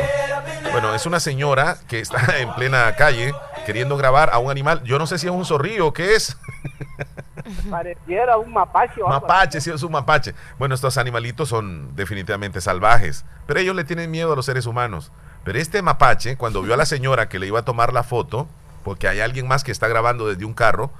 Bueno, 0.72 0.93
es 0.93 1.05
una 1.05 1.19
señora 1.19 1.77
que 1.88 1.99
está 1.99 2.38
en 2.39 2.53
plena 2.53 2.95
calle 2.95 3.34
queriendo 3.65 3.97
grabar 3.97 4.30
a 4.31 4.39
un 4.39 4.51
animal. 4.51 4.84
Yo 4.84 4.99
no 4.99 5.07
sé 5.07 5.18
si 5.18 5.27
es 5.27 5.34
un 5.34 5.45
zorrillo 5.45 5.88
o 5.88 5.93
qué 5.93 6.15
es. 6.15 6.38
Pareciera 7.69 8.38
un 8.38 8.53
mapache. 8.53 9.01
O 9.01 9.07
mapache, 9.07 9.60
sí, 9.60 9.69
es 9.69 9.84
un 9.84 9.91
mapache. 9.91 10.34
Bueno, 10.57 10.76
estos 10.76 10.97
animalitos 10.97 11.49
son 11.49 11.95
definitivamente 11.95 12.61
salvajes, 12.61 13.26
pero 13.47 13.60
ellos 13.60 13.76
le 13.76 13.84
tienen 13.84 14.11
miedo 14.11 14.34
a 14.34 14.35
los 14.35 14.45
seres 14.45 14.65
humanos. 14.65 15.11
Pero 15.43 15.59
este 15.59 15.81
mapache, 15.81 16.37
cuando 16.37 16.61
vio 16.61 16.73
a 16.73 16.77
la 16.77 16.85
señora 16.85 17.29
que 17.29 17.39
le 17.39 17.47
iba 17.47 17.59
a 17.59 17.65
tomar 17.65 17.93
la 17.93 18.03
foto, 18.03 18.47
porque 18.83 19.07
hay 19.07 19.19
alguien 19.19 19.47
más 19.47 19.63
que 19.63 19.71
está 19.71 19.87
grabando 19.87 20.27
desde 20.27 20.45
un 20.45 20.53
carro, 20.53 20.91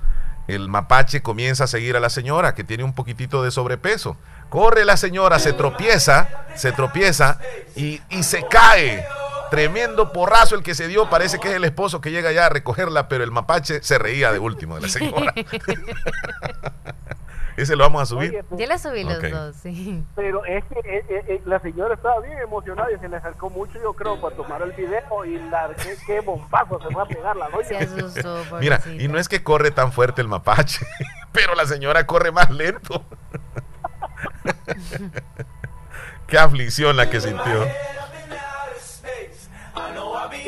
el 0.48 0.68
mapache 0.68 1.22
comienza 1.22 1.64
a 1.66 1.68
seguir 1.68 1.96
a 1.96 2.00
la 2.00 2.10
señora, 2.10 2.54
que 2.54 2.64
tiene 2.64 2.84
un 2.84 2.94
poquitito 2.94 3.44
de 3.44 3.52
sobrepeso. 3.52 4.18
Corre 4.50 4.84
la 4.86 4.98
señora, 4.98 5.40
se 5.40 5.54
tropieza, 5.54 6.46
se 6.56 6.74
tropieza 6.74 7.40
y, 7.76 8.02
y 8.10 8.24
se 8.24 8.46
cae. 8.48 9.06
Tremendo 9.50 10.12
porrazo 10.12 10.56
el 10.56 10.64
que 10.64 10.76
se 10.76 10.88
dio, 10.88 11.10
parece 11.10 11.40
que 11.40 11.50
es 11.50 11.56
el 11.56 11.64
esposo 11.64 12.02
que 12.02 12.12
llega 12.12 12.32
ya 12.32 12.48
a 12.48 12.50
recogerla, 12.50 13.08
pero 13.08 13.24
el 13.24 13.32
mapache 13.32 13.82
se 13.84 13.98
reía 13.98 14.32
de 14.32 14.40
último 14.40 14.76
de 14.76 14.82
la 14.82 14.90
señora. 14.90 15.34
Ese 17.56 17.76
lo 17.76 17.84
vamos 17.84 18.02
a 18.02 18.06
subir. 18.06 18.44
Yo 18.52 18.66
le 18.66 18.80
subí 18.80 19.04
los 19.04 19.22
dos, 19.22 19.56
sí. 19.58 20.04
Pero 20.16 20.44
es 20.46 20.64
que 20.66 20.80
eh, 20.80 21.06
eh, 21.10 21.24
eh, 21.28 21.42
la 21.46 21.60
señora 21.60 21.94
estaba 21.94 22.20
bien 22.22 22.38
emocionada 22.40 22.92
y 22.92 23.00
se 23.00 23.08
le 23.08 23.18
acercó 23.18 23.50
mucho, 23.50 23.80
yo 23.82 23.94
creo, 23.94 24.20
para 24.20 24.36
tomar 24.36 24.62
el 24.64 24.72
video 24.72 25.26
y 25.26 25.38
la, 25.50 25.70
qué, 25.76 25.96
qué 26.06 26.20
bombazo 26.22 26.80
se 26.82 26.94
va 26.94 27.04
a 27.04 27.06
pegar 27.06 27.36
la 27.36 27.50
doña. 27.50 28.60
Mira, 28.60 28.82
y 28.98 29.08
no 29.08 29.20
es 29.20 29.30
que 29.30 29.44
corre 29.44 29.72
tan 29.72 29.92
fuerte 29.92 30.22
el 30.22 30.28
mapache, 30.28 30.86
pero 31.32 31.54
la 31.56 31.66
señora 31.66 32.08
corre 32.08 32.32
más 32.32 32.50
lento. 32.50 33.06
qué 36.28 36.38
aflicción 36.40 36.98
la 36.98 37.10
que 37.10 37.22
sintió. 37.22 37.68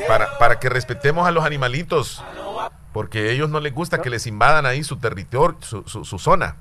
Para, 0.07 0.37
para 0.37 0.59
que 0.59 0.69
respetemos 0.69 1.27
a 1.27 1.31
los 1.31 1.45
animalitos, 1.45 2.23
porque 2.93 3.19
a 3.19 3.31
ellos 3.31 3.49
no 3.49 3.59
les 3.59 3.73
gusta 3.73 4.01
que 4.01 4.09
les 4.09 4.27
invadan 4.27 4.65
ahí 4.65 4.83
su 4.83 4.97
territorio, 4.97 5.57
su, 5.61 5.83
su, 5.87 6.05
su 6.05 6.19
zona 6.19 6.57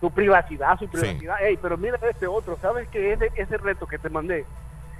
su 0.00 0.10
privacidad, 0.10 0.78
su 0.78 0.88
privacidad. 0.88 1.36
pero 1.60 1.76
mira 1.76 1.98
este 2.08 2.26
otro, 2.26 2.56
¿sabes 2.60 2.88
que 2.88 3.12
ese, 3.12 3.30
ese 3.36 3.56
reto 3.56 3.86
que 3.86 3.98
te 3.98 4.08
mandé 4.08 4.44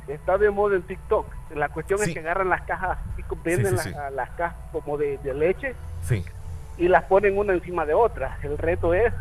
está 0.08 0.38
de 0.38 0.50
moda 0.50 0.76
en 0.76 0.82
TikTok? 0.82 1.26
La 1.54 1.68
cuestión 1.68 2.02
es 2.02 2.12
que 2.12 2.20
agarran 2.20 2.48
las 2.48 2.62
cajas, 2.62 2.98
y 3.16 3.22
venden 3.44 3.76
las, 3.76 4.30
cajas 4.30 4.56
como 4.72 4.96
de, 4.96 5.18
leche 5.34 5.74
y 6.76 6.88
las 6.88 7.04
ponen 7.04 7.36
una 7.36 7.52
encima 7.52 7.84
de 7.84 7.94
otra. 7.94 8.38
El 8.42 8.58
reto 8.58 8.94
es 8.94 9.12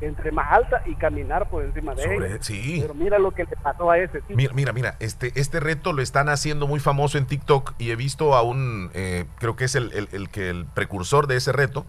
entre 0.00 0.30
más 0.30 0.52
alta 0.52 0.82
y 0.84 0.94
caminar 0.94 1.48
por 1.48 1.64
encima 1.64 1.94
de 1.94 2.04
ella. 2.04 2.38
Sí. 2.40 2.78
Pero 2.82 2.94
mira 2.94 3.18
lo 3.18 3.30
que 3.30 3.44
le 3.44 3.56
pasó 3.56 3.90
a 3.90 3.98
ese 3.98 4.20
tipo. 4.20 4.36
Mira, 4.36 4.52
mira, 4.52 4.72
mira, 4.72 4.96
este, 5.00 5.32
este 5.36 5.58
reto 5.60 5.92
lo 5.92 6.02
están 6.02 6.28
haciendo 6.28 6.66
muy 6.66 6.80
famoso 6.80 7.16
en 7.16 7.26
TikTok 7.26 7.74
y 7.78 7.90
he 7.90 7.96
visto 7.96 8.34
a 8.34 8.42
un, 8.42 8.90
eh, 8.94 9.24
creo 9.38 9.56
que 9.56 9.64
es 9.64 9.74
el, 9.74 9.92
el, 9.92 10.08
el, 10.12 10.28
que 10.28 10.50
el 10.50 10.66
precursor 10.66 11.26
de 11.26 11.36
ese 11.36 11.52
reto, 11.52 11.86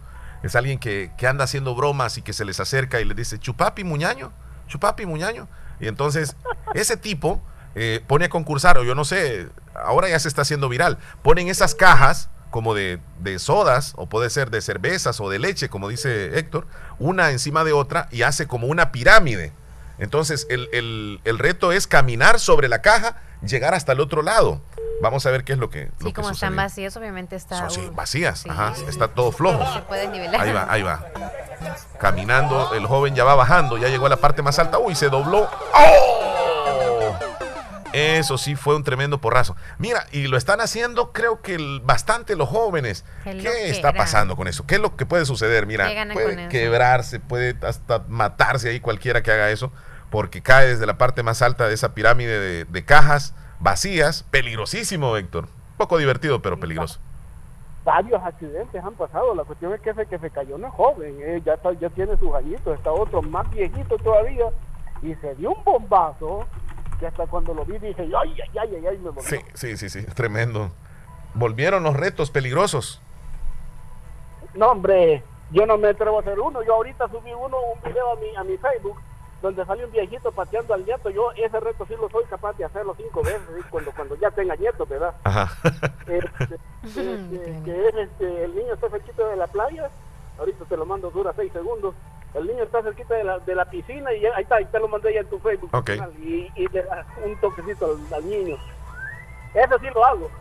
es 0.47 0.55
alguien 0.55 0.79
que, 0.79 1.11
anda 1.27 1.43
haciendo 1.43 1.75
bromas 1.75 2.17
y 2.17 2.21
que 2.21 2.33
se 2.33 2.45
les 2.45 2.59
acerca 2.59 2.99
y 2.99 3.05
les 3.05 3.15
dice, 3.15 3.39
chupapi 3.39 3.83
muñaño, 3.83 4.31
chupapi 4.67 5.05
muñaño. 5.05 5.47
Y 5.79 5.87
entonces 5.87 6.35
ese 6.73 6.97
tipo 6.97 7.41
eh, 7.75 8.03
pone 8.07 8.25
a 8.25 8.29
concursar, 8.29 8.77
o 8.77 8.83
yo 8.83 8.95
no 8.95 9.05
sé, 9.05 9.49
ahora 9.75 10.09
ya 10.09 10.19
se 10.19 10.27
está 10.27 10.41
haciendo 10.41 10.69
viral, 10.69 10.97
ponen 11.21 11.47
esas 11.47 11.75
cajas 11.75 12.29
como 12.49 12.73
de, 12.73 12.99
de, 13.19 13.39
sodas, 13.39 13.93
o 13.97 14.07
puede 14.07 14.29
ser 14.29 14.49
de 14.49 14.61
cervezas 14.61 15.19
o 15.19 15.29
de 15.29 15.37
leche, 15.37 15.69
como 15.69 15.89
dice 15.89 16.39
Héctor, 16.39 16.65
una 16.97 17.29
encima 17.31 17.63
de 17.63 17.73
otra 17.73 18.07
y 18.11 18.23
hace 18.23 18.47
como 18.47 18.67
una 18.67 18.91
pirámide. 18.91 19.53
Entonces 19.99 20.47
el, 20.49 20.69
el, 20.71 21.19
el 21.23 21.39
reto 21.39 21.71
es 21.71 21.87
caminar 21.87 22.39
sobre 22.39 22.69
la 22.69 22.81
caja, 22.81 23.21
llegar 23.41 23.73
hasta 23.73 23.91
el 23.91 23.99
otro 23.99 24.21
lado. 24.21 24.61
Vamos 25.01 25.25
a 25.25 25.31
ver 25.31 25.43
qué 25.43 25.53
es 25.53 25.59
lo 25.59 25.69
que. 25.69 25.91
Sí, 26.01 26.11
como 26.11 26.31
están 26.31 26.55
vacías, 26.55 26.95
obviamente 26.97 27.35
está. 27.35 27.69
sí, 27.69 27.89
vacías, 27.93 28.45
ajá, 28.47 28.73
está 28.87 29.09
todo 29.09 29.31
flojo. 29.31 29.73
Se 29.73 29.81
puede 29.81 30.07
nivelar. 30.07 30.41
Ahí 30.41 30.51
va, 30.51 30.67
ahí 30.69 30.83
va. 30.83 31.05
Caminando, 31.99 32.73
el 32.73 32.85
joven 32.85 33.15
ya 33.15 33.23
va 33.23 33.35
bajando, 33.35 33.77
ya 33.77 33.89
llegó 33.89 34.07
a 34.07 34.09
la 34.09 34.17
parte 34.17 34.41
más 34.41 34.57
alta. 34.59 34.79
Uy, 34.79 34.95
se 34.95 35.09
dobló. 35.09 35.49
¡Oh! 35.73 36.17
Eso 37.93 38.37
sí 38.37 38.55
fue 38.55 38.75
un 38.75 38.83
tremendo 38.83 39.19
porrazo. 39.19 39.55
Mira, 39.79 40.05
y 40.11 40.27
lo 40.27 40.37
están 40.37 40.61
haciendo, 40.61 41.11
creo 41.13 41.41
que 41.41 41.57
bastante 41.83 42.35
los 42.35 42.49
jóvenes. 42.49 43.05
¿Qué, 43.23 43.69
está 43.69 43.93
pasando 43.93 44.35
con 44.35 44.47
eso? 44.47 44.65
¿Qué 44.67 44.75
es 44.75 44.81
lo 44.81 44.95
que 44.95 45.05
puede 45.05 45.25
suceder? 45.25 45.65
Mira, 45.65 45.89
puede 46.13 46.47
quebrarse, 46.49 47.19
puede 47.19 47.55
hasta 47.65 48.03
matarse 48.07 48.69
ahí 48.69 48.79
cualquiera 48.79 49.23
que 49.23 49.31
haga 49.31 49.49
eso, 49.49 49.71
porque 50.09 50.41
cae 50.41 50.67
desde 50.67 50.85
la 50.85 50.97
parte 50.97 51.23
más 51.23 51.41
alta 51.41 51.67
de 51.67 51.73
esa 51.73 51.93
pirámide 51.93 52.39
de, 52.39 52.65
de 52.65 52.85
cajas 52.85 53.35
vacías, 53.59 54.23
peligrosísimo, 54.23 55.15
Héctor. 55.17 55.47
Poco 55.77 55.97
divertido, 55.97 56.41
pero 56.41 56.59
peligroso. 56.59 56.99
Varios 57.83 58.21
accidentes 58.21 58.83
han 58.83 58.95
pasado. 58.95 59.33
La 59.35 59.43
cuestión 59.43 59.73
es 59.73 59.81
que 59.81 59.91
ese 59.91 60.05
que 60.07 60.19
se 60.19 60.29
cayó 60.29 60.57
no 60.57 60.67
es 60.67 60.73
joven, 60.73 61.15
eh, 61.21 61.41
ya, 61.45 61.57
ya 61.79 61.89
tiene 61.89 62.17
sus 62.17 62.33
añitos. 62.33 62.77
Está 62.77 62.91
otro 62.91 63.21
más 63.21 63.49
viejito 63.51 63.97
todavía 63.97 64.45
y 65.01 65.13
se 65.15 65.35
dio 65.35 65.51
un 65.51 65.63
bombazo 65.63 66.47
que 66.99 67.07
hasta 67.07 67.27
cuando 67.27 67.53
lo 67.53 67.63
vi 67.63 67.77
dije, 67.77 68.01
ay, 68.01 68.35
ay, 68.53 68.57
ay, 68.59 68.85
ay, 68.87 68.97
me 68.97 69.21
Sí, 69.21 69.37
sí, 69.53 69.77
sí, 69.77 69.89
sí, 69.89 70.03
tremendo. 70.15 70.71
Volvieron 71.35 71.83
los 71.83 71.95
retos 71.95 72.31
peligrosos. 72.31 73.01
No, 74.55 74.71
hombre, 74.71 75.23
yo 75.51 75.67
no 75.67 75.77
me 75.77 75.89
atrevo 75.89 76.17
a 76.17 76.21
hacer 76.21 76.39
uno. 76.39 76.63
Yo 76.63 76.73
ahorita 76.73 77.07
subí 77.09 77.31
uno, 77.31 77.57
un 77.73 77.81
video 77.89 78.11
a 78.11 78.15
mi, 78.15 78.35
a 78.35 78.43
mi 78.43 78.57
Facebook 78.57 78.97
donde 79.41 79.65
sale 79.65 79.85
un 79.85 79.91
viejito 79.91 80.31
pateando 80.31 80.73
al 80.73 80.85
nieto, 80.85 81.09
yo 81.09 81.31
ese 81.33 81.59
reto 81.59 81.85
sí 81.85 81.93
lo 81.99 82.09
soy 82.09 82.25
capaz 82.25 82.57
de 82.57 82.65
hacerlo 82.65 82.95
cinco 82.97 83.21
veces, 83.21 83.41
cuando 83.69 83.91
cuando 83.91 84.15
ya 84.15 84.31
tenga 84.31 84.55
nieto, 84.55 84.85
¿verdad? 84.85 85.13
Ajá. 85.23 85.51
Este, 86.07 86.55
este, 86.85 87.61
que 87.65 87.87
es 87.89 87.95
este, 87.95 88.45
el 88.45 88.55
niño 88.55 88.73
está 88.73 88.89
cerquita 88.89 89.27
de 89.27 89.35
la 89.35 89.47
playa, 89.47 89.89
ahorita 90.39 90.63
te 90.63 90.77
lo 90.77 90.85
mando, 90.85 91.09
dura 91.09 91.33
seis 91.35 91.51
segundos, 91.51 91.93
el 92.33 92.47
niño 92.47 92.63
está 92.63 92.81
cerquita 92.81 93.15
de 93.15 93.25
la, 93.25 93.39
de 93.39 93.55
la 93.55 93.65
piscina 93.65 94.13
y 94.13 94.25
ahí 94.25 94.43
está, 94.43 94.55
ahí 94.55 94.65
te 94.65 94.79
lo 94.79 94.87
mandé 94.87 95.13
ya 95.13 95.19
en 95.19 95.29
tu 95.29 95.37
Facebook 95.39 95.69
y, 96.23 96.49
y, 96.55 96.67
le 96.69 96.83
das 96.83 97.05
un 97.25 97.35
toquecito 97.41 97.97
al, 98.13 98.29
niño. 98.29 98.55
Eso 99.53 99.79
sí 99.79 99.87
lo 99.93 100.05
hago. 100.05 100.31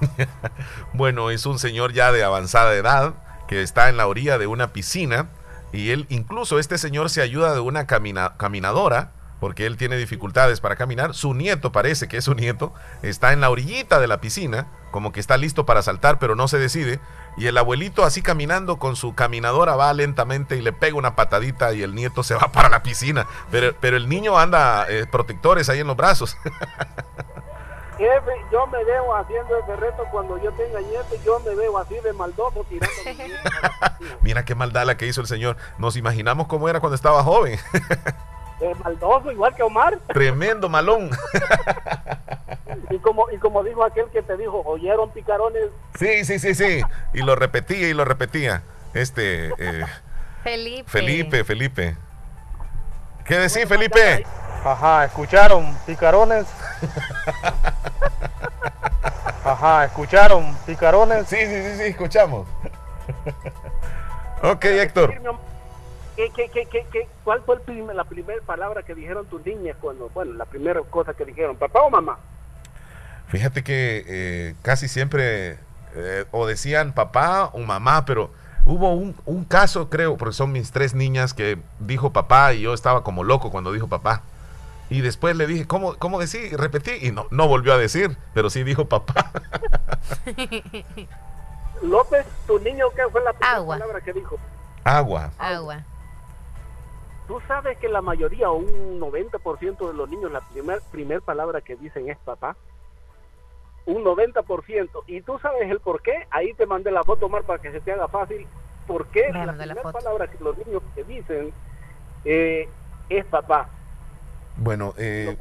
bueno, 0.92 1.30
es 1.30 1.46
un 1.46 1.58
señor 1.58 1.92
ya 1.92 2.10
de 2.10 2.24
avanzada 2.24 2.74
edad 2.74 3.14
que 3.46 3.62
está 3.62 3.88
en 3.88 3.96
la 3.96 4.06
orilla 4.06 4.38
de 4.38 4.46
una 4.46 4.72
piscina 4.72 5.28
y 5.74 5.90
él, 5.90 6.06
incluso 6.08 6.58
este 6.58 6.78
señor 6.78 7.10
se 7.10 7.20
ayuda 7.22 7.52
de 7.52 7.60
una 7.60 7.86
caminadora, 7.86 9.12
porque 9.40 9.66
él 9.66 9.76
tiene 9.76 9.96
dificultades 9.96 10.60
para 10.60 10.76
caminar. 10.76 11.14
Su 11.14 11.34
nieto, 11.34 11.72
parece 11.72 12.08
que 12.08 12.16
es 12.16 12.24
su 12.24 12.34
nieto, 12.34 12.72
está 13.02 13.32
en 13.32 13.40
la 13.40 13.50
orillita 13.50 13.98
de 13.98 14.06
la 14.06 14.20
piscina, 14.20 14.68
como 14.90 15.12
que 15.12 15.20
está 15.20 15.36
listo 15.36 15.66
para 15.66 15.82
saltar, 15.82 16.18
pero 16.18 16.36
no 16.36 16.48
se 16.48 16.58
decide. 16.58 17.00
Y 17.36 17.46
el 17.46 17.58
abuelito 17.58 18.04
así 18.04 18.22
caminando 18.22 18.78
con 18.78 18.94
su 18.94 19.14
caminadora 19.14 19.74
va 19.74 19.92
lentamente 19.92 20.56
y 20.56 20.62
le 20.62 20.72
pega 20.72 20.96
una 20.96 21.16
patadita 21.16 21.74
y 21.74 21.82
el 21.82 21.94
nieto 21.94 22.22
se 22.22 22.34
va 22.34 22.52
para 22.52 22.68
la 22.68 22.82
piscina. 22.82 23.26
Pero, 23.50 23.74
pero 23.80 23.96
el 23.96 24.08
niño 24.08 24.38
anda 24.38 24.86
eh, 24.88 25.06
protectores 25.10 25.68
ahí 25.68 25.80
en 25.80 25.88
los 25.88 25.96
brazos. 25.96 26.36
Jefe, 27.96 28.32
yo 28.50 28.66
me 28.66 28.82
veo 28.84 29.14
haciendo 29.14 29.56
ese 29.58 29.76
reto 29.76 30.04
cuando 30.10 30.42
yo 30.42 30.50
tenga 30.52 30.80
nieto, 30.80 31.14
yo 31.24 31.38
me 31.40 31.54
veo 31.54 31.78
así 31.78 31.94
de 32.02 32.12
maldoso 32.12 32.64
tirando. 32.68 32.94
Mira 34.22 34.44
qué 34.44 34.54
maldad 34.54 34.84
la 34.84 34.96
que 34.96 35.06
hizo 35.06 35.20
el 35.20 35.26
señor. 35.26 35.56
Nos 35.78 35.96
imaginamos 35.96 36.48
cómo 36.48 36.68
era 36.68 36.80
cuando 36.80 36.96
estaba 36.96 37.22
joven. 37.22 37.58
Eh, 38.60 38.72
maldoso, 38.84 39.32
igual 39.32 39.52
que 39.54 39.64
Omar. 39.64 39.98
Tremendo 40.06 40.68
malón. 40.68 41.10
y 42.90 42.98
como 42.98 43.28
y 43.32 43.36
como 43.38 43.64
dijo 43.64 43.84
aquel 43.84 44.06
que 44.10 44.22
te 44.22 44.36
dijo, 44.36 44.62
oyeron 44.64 45.10
picarones. 45.10 45.70
Sí, 45.98 46.24
sí, 46.24 46.38
sí, 46.38 46.54
sí. 46.54 46.80
Y 47.12 47.22
lo 47.22 47.34
repetía 47.34 47.88
y 47.88 47.94
lo 47.94 48.04
repetía. 48.04 48.62
Este. 48.94 49.48
Eh, 49.58 49.84
Felipe. 50.44 50.88
Felipe, 50.88 51.44
Felipe. 51.44 51.96
¿Qué 53.24 53.38
decís, 53.38 53.66
Felipe? 53.66 54.24
Ajá, 54.64 55.06
¿escucharon 55.06 55.74
picarones? 55.86 56.46
Ajá, 59.44 59.84
¿escucharon 59.86 60.54
picarones? 60.66 61.26
Sí, 61.26 61.36
sí, 61.36 61.62
sí, 61.62 61.76
sí, 61.76 61.82
escuchamos. 61.84 62.46
ok, 64.42 64.64
Héctor. 64.64 65.14
¿Qué, 66.16 66.30
qué, 66.30 66.48
qué, 66.48 66.66
qué, 66.92 67.08
cuál 67.24 67.42
fue 67.42 67.56
el 67.66 67.96
la 67.96 68.04
primera 68.04 68.40
palabra 68.42 68.82
que 68.82 68.94
dijeron 68.94 69.26
tus 69.26 69.44
niñas 69.44 69.76
cuando, 69.80 70.08
bueno, 70.10 70.34
la 70.34 70.44
primera 70.44 70.80
cosa 70.82 71.12
que 71.14 71.24
dijeron, 71.24 71.56
papá 71.56 71.82
o 71.82 71.90
mamá? 71.90 72.18
Fíjate 73.28 73.64
que 73.64 74.04
eh, 74.06 74.54
casi 74.62 74.86
siempre 74.86 75.58
eh, 75.94 76.24
o 76.30 76.46
decían 76.46 76.92
papá 76.92 77.46
o 77.52 77.58
mamá, 77.58 78.04
pero 78.04 78.30
hubo 78.66 78.92
un, 78.92 79.14
un 79.26 79.44
caso, 79.44 79.90
creo, 79.90 80.16
porque 80.16 80.34
son 80.34 80.52
mis 80.52 80.70
tres 80.72 80.94
niñas, 80.94 81.34
que 81.34 81.58
dijo 81.80 82.12
papá 82.12 82.52
y 82.54 82.62
yo 82.62 82.74
estaba 82.74 83.02
como 83.02 83.24
loco 83.24 83.50
cuando 83.50 83.72
dijo 83.72 83.88
papá. 83.88 84.22
Y 84.90 85.00
después 85.00 85.36
le 85.36 85.46
dije, 85.46 85.66
¿cómo, 85.66 85.94
cómo 85.98 86.20
decir? 86.20 86.56
repetí 86.58 86.92
y 87.00 87.10
no, 87.10 87.26
no 87.30 87.48
volvió 87.48 87.72
a 87.72 87.78
decir, 87.78 88.16
pero 88.34 88.50
sí 88.50 88.62
dijo 88.64 88.84
papá. 88.86 89.30
López, 91.82 92.26
tu 92.46 92.58
niño, 92.60 92.86
¿qué 92.94 93.02
fue 93.10 93.22
la 93.22 93.32
primera 93.32 93.66
palabra 93.66 94.00
que 94.00 94.12
dijo? 94.12 94.38
Agua. 94.84 95.30
Agua. 95.38 95.82
Tú 97.26 97.40
sabes 97.48 97.78
que 97.78 97.88
la 97.88 98.02
mayoría, 98.02 98.50
o 98.50 98.56
un 98.56 99.00
90% 99.00 99.88
de 99.88 99.94
los 99.94 100.08
niños, 100.08 100.30
la 100.30 100.42
primera 100.42 100.80
primer 100.92 101.22
palabra 101.22 101.62
que 101.62 101.74
dicen 101.76 102.10
es 102.10 102.18
papá. 102.18 102.56
Un 103.86 104.04
90%. 104.04 104.88
Y 105.06 105.20
tú 105.22 105.38
sabes 105.40 105.70
el 105.70 105.80
por 105.80 106.02
qué. 106.02 106.26
Ahí 106.30 106.54
te 106.54 106.66
mandé 106.66 106.90
la 106.90 107.04
foto, 107.04 107.28
Mar, 107.28 107.42
para 107.44 107.60
que 107.60 107.70
se 107.70 107.80
te 107.80 107.92
haga 107.92 108.08
fácil. 108.08 108.46
¿Por 108.86 109.06
qué 109.08 109.30
la 109.32 109.52
primera 109.52 109.92
palabra 109.92 110.28
que 110.28 110.42
los 110.42 110.56
niños 110.58 110.82
que 110.94 111.04
dicen 111.04 111.52
eh, 112.24 112.68
es 113.08 113.24
papá? 113.26 113.68
Bueno, 114.56 114.94
eh, 114.98 115.36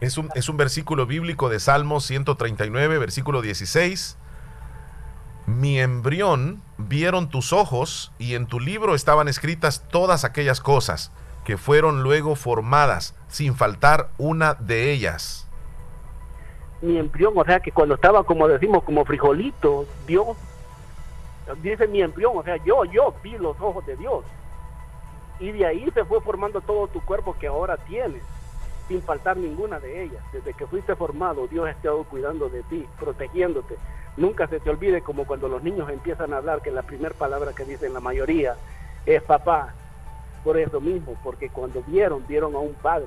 es, 0.00 0.18
un, 0.18 0.28
es 0.34 0.48
un 0.48 0.56
versículo 0.56 1.06
bíblico 1.06 1.48
de 1.48 1.60
Salmos 1.60 2.04
139, 2.04 2.98
versículo 2.98 3.42
16. 3.42 4.18
Mi 5.46 5.80
embrión 5.80 6.62
vieron 6.76 7.28
tus 7.28 7.52
ojos 7.52 8.12
y 8.18 8.34
en 8.34 8.46
tu 8.46 8.60
libro 8.60 8.94
estaban 8.94 9.28
escritas 9.28 9.88
todas 9.88 10.24
aquellas 10.24 10.60
cosas 10.60 11.10
que 11.44 11.56
fueron 11.56 12.02
luego 12.02 12.36
formadas, 12.36 13.14
sin 13.28 13.54
faltar 13.56 14.10
una 14.18 14.54
de 14.54 14.92
ellas. 14.92 15.48
Mi 16.82 16.98
embrión, 16.98 17.34
o 17.36 17.44
sea 17.44 17.60
que 17.60 17.72
cuando 17.72 17.94
estaba, 17.94 18.24
como 18.24 18.48
decimos, 18.48 18.82
como 18.84 19.04
frijolito, 19.04 19.86
Dios, 20.06 20.36
dice 21.62 21.86
mi 21.86 22.00
embrión, 22.02 22.36
o 22.36 22.42
sea, 22.42 22.56
yo, 22.64 22.84
yo 22.86 23.14
vi 23.22 23.36
los 23.38 23.60
ojos 23.60 23.84
de 23.86 23.96
Dios. 23.96 24.24
Y 25.38 25.52
de 25.52 25.66
ahí 25.66 25.90
se 25.92 26.04
fue 26.04 26.20
formando 26.20 26.60
todo 26.60 26.86
tu 26.88 27.00
cuerpo 27.00 27.34
que 27.38 27.46
ahora 27.46 27.76
tienes 27.76 28.22
sin 28.90 29.02
faltar 29.02 29.36
ninguna 29.36 29.78
de 29.78 30.02
ellas. 30.02 30.22
Desde 30.32 30.52
que 30.52 30.66
fuiste 30.66 30.96
formado, 30.96 31.46
Dios 31.46 31.66
ha 31.66 31.70
estado 31.70 32.02
cuidando 32.04 32.48
de 32.48 32.62
ti, 32.64 32.84
protegiéndote. 32.98 33.76
Nunca 34.16 34.48
se 34.48 34.58
te 34.58 34.68
olvide 34.68 35.00
como 35.00 35.26
cuando 35.26 35.48
los 35.48 35.62
niños 35.62 35.88
empiezan 35.88 36.34
a 36.34 36.38
hablar, 36.38 36.60
que 36.60 36.72
la 36.72 36.82
primera 36.82 37.14
palabra 37.14 37.52
que 37.54 37.64
dicen 37.64 37.94
la 37.94 38.00
mayoría 38.00 38.56
es 39.06 39.22
papá. 39.22 39.74
Por 40.42 40.58
eso 40.58 40.80
mismo, 40.80 41.16
porque 41.22 41.50
cuando 41.50 41.82
vieron, 41.86 42.26
vieron 42.26 42.54
a 42.56 42.58
un 42.58 42.74
padre. 42.74 43.06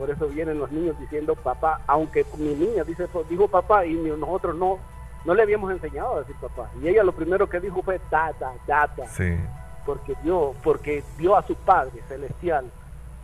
Por 0.00 0.08
eso 0.08 0.28
vienen 0.28 0.58
los 0.58 0.72
niños 0.72 0.98
diciendo 0.98 1.36
papá, 1.36 1.82
aunque 1.86 2.24
mi 2.38 2.54
niña 2.54 2.84
dice, 2.84 3.06
dijo 3.28 3.48
papá 3.48 3.84
y 3.84 3.92
nosotros 3.92 4.56
no, 4.56 4.78
no 5.26 5.34
le 5.34 5.42
habíamos 5.42 5.70
enseñado 5.70 6.16
a 6.16 6.18
decir 6.20 6.34
papá. 6.40 6.70
Y 6.80 6.88
ella 6.88 7.04
lo 7.04 7.12
primero 7.12 7.46
que 7.50 7.60
dijo 7.60 7.82
fue 7.82 7.98
tata, 8.08 8.54
tata. 8.66 9.06
Sí. 9.08 9.36
Porque 9.84 10.14
vio, 10.22 10.54
porque 10.64 11.04
vio 11.18 11.36
a 11.36 11.42
su 11.42 11.54
padre 11.54 12.00
celestial 12.08 12.70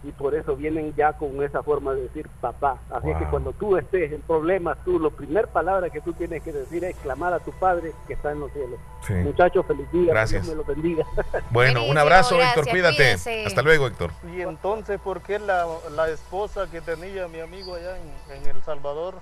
y 0.02 0.12
por 0.12 0.34
eso 0.34 0.56
vienen 0.56 0.94
ya 0.96 1.14
con 1.14 1.42
esa 1.42 1.62
forma 1.62 1.94
de 1.94 2.02
decir 2.02 2.28
papá. 2.40 2.78
Así 2.90 3.08
que 3.18 3.24
cuando 3.26 3.52
tú 3.52 3.76
estés 3.76 4.12
en 4.12 4.20
problemas, 4.22 4.78
tú, 4.84 5.00
la 5.00 5.10
primera 5.10 5.46
palabra 5.48 5.90
que 5.90 6.00
tú 6.00 6.12
tienes 6.12 6.42
que 6.42 6.52
decir 6.52 6.84
es 6.84 6.96
clamar 6.96 7.32
a 7.32 7.40
tu 7.40 7.50
Padre 7.52 7.92
que 8.06 8.12
está 8.14 8.32
en 8.32 8.40
los 8.40 8.52
cielos. 8.52 8.78
Muchachos, 9.24 9.64
feliz 9.66 9.90
día. 9.92 10.12
Gracias. 10.12 10.44
Dios 10.44 10.56
me 10.56 10.62
lo 10.62 10.64
bendiga. 10.64 11.04
Bueno, 11.50 11.84
un 11.84 11.96
abrazo, 11.96 12.40
Héctor, 12.40 12.68
cuídate. 12.68 13.12
Hasta 13.46 13.62
luego, 13.62 13.86
Héctor. 13.86 14.10
Y 14.36 14.42
entonces, 14.42 15.00
¿por 15.00 15.22
qué 15.22 15.38
la, 15.38 15.66
la 15.94 16.08
esposa 16.08 16.68
que 16.70 16.80
tenía 16.80 17.28
mi 17.28 17.40
amigo 17.40 17.74
allá 17.74 17.96
en, 17.96 18.46
El 18.46 18.62
Salvador 18.62 19.14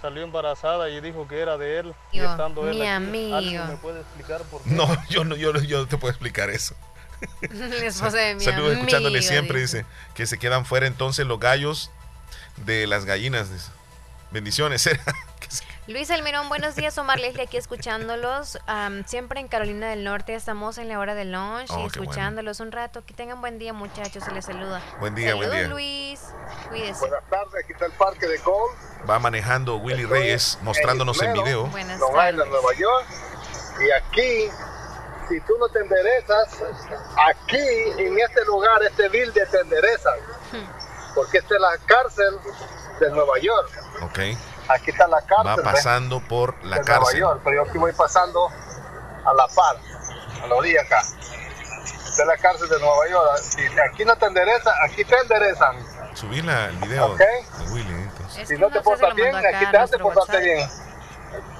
salió 0.00 0.22
embarazada 0.22 0.88
y 0.90 1.00
dijo 1.00 1.26
que 1.28 1.40
era 1.40 1.58
de 1.58 1.78
él? 1.80 1.94
y 2.12 2.20
estando 2.20 2.62
mi 2.62 2.86
amigo. 2.86 3.38
me 3.66 3.76
puede 3.76 4.00
explicar 4.00 4.42
por 4.42 4.62
qué? 4.62 4.70
No, 4.70 4.86
yo 5.08 5.24
no, 5.24 5.34
yo, 5.34 5.52
yo 5.60 5.78
no 5.78 5.86
te 5.86 5.96
puedo 5.98 6.10
explicar 6.10 6.50
eso. 6.50 6.74
Saludos 7.90 8.72
escuchándole 8.72 9.22
siempre, 9.22 9.60
dice. 9.60 9.84
que 10.14 10.26
se 10.26 10.38
quedan 10.38 10.64
fuera 10.64 10.86
entonces 10.86 11.26
los 11.26 11.40
gallos 11.40 11.90
de 12.56 12.86
las 12.86 13.04
gallinas. 13.04 13.48
Bendiciones. 14.30 14.88
Luis 15.86 16.08
Almirón, 16.10 16.48
buenos 16.48 16.76
días. 16.76 16.96
Omar 16.98 17.18
Leslie 17.18 17.42
aquí 17.42 17.56
escuchándolos. 17.56 18.58
siempre 19.06 19.40
en 19.40 19.48
Carolina 19.48 19.88
del 19.88 20.04
Norte 20.04 20.34
estamos 20.34 20.78
en 20.78 20.88
la 20.88 21.00
hora 21.00 21.16
del 21.16 21.32
lunch 21.32 21.68
y 21.70 21.74
oh, 21.74 21.86
escuchándolos 21.86 22.60
un 22.60 22.70
rato. 22.70 23.04
Que 23.04 23.12
tengan 23.12 23.40
buen 23.40 23.58
día, 23.58 23.72
muchachos. 23.72 24.22
Se 24.22 24.30
les 24.30 24.44
saluda. 24.44 24.80
Buen 25.00 25.16
día, 25.16 25.34
buen 25.34 25.50
día. 25.50 25.66
Luis. 25.66 26.20
Cuídese. 26.68 27.00
Buenas 27.00 27.28
tardes. 27.28 27.64
Aquí 27.64 27.72
está 27.72 27.86
el 27.86 27.92
parque 27.92 28.28
de 28.28 28.38
Gold. 28.38 28.76
Va 29.08 29.18
manejando 29.18 29.78
Willy 29.78 30.04
Reyes 30.04 30.58
mostrándonos 30.62 31.20
en, 31.22 31.32
video. 31.32 31.66
Buenas 31.66 31.98
tardes. 31.98 32.36
Nueva 32.36 32.74
York. 32.78 33.06
Y 33.80 33.90
aquí 33.90 34.50
si 35.30 35.40
tú 35.42 35.56
no 35.58 35.68
te 35.68 35.78
enderezas, 35.78 36.62
aquí 37.28 37.56
en 37.98 38.18
este 38.18 38.44
lugar, 38.46 38.82
este 38.82 39.08
building 39.08 39.46
te 39.48 39.60
enderezan. 39.60 40.18
Porque 41.14 41.38
esta 41.38 41.54
es 41.54 41.60
la 41.60 41.78
cárcel 41.86 42.38
de 42.98 43.10
Nueva 43.10 43.38
York. 43.38 43.70
Ok. 44.02 44.18
Aquí 44.68 44.90
está 44.90 45.06
la 45.06 45.22
cárcel. 45.22 45.46
Va 45.46 45.72
pasando 45.72 46.20
por 46.20 46.62
la 46.64 46.78
de 46.78 46.82
cárcel. 46.82 47.20
Nueva 47.20 47.34
York, 47.34 47.40
pero 47.44 47.56
yo 47.56 47.68
aquí 47.68 47.78
voy 47.78 47.92
pasando 47.92 48.48
a 48.48 49.34
la 49.34 49.46
par, 49.48 49.76
a 50.42 50.46
la 50.48 50.54
orilla 50.54 50.82
acá. 50.82 51.00
Esta 51.00 52.22
es 52.22 52.26
la 52.26 52.36
cárcel 52.36 52.68
de 52.68 52.80
Nueva 52.80 53.08
York. 53.08 53.36
Si 53.38 53.62
aquí 53.88 54.04
no 54.04 54.16
te 54.16 54.26
enderezas, 54.26 54.74
aquí 54.82 55.04
te 55.04 55.16
enderezan. 55.16 55.76
Subí 56.14 56.40
el 56.40 56.76
video 56.78 57.12
okay. 57.12 57.26
de 57.58 57.72
Willy. 57.72 57.92
Entonces. 57.92 58.48
Si 58.48 58.56
no 58.56 58.68
te 58.68 58.80
portas 58.80 59.14
bien, 59.14 59.34
aquí 59.36 59.66
te 59.70 59.76
hace 59.76 59.96
portarte 59.96 60.40
bien. 60.40 60.68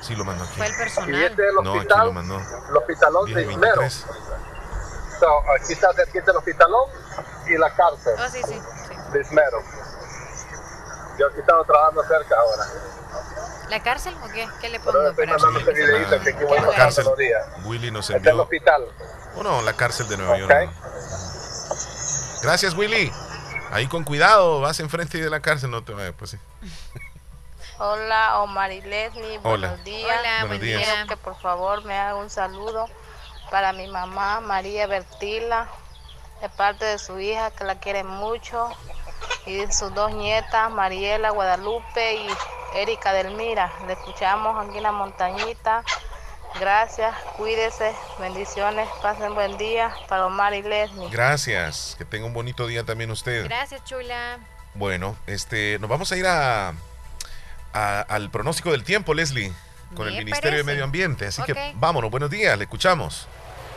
Sí, 0.03 0.15
lo 0.17 0.25
mandó 0.25 0.45
aquí. 0.45 0.55
Fue 0.57 0.67
el 0.67 0.77
personal. 0.77 1.11
Y 1.11 1.25
este 1.25 1.43
es 1.43 1.49
el 1.49 1.55
no, 1.65 1.73
hospital, 1.73 1.99
aquí 1.99 2.07
lo 2.07 2.13
mandó. 2.13 2.41
el 2.71 2.77
hospitalón 2.77 3.33
de 3.35 3.43
Ismero. 3.43 3.91
So, 3.91 5.29
aquí 5.61 5.73
está 5.75 5.93
cerquita 5.93 6.31
el 6.31 6.37
hospitalón 6.39 6.89
y 7.47 7.59
la 7.59 7.75
cárcel 7.75 8.15
oh, 8.19 8.29
sí, 8.31 8.41
sí, 8.47 8.55
sí. 8.89 8.95
de 9.13 9.21
Ismero. 9.21 9.63
Yo 11.19 11.27
aquí 11.27 11.41
estaba 11.41 11.63
trabajando 11.65 12.03
cerca 12.05 12.35
ahora. 12.37 12.65
¿La 13.69 13.83
cárcel 13.83 14.15
o 14.25 14.29
qué? 14.29 14.49
¿Qué 14.61 14.69
le 14.71 14.81
pongo? 14.81 15.09
Estoy 15.09 15.27
mandando 15.27 15.59
este 15.61 15.73
videito 15.73 16.21
que 16.23 16.31
aquí 16.31 16.45
voy 16.45 16.61
la 16.61 16.75
cárcel. 16.75 17.07
días. 17.19 17.47
Willy 17.65 17.91
nos 17.91 18.09
Este 18.09 18.17
es 18.17 18.23
el 18.25 18.29
envió. 18.31 18.43
hospital. 18.45 18.85
Oh, 19.37 19.43
no, 19.43 19.63
la 19.63 19.75
cárcel 19.75 20.09
de 20.09 20.17
Nueva 20.17 20.33
Ok. 20.33 20.39
York. 20.41 20.71
Gracias, 22.43 22.75
Willy. 22.75 23.13
Ahí 23.71 23.87
con 23.87 24.03
cuidado, 24.03 24.61
vas 24.61 24.81
enfrente 24.81 25.19
de 25.19 25.31
la 25.31 25.41
cárcel, 25.41 25.71
no 25.71 25.85
te 25.85 25.93
vayas, 25.93 26.15
pues 26.19 26.33
sí. 26.33 26.39
Hola, 27.83 28.41
Omar 28.41 28.71
y 28.73 28.83
Leslie, 28.83 29.41
Hola. 29.43 29.69
buenos 29.69 29.85
días. 29.85 30.05
Hola, 30.21 30.31
Buenos 30.41 30.49
buen 30.49 30.61
días. 30.61 30.79
día. 30.81 30.93
Quiero 30.93 31.09
que 31.09 31.17
por 31.17 31.35
favor 31.41 31.83
me 31.87 31.97
haga 31.97 32.15
un 32.17 32.29
saludo 32.29 32.87
para 33.51 33.73
mi 33.73 33.87
mamá 33.89 34.41
María 34.41 34.87
Bertila, 34.87 35.67
de 36.43 36.51
parte 36.51 36.85
de 36.85 36.99
su 36.99 37.19
hija 37.19 37.51
que 37.53 37.65
la 37.65 37.81
quiere 37.81 38.05
mucho, 38.05 38.69
y 39.47 39.67
sus 39.73 39.95
dos 39.95 40.13
nietas, 40.13 40.71
Mariela 40.71 41.31
Guadalupe 41.31 42.17
y 42.17 42.29
Erika 42.75 43.15
Delmira. 43.15 43.73
Le 43.87 43.95
escuchamos 43.95 44.63
aquí 44.63 44.77
en 44.77 44.83
la 44.83 44.93
montañita. 44.93 45.83
Gracias, 46.61 47.15
cuídese, 47.39 47.95
bendiciones, 48.19 48.91
pasen 49.01 49.35
buen 49.35 49.57
día 49.57 49.91
para 50.07 50.27
Omar 50.27 50.53
y 50.53 50.61
Leslie. 50.61 51.09
Gracias. 51.09 51.95
Que 51.97 52.05
tenga 52.05 52.27
un 52.27 52.35
bonito 52.35 52.67
día 52.67 52.85
también 52.85 53.11
usted. 53.11 53.45
Gracias, 53.45 53.83
chula. 53.85 54.39
Bueno, 54.75 55.17
este, 55.27 55.79
nos 55.81 55.89
vamos 55.89 56.13
a 56.13 56.17
ir 56.19 56.27
a, 56.27 56.75
al 57.73 58.31
pronóstico 58.31 58.71
del 58.71 58.85
tiempo, 58.85 59.15
Leslie, 59.15 59.53
con 59.95 60.09
el 60.09 60.17
Ministerio 60.17 60.59
de 60.59 60.65
Medio 60.65 60.85
Ambiente. 60.85 61.27
Así 61.27 61.43
que 61.43 61.73
vámonos, 61.75 62.11
buenos 62.11 62.31
días, 62.31 62.57
le 62.57 62.65
escuchamos. 62.65 63.29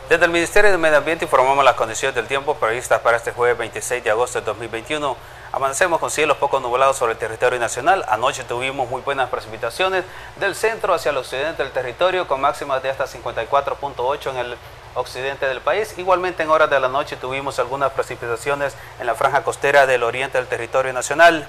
Desde 0.08 0.26
el 0.26 0.30
Ministerio 0.30 0.70
de 0.70 0.76
Medio 0.76 0.98
Ambiente 0.98 1.24
informamos 1.24 1.64
las 1.64 1.76
condiciones 1.76 2.14
del 2.14 2.26
tiempo 2.26 2.56
previstas 2.56 3.00
para 3.00 3.16
este 3.16 3.32
jueves 3.32 3.56
26 3.56 4.04
de 4.04 4.10
agosto 4.10 4.38
de 4.38 4.44
2021. 4.44 5.16
Amanecemos 5.50 5.98
con 5.98 6.10
cielos 6.10 6.36
poco 6.36 6.60
nublados 6.60 6.98
sobre 6.98 7.12
el 7.12 7.18
territorio 7.18 7.58
nacional. 7.58 8.04
Anoche 8.08 8.44
tuvimos 8.44 8.86
muy 8.90 9.00
buenas 9.00 9.30
precipitaciones 9.30 10.04
del 10.38 10.54
centro 10.56 10.92
hacia 10.92 11.10
el 11.10 11.16
occidente 11.16 11.62
del 11.62 11.72
territorio 11.72 12.28
con 12.28 12.42
máximas 12.42 12.82
de 12.82 12.90
hasta 12.90 13.06
54.8 13.06 14.30
en 14.30 14.36
el 14.36 14.56
occidente 14.94 15.46
del 15.46 15.62
país. 15.62 15.94
Igualmente 15.96 16.42
en 16.42 16.50
horas 16.50 16.68
de 16.68 16.80
la 16.80 16.88
noche 16.88 17.16
tuvimos 17.16 17.58
algunas 17.58 17.92
precipitaciones 17.92 18.76
en 19.00 19.06
la 19.06 19.14
franja 19.14 19.42
costera 19.42 19.86
del 19.86 20.02
oriente 20.02 20.36
del 20.36 20.48
territorio 20.48 20.92
nacional. 20.92 21.48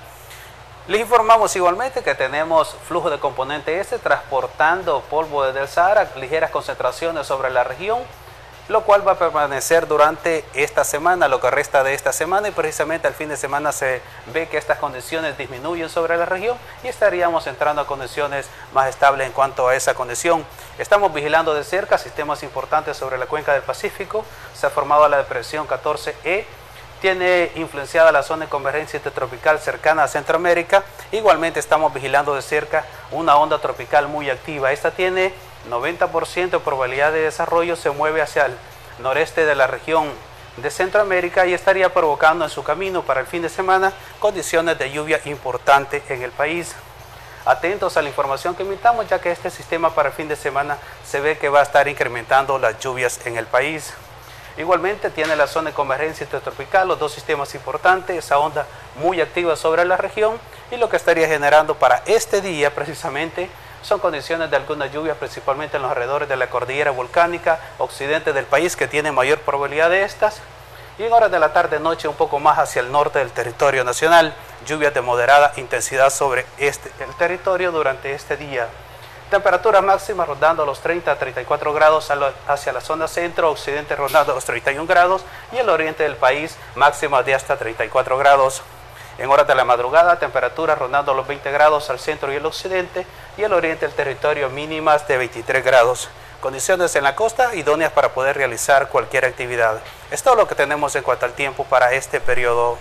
Les 0.87 1.01
informamos 1.01 1.55
igualmente 1.55 2.03
que 2.03 2.13
tenemos 2.13 2.75
flujo 2.87 3.09
de 3.09 3.19
componente 3.19 3.79
este 3.79 3.97
transportando 3.97 5.01
polvo 5.09 5.43
desde 5.43 5.61
el 5.61 5.67
Sahara, 5.67 6.11
ligeras 6.15 6.51
concentraciones 6.51 7.25
sobre 7.25 7.49
la 7.49 7.63
región 7.63 7.99
lo 8.67 8.81
cual 8.81 9.07
va 9.07 9.13
a 9.13 9.19
permanecer 9.19 9.87
durante 9.87 10.43
esta 10.53 10.83
semana, 10.83 11.27
lo 11.27 11.39
que 11.39 11.51
resta 11.51 11.83
de 11.83 11.93
esta 11.93 12.11
semana 12.11 12.47
y 12.47 12.51
precisamente 12.51 13.07
al 13.07 13.13
fin 13.13 13.29
de 13.29 13.37
semana 13.37 13.71
se 13.71 14.01
ve 14.33 14.47
que 14.47 14.57
estas 14.57 14.79
condiciones 14.79 15.37
disminuyen 15.37 15.89
sobre 15.89 16.17
la 16.17 16.25
región 16.25 16.57
y 16.83 16.87
estaríamos 16.87 17.45
entrando 17.45 17.83
a 17.83 17.87
condiciones 17.87 18.47
más 18.73 18.89
estables 18.89 19.27
en 19.27 19.33
cuanto 19.33 19.67
a 19.67 19.75
esa 19.75 19.93
condición. 19.93 20.43
Estamos 20.79 21.13
vigilando 21.13 21.53
de 21.53 21.63
cerca 21.63 21.97
sistemas 21.99 22.41
importantes 22.41 22.97
sobre 22.97 23.19
la 23.19 23.27
cuenca 23.27 23.53
del 23.53 23.61
Pacífico, 23.61 24.25
se 24.55 24.65
ha 24.65 24.71
formado 24.71 25.07
la 25.07 25.17
depresión 25.17 25.67
14E, 25.67 26.45
tiene 27.01 27.51
influenciada 27.55 28.11
la 28.11 28.23
zona 28.23 28.45
de 28.45 28.49
convergencia 28.49 28.97
intertropical 28.97 29.59
cercana 29.59 30.03
a 30.03 30.07
Centroamérica, 30.07 30.83
igualmente 31.11 31.59
estamos 31.59 31.93
vigilando 31.93 32.35
de 32.35 32.41
cerca 32.41 32.85
una 33.11 33.37
onda 33.37 33.59
tropical 33.59 34.07
muy 34.07 34.29
activa, 34.29 34.71
esta 34.71 34.91
tiene 34.91 35.33
90% 35.69 36.49
de 36.49 36.59
probabilidad 36.59 37.11
de 37.11 37.21
desarrollo 37.21 37.75
se 37.75 37.89
mueve 37.89 38.21
hacia 38.21 38.45
el 38.45 38.55
noreste 38.99 39.45
de 39.45 39.55
la 39.55 39.67
región 39.67 40.09
de 40.57 40.71
Centroamérica 40.71 41.45
y 41.45 41.53
estaría 41.53 41.93
provocando 41.93 42.45
en 42.45 42.51
su 42.51 42.63
camino 42.63 43.01
para 43.03 43.21
el 43.21 43.27
fin 43.27 43.41
de 43.41 43.49
semana 43.49 43.91
condiciones 44.19 44.77
de 44.79 44.91
lluvia 44.91 45.19
importantes 45.25 46.03
en 46.09 46.21
el 46.21 46.31
país. 46.31 46.75
Atentos 47.45 47.97
a 47.97 48.01
la 48.01 48.09
información 48.09 48.55
que 48.55 48.63
emitamos 48.63 49.07
ya 49.07 49.19
que 49.19 49.31
este 49.31 49.51
sistema 49.51 49.93
para 49.93 50.09
el 50.09 50.15
fin 50.15 50.27
de 50.27 50.35
semana 50.35 50.77
se 51.05 51.19
ve 51.19 51.37
que 51.37 51.49
va 51.49 51.59
a 51.59 51.63
estar 51.63 51.87
incrementando 51.87 52.57
las 52.57 52.79
lluvias 52.79 53.19
en 53.25 53.37
el 53.37 53.45
país. 53.45 53.93
Igualmente 54.57 55.09
tiene 55.09 55.35
la 55.35 55.47
zona 55.47 55.71
de 55.71 55.75
convergencia 55.75 56.23
intertropical, 56.23 56.87
los 56.87 56.97
dos 56.97 57.11
sistemas 57.11 57.53
importantes, 57.55 58.17
esa 58.17 58.37
onda 58.37 58.65
muy 58.95 59.19
activa 59.19 59.55
sobre 59.57 59.83
la 59.83 59.97
región 59.97 60.39
y 60.71 60.77
lo 60.77 60.87
que 60.87 60.95
estaría 60.95 61.27
generando 61.27 61.75
para 61.75 62.01
este 62.05 62.41
día 62.41 62.73
precisamente 62.73 63.49
son 63.81 63.99
condiciones 63.99 64.49
de 64.49 64.55
algunas 64.57 64.91
lluvias, 64.91 65.17
principalmente 65.17 65.75
en 65.77 65.83
los 65.83 65.91
alrededores 65.91 66.27
de 66.27 66.37
la 66.37 66.49
cordillera 66.49 66.91
volcánica 66.91 67.59
occidente 67.77 68.33
del 68.33 68.45
país, 68.45 68.75
que 68.75 68.87
tiene 68.87 69.11
mayor 69.11 69.39
probabilidad 69.39 69.91
de 69.91 70.03
estas. 70.03 70.41
Y 70.97 71.03
en 71.03 71.13
horas 71.13 71.29
de 71.29 71.39
la 71.39 71.53
tarde-noche, 71.53 72.07
un 72.07 72.15
poco 72.15 72.39
más 72.39 72.57
hacia 72.57 72.79
el 72.79 72.91
norte 72.91 73.19
del 73.19 73.31
territorio 73.31 73.83
nacional, 73.83 74.33
lluvias 74.65 74.93
de 74.93 75.01
moderada 75.01 75.53
intensidad 75.57 76.09
sobre 76.09 76.45
este, 76.57 76.89
el 77.03 77.13
territorio 77.15 77.71
durante 77.71 78.13
este 78.13 78.37
día. 78.37 78.67
Temperatura 79.35 79.81
máxima 79.81 80.23
rondando 80.23 80.65
los 80.65 80.79
30 80.79 81.11
a 81.11 81.19
34 81.19 81.73
grados 81.73 82.09
hacia 82.47 82.71
la 82.71 82.79
zona 82.79 83.05
centro, 83.05 83.51
occidente 83.51 83.93
rondando 83.93 84.33
los 84.33 84.45
31 84.45 84.87
grados 84.87 85.25
y 85.51 85.57
el 85.57 85.67
oriente 85.67 86.03
del 86.03 86.15
país 86.15 86.55
máxima 86.75 87.21
de 87.21 87.35
hasta 87.35 87.57
34 87.57 88.17
grados. 88.17 88.61
En 89.17 89.29
horas 89.29 89.45
de 89.45 89.53
la 89.53 89.65
madrugada, 89.65 90.19
temperaturas 90.19 90.79
rondando 90.79 91.13
los 91.13 91.27
20 91.27 91.51
grados 91.51 91.89
al 91.89 91.99
centro 91.99 92.31
y 92.31 92.37
el 92.37 92.45
occidente 92.45 93.05
y 93.35 93.43
el 93.43 93.51
oriente 93.51 93.85
del 93.85 93.93
territorio 93.93 94.49
mínimas 94.49 95.05
de 95.05 95.17
23 95.17 95.65
grados. 95.65 96.07
Condiciones 96.39 96.95
en 96.95 97.03
la 97.03 97.17
costa 97.17 97.53
idóneas 97.55 97.91
para 97.91 98.13
poder 98.13 98.37
realizar 98.37 98.87
cualquier 98.87 99.25
actividad. 99.25 99.81
Es 100.11 100.23
todo 100.23 100.35
lo 100.35 100.47
que 100.47 100.55
tenemos 100.55 100.95
en 100.95 101.03
cuanto 101.03 101.25
al 101.25 101.33
tiempo 101.33 101.65
para 101.65 101.91
este 101.91 102.21
periodo. 102.21 102.77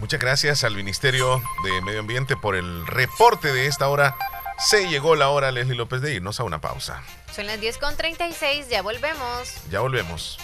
Muchas 0.00 0.18
gracias 0.18 0.64
al 0.64 0.74
Ministerio 0.74 1.40
de 1.62 1.80
Medio 1.82 2.00
Ambiente 2.00 2.36
por 2.36 2.56
el 2.56 2.88
reporte 2.88 3.52
de 3.52 3.66
esta 3.66 3.88
hora. 3.88 4.16
Se 4.58 4.88
llegó 4.88 5.16
la 5.16 5.28
hora, 5.28 5.52
Leslie 5.52 5.76
López, 5.76 6.00
de 6.00 6.14
irnos 6.14 6.40
a 6.40 6.44
una 6.44 6.60
pausa. 6.60 7.02
Son 7.34 7.46
las 7.46 7.60
10.36, 7.60 8.68
ya 8.68 8.82
volvemos. 8.82 9.54
Ya 9.70 9.80
volvemos. 9.80 10.38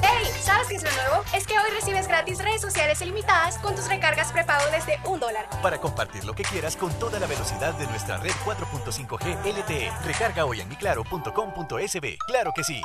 ¡Hey! 0.00 0.30
¿Sabes 0.40 0.68
qué 0.68 0.76
es 0.76 0.82
lo 0.84 0.92
nuevo? 0.92 1.24
Es 1.34 1.46
que 1.46 1.58
hoy 1.58 1.70
recibes 1.70 2.06
gratis 2.06 2.38
redes 2.38 2.60
sociales 2.60 3.00
ilimitadas 3.00 3.58
con 3.58 3.74
tus 3.74 3.88
recargas 3.88 4.30
prepago 4.32 4.64
desde 4.70 4.98
un 5.04 5.18
dólar. 5.18 5.48
Para 5.62 5.80
compartir 5.80 6.24
lo 6.24 6.34
que 6.34 6.44
quieras 6.44 6.76
con 6.76 6.92
toda 6.98 7.18
la 7.18 7.26
velocidad 7.26 7.74
de 7.74 7.86
nuestra 7.86 8.18
red 8.18 8.32
4.5G 8.44 9.44
LTE. 9.44 9.90
Recarga 10.04 10.44
hoy 10.44 10.60
en 10.60 10.68
miclaro.com.sb. 10.68 12.18
¡Claro 12.26 12.52
que 12.54 12.64
sí! 12.64 12.80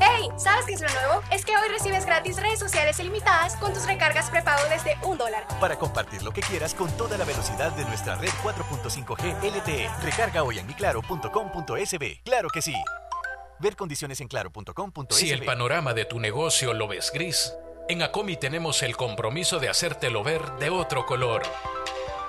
¡Hey! 0.00 0.28
¿Sabes 0.36 0.66
qué 0.66 0.74
es 0.74 0.80
lo 0.80 0.88
nuevo? 0.88 1.22
Es 1.30 1.44
que 1.44 1.56
hoy 1.56 1.68
recibes 1.68 2.06
gratis 2.06 2.36
redes 2.36 2.58
sociales 2.58 2.98
ilimitadas 3.00 3.56
con 3.56 3.72
tus 3.72 3.86
recargas 3.86 4.30
prepago 4.30 4.62
desde 4.68 4.96
un 5.02 5.18
dólar. 5.18 5.46
Para 5.60 5.78
compartir 5.78 6.22
lo 6.22 6.32
que 6.32 6.40
quieras 6.40 6.74
con 6.74 6.90
toda 6.96 7.18
la 7.18 7.24
velocidad 7.24 7.72
de 7.72 7.84
nuestra 7.84 8.16
red 8.16 8.30
4.5G 8.42 9.42
LTE. 9.42 9.90
Recarga 10.02 10.42
hoy 10.42 10.58
en 10.58 10.66
miclaro.com.sb. 10.66 12.22
¡Claro 12.24 12.48
que 12.48 12.62
sí! 12.62 12.74
Ver 13.58 13.76
condiciones 13.76 14.20
en 14.20 14.28
claro.com.es. 14.28 15.16
Si 15.16 15.30
el 15.30 15.44
panorama 15.44 15.94
de 15.94 16.04
tu 16.04 16.18
negocio 16.18 16.74
lo 16.74 16.88
ves 16.88 17.12
gris, 17.12 17.54
en 17.88 18.02
Acomi 18.02 18.36
tenemos 18.36 18.82
el 18.82 18.96
compromiso 18.96 19.58
de 19.60 19.68
hacértelo 19.68 20.24
ver 20.24 20.42
de 20.58 20.70
otro 20.70 21.06
color. 21.06 21.42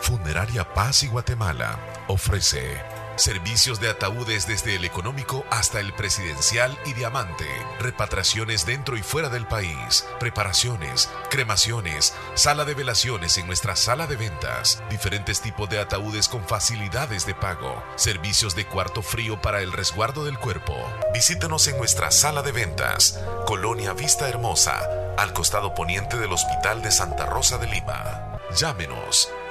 Funeraria 0.00 0.64
Paz 0.72 1.02
y 1.02 1.08
Guatemala 1.08 1.78
ofrece 2.08 2.80
Servicios 3.20 3.80
de 3.80 3.90
ataúdes 3.90 4.46
desde 4.46 4.76
el 4.76 4.86
económico 4.86 5.44
hasta 5.50 5.78
el 5.78 5.92
presidencial 5.92 6.78
y 6.86 6.94
diamante. 6.94 7.44
Repatriaciones 7.78 8.64
dentro 8.64 8.96
y 8.96 9.02
fuera 9.02 9.28
del 9.28 9.46
país. 9.46 10.06
Preparaciones, 10.18 11.10
cremaciones, 11.28 12.14
sala 12.32 12.64
de 12.64 12.72
velaciones 12.72 13.36
en 13.36 13.46
nuestra 13.46 13.76
sala 13.76 14.06
de 14.06 14.16
ventas. 14.16 14.82
Diferentes 14.88 15.42
tipos 15.42 15.68
de 15.68 15.80
ataúdes 15.80 16.28
con 16.28 16.44
facilidades 16.44 17.26
de 17.26 17.34
pago. 17.34 17.82
Servicios 17.96 18.56
de 18.56 18.66
cuarto 18.66 19.02
frío 19.02 19.38
para 19.42 19.60
el 19.60 19.70
resguardo 19.70 20.24
del 20.24 20.38
cuerpo. 20.38 20.74
Visítanos 21.12 21.68
en 21.68 21.76
nuestra 21.76 22.10
sala 22.10 22.40
de 22.40 22.52
ventas. 22.52 23.20
Colonia 23.44 23.92
Vista 23.92 24.30
Hermosa, 24.30 24.80
al 25.18 25.34
costado 25.34 25.74
poniente 25.74 26.16
del 26.16 26.32
Hospital 26.32 26.80
de 26.80 26.90
Santa 26.90 27.26
Rosa 27.26 27.58
de 27.58 27.66
Lima. 27.66 28.38
Llámenos 28.56 29.28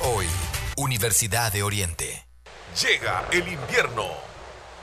hoy. 0.00 0.26
Universidad 0.76 1.52
de 1.52 1.62
Oriente. 1.62 2.26
Llega 2.80 3.28
el 3.30 3.46
invierno 3.48 4.31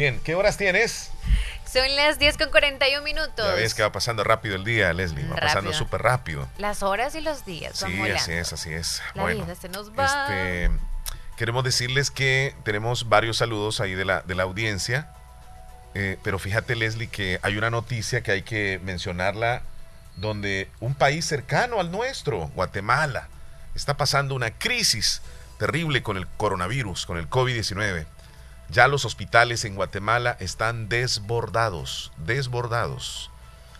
Bien. 0.00 0.18
¿Qué 0.24 0.34
horas 0.34 0.56
tienes? 0.56 1.10
Son 1.70 1.94
las 1.94 2.18
10 2.18 2.38
con 2.38 2.50
41 2.50 3.04
minutos. 3.04 3.46
Ya 3.46 3.54
ves 3.54 3.74
que 3.74 3.82
va 3.82 3.92
pasando 3.92 4.24
rápido 4.24 4.56
el 4.56 4.64
día, 4.64 4.92
Leslie. 4.92 5.24
Va 5.28 5.36
pasando 5.36 5.72
súper 5.72 6.02
rápido. 6.02 6.48
Las 6.58 6.82
horas 6.82 7.14
y 7.14 7.20
los 7.20 7.44
días 7.44 7.78
Sí, 7.78 7.96
volando. 7.96 8.16
así 8.16 8.32
es, 8.32 8.52
así 8.52 8.72
es. 8.72 9.02
La 9.14 9.22
bueno, 9.22 9.44
vida 9.44 9.54
se 9.54 9.68
nos 9.68 9.90
va. 9.96 10.06
este, 10.06 10.70
queremos 11.36 11.62
decirles 11.62 12.10
que 12.10 12.56
tenemos 12.64 13.08
varios 13.08 13.36
saludos 13.36 13.80
ahí 13.80 13.94
de 13.94 14.04
la, 14.06 14.22
de 14.22 14.34
la 14.34 14.42
audiencia. 14.44 15.10
Eh, 15.94 16.16
pero 16.24 16.38
fíjate, 16.38 16.74
Leslie, 16.76 17.08
que 17.08 17.38
hay 17.42 17.56
una 17.58 17.68
noticia 17.70 18.22
que 18.22 18.32
hay 18.32 18.42
que 18.42 18.80
mencionarla 18.82 19.62
donde 20.16 20.68
un 20.80 20.94
país 20.94 21.26
cercano 21.26 21.78
al 21.78 21.90
nuestro, 21.92 22.48
Guatemala, 22.54 23.28
está 23.74 23.96
pasando 23.96 24.34
una 24.34 24.50
crisis 24.50 25.20
terrible 25.58 26.02
con 26.02 26.16
el 26.16 26.26
coronavirus, 26.26 27.06
con 27.06 27.18
el 27.18 27.28
COVID-19. 27.28 28.06
Ya 28.70 28.86
los 28.86 29.04
hospitales 29.04 29.64
en 29.64 29.74
Guatemala 29.74 30.36
están 30.38 30.88
desbordados, 30.88 32.12
desbordados. 32.18 33.30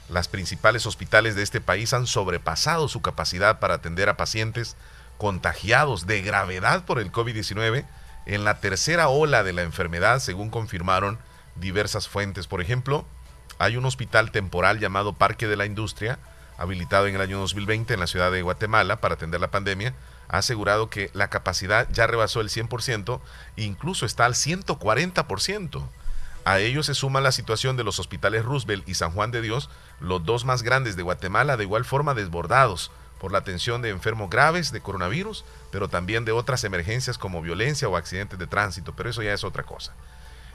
Las 0.08 0.26
principales 0.26 0.84
hospitales 0.84 1.36
de 1.36 1.44
este 1.44 1.60
país 1.60 1.92
han 1.92 2.08
sobrepasado 2.08 2.88
su 2.88 3.00
capacidad 3.00 3.60
para 3.60 3.74
atender 3.74 4.08
a 4.08 4.16
pacientes 4.16 4.76
contagiados 5.16 6.08
de 6.08 6.22
gravedad 6.22 6.84
por 6.86 6.98
el 6.98 7.12
COVID-19 7.12 7.84
en 8.26 8.44
la 8.44 8.58
tercera 8.58 9.08
ola 9.08 9.44
de 9.44 9.52
la 9.52 9.62
enfermedad, 9.62 10.18
según 10.18 10.50
confirmaron 10.50 11.18
diversas 11.54 12.08
fuentes. 12.08 12.48
Por 12.48 12.60
ejemplo, 12.60 13.06
hay 13.60 13.76
un 13.76 13.84
hospital 13.84 14.32
temporal 14.32 14.80
llamado 14.80 15.12
Parque 15.12 15.46
de 15.46 15.56
la 15.56 15.66
Industria, 15.66 16.18
habilitado 16.58 17.06
en 17.06 17.14
el 17.14 17.20
año 17.20 17.38
2020 17.38 17.94
en 17.94 18.00
la 18.00 18.08
ciudad 18.08 18.32
de 18.32 18.42
Guatemala 18.42 18.96
para 18.96 19.14
atender 19.14 19.40
la 19.40 19.52
pandemia, 19.52 19.94
ha 20.30 20.38
asegurado 20.38 20.88
que 20.88 21.10
la 21.12 21.28
capacidad 21.28 21.88
ya 21.90 22.06
rebasó 22.06 22.40
el 22.40 22.48
100%, 22.48 23.20
incluso 23.56 24.06
está 24.06 24.24
al 24.24 24.34
140%. 24.34 25.82
A 26.44 26.58
ello 26.60 26.82
se 26.82 26.94
suma 26.94 27.20
la 27.20 27.32
situación 27.32 27.76
de 27.76 27.84
los 27.84 27.98
hospitales 27.98 28.44
Roosevelt 28.44 28.88
y 28.88 28.94
San 28.94 29.10
Juan 29.10 29.32
de 29.32 29.42
Dios, 29.42 29.68
los 29.98 30.24
dos 30.24 30.44
más 30.44 30.62
grandes 30.62 30.96
de 30.96 31.02
Guatemala, 31.02 31.56
de 31.56 31.64
igual 31.64 31.84
forma 31.84 32.14
desbordados 32.14 32.90
por 33.20 33.32
la 33.32 33.38
atención 33.38 33.82
de 33.82 33.90
enfermos 33.90 34.30
graves 34.30 34.72
de 34.72 34.80
coronavirus, 34.80 35.44
pero 35.70 35.88
también 35.88 36.24
de 36.24 36.32
otras 36.32 36.64
emergencias 36.64 37.18
como 37.18 37.42
violencia 37.42 37.88
o 37.88 37.96
accidentes 37.96 38.38
de 38.38 38.46
tránsito, 38.46 38.94
pero 38.94 39.10
eso 39.10 39.22
ya 39.22 39.34
es 39.34 39.44
otra 39.44 39.64
cosa. 39.64 39.92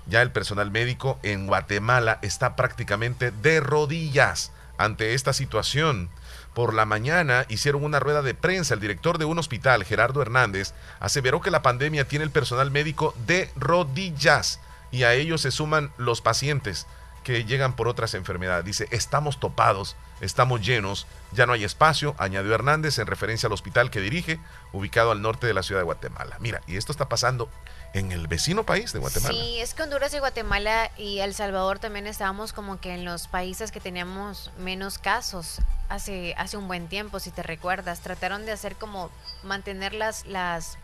Ya 0.08 0.22
el 0.22 0.32
personal 0.32 0.72
médico 0.72 1.20
en 1.22 1.48
Guatemala 1.48 2.18
está 2.22 2.56
prácticamente 2.56 3.32
de 3.32 3.60
rodillas 3.60 4.52
ante 4.78 5.14
esta 5.14 5.34
situación. 5.34 6.10
Por 6.56 6.74
la 6.74 6.86
mañana 6.86 7.46
hicieron 7.50 7.84
una 7.84 8.00
rueda 8.00 8.22
de 8.22 8.34
prensa. 8.34 8.74
El 8.74 8.80
director 8.80 9.18
de 9.18 9.26
un 9.26 9.38
hospital, 9.38 9.84
Gerardo 9.84 10.22
Hernández, 10.22 10.74
aseveró 11.02 11.42
que 11.42 11.52
la 11.52 11.62
pandemia 11.62 12.08
tiene 12.08 12.24
el 12.24 12.32
personal 12.32 12.72
médico 12.72 13.14
de 13.28 13.52
rodillas 13.58 14.62
y 14.90 15.04
a 15.04 15.14
ellos 15.14 15.42
se 15.42 15.52
suman 15.52 15.92
los 15.98 16.22
pacientes 16.22 16.88
que 17.26 17.44
llegan 17.44 17.76
por 17.76 17.90
otras 17.90 18.14
enfermedades. 18.14 18.64
Dice, 18.64 18.88
estamos 18.92 19.40
topados, 19.40 19.98
estamos 20.22 20.66
llenos, 20.66 21.08
ya 21.34 21.46
no 21.46 21.52
hay 21.52 21.66
espacio, 21.66 22.16
añadió 22.20 22.56
Hernández 22.56 23.00
en 23.00 23.08
referencia 23.08 23.48
al 23.48 23.54
hospital 23.54 23.92
que 23.92 24.00
dirige, 24.00 24.40
ubicado 24.72 25.12
al 25.12 25.22
norte 25.22 25.48
de 25.48 25.54
la 25.54 25.64
ciudad 25.64 25.82
de 25.82 25.86
Guatemala. 25.86 26.38
Mira, 26.40 26.62
y 26.68 26.78
esto 26.78 26.94
está 26.94 27.10
pasando 27.10 27.50
en 27.98 28.12
el 28.12 28.28
vecino 28.28 28.66
país 28.66 28.92
de 28.92 29.00
Guatemala. 29.00 29.34
Sí, 29.34 29.60
es 29.60 29.74
que 29.74 29.84
Honduras 29.84 30.14
y 30.14 30.20
Guatemala 30.20 30.92
y 30.98 31.20
El 31.20 31.34
Salvador 31.34 31.80
también 31.80 32.08
estábamos 32.08 32.52
como 32.52 32.80
que 32.82 32.94
en 32.94 33.06
los 33.06 33.28
países 33.28 33.72
que 33.72 33.80
teníamos 33.80 34.52
menos 34.58 34.98
casos 34.98 35.60
hace, 35.88 36.36
hace 36.38 36.58
un 36.58 36.68
buen 36.68 36.88
tiempo, 36.90 37.20
si 37.22 37.32
te 37.32 37.42
recuerdas. 37.42 38.02
Trataron 38.02 38.46
de 38.46 38.52
hacer 38.52 38.76
como 38.76 39.10
mantener 39.44 39.94
las, 39.94 40.26
las, 40.26 40.78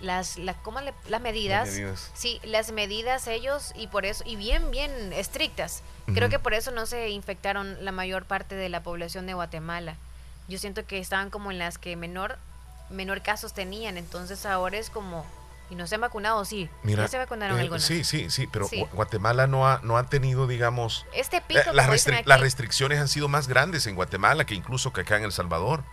las, 0.00 0.38
la- 0.38 0.54
¿cómo 0.54 0.80
le- 0.80 0.94
las 1.08 1.20
medidas. 1.20 1.66
Las 1.68 1.76
medidas. 1.76 2.10
Sí, 2.14 2.40
las 2.44 2.72
medidas 2.72 3.26
ellos 3.26 3.72
y 3.76 3.88
por 3.88 4.06
eso, 4.06 4.24
y 4.26 4.36
bien, 4.36 4.70
bien 4.70 5.12
estrictas. 5.12 5.82
Creo 6.14 6.30
que 6.30 6.38
por 6.38 6.54
eso 6.54 6.70
no 6.70 6.86
se 6.86 7.10
infectaron 7.10 7.84
la 7.84 7.92
mayor 7.92 8.24
parte 8.24 8.54
de 8.54 8.70
la 8.70 8.82
población 8.82 9.26
de 9.26 9.34
Guatemala. 9.34 9.96
Yo 10.48 10.58
siento 10.58 10.86
que 10.86 10.98
estaban 10.98 11.28
como 11.28 11.50
en 11.50 11.58
las 11.58 11.76
que 11.76 11.94
menor, 11.96 12.38
menor 12.88 13.20
casos 13.20 13.52
tenían, 13.52 13.98
entonces 13.98 14.46
ahora 14.46 14.78
es 14.78 14.88
como, 14.88 15.26
y 15.70 15.74
no 15.74 15.86
se 15.86 15.96
han 15.96 16.00
vacunado, 16.00 16.44
sí, 16.44 16.68
Mira, 16.82 17.06
se 17.08 17.18
vacunaron 17.18 17.58
eh, 17.58 17.62
algunos. 17.62 17.82
Sí, 17.84 18.04
sí, 18.04 18.30
sí, 18.30 18.46
pero 18.46 18.66
Sí. 18.68 18.86
Guatemala 18.92 19.46
no 19.46 19.68
ha, 19.68 19.80
no 19.82 19.96
ha 19.98 20.04
tenido, 20.08 20.46
digamos... 20.46 21.04
Este 21.12 21.40
pico, 21.40 21.60
eh, 21.60 21.64
como 21.64 21.76
las, 21.76 21.88
restri- 21.88 22.24
restricciones 22.40 22.98
han 23.00 23.08
sido 23.08 23.28
más 23.28 23.48
grandes 23.48 23.86
en 23.86 23.94
Guatemala 23.94 24.44
que 24.46 24.54
incluso 24.54 24.92
que 24.92 25.02
acá 25.02 25.16
en 25.16 25.24
El 25.24 25.32
Salvador. 25.32 25.84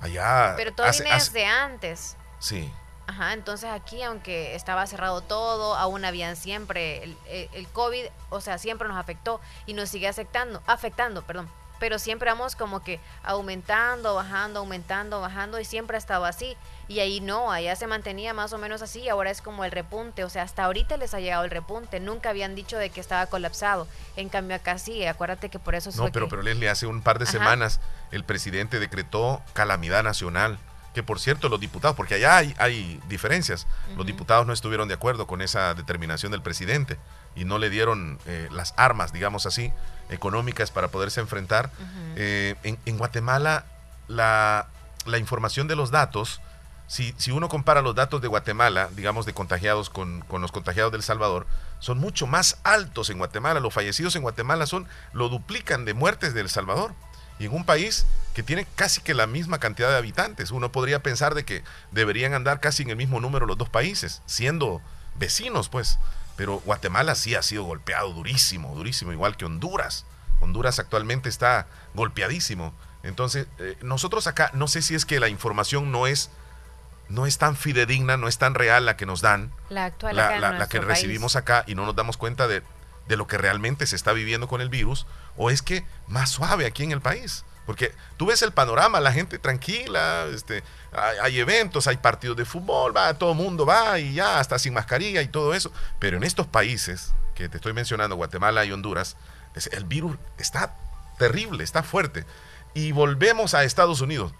Allá... 0.00 0.54
Pero 0.56 0.72
todo 0.72 0.86
hace- 0.86 1.02
viene 1.02 1.16
hace- 1.16 1.32
desde 1.32 1.46
antes. 1.46 2.16
Sí, 2.38 2.72
Ajá, 3.06 3.32
entonces 3.32 3.70
aquí, 3.70 4.02
aunque 4.02 4.54
estaba 4.54 4.86
cerrado 4.86 5.22
todo, 5.22 5.74
aún 5.76 6.04
habían 6.04 6.36
siempre 6.36 7.02
el, 7.02 7.16
el- 7.26 7.48
el 7.54 7.66
COVID, 7.68 8.04
o 8.28 8.40
sea, 8.42 8.58
siempre 8.58 8.86
nos 8.86 8.98
afectó 8.98 9.40
y 9.64 9.72
nos 9.72 9.88
sigue 9.88 10.06
afectando, 10.08 10.62
afectando, 10.66 11.22
perdón. 11.22 11.48
Pero 11.78 11.98
siempre 11.98 12.30
vamos 12.30 12.56
como 12.56 12.82
que 12.82 13.00
aumentando, 13.22 14.14
bajando, 14.14 14.60
aumentando, 14.60 15.20
bajando 15.20 15.60
y 15.60 15.64
siempre 15.64 15.96
ha 15.96 15.98
estado 15.98 16.24
así. 16.24 16.56
Y 16.88 17.00
ahí 17.00 17.20
no, 17.20 17.52
allá 17.52 17.76
se 17.76 17.86
mantenía 17.86 18.32
más 18.34 18.52
o 18.52 18.58
menos 18.58 18.82
así, 18.82 19.08
ahora 19.08 19.30
es 19.30 19.42
como 19.42 19.64
el 19.64 19.70
repunte, 19.70 20.24
o 20.24 20.30
sea, 20.30 20.42
hasta 20.42 20.64
ahorita 20.64 20.96
les 20.96 21.12
ha 21.14 21.20
llegado 21.20 21.44
el 21.44 21.50
repunte, 21.50 22.00
nunca 22.00 22.30
habían 22.30 22.54
dicho 22.54 22.78
de 22.78 22.90
que 22.90 23.00
estaba 23.00 23.26
colapsado. 23.26 23.86
En 24.16 24.28
cambio 24.28 24.56
acá 24.56 24.78
sí, 24.78 25.04
acuérdate 25.06 25.50
que 25.50 25.58
por 25.58 25.74
eso 25.74 25.90
no, 25.96 26.10
pero, 26.10 26.26
que- 26.26 26.30
pero 26.30 26.42
Leslie, 26.42 26.68
hace 26.68 26.86
un 26.86 27.02
par 27.02 27.18
de 27.18 27.24
Ajá. 27.24 27.32
semanas 27.32 27.80
el 28.10 28.24
presidente 28.24 28.80
decretó 28.80 29.42
calamidad 29.52 30.02
nacional. 30.02 30.58
Que 30.94 31.02
por 31.04 31.20
cierto, 31.20 31.48
los 31.48 31.60
diputados, 31.60 31.94
porque 31.96 32.14
allá 32.14 32.38
hay, 32.38 32.54
hay 32.58 32.98
diferencias, 33.08 33.66
los 33.96 34.04
diputados 34.06 34.46
no 34.46 34.52
estuvieron 34.52 34.88
de 34.88 34.94
acuerdo 34.94 35.26
con 35.28 35.42
esa 35.42 35.74
determinación 35.74 36.32
del 36.32 36.42
presidente 36.42 36.96
y 37.38 37.44
no 37.44 37.58
le 37.58 37.70
dieron 37.70 38.18
eh, 38.26 38.48
las 38.50 38.74
armas, 38.76 39.12
digamos 39.12 39.46
así, 39.46 39.72
económicas 40.10 40.70
para 40.70 40.88
poderse 40.88 41.20
enfrentar. 41.20 41.70
Eh, 42.16 42.56
en, 42.62 42.78
en 42.86 42.98
Guatemala, 42.98 43.64
la, 44.08 44.68
la 45.06 45.18
información 45.18 45.68
de 45.68 45.76
los 45.76 45.90
datos 45.90 46.40
si, 46.88 47.14
si 47.18 47.30
uno 47.30 47.50
compara 47.50 47.82
los 47.82 47.94
datos 47.94 48.22
de 48.22 48.28
Guatemala, 48.28 48.88
digamos, 48.96 49.26
de 49.26 49.34
contagiados 49.34 49.90
con, 49.90 50.22
con 50.22 50.40
los 50.40 50.52
contagiados 50.52 50.90
del 50.90 51.02
Salvador, 51.02 51.46
son 51.80 51.98
mucho 51.98 52.26
más 52.26 52.58
altos 52.64 53.10
en 53.10 53.18
Guatemala. 53.18 53.60
Los 53.60 53.74
fallecidos 53.74 54.16
en 54.16 54.22
Guatemala 54.22 54.66
son, 54.66 54.88
lo 55.12 55.28
duplican 55.28 55.84
de 55.84 55.92
muertes 55.92 56.32
del 56.32 56.48
Salvador. 56.48 56.94
Y 57.38 57.44
en 57.44 57.54
un 57.54 57.64
país 57.64 58.06
que 58.34 58.42
tiene 58.42 58.66
casi 58.74 59.02
que 59.02 59.12
la 59.12 59.26
misma 59.26 59.58
cantidad 59.60 59.90
de 59.90 59.98
habitantes, 59.98 60.50
uno 60.50 60.72
podría 60.72 61.02
pensar 61.02 61.34
de 61.34 61.44
que 61.44 61.62
deberían 61.92 62.32
andar 62.32 62.58
casi 62.58 62.84
en 62.84 62.90
el 62.90 62.96
mismo 62.96 63.20
número 63.20 63.44
los 63.44 63.58
dos 63.58 63.68
países, 63.68 64.22
siendo 64.24 64.80
vecinos, 65.14 65.68
pues. 65.68 65.98
Pero 66.38 66.60
Guatemala 66.60 67.14
sí 67.14 67.34
ha 67.34 67.42
sido 67.42 67.64
golpeado 67.64 68.14
durísimo, 68.14 68.74
durísimo, 68.74 69.12
igual 69.12 69.36
que 69.36 69.44
Honduras. 69.44 70.06
Honduras 70.40 70.78
actualmente 70.78 71.28
está 71.28 71.66
golpeadísimo. 71.94 72.72
Entonces, 73.02 73.46
eh, 73.58 73.76
nosotros 73.82 74.26
acá, 74.26 74.50
no 74.54 74.68
sé 74.68 74.80
si 74.80 74.94
es 74.94 75.04
que 75.04 75.20
la 75.20 75.28
información 75.28 75.92
no 75.92 76.06
es, 76.06 76.30
no 77.08 77.26
es 77.26 77.38
tan 77.38 77.56
fidedigna, 77.56 78.16
no 78.16 78.28
es 78.28 78.38
tan 78.38 78.54
real 78.54 78.86
la 78.86 78.96
que 78.96 79.04
nos 79.04 79.20
dan, 79.20 79.52
La 79.68 79.86
actual 79.86 80.14
la, 80.16 80.26
acá 80.26 80.34
en 80.36 80.40
la- 80.40 80.50
la 80.52 80.56
nuestro 80.58 80.80
que 80.80 80.86
país. 80.86 80.98
recibimos 81.00 81.36
acá 81.36 81.64
y 81.66 81.74
no 81.74 81.84
nos 81.84 81.96
damos 81.96 82.16
cuenta 82.16 82.46
de, 82.48 82.62
de 83.08 83.16
lo 83.16 83.26
que 83.26 83.36
realmente 83.36 83.86
se 83.86 83.96
está 83.96 84.12
viviendo 84.12 84.46
con 84.48 84.60
el 84.60 84.68
virus, 84.68 85.06
o 85.36 85.50
es 85.50 85.60
que 85.62 85.84
más 86.06 86.30
suave 86.30 86.66
aquí 86.66 86.84
en 86.84 86.92
el 86.92 87.00
país. 87.00 87.44
Porque 87.68 87.94
tú 88.16 88.24
ves 88.24 88.40
el 88.40 88.52
panorama, 88.52 88.98
la 88.98 89.12
gente 89.12 89.38
tranquila, 89.38 90.24
este, 90.32 90.64
hay, 91.20 91.38
eventos, 91.38 91.86
hay 91.86 91.98
partidos 91.98 92.34
de 92.34 92.46
fútbol, 92.46 92.96
va, 92.96 93.12
todo 93.12 93.34
mundo 93.34 93.66
va 93.66 93.98
y 93.98 94.14
ya, 94.14 94.40
hasta 94.40 94.58
sin 94.58 94.72
mascarilla 94.72 95.20
y 95.20 95.28
todo 95.28 95.52
eso. 95.52 95.70
Pero 95.98 96.16
en 96.16 96.24
estos 96.24 96.46
países 96.46 97.12
que 97.34 97.50
te 97.50 97.58
estoy 97.58 97.74
mencionando, 97.74 98.16
Guatemala 98.16 98.64
y 98.64 98.72
Honduras, 98.72 99.18
el 99.70 99.84
virus 99.84 100.16
está 100.38 100.76
terrible, 101.18 101.62
está 101.62 101.82
fuerte. 101.82 102.24
Y 102.72 102.92
volvemos 102.92 103.52
a 103.52 103.64
Estados 103.64 104.00
Unidos, 104.00 104.32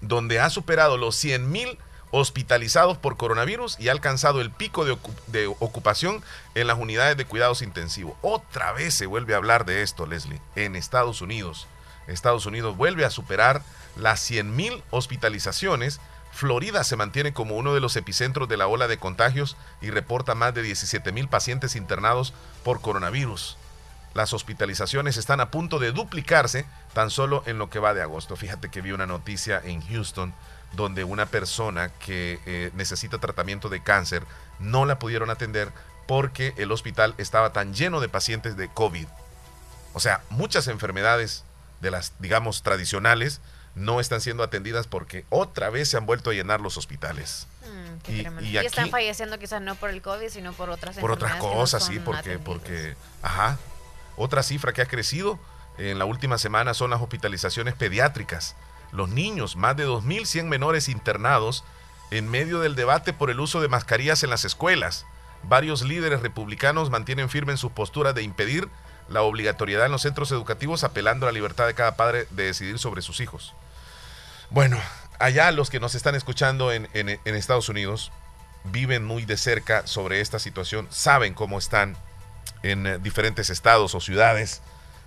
donde 0.00 0.40
ha 0.40 0.48
superado 0.48 0.96
los 0.96 1.14
100 1.14 1.50
mil 1.50 1.78
hospitalizados 2.10 2.96
por 2.96 3.18
coronavirus 3.18 3.78
y 3.78 3.90
ha 3.90 3.92
alcanzado 3.92 4.40
el 4.40 4.50
pico 4.50 4.86
de 4.86 5.46
ocupación 5.58 6.22
en 6.54 6.68
las 6.68 6.78
unidades 6.78 7.18
de 7.18 7.26
cuidados 7.26 7.60
intensivos. 7.60 8.16
Otra 8.22 8.72
vez 8.72 8.94
se 8.94 9.04
vuelve 9.04 9.34
a 9.34 9.36
hablar 9.36 9.66
de 9.66 9.82
esto, 9.82 10.06
Leslie, 10.06 10.40
en 10.54 10.74
Estados 10.74 11.20
Unidos. 11.20 11.68
Estados 12.06 12.46
Unidos 12.46 12.76
vuelve 12.76 13.04
a 13.04 13.10
superar 13.10 13.62
las 13.96 14.20
100 14.20 14.54
mil 14.54 14.82
hospitalizaciones. 14.90 16.00
Florida 16.32 16.84
se 16.84 16.96
mantiene 16.96 17.32
como 17.32 17.56
uno 17.56 17.74
de 17.74 17.80
los 17.80 17.96
epicentros 17.96 18.48
de 18.48 18.56
la 18.56 18.66
ola 18.66 18.88
de 18.88 18.98
contagios 18.98 19.56
y 19.80 19.90
reporta 19.90 20.34
más 20.34 20.54
de 20.54 20.62
17 20.62 21.12
mil 21.12 21.28
pacientes 21.28 21.76
internados 21.76 22.34
por 22.62 22.80
coronavirus. 22.80 23.56
Las 24.14 24.32
hospitalizaciones 24.32 25.18
están 25.18 25.40
a 25.40 25.50
punto 25.50 25.78
de 25.78 25.92
duplicarse 25.92 26.64
tan 26.94 27.10
solo 27.10 27.42
en 27.46 27.58
lo 27.58 27.68
que 27.68 27.78
va 27.78 27.92
de 27.92 28.02
agosto. 28.02 28.36
Fíjate 28.36 28.70
que 28.70 28.80
vi 28.80 28.92
una 28.92 29.06
noticia 29.06 29.60
en 29.62 29.86
Houston 29.88 30.32
donde 30.72 31.04
una 31.04 31.26
persona 31.26 31.90
que 31.90 32.40
eh, 32.46 32.70
necesita 32.74 33.18
tratamiento 33.18 33.68
de 33.68 33.82
cáncer 33.82 34.22
no 34.58 34.84
la 34.84 34.98
pudieron 34.98 35.30
atender 35.30 35.70
porque 36.06 36.54
el 36.56 36.72
hospital 36.72 37.14
estaba 37.18 37.52
tan 37.52 37.74
lleno 37.74 38.00
de 38.00 38.08
pacientes 38.08 38.56
de 38.56 38.68
COVID. 38.68 39.06
O 39.92 40.00
sea, 40.00 40.22
muchas 40.30 40.68
enfermedades 40.68 41.44
de 41.80 41.90
las, 41.90 42.12
digamos, 42.18 42.62
tradicionales 42.62 43.40
no 43.74 44.00
están 44.00 44.20
siendo 44.20 44.42
atendidas 44.42 44.86
porque 44.86 45.26
otra 45.28 45.68
vez 45.70 45.90
se 45.90 45.96
han 45.98 46.06
vuelto 46.06 46.30
a 46.30 46.32
llenar 46.32 46.60
los 46.60 46.76
hospitales. 46.78 47.46
Mm, 48.08 48.42
Y- 48.42 48.56
están 48.56 48.90
falleciendo 48.90 49.38
quizás 49.38 49.60
no 49.60 49.74
por 49.74 49.90
el 49.90 50.00
COVID, 50.00 50.28
sino 50.30 50.52
por 50.52 50.70
otras 50.70 50.96
por 50.96 51.10
otras 51.10 51.36
no 51.36 51.40
cosas, 51.40 51.84
sí, 51.84 51.98
porque, 51.98 52.38
porque, 52.38 52.96
ajá. 53.22 53.58
Otra 54.16 54.42
cifra 54.42 54.72
que 54.72 54.80
ha 54.80 54.86
crecido 54.86 55.38
en 55.76 55.98
la 55.98 56.06
última 56.06 56.38
semana 56.38 56.72
son 56.72 56.90
las 56.90 57.02
hospitalizaciones 57.02 57.74
pediátricas. 57.74 58.56
Los 58.92 59.10
niños, 59.10 59.56
más 59.56 59.76
de 59.76 59.86
2.100 59.86 60.44
menores 60.48 60.88
internados 60.88 61.64
en 62.10 62.30
medio 62.30 62.60
del 62.60 62.76
debate 62.76 63.12
por 63.12 63.30
el 63.30 63.40
uso 63.40 63.60
de 63.60 63.68
mascarillas 63.68 64.22
en 64.22 64.30
las 64.30 64.46
escuelas. 64.46 65.04
Varios 65.42 65.82
líderes 65.82 66.22
republicanos 66.22 66.88
mantienen 66.88 67.28
firme 67.28 67.52
en 67.52 67.58
sus 67.58 67.72
posturas 67.72 68.14
de 68.14 68.22
impedir 68.22 68.70
la 69.08 69.22
obligatoriedad 69.22 69.86
en 69.86 69.92
los 69.92 70.02
centros 70.02 70.30
educativos, 70.32 70.84
apelando 70.84 71.26
a 71.26 71.30
la 71.30 71.34
libertad 71.34 71.66
de 71.66 71.74
cada 71.74 71.96
padre 71.96 72.26
de 72.30 72.44
decidir 72.44 72.78
sobre 72.78 73.02
sus 73.02 73.20
hijos. 73.20 73.54
Bueno, 74.50 74.78
allá 75.18 75.50
los 75.52 75.70
que 75.70 75.80
nos 75.80 75.94
están 75.94 76.14
escuchando 76.14 76.72
en, 76.72 76.88
en- 76.94 77.18
Estados 77.34 77.68
Unidos 77.68 78.12
viven 78.64 79.04
muy 79.04 79.24
de 79.24 79.36
cerca 79.36 79.86
sobre 79.86 80.20
esta 80.20 80.38
situación, 80.38 80.88
saben 80.90 81.34
cómo 81.34 81.58
están 81.58 81.96
en 82.62 82.86
eh, 82.86 82.98
diferentes 82.98 83.50
estados 83.50 83.94
o 83.94 84.00
ciudades. 84.00 84.60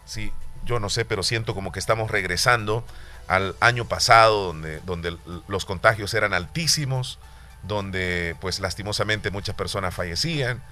Sí, 0.05 0.31
yo 0.65 0.79
no 0.79 0.89
sé, 0.89 1.03
pero 1.05 1.23
siento 1.23 1.53
como 1.53 1.71
que 1.71 1.79
estamos 1.79 2.09
regresando 2.09 2.85
al 3.27 3.55
año 3.59 3.85
pasado, 3.85 4.47
donde, 4.47 4.79
donde 4.81 5.17
los 5.47 5.65
contagios 5.65 6.13
eran 6.13 6.33
altísimos, 6.33 7.19
donde 7.63 8.35
pues 8.39 8.59
lastimosamente 8.59 9.29
muchas 9.29 9.55
personas 9.55 9.93
fallecían 9.93 10.63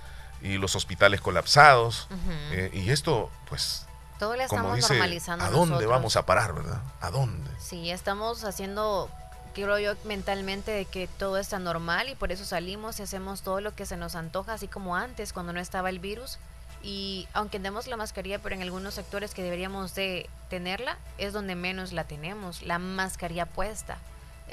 y 0.42 0.58
los 0.58 0.76
hospitales 0.76 1.22
colapsados. 1.22 2.08
Eh, 2.52 2.70
y 2.74 2.90
esto, 2.92 3.30
pues, 3.50 3.86
Todo 4.20 4.36
lo 4.36 4.48
como 4.48 4.60
estamos 4.62 4.76
dice, 4.78 4.94
normalizando 4.94 5.46
¿a 5.46 5.50
dónde 5.50 5.72
nosotros. 5.76 5.92
vamos 5.92 6.16
a 6.16 6.26
parar, 6.26 6.54
verdad? 6.54 6.82
¿A 7.02 7.12
dónde? 7.12 7.50
Sí, 7.60 7.92
estamos 7.92 8.44
haciendo, 8.44 9.10
creo 9.54 9.78
yo, 9.80 9.94
mentalmente 10.06 10.72
de 10.72 10.86
que 10.86 11.08
todo 11.08 11.38
está 11.38 11.60
normal 11.60 12.10
y 12.10 12.16
por 12.16 12.32
eso 12.32 12.46
salimos 12.46 13.00
y 13.00 13.04
hacemos 13.04 13.42
todo 13.42 13.62
lo 13.62 13.74
que 13.76 13.86
se 13.86 13.98
nos 13.98 14.16
antoja, 14.16 14.54
así 14.54 14.68
como 14.68 14.96
antes, 14.96 15.34
cuando 15.34 15.54
no 15.54 15.60
estaba 15.60 15.90
el 15.90 16.00
virus. 16.00 16.38
Y 16.84 17.28
aunque 17.34 17.58
tenemos 17.58 17.88
la 17.88 17.98
mascarilla, 17.98 18.40
pero 18.40 18.54
en 18.56 18.62
algunos 18.62 18.94
sectores 18.94 19.34
que 19.34 19.42
deberíamos 19.44 19.96
de 19.96 20.30
tenerla, 20.50 20.98
es 21.18 21.34
donde 21.34 21.56
menos 21.56 21.92
la 21.92 22.04
tenemos, 22.04 22.62
la 22.62 22.80
mascarilla 22.80 23.46
puesta. 23.46 23.98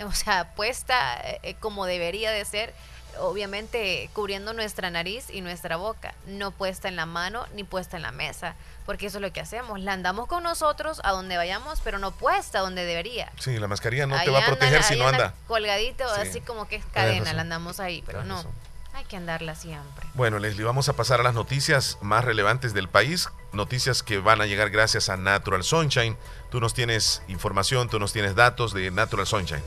O 0.04 0.10
sea, 0.10 0.52
puesta 0.56 1.20
eh, 1.20 1.38
eh, 1.44 1.54
como 1.60 1.86
debería 1.86 2.32
de 2.32 2.44
ser, 2.44 2.74
obviamente 3.20 4.08
cubriendo 4.12 4.52
nuestra 4.52 4.90
nariz 4.90 5.26
y 5.30 5.40
nuestra 5.40 5.76
boca, 5.76 6.14
no 6.26 6.50
puesta 6.50 6.88
en 6.88 6.96
la 6.96 7.06
mano 7.06 7.46
ni 7.54 7.64
puesta 7.64 7.96
en 7.96 8.02
la 8.02 8.12
mesa, 8.12 8.54
porque 8.86 9.06
eso 9.06 9.18
es 9.18 9.22
lo 9.22 9.32
que 9.32 9.40
hacemos, 9.40 9.80
la 9.80 9.92
andamos 9.92 10.26
con 10.26 10.42
nosotros 10.42 11.00
a 11.04 11.12
donde 11.12 11.36
vayamos, 11.36 11.80
pero 11.82 11.98
no 11.98 12.12
puesta 12.12 12.60
donde 12.60 12.84
debería. 12.84 13.30
Sí, 13.38 13.58
la 13.58 13.68
mascarilla 13.68 14.06
no 14.06 14.16
Ahí 14.16 14.24
te 14.26 14.30
va 14.30 14.38
a 14.38 14.40
anda- 14.42 14.56
proteger 14.56 14.82
si 14.82 14.96
no 14.96 15.08
anda. 15.08 15.34
Colgadito, 15.46 16.04
Sí. 16.14 16.20
así 16.28 16.40
como 16.40 16.68
que 16.68 16.76
es 16.76 16.84
cadena, 16.86 17.32
la 17.32 17.42
andamos 17.42 17.80
ahí, 17.80 18.02
pero 18.06 18.20
Tienes 18.20 18.28
no, 18.28 18.36
razón. 18.36 18.52
hay 18.94 19.04
que 19.04 19.16
andarla 19.16 19.54
siempre. 19.54 20.06
Bueno, 20.14 20.38
Leslie, 20.38 20.64
vamos 20.64 20.88
a 20.88 20.92
pasar 20.94 21.20
a 21.20 21.22
las 21.22 21.34
noticias 21.34 21.98
más 22.00 22.24
relevantes 22.24 22.74
del 22.74 22.88
país, 22.88 23.28
noticias 23.52 24.02
que 24.02 24.18
van 24.18 24.40
a 24.40 24.46
llegar 24.46 24.70
gracias 24.70 25.08
a 25.08 25.16
Natural 25.16 25.64
Sunshine. 25.64 26.16
Tú 26.50 26.60
nos 26.60 26.74
tienes 26.74 27.22
información, 27.28 27.88
tú 27.88 27.98
nos 27.98 28.12
tienes 28.12 28.34
datos 28.34 28.72
de 28.74 28.90
Natural 28.90 29.26
Sunshine. 29.26 29.62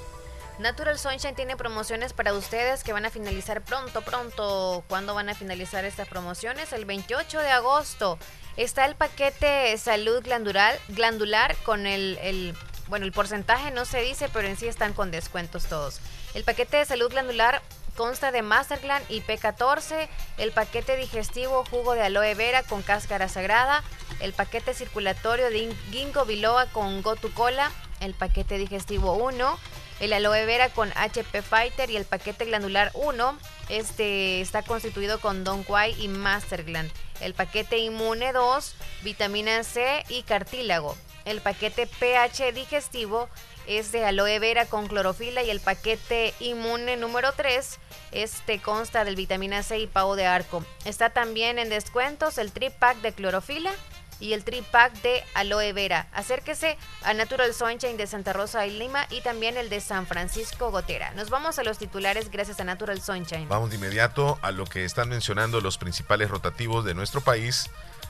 Natural 0.59 0.97
Sunshine 0.97 1.35
tiene 1.35 1.55
promociones 1.55 2.13
para 2.13 2.33
ustedes 2.33 2.83
que 2.83 2.91
van 2.91 3.05
a 3.05 3.11
finalizar 3.11 3.63
pronto, 3.63 4.01
pronto. 4.01 4.83
¿Cuándo 4.87 5.13
van 5.13 5.29
a 5.29 5.35
finalizar 5.35 5.85
estas 5.85 6.07
promociones? 6.07 6.73
El 6.73 6.85
28 6.85 7.39
de 7.39 7.51
agosto. 7.51 8.17
Está 8.55 8.85
el 8.85 8.95
paquete 8.95 9.77
salud 9.77 10.23
glandular, 10.23 10.79
glandular 10.87 11.55
con 11.57 11.85
el, 11.85 12.55
bueno, 12.87 13.05
el 13.05 13.11
porcentaje 13.11 13.69
no 13.69 13.85
se 13.85 14.01
dice, 14.01 14.29
pero 14.33 14.47
en 14.47 14.57
sí 14.57 14.67
están 14.67 14.93
con 14.93 15.11
descuentos 15.11 15.65
todos. 15.65 15.99
El 16.33 16.43
paquete 16.43 16.77
de 16.77 16.85
salud 16.85 17.11
glandular 17.11 17.61
consta 17.95 18.31
de 18.31 18.41
Mastergland 18.41 19.05
y 19.09 19.21
P14, 19.21 20.07
el 20.39 20.51
paquete 20.53 20.97
digestivo 20.97 21.65
jugo 21.69 21.93
de 21.93 22.01
aloe 22.01 22.33
vera 22.33 22.63
con 22.63 22.81
cáscara 22.81 23.29
sagrada, 23.29 23.83
el 24.19 24.33
paquete 24.33 24.73
circulatorio 24.73 25.51
de 25.51 25.71
ginkgo 25.91 26.25
biloba 26.25 26.65
con 26.67 27.03
Gotu 27.03 27.31
Cola, 27.33 27.71
el 27.99 28.15
paquete 28.15 28.57
digestivo 28.57 29.13
1, 29.13 29.59
el 29.99 30.13
aloe 30.13 30.45
vera 30.45 30.69
con 30.69 30.91
HP 30.95 31.41
Fighter 31.41 31.89
y 31.89 31.97
el 31.97 32.05
paquete 32.05 32.45
glandular 32.45 32.91
1. 32.93 33.37
Este 33.69 34.41
está 34.41 34.61
constituido 34.63 35.19
con 35.19 35.43
Don 35.43 35.63
Quai 35.63 35.95
y 36.01 36.07
Mastergland. 36.07 36.91
El 37.19 37.33
paquete 37.33 37.77
inmune 37.77 38.31
2, 38.31 38.75
vitamina 39.03 39.63
C 39.63 40.03
y 40.09 40.23
cartílago. 40.23 40.95
El 41.25 41.41
paquete 41.41 41.87
pH 41.87 42.53
digestivo 42.53 43.27
es 43.65 43.91
de 43.91 44.05
aloe 44.05 44.39
vera 44.39 44.65
con 44.65 44.87
clorofila 44.87 45.43
y 45.43 45.49
el 45.49 45.59
paquete 45.59 46.33
inmune 46.39 46.95
número 46.95 47.33
3 47.33 47.79
este 48.11 48.59
consta 48.61 49.03
del 49.03 49.17
vitamina 49.17 49.61
C 49.61 49.79
y 49.79 49.87
pavo 49.87 50.15
de 50.15 50.25
arco. 50.25 50.63
Está 50.85 51.09
también 51.09 51.59
en 51.59 51.69
descuentos 51.69 52.37
el 52.37 52.51
trip 52.51 52.73
pack 52.73 53.01
de 53.01 53.11
clorofila 53.11 53.73
y 54.19 54.33
el 54.33 54.43
trip 54.43 54.65
pack 54.65 54.93
de 55.01 55.23
aloe 55.33 55.73
vera. 55.73 56.07
Acérquese 56.13 56.77
a 57.03 57.13
Natural 57.13 57.53
Sunshine 57.53 57.97
de 57.97 58.07
Santa 58.07 58.33
Rosa 58.33 58.65
y 58.65 58.77
Lima 58.77 59.05
y 59.09 59.21
también 59.21 59.57
el 59.57 59.69
de 59.69 59.81
San 59.81 60.07
Francisco 60.07 60.71
Gotera. 60.71 61.11
Nos 61.11 61.29
vamos 61.29 61.59
a 61.59 61.63
los 61.63 61.77
titulares 61.77 62.31
gracias 62.31 62.59
a 62.59 62.63
Natural 62.63 63.01
Sunshine. 63.01 63.47
Vamos 63.47 63.69
de 63.69 63.75
inmediato 63.77 64.39
a 64.41 64.51
lo 64.51 64.65
que 64.65 64.85
están 64.85 65.09
mencionando 65.09 65.61
los 65.61 65.77
principales 65.77 66.29
rotativos 66.29 66.85
de 66.85 66.93
nuestro 66.93 67.21
país 67.21 67.69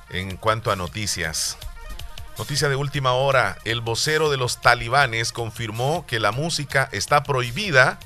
en 0.10 0.38
cuanto 0.38 0.72
a 0.72 0.76
noticias. 0.76 1.58
Noticia 2.38 2.70
de 2.70 2.76
última 2.76 3.14
hora, 3.14 3.58
el 3.66 3.82
vocero 3.82 4.30
de 4.30 4.38
los 4.38 4.62
talibanes 4.62 5.32
confirmó 5.32 6.06
que 6.06 6.20
la 6.20 6.32
música 6.32 6.88
está 6.92 7.24
prohibida 7.24 7.98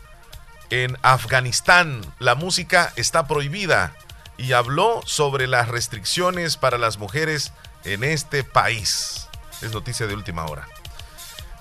en 0.70 0.98
Afganistán. 1.02 2.02
La 2.18 2.36
música 2.36 2.94
está 2.96 3.28
prohibida 3.28 3.94
y 4.38 4.54
habló 4.54 5.02
sobre 5.06 5.48
las 5.48 5.68
restricciones 5.68 6.56
para 6.56 6.78
las 6.78 6.98
mujeres 6.98 7.52
en 7.86 8.04
este 8.04 8.44
país. 8.44 9.28
Es 9.62 9.72
noticia 9.74 10.08
de 10.08 10.16
última 10.16 10.46
hora. 10.46 10.68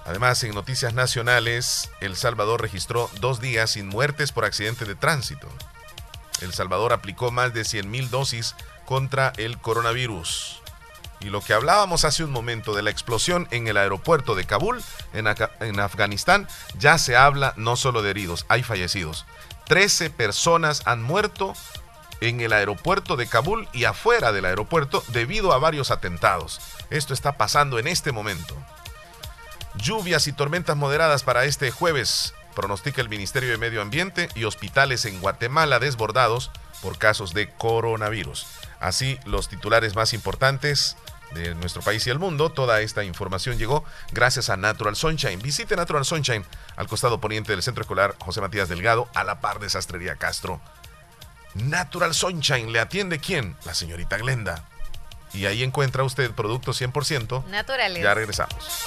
Además, 0.07 0.43
en 0.43 0.55
noticias 0.55 0.95
nacionales, 0.95 1.91
El 2.01 2.17
Salvador 2.17 2.63
registró 2.63 3.11
dos 3.21 3.41
días 3.41 3.73
sin 3.73 3.87
muertes 3.87 4.33
por 4.33 4.45
accidente 4.45 4.85
de 4.85 4.95
tránsito. 4.95 5.49
El 6.41 6.55
Salvador 6.55 6.93
aplicó 6.93 7.31
más 7.31 7.53
de 7.53 7.63
100.000 7.63 8.09
dosis 8.09 8.55
contra 8.87 9.33
el 9.37 9.59
coronavirus. 9.59 10.61
Y 11.21 11.27
lo 11.27 11.43
que 11.43 11.53
hablábamos 11.53 12.07
hace 12.07 12.25
un 12.25 12.31
momento 12.31 12.75
de 12.75 12.83
la 12.83 12.91
explosión 12.91 13.47
en 13.51 13.69
el 13.69 13.77
aeropuerto 13.77 14.35
de 14.35 14.47
Kabul, 14.47 14.83
en, 15.13 15.27
en 15.61 15.81
Afganistán, 15.81 16.49
ya 16.79 16.97
se 16.97 17.15
habla 17.15 17.53
no 17.57 17.77
solo 17.77 18.01
de 18.01 18.11
heridos, 18.11 18.47
hay 18.49 18.63
fallecidos. 18.63 19.27
13 19.67 20.09
personas 20.11 20.83
han 20.87 21.03
muerto 21.03 21.55
en 22.21 22.41
el 22.41 22.53
aeropuerto 22.53 23.17
de 23.17 23.27
Kabul 23.27 23.69
y 23.73 23.85
afuera 23.85 24.33
del 24.33 24.45
aeropuerto 24.45 25.03
debido 25.09 25.53
a 25.53 25.59
varios 25.59 25.91
atentados. 25.91 26.61
Esto 26.91 27.15
está 27.15 27.33
pasando 27.33 27.79
en 27.79 27.87
este 27.87 28.13
momento. 28.13 28.57
Lluvias 29.77 30.27
y 30.27 30.33
tormentas 30.33 30.77
moderadas 30.77 31.23
para 31.23 31.45
este 31.45 31.71
jueves, 31.71 32.35
pronostica 32.55 33.01
el 33.01 33.09
Ministerio 33.09 33.51
de 33.51 33.59
Medio 33.59 33.83
Ambiente 33.83 34.29
y 34.35 34.45
hospitales 34.45 35.05
en 35.05 35.21
Guatemala 35.21 35.79
desbordados 35.79 36.51
por 36.83 36.99
casos 36.99 37.35
de 37.35 37.49
coronavirus. 37.51 38.47
Así, 38.81 39.19
los 39.25 39.49
titulares 39.49 39.95
más 39.95 40.13
importantes 40.13 40.97
de 41.33 41.55
nuestro 41.55 41.83
país 41.83 42.07
y 42.07 42.11
el 42.11 42.19
mundo. 42.19 42.51
Toda 42.51 42.81
esta 42.81 43.05
información 43.05 43.59
llegó 43.59 43.85
gracias 44.13 44.51
a 44.51 44.57
Natural 44.57 44.97
Sunshine. 44.97 45.41
Visite 45.41 45.77
Natural 45.77 46.05
Sunshine 46.05 46.45
al 46.77 46.89
costado 46.89 47.21
poniente 47.21 47.53
del 47.53 47.63
Centro 47.63 47.83
Escolar 47.83 48.17
José 48.19 48.41
Matías 48.41 48.69
Delgado, 48.69 49.09
a 49.15 49.25
la 49.25 49.41
par 49.41 49.61
de 49.61 49.71
Sastrería 49.71 50.17
Castro. 50.17 50.61
Natural 51.55 52.15
Sunshine 52.15 52.73
le 52.73 52.81
atiende 52.81 53.19
quién? 53.19 53.57
La 53.65 53.75
señorita 53.75 54.17
Glenda. 54.19 54.65
Y 55.33 55.47
ahí 55.47 55.63
encuentra 55.63 56.03
usted 56.05 56.33
productos 56.33 56.81
100% 56.81 57.47
naturales. 57.47 58.03
Ya 58.03 58.15
regresamos. 58.15 58.87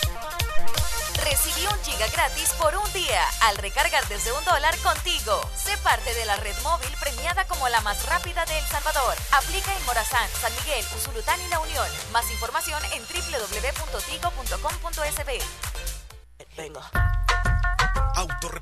Recibí 1.23 1.65
un 1.67 1.77
giga 1.83 2.07
gratis 2.07 2.53
por 2.59 2.75
un 2.75 2.91
día 2.91 3.21
al 3.43 3.57
recargar 3.57 4.05
desde 4.09 4.31
un 4.33 4.43
dólar 4.43 4.77
contigo. 4.79 5.39
Sé 5.55 5.77
parte 5.77 6.13
de 6.13 6.25
la 6.25 6.35
red 6.37 6.55
móvil 6.63 6.89
premiada 6.99 7.45
como 7.45 7.69
la 7.69 7.79
más 7.81 8.05
rápida 8.07 8.45
de 8.45 8.59
El 8.59 8.65
Salvador. 8.65 9.15
Aplica 9.31 9.73
en 9.75 9.85
Morazán, 9.85 10.29
San 10.41 10.51
Miguel, 10.57 10.85
Usulután 10.97 11.39
y 11.41 11.47
La 11.47 11.59
Unión. 11.59 11.87
Más 12.11 12.29
información 12.31 12.81
en 12.93 13.01
www.tigo.com.sb. 13.03 14.21
Venga. 16.57 16.91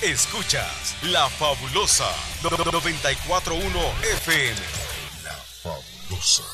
Escuchas 0.00 0.94
La 1.02 1.28
Fabulosa 1.28 2.08
941 2.44 3.80
FM. 4.22 4.60
La 5.24 5.32
Fabulosa. 5.60 6.44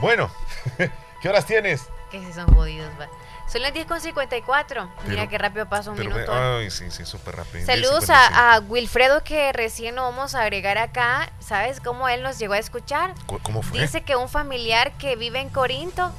Bueno, 0.00 0.30
¿qué 1.20 1.28
horas 1.28 1.44
tienes? 1.44 1.82
Que 2.10 2.20
si 2.24 2.32
son 2.32 2.52
jodidos, 2.54 2.90
va. 3.00 3.06
Son 3.50 3.62
las 3.62 3.72
10 3.72 3.86
con 3.86 4.00
54. 4.00 4.88
Mira 5.06 5.28
qué 5.28 5.38
rápido 5.38 5.68
pasa 5.68 5.90
un 5.90 5.98
minuto. 5.98 6.32
ay, 6.32 6.70
sí, 6.70 6.90
sí, 6.90 7.04
súper 7.04 7.36
rápido. 7.36 7.64
Saludos 7.66 8.08
10:55. 8.08 8.12
a, 8.14 8.54
a 8.54 8.60
Wilfredo 8.60 9.24
que 9.24 9.52
recién 9.52 9.94
lo 9.96 10.02
vamos 10.02 10.34
a 10.34 10.42
agregar 10.42 10.78
acá. 10.78 11.30
¿Sabes 11.40 11.80
cómo 11.80 12.08
él 12.08 12.22
nos 12.22 12.38
llegó 12.38 12.54
a 12.54 12.58
escuchar? 12.58 13.14
¿Cu- 13.26 13.40
¿Cómo 13.42 13.62
fue? 13.62 13.80
Dice 13.80 14.02
que 14.02 14.16
un 14.16 14.28
familiar 14.28 14.92
que 14.98 15.16
vive 15.16 15.40
en 15.40 15.48
Corinto, 15.48 16.12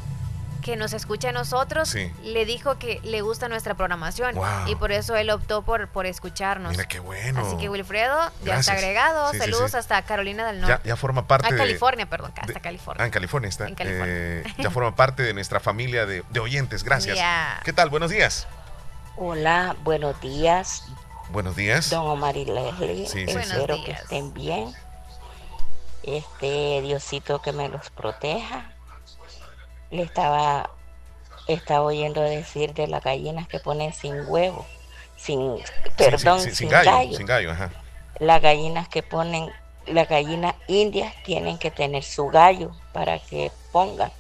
que 0.62 0.76
nos 0.78 0.94
escucha 0.94 1.30
a 1.30 1.32
nosotros, 1.32 1.90
Sí. 1.90 2.12
le 2.24 2.46
dijo 2.46 2.78
que 2.80 3.00
le 3.04 3.22
gusta 3.22 3.48
nuestra 3.50 3.74
programación 3.76 4.36
Wow. 4.36 4.68
y 4.68 4.76
por 4.76 4.92
eso 4.92 5.16
él 5.16 5.30
optó 5.32 5.64
por, 5.64 5.88
por 5.90 6.06
escucharnos. 6.06 6.72
Mira 6.72 6.88
qué 6.88 7.00
bueno. 7.00 7.46
Así 7.46 7.58
que 7.58 7.68
Wilfredo 7.70 8.18
ya 8.44 8.60
está 8.60 8.74
agregado. 8.74 9.32
Sí, 9.32 9.40
Saludos 9.40 9.72
sí. 9.72 9.78
hasta 9.78 10.02
Carolina 10.04 10.46
del 10.48 10.62
Norte. 10.62 10.88
ya 10.88 10.96
forma 10.96 11.28
parte 11.28 11.48
a 11.48 11.52
de... 11.52 11.58
California, 11.58 12.10
perdón, 12.10 12.32
hasta 12.38 12.54
de- 12.54 12.62
California. 12.62 13.04
Ah, 13.04 13.06
en 13.08 13.12
California 13.12 13.50
está. 13.50 13.68
En 13.68 13.76
California. 13.76 14.06
Eh, 14.16 14.44
ya 14.58 14.70
forma 14.70 14.96
parte 14.96 15.24
de 15.24 15.34
nuestra 15.34 15.60
familia 15.60 16.06
de, 16.06 16.24
de 16.30 16.40
oyentes. 16.40 16.84
Gracias. 16.84 17.18
Ya. 17.18 17.60
¿Qué 17.64 17.74
tal? 17.74 17.90
Buenos 17.90 18.12
días. 18.12 18.48
Hola, 19.18 19.76
buenos 19.84 20.20
días, 20.22 20.84
Buenos 21.32 21.56
días. 21.56 21.90
don 21.90 22.08
Omar 22.08 22.36
y 22.38 22.46
Leslie. 22.46 23.08
Sí, 23.08 23.26
sí, 23.26 23.26
sí. 23.28 23.38
Espero 23.40 23.68
Buenos 23.68 23.86
que 23.86 23.92
estén 23.92 24.34
bien. 24.34 24.74
Este 26.04 26.82
Diosito 26.82 27.42
que 27.42 27.52
me 27.52 27.70
los 27.70 27.90
proteja. 27.92 28.71
Le 29.92 30.04
estaba, 30.04 30.70
estaba 31.48 31.84
oyendo 31.86 32.22
decir 32.22 32.74
de 32.74 32.88
las 32.88 33.04
gallinas 33.04 33.48
que 33.48 33.60
ponen 33.60 33.94
sin 33.94 34.28
huevo, 34.28 34.66
sin, 35.18 35.58
perdón, 35.98 36.40
sí, 36.40 36.48
sin, 36.48 36.56
sin 36.56 36.70
gallo. 36.70 36.92
gallo. 36.92 37.18
Sin 37.18 37.26
gallo, 37.26 37.52
ajá. 37.52 37.72
Las 38.20 38.42
gallinas 38.42 38.88
que 38.88 39.04
ponen, 39.04 39.52
las 39.86 40.08
gallinas 40.08 40.56
indias 40.68 41.14
tienen 41.24 41.58
que 41.58 41.72
tener 41.72 42.04
su 42.04 42.28
gallo 42.28 42.72
para 42.94 43.20
que 43.20 43.52
pongan. 43.72 44.12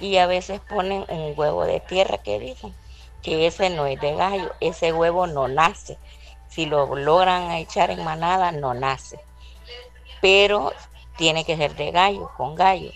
Y 0.00 0.16
a 0.16 0.26
veces 0.26 0.60
ponen 0.60 1.04
un 1.08 1.34
huevo 1.36 1.64
de 1.64 1.78
tierra 1.80 2.18
que 2.18 2.40
dicen 2.40 2.74
que 3.22 3.46
ese 3.46 3.70
no 3.70 3.86
es 3.86 4.00
de 4.00 4.14
gallo, 4.14 4.52
ese 4.60 4.92
huevo 4.92 5.26
no 5.26 5.48
nace. 5.48 5.96
Si 6.48 6.66
lo 6.66 6.94
logran 6.96 7.52
echar 7.52 7.90
en 7.90 8.04
manada, 8.04 8.52
no 8.52 8.74
nace. 8.74 9.20
Pero 10.20 10.72
tiene 11.16 11.44
que 11.44 11.56
ser 11.56 11.74
de 11.76 11.92
gallo, 11.92 12.30
con 12.36 12.54
gallo. 12.54 12.90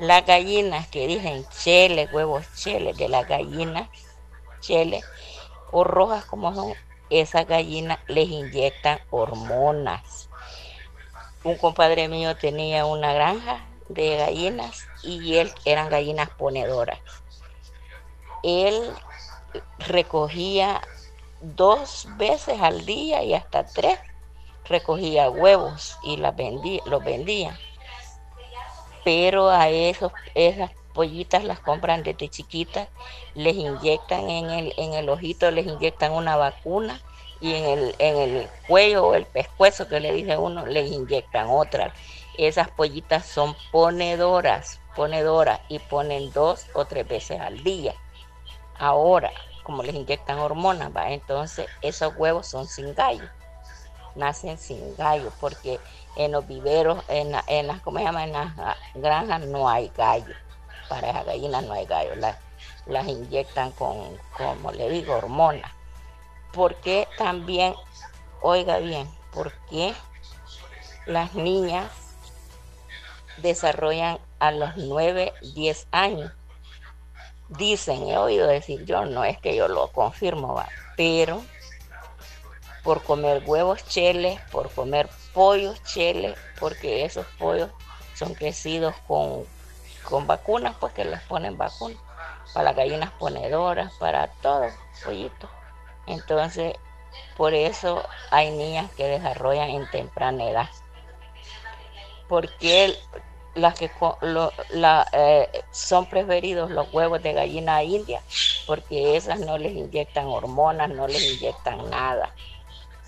Las 0.00 0.24
gallinas 0.24 0.88
que 0.88 1.06
dicen 1.06 1.44
chele, 1.50 2.08
huevos 2.10 2.46
chele, 2.54 2.94
de 2.94 3.06
las 3.06 3.28
gallinas 3.28 3.90
chele, 4.60 5.04
o 5.72 5.84
rojas 5.84 6.24
como 6.24 6.54
son, 6.54 6.72
esas 7.10 7.46
gallinas 7.46 7.98
les 8.06 8.30
inyectan 8.30 8.98
hormonas. 9.10 10.30
Un 11.44 11.58
compadre 11.58 12.08
mío 12.08 12.34
tenía 12.34 12.86
una 12.86 13.12
granja 13.12 13.66
de 13.90 14.16
gallinas 14.16 14.86
y 15.02 15.36
él 15.36 15.52
eran 15.66 15.90
gallinas 15.90 16.30
ponedoras. 16.30 16.98
Él 18.42 18.94
recogía 19.80 20.80
dos 21.42 22.08
veces 22.16 22.58
al 22.62 22.86
día 22.86 23.22
y 23.22 23.34
hasta 23.34 23.66
tres 23.66 23.98
recogía 24.64 25.28
huevos 25.28 25.98
y 26.02 26.16
las 26.16 26.34
vendía, 26.34 26.80
los 26.86 27.04
vendía. 27.04 27.60
Pero 29.04 29.50
a 29.50 29.68
esos, 29.68 30.12
esas 30.34 30.70
pollitas 30.92 31.44
las 31.44 31.60
compran 31.60 32.02
desde 32.02 32.28
chiquitas, 32.28 32.88
les 33.34 33.56
inyectan 33.56 34.28
en 34.28 34.50
el, 34.50 34.74
en 34.76 34.94
el 34.94 35.08
ojito, 35.08 35.50
les 35.50 35.66
inyectan 35.66 36.12
una 36.12 36.36
vacuna 36.36 37.00
y 37.40 37.54
en 37.54 37.64
el, 37.64 37.94
en 37.98 38.16
el 38.18 38.48
cuello 38.66 39.06
o 39.06 39.14
el 39.14 39.24
pescuezo 39.24 39.88
que 39.88 40.00
le 40.00 40.12
dice 40.12 40.36
uno, 40.36 40.66
les 40.66 40.90
inyectan 40.90 41.46
otra. 41.48 41.94
Esas 42.36 42.70
pollitas 42.70 43.26
son 43.26 43.56
ponedoras, 43.72 44.80
ponedoras 44.94 45.60
y 45.68 45.78
ponen 45.78 46.32
dos 46.32 46.66
o 46.74 46.84
tres 46.84 47.06
veces 47.08 47.40
al 47.40 47.62
día. 47.62 47.94
Ahora, 48.78 49.30
como 49.62 49.82
les 49.82 49.94
inyectan 49.94 50.38
hormonas, 50.38 50.90
¿va? 50.94 51.10
entonces 51.10 51.66
esos 51.82 52.14
huevos 52.16 52.46
son 52.46 52.66
sin 52.66 52.94
gallo, 52.94 53.28
nacen 54.16 54.58
sin 54.58 54.96
gallo, 54.96 55.32
porque 55.40 55.80
en 56.16 56.32
los 56.32 56.46
viveros, 56.46 57.02
en, 57.08 57.34
en 57.46 57.66
las, 57.66 57.80
¿cómo 57.80 57.98
se 57.98 58.04
llama? 58.04 58.24
En 58.24 58.32
las 58.32 58.58
ah, 58.58 58.76
granjas 58.94 59.40
no 59.42 59.68
hay 59.68 59.90
gallo, 59.96 60.34
para 60.88 61.10
esas 61.10 61.26
gallinas 61.26 61.64
no 61.64 61.72
hay 61.72 61.86
gallo, 61.86 62.14
las, 62.16 62.36
las 62.86 63.06
inyectan 63.06 63.72
con, 63.72 64.18
como 64.36 64.72
le 64.72 64.88
digo, 64.90 65.14
hormonas. 65.14 65.70
Porque 66.52 67.06
también, 67.16 67.74
oiga 68.42 68.78
bien, 68.78 69.08
porque 69.32 69.94
las 71.06 71.34
niñas 71.34 71.90
desarrollan 73.38 74.18
a 74.38 74.50
los 74.50 74.76
9, 74.76 75.32
10 75.54 75.86
años. 75.92 76.32
Dicen, 77.48 78.08
he 78.08 78.16
oído 78.16 78.46
decir 78.46 78.84
yo, 78.84 79.04
no 79.04 79.24
es 79.24 79.38
que 79.38 79.56
yo 79.56 79.68
lo 79.68 79.88
confirmo, 79.88 80.54
va, 80.54 80.68
pero 80.96 81.42
por 82.82 83.02
comer 83.04 83.42
huevos 83.44 83.84
cheles, 83.86 84.40
por 84.50 84.72
comer 84.72 85.10
pollos 85.32 85.82
cheles, 85.82 86.36
porque 86.58 87.04
esos 87.04 87.26
pollos 87.38 87.70
son 88.14 88.34
crecidos 88.34 88.96
con, 89.06 89.46
con 90.02 90.26
vacunas, 90.26 90.76
pues 90.80 90.92
que 90.92 91.04
les 91.04 91.20
ponen 91.22 91.56
vacunas, 91.58 92.00
para 92.52 92.64
las 92.64 92.76
gallinas 92.76 93.12
ponedoras, 93.12 93.92
para 93.98 94.28
todo, 94.40 94.76
pollitos. 95.02 95.50
Entonces, 96.06 96.74
por 97.36 97.54
eso 97.54 98.08
hay 98.30 98.50
niñas 98.52 98.92
que 98.92 99.06
desarrollan 99.06 99.70
en 99.70 99.88
temprana 99.90 100.44
edad. 100.50 100.68
Porque 102.28 102.96
las 103.54 103.74
que 103.74 103.90
lo- 104.22 104.52
la, 104.70 105.06
eh, 105.12 105.48
son 105.70 106.06
preferidos 106.08 106.70
los 106.70 106.88
huevos 106.92 107.22
de 107.22 107.32
gallina 107.32 107.82
india, 107.82 108.24
porque 108.66 109.16
esas 109.16 109.40
no 109.40 109.58
les 109.58 109.72
inyectan 109.72 110.26
hormonas, 110.26 110.90
no 110.90 111.08
les 111.08 111.22
inyectan 111.22 111.90
nada. 111.90 112.34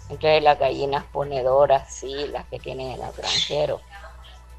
Entonces 0.08 0.42
las 0.42 0.58
gallinas 0.58 1.04
ponedoras, 1.06 1.92
sí, 1.92 2.28
las 2.28 2.46
que 2.48 2.58
tienen 2.58 2.90
el 2.90 3.00
granjero. 3.12 3.80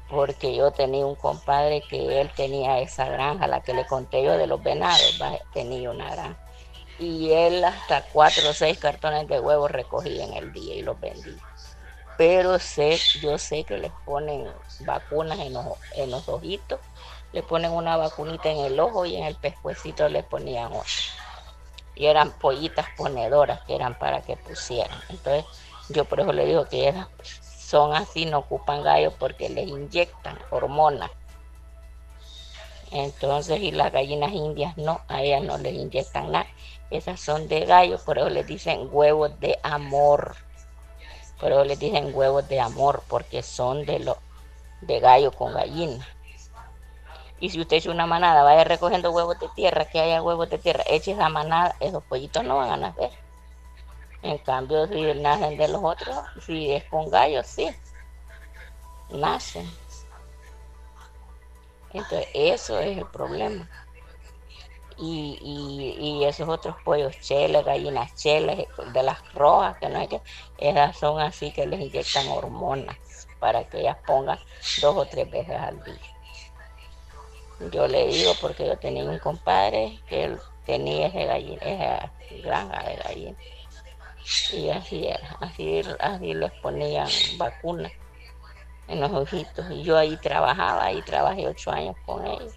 Porque 0.08 0.54
yo 0.54 0.70
tenía 0.72 1.06
un 1.06 1.14
compadre 1.14 1.82
que 1.88 2.20
él 2.20 2.30
tenía 2.36 2.80
esa 2.80 3.08
granja, 3.08 3.46
la 3.46 3.60
que 3.60 3.74
le 3.74 3.86
conté 3.86 4.22
yo 4.22 4.36
de 4.36 4.46
los 4.46 4.62
venados, 4.62 5.18
tenía 5.52 5.90
una 5.90 6.10
granja. 6.10 6.38
Y 6.98 7.32
él 7.32 7.64
hasta 7.64 8.02
cuatro 8.12 8.50
o 8.50 8.52
seis 8.52 8.78
cartones 8.78 9.26
de 9.28 9.40
huevos 9.40 9.70
recogía 9.70 10.24
en 10.24 10.34
el 10.34 10.52
día 10.52 10.74
y 10.74 10.82
los 10.82 11.00
vendía. 11.00 11.42
Pero 12.16 12.58
sé, 12.58 12.98
yo 13.20 13.38
sé 13.38 13.64
que 13.64 13.78
les 13.78 13.92
ponen 14.04 14.46
vacunas 14.78 15.38
en 15.40 15.52
los, 15.54 15.66
en 15.96 16.10
los 16.10 16.28
ojitos, 16.28 16.80
le 17.32 17.42
ponen 17.42 17.72
una 17.72 17.96
vacunita 17.96 18.50
en 18.50 18.58
el 18.58 18.78
ojo 18.78 19.06
y 19.06 19.16
en 19.16 19.24
el 19.24 19.36
pescuecito 19.36 20.08
le 20.08 20.22
ponían 20.22 20.72
otra 20.72 21.02
y 21.94 22.06
eran 22.06 22.32
pollitas 22.32 22.86
ponedoras 22.96 23.60
que 23.62 23.74
eran 23.74 23.98
para 23.98 24.22
que 24.22 24.36
pusieran. 24.36 24.98
Entonces, 25.08 25.44
yo 25.88 26.04
por 26.04 26.20
eso 26.20 26.32
le 26.32 26.46
digo 26.46 26.66
que 26.66 26.88
ellas 26.88 27.08
son 27.22 27.94
así, 27.94 28.26
no 28.26 28.38
ocupan 28.38 28.82
gallos 28.82 29.14
porque 29.18 29.48
les 29.48 29.68
inyectan 29.68 30.38
hormonas. 30.50 31.10
Entonces, 32.90 33.60
y 33.60 33.72
las 33.72 33.92
gallinas 33.92 34.32
indias 34.32 34.76
no, 34.76 35.00
a 35.08 35.22
ellas 35.22 35.42
no 35.42 35.58
les 35.58 35.74
inyectan 35.74 36.30
nada. 36.30 36.46
Esas 36.90 37.20
son 37.20 37.48
de 37.48 37.64
gallo, 37.64 37.98
por 38.04 38.18
eso 38.18 38.28
les 38.28 38.46
dicen 38.46 38.88
huevos 38.92 39.38
de 39.40 39.58
amor. 39.62 40.36
Por 41.40 41.50
eso 41.50 41.64
les 41.64 41.78
dicen 41.78 42.14
huevos 42.14 42.48
de 42.48 42.60
amor, 42.60 43.02
porque 43.08 43.42
son 43.42 43.84
de 43.84 43.98
lo 43.98 44.18
de 44.82 45.00
gallo 45.00 45.32
con 45.32 45.54
gallina. 45.54 46.06
Y 47.40 47.50
si 47.50 47.60
usted 47.60 47.76
echa 47.76 47.90
una 47.90 48.06
manada, 48.06 48.42
vaya 48.42 48.64
recogiendo 48.64 49.10
huevos 49.10 49.38
de 49.38 49.48
tierra, 49.48 49.84
que 49.86 50.00
haya 50.00 50.22
huevos 50.22 50.48
de 50.48 50.58
tierra, 50.58 50.84
eche 50.86 51.12
esa 51.12 51.28
manada, 51.28 51.76
esos 51.80 52.02
pollitos 52.04 52.44
no 52.44 52.56
van 52.56 52.70
a 52.70 52.76
nacer. 52.76 53.10
En 54.22 54.38
cambio, 54.38 54.86
si 54.86 55.14
nacen 55.20 55.58
de 55.58 55.68
los 55.68 55.82
otros, 55.82 56.16
si 56.46 56.72
es 56.72 56.84
con 56.84 57.10
gallos, 57.10 57.46
sí, 57.46 57.68
nacen. 59.10 59.70
Entonces, 61.92 62.28
eso 62.32 62.78
es 62.80 62.98
el 62.98 63.06
problema. 63.06 63.68
Y, 64.96 65.38
y, 65.42 66.24
esos 66.24 66.48
otros 66.48 66.76
pollos 66.84 67.18
cheles, 67.20 67.64
gallinas 67.64 68.14
cheles, 68.14 68.66
de 68.92 69.02
las 69.02 69.34
rojas, 69.34 69.76
que 69.78 69.88
no 69.88 69.98
hay 69.98 70.08
que, 70.08 70.22
esas 70.56 70.96
son 70.96 71.20
así 71.20 71.52
que 71.52 71.66
les 71.66 71.80
inyectan 71.80 72.28
hormonas 72.28 72.96
para 73.40 73.64
que 73.68 73.80
ellas 73.80 73.96
pongan 74.06 74.38
dos 74.80 74.96
o 74.96 75.04
tres 75.04 75.30
veces 75.30 75.56
al 75.56 75.82
día. 75.82 76.13
Yo 77.70 77.86
le 77.86 78.06
digo 78.08 78.32
porque 78.40 78.66
yo 78.66 78.76
tenía 78.76 79.04
un 79.04 79.18
compadre 79.18 79.98
que 80.08 80.24
él 80.24 80.38
tenía 80.66 81.06
ese 81.06 81.24
gallina, 81.24 81.62
esa 81.62 82.12
granja 82.42 82.82
de 82.82 82.96
gallinas. 82.96 83.36
Y 84.52 84.70
así 84.70 85.06
era, 85.06 85.36
así, 85.40 85.82
así 85.98 86.34
les 86.34 86.52
ponían 86.52 87.08
vacunas 87.36 87.92
en 88.88 89.00
los 89.00 89.12
ojitos. 89.12 89.70
Y 89.70 89.82
yo 89.82 89.96
ahí 89.96 90.16
trabajaba, 90.16 90.84
ahí 90.84 91.02
trabajé 91.02 91.46
ocho 91.46 91.70
años 91.70 91.96
con 92.06 92.26
ellos. 92.26 92.54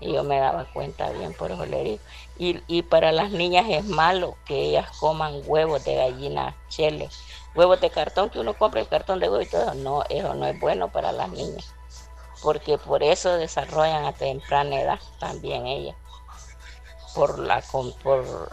Y 0.00 0.12
yo 0.12 0.24
me 0.24 0.38
daba 0.38 0.64
cuenta 0.72 1.10
bien, 1.10 1.32
por 1.34 1.52
eso 1.52 1.64
le 1.64 1.84
digo. 1.84 1.98
Y, 2.38 2.60
y 2.66 2.82
para 2.82 3.12
las 3.12 3.30
niñas 3.30 3.66
es 3.68 3.84
malo 3.84 4.36
que 4.44 4.70
ellas 4.70 4.90
coman 4.98 5.40
huevos 5.46 5.84
de 5.84 5.94
gallina 5.94 6.56
chele. 6.68 7.08
Huevos 7.54 7.80
de 7.80 7.90
cartón, 7.90 8.30
que 8.30 8.40
uno 8.40 8.54
compra 8.54 8.80
el 8.80 8.88
cartón 8.88 9.20
de 9.20 9.28
huevo 9.28 9.42
y 9.42 9.46
todo. 9.46 9.62
eso. 9.62 9.74
No, 9.74 10.02
eso 10.08 10.34
no 10.34 10.46
es 10.46 10.58
bueno 10.58 10.90
para 10.90 11.12
las 11.12 11.30
niñas 11.30 11.72
porque 12.44 12.76
por 12.76 13.02
eso 13.02 13.36
desarrollan 13.36 14.04
a 14.04 14.12
temprana 14.12 14.80
edad 14.80 15.00
también 15.18 15.66
ellas. 15.66 15.96
por 17.14 17.38
la 17.38 17.62
por 18.02 18.50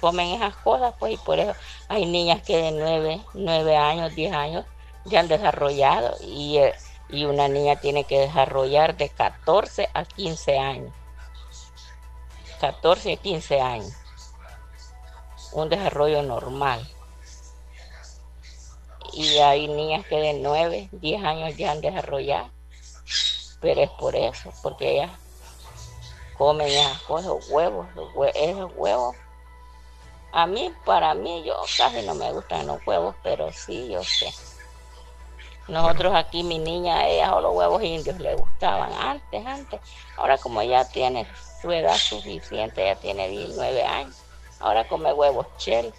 comen 0.00 0.30
esas 0.30 0.56
cosas, 0.56 0.94
pues, 0.98 1.14
y 1.14 1.16
por 1.18 1.38
eso 1.38 1.54
hay 1.88 2.04
niñas 2.06 2.42
que 2.42 2.56
de 2.56 2.72
9, 2.72 3.20
9 3.34 3.76
años, 3.76 4.14
10 4.14 4.32
años 4.34 4.66
ya 5.04 5.20
han 5.20 5.28
desarrollado 5.28 6.16
y, 6.20 6.58
eh, 6.58 6.74
y 7.08 7.24
una 7.24 7.48
niña 7.48 7.76
tiene 7.76 8.04
que 8.04 8.18
desarrollar 8.18 8.96
de 8.96 9.08
14 9.08 9.88
a 9.94 10.04
15 10.04 10.58
años. 10.58 10.92
14 12.60 13.12
a 13.12 13.16
15 13.16 13.60
años. 13.60 13.92
Un 15.52 15.68
desarrollo 15.68 16.22
normal. 16.22 16.86
Y 19.12 19.38
hay 19.38 19.68
niñas 19.68 20.04
que 20.06 20.16
de 20.16 20.34
9, 20.34 20.88
10 20.92 21.24
años 21.24 21.56
ya 21.56 21.70
han 21.70 21.80
desarrollado. 21.80 22.53
Pero 23.64 23.80
es 23.80 23.90
por 23.92 24.14
eso, 24.14 24.52
porque 24.62 24.92
ellas 24.92 25.10
comen 26.36 26.66
esas 26.66 27.00
cosas, 27.04 27.32
huevos, 27.48 27.86
esos 28.34 28.70
huevos. 28.76 29.16
A 30.32 30.46
mí, 30.46 30.70
para 30.84 31.14
mí, 31.14 31.42
yo 31.46 31.56
casi 31.78 32.02
no 32.02 32.14
me 32.14 32.30
gustan 32.30 32.66
los 32.66 32.86
huevos, 32.86 33.14
pero 33.22 33.50
sí, 33.52 33.88
yo 33.88 34.04
sé. 34.04 34.30
Nosotros 35.66 36.14
aquí, 36.14 36.42
mi 36.42 36.58
niña, 36.58 37.08
ella 37.08 37.34
o 37.34 37.40
los 37.40 37.54
huevos 37.54 37.82
indios 37.82 38.20
le 38.20 38.34
gustaban 38.34 38.92
antes, 38.92 39.46
antes. 39.46 39.80
Ahora 40.18 40.36
como 40.36 40.62
ya 40.62 40.86
tiene 40.86 41.26
su 41.62 41.72
edad 41.72 41.96
suficiente, 41.96 42.84
ya 42.84 42.96
tiene 42.96 43.28
19 43.30 43.82
años, 43.82 44.14
ahora 44.60 44.86
come 44.86 45.10
huevos 45.10 45.46
cheles. 45.56 45.94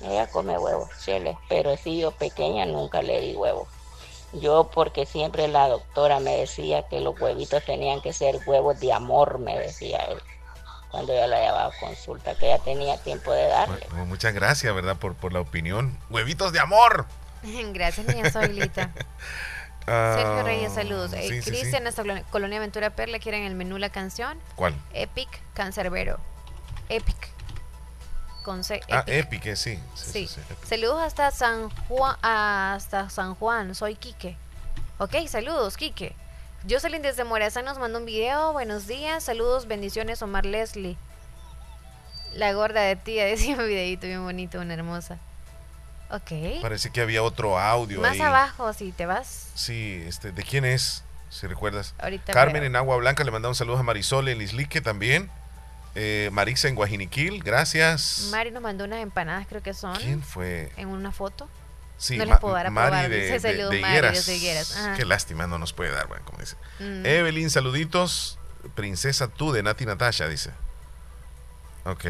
Ella 0.00 0.30
come 0.30 0.56
huevos 0.56 0.90
cheles, 1.04 1.36
pero 1.48 1.76
si 1.76 1.98
yo 1.98 2.12
pequeña 2.12 2.66
nunca 2.66 3.02
le 3.02 3.20
di 3.20 3.34
huevos. 3.34 3.66
Yo 4.32 4.70
porque 4.72 5.04
siempre 5.04 5.46
la 5.48 5.68
doctora 5.68 6.20
me 6.20 6.36
decía 6.36 6.88
que 6.88 7.00
los 7.00 7.20
huevitos 7.20 7.64
tenían 7.64 8.00
que 8.00 8.12
ser 8.12 8.38
huevos 8.46 8.80
de 8.80 8.92
amor, 8.92 9.38
me 9.38 9.58
decía 9.58 9.98
él. 10.10 10.18
Cuando 10.90 11.14
yo 11.14 11.26
la 11.26 11.40
llevaba 11.40 11.66
a 11.66 11.78
consulta, 11.80 12.34
que 12.34 12.48
ya 12.48 12.58
tenía 12.58 12.98
tiempo 12.98 13.32
de 13.32 13.48
darle. 13.48 13.86
muchas 14.06 14.34
gracias, 14.34 14.74
¿verdad? 14.74 14.96
Por, 14.96 15.14
por 15.14 15.32
la 15.32 15.40
opinión. 15.40 15.98
Huevitos 16.10 16.52
de 16.52 16.60
amor. 16.60 17.06
Gracias, 17.72 18.06
niña 18.06 18.30
Soilita. 18.30 18.90
Sergio 19.84 20.42
Reyes, 20.44 20.72
saludos. 20.72 21.12
Eh, 21.12 21.40
Cristian, 21.44 21.86
esta 21.86 22.04
colonia 22.30 22.58
Aventura 22.58 22.90
Perla, 22.90 23.18
¿quieren 23.18 23.42
el 23.42 23.54
menú 23.54 23.78
la 23.78 23.90
canción? 23.90 24.38
¿Cuál? 24.54 24.74
Epic 24.92 25.28
Cancerbero. 25.54 26.20
Epic. 26.88 27.31
Con 28.42 28.64
C, 28.64 28.80
Ah, 28.90 29.04
Epic, 29.06 29.46
eh, 29.46 29.56
sí. 29.56 29.78
Sí. 29.94 30.28
saludos 30.64 31.02
hasta 31.02 31.30
San 31.30 31.70
Juan, 31.88 32.16
hasta 32.22 33.08
San 33.10 33.34
Juan. 33.36 33.74
Soy 33.74 33.94
Quique. 33.94 34.36
Ok, 34.98 35.14
saludos, 35.28 35.76
Quique. 35.76 36.14
Jocelyn 36.68 37.02
desde 37.02 37.24
Morazán 37.24 37.64
nos 37.64 37.78
mandó 37.78 37.98
un 37.98 38.04
video. 38.04 38.52
Buenos 38.52 38.86
días, 38.86 39.24
saludos, 39.24 39.66
bendiciones, 39.66 40.22
Omar 40.22 40.44
Leslie. 40.46 40.96
La 42.34 42.52
gorda 42.52 42.80
de 42.82 42.96
tía, 42.96 43.24
decía 43.26 43.56
un 43.56 43.66
videito 43.66 44.06
bien 44.06 44.24
bonito, 44.24 44.60
una 44.60 44.74
hermosa. 44.74 45.18
Ok. 46.10 46.60
Parece 46.60 46.90
que 46.90 47.00
había 47.00 47.22
otro 47.22 47.58
audio 47.58 48.00
Más 48.00 48.20
abajo, 48.20 48.72
si 48.74 48.92
te 48.92 49.06
vas. 49.06 49.48
Sí, 49.54 50.02
este, 50.06 50.30
¿de 50.32 50.42
quién 50.42 50.64
es? 50.64 51.04
Si 51.30 51.46
recuerdas. 51.46 51.94
Carmen 52.26 52.64
en 52.64 52.76
Agua 52.76 52.96
Blanca 52.96 53.24
le 53.24 53.30
mandamos 53.30 53.56
saludos 53.56 53.80
a 53.80 53.82
Marisol 53.82 54.28
en 54.28 54.42
Islique 54.42 54.82
también. 54.82 55.30
Eh, 55.94 56.30
Marisa 56.32 56.68
en 56.68 56.74
Guajiniquil, 56.74 57.42
gracias. 57.42 58.28
Mari 58.30 58.50
nos 58.50 58.62
mandó 58.62 58.84
unas 58.84 59.02
empanadas, 59.02 59.46
creo 59.46 59.62
que 59.62 59.74
son. 59.74 59.96
¿Quién 59.96 60.22
fue? 60.22 60.72
En 60.76 60.88
una 60.88 61.12
foto. 61.12 61.48
Sí, 61.98 62.16
no 62.16 62.24
les 62.24 62.38
puedo 62.38 62.54
dar 62.54 62.66
a 62.66 62.70
Mari 62.70 63.08
de, 63.08 63.38
de, 63.38 64.94
Qué 64.96 65.04
lástima, 65.04 65.46
no 65.46 65.58
nos 65.58 65.72
puede 65.72 65.90
dar, 65.90 66.08
bueno, 66.08 66.24
como 66.24 66.38
dice. 66.38 66.56
Mm. 66.80 67.06
Evelyn, 67.06 67.50
saluditos. 67.50 68.38
Princesa 68.74 69.28
tú 69.28 69.52
de 69.52 69.62
Nati 69.62 69.86
Natasha, 69.86 70.28
dice. 70.28 70.50
Ok. 71.84 72.04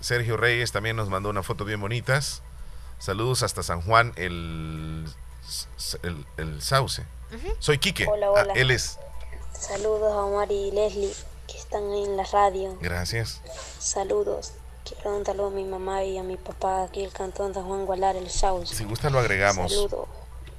Sergio 0.00 0.36
Reyes 0.36 0.72
también 0.72 0.96
nos 0.96 1.08
mandó 1.08 1.30
una 1.30 1.42
foto 1.42 1.64
bien 1.64 1.80
bonitas. 1.80 2.42
Saludos 2.98 3.42
hasta 3.42 3.62
San 3.62 3.80
Juan, 3.80 4.12
el, 4.16 5.06
el, 6.36 6.62
Sauce. 6.62 7.04
Soy 7.58 7.78
Quique. 7.78 8.06
Hola, 8.06 8.26
ah, 8.26 8.30
hola. 8.30 8.52
él 8.54 8.70
es. 8.70 8.98
Saludos 9.58 10.12
a 10.12 10.16
Omar 10.16 10.50
y 10.50 10.70
Leslie 10.72 11.12
que 11.52 11.58
están 11.58 11.82
en 11.92 12.16
la 12.16 12.24
radio. 12.24 12.78
Gracias. 12.80 13.40
Saludos. 13.78 14.52
Quiero 14.84 15.16
un 15.16 15.24
saludo 15.24 15.48
a 15.48 15.50
mi 15.50 15.64
mamá 15.64 16.02
y 16.02 16.18
a 16.18 16.22
mi 16.22 16.36
papá 16.36 16.84
aquí 16.84 17.04
el 17.04 17.12
cantón 17.12 17.52
San 17.54 17.64
Juan 17.64 17.84
Gualar, 17.84 18.16
el 18.16 18.30
Sauce. 18.30 18.74
Si 18.74 18.84
gusta 18.84 19.10
lo 19.10 19.18
agregamos. 19.18 19.70
Saludos. 19.70 20.08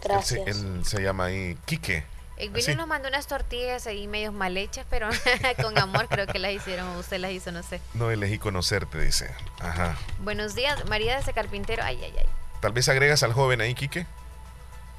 Gracias. 0.04 0.48
Él 0.48 0.86
se, 0.86 1.02
llama 1.02 1.26
ahí 1.26 1.58
Quique. 1.66 2.06
El 2.38 2.52
Willy 2.52 2.76
nos 2.76 2.88
mandó 2.88 3.08
unas 3.08 3.28
tortillas 3.28 3.88
ahí 3.88 4.08
medios 4.08 4.34
mal 4.34 4.56
hechas, 4.58 4.86
pero 4.90 5.10
con 5.62 5.78
amor 5.78 6.08
creo 6.10 6.28
que 6.28 6.40
las 6.40 6.52
hicieron, 6.52 6.88
usted 6.98 7.20
las 7.20 7.32
hizo, 7.32 7.52
no 7.52 7.64
sé. 7.64 7.80
No 7.94 8.12
elegí 8.12 8.38
conocerte, 8.38 9.00
dice. 9.00 9.34
Ajá. 9.60 9.98
Buenos 10.20 10.56
días, 10.56 10.84
María 10.90 11.16
de 11.16 11.22
ese 11.22 11.34
carpintero. 11.34 11.84
Ay, 11.84 12.00
ay, 12.04 12.14
ay. 12.18 12.26
Tal 12.60 12.72
vez 12.72 12.88
agregas 12.90 13.24
al 13.24 13.34
joven 13.34 13.62
ahí, 13.62 13.74
Quique. 13.76 14.06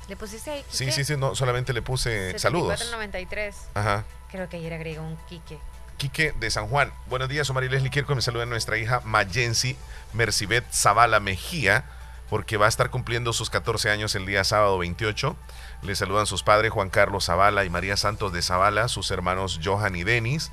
¿Le 0.09 0.17
pusiste 0.17 0.51
ahí? 0.51 0.65
Sí, 0.69 0.91
sí, 0.93 1.05
sí, 1.05 1.17
no, 1.17 1.35
solamente 1.35 1.73
le 1.73 1.83
puse 1.83 2.39
saludos. 2.39 2.67
493. 2.67 3.57
Ajá. 3.75 4.05
Creo 4.31 4.49
que 4.49 4.57
ayer 4.57 4.73
agregó 4.73 5.03
un 5.03 5.17
Quique. 5.29 5.59
Quique 5.97 6.33
de 6.39 6.51
San 6.51 6.69
Juan. 6.69 6.93
Buenos 7.07 7.29
días, 7.29 7.49
Omar 7.51 7.65
y 7.65 7.69
Leslie. 7.69 7.91
Quiero 7.91 8.15
me 8.15 8.23
saluden 8.23 8.49
a 8.49 8.51
nuestra 8.51 8.79
hija 8.79 9.01
Mayensi 9.05 9.77
Mercibet 10.13 10.65
Zavala 10.73 11.21
Mejía, 11.21 11.85
porque 12.29 12.57
va 12.57 12.67
a 12.67 12.69
estar 12.69 12.91
cumpliendo 12.91 13.33
sus 13.33 13.51
14 13.51 13.91
años 13.91 14.15
el 14.15 14.27
día 14.27 14.45
sábado 14.45 14.79
28. 14.79 15.37
Le 15.83 15.95
saludan 15.95 16.27
sus 16.27 16.43
padres 16.43 16.73
Juan 16.73 16.91
Carlos 16.91 17.27
Zavala 17.27 17.65
y 17.65 17.71
María 17.71 17.97
Santos 17.97 18.33
de 18.33 18.43
Zavala, 18.43 18.89
sus 18.89 19.11
hermanos 19.11 19.61
Johan 19.63 19.97
y 19.97 20.05
Denis. 20.05 20.51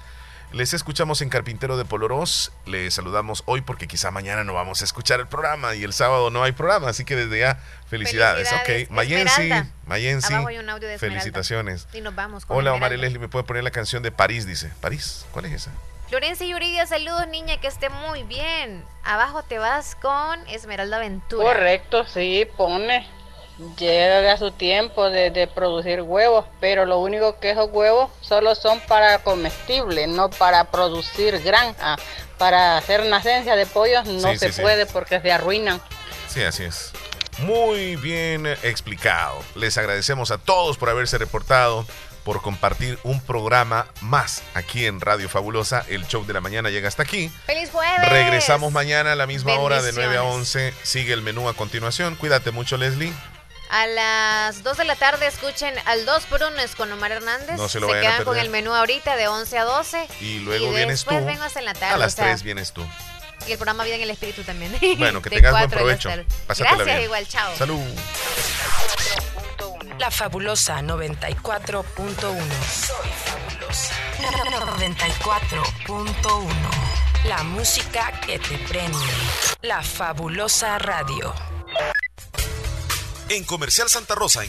Les 0.53 0.73
escuchamos 0.73 1.21
en 1.21 1.29
Carpintero 1.29 1.77
de 1.77 1.85
Polorós. 1.85 2.51
Les 2.65 2.93
saludamos 2.93 3.41
hoy 3.45 3.61
porque 3.61 3.87
quizá 3.87 4.11
mañana 4.11 4.43
no 4.43 4.53
vamos 4.53 4.81
a 4.81 4.85
escuchar 4.85 5.21
el 5.21 5.27
programa 5.27 5.75
y 5.75 5.83
el 5.83 5.93
sábado 5.93 6.29
no 6.29 6.43
hay 6.43 6.51
programa, 6.51 6.89
así 6.89 7.05
que 7.05 7.15
desde 7.15 7.39
ya 7.39 7.55
felicidades. 7.87 8.49
felicidades. 8.49 8.87
Ok, 8.87 8.91
Mayensi, 8.91 9.49
Mayensi. 9.85 10.33
Felicitaciones. 10.97 11.87
Y 11.93 12.01
nos 12.01 12.15
vamos 12.15 12.43
Hola, 12.49 12.73
Omar 12.73 12.91
y 12.91 12.97
Leslie, 12.97 13.19
me 13.19 13.29
puede 13.29 13.45
poner 13.45 13.63
la 13.63 13.71
canción 13.71 14.03
de 14.03 14.11
París, 14.11 14.45
dice. 14.45 14.69
París, 14.81 15.25
¿cuál 15.31 15.45
es 15.45 15.53
esa? 15.53 15.71
Florencia 16.09 16.45
Yuridia, 16.45 16.85
saludos 16.85 17.29
niña, 17.29 17.61
que 17.61 17.67
esté 17.67 17.89
muy 17.89 18.23
bien. 18.23 18.83
Abajo 19.05 19.43
te 19.43 19.57
vas 19.57 19.95
con 19.95 20.45
Esmeralda 20.49 20.99
Ventura. 20.99 21.45
Correcto, 21.45 22.05
sí, 22.05 22.45
pone 22.57 23.07
llega 23.77 24.37
su 24.37 24.51
tiempo 24.51 25.09
de, 25.09 25.47
producir 25.53 26.01
huevos, 26.01 26.45
pero 26.59 26.85
lo 26.85 26.99
único 26.99 27.39
que 27.39 27.51
esos 27.51 27.69
huevos 27.71 28.09
solo 28.21 28.55
son 28.55 28.79
para 28.81 29.19
comestibles, 29.19 30.07
no 30.07 30.29
para 30.29 30.65
producir 30.65 31.39
granja. 31.41 31.97
Para 32.37 32.77
hacer 32.77 33.05
nacencia 33.05 33.55
de 33.55 33.65
pollos 33.65 34.05
no 34.07 34.35
se 34.35 34.51
puede 34.53 34.85
porque 34.87 35.19
se 35.19 35.31
arruinan. 35.31 35.79
Sí, 36.27 36.41
así 36.41 36.63
es. 36.63 36.91
Muy 37.39 37.95
bien 37.97 38.45
explicado. 38.45 39.39
Les 39.55 39.77
agradecemos 39.77 40.31
a 40.31 40.37
todos 40.37 40.77
por 40.77 40.89
haberse 40.89 41.17
reportado, 41.17 41.85
por 42.23 42.41
compartir 42.41 42.99
un 43.03 43.19
programa 43.21 43.87
más 44.01 44.43
aquí 44.53 44.85
en 44.85 45.01
Radio 45.01 45.29
Fabulosa. 45.29 45.85
El 45.87 46.07
show 46.07 46.25
de 46.25 46.33
la 46.33 46.41
mañana 46.41 46.69
llega 46.69 46.87
hasta 46.87 47.03
aquí. 47.03 47.31
¡Feliz 47.45 47.69
jueves! 47.71 48.09
Regresamos 48.09 48.71
mañana 48.71 49.13
a 49.13 49.15
la 49.15 49.27
misma 49.27 49.55
hora 49.55 49.81
de 49.81 49.93
9 49.93 50.17
a 50.17 50.23
11. 50.23 50.73
Sigue 50.83 51.13
el 51.13 51.21
menú 51.21 51.49
a 51.49 51.53
continuación. 51.53 52.15
Cuídate 52.15 52.51
mucho, 52.51 52.77
Leslie. 52.77 53.13
A 53.71 53.87
las 53.87 54.61
2 54.63 54.77
de 54.77 54.83
la 54.83 54.97
tarde 54.97 55.27
escuchen 55.27 55.73
al 55.85 56.05
2 56.05 56.25
por 56.25 56.43
1 56.43 56.59
es 56.59 56.75
con 56.75 56.91
Omar 56.91 57.13
Hernández. 57.13 57.55
No 57.55 57.69
se 57.69 57.79
lo 57.79 57.87
se 57.87 58.01
quedan 58.01 58.25
con 58.25 58.37
el 58.37 58.49
menú 58.49 58.73
ahorita 58.73 59.15
de 59.15 59.29
11 59.29 59.57
a 59.57 59.63
12. 59.63 60.07
Y 60.19 60.39
luego 60.39 60.73
vienes 60.73 61.05
tú. 61.05 61.11
vengo 61.11 61.43
hasta 61.43 61.59
en 61.59 61.65
la 61.65 61.73
tarde. 61.73 61.95
A 61.95 61.97
las 61.97 62.17
3 62.17 62.43
vienes 62.43 62.73
tú. 62.73 62.85
Y 63.47 63.53
el 63.53 63.57
programa 63.57 63.85
viene 63.85 63.99
en 63.99 64.03
el 64.03 64.09
espíritu 64.09 64.43
también. 64.43 64.77
Bueno, 64.97 65.21
que 65.21 65.29
tengas 65.29 65.53
buen 65.53 65.69
provecho. 65.69 66.09
Gracias, 66.47 66.85
bien. 66.85 67.03
igual, 67.03 67.25
chao. 67.25 67.55
Salud. 67.55 67.79
La 69.97 70.11
fabulosa 70.11 70.81
94.1. 70.81 71.85
Soy 72.25 72.41
fabulosa. 73.23 73.95
94.1. 74.19 76.47
La 77.23 77.41
música 77.43 78.11
que 78.19 78.37
te 78.37 78.57
prende. 78.67 78.97
La 79.61 79.81
fabulosa 79.81 80.77
radio. 80.77 81.33
En 83.31 83.45
Comercial 83.45 83.87
Santa 83.87 84.13
Rosa 84.13 84.39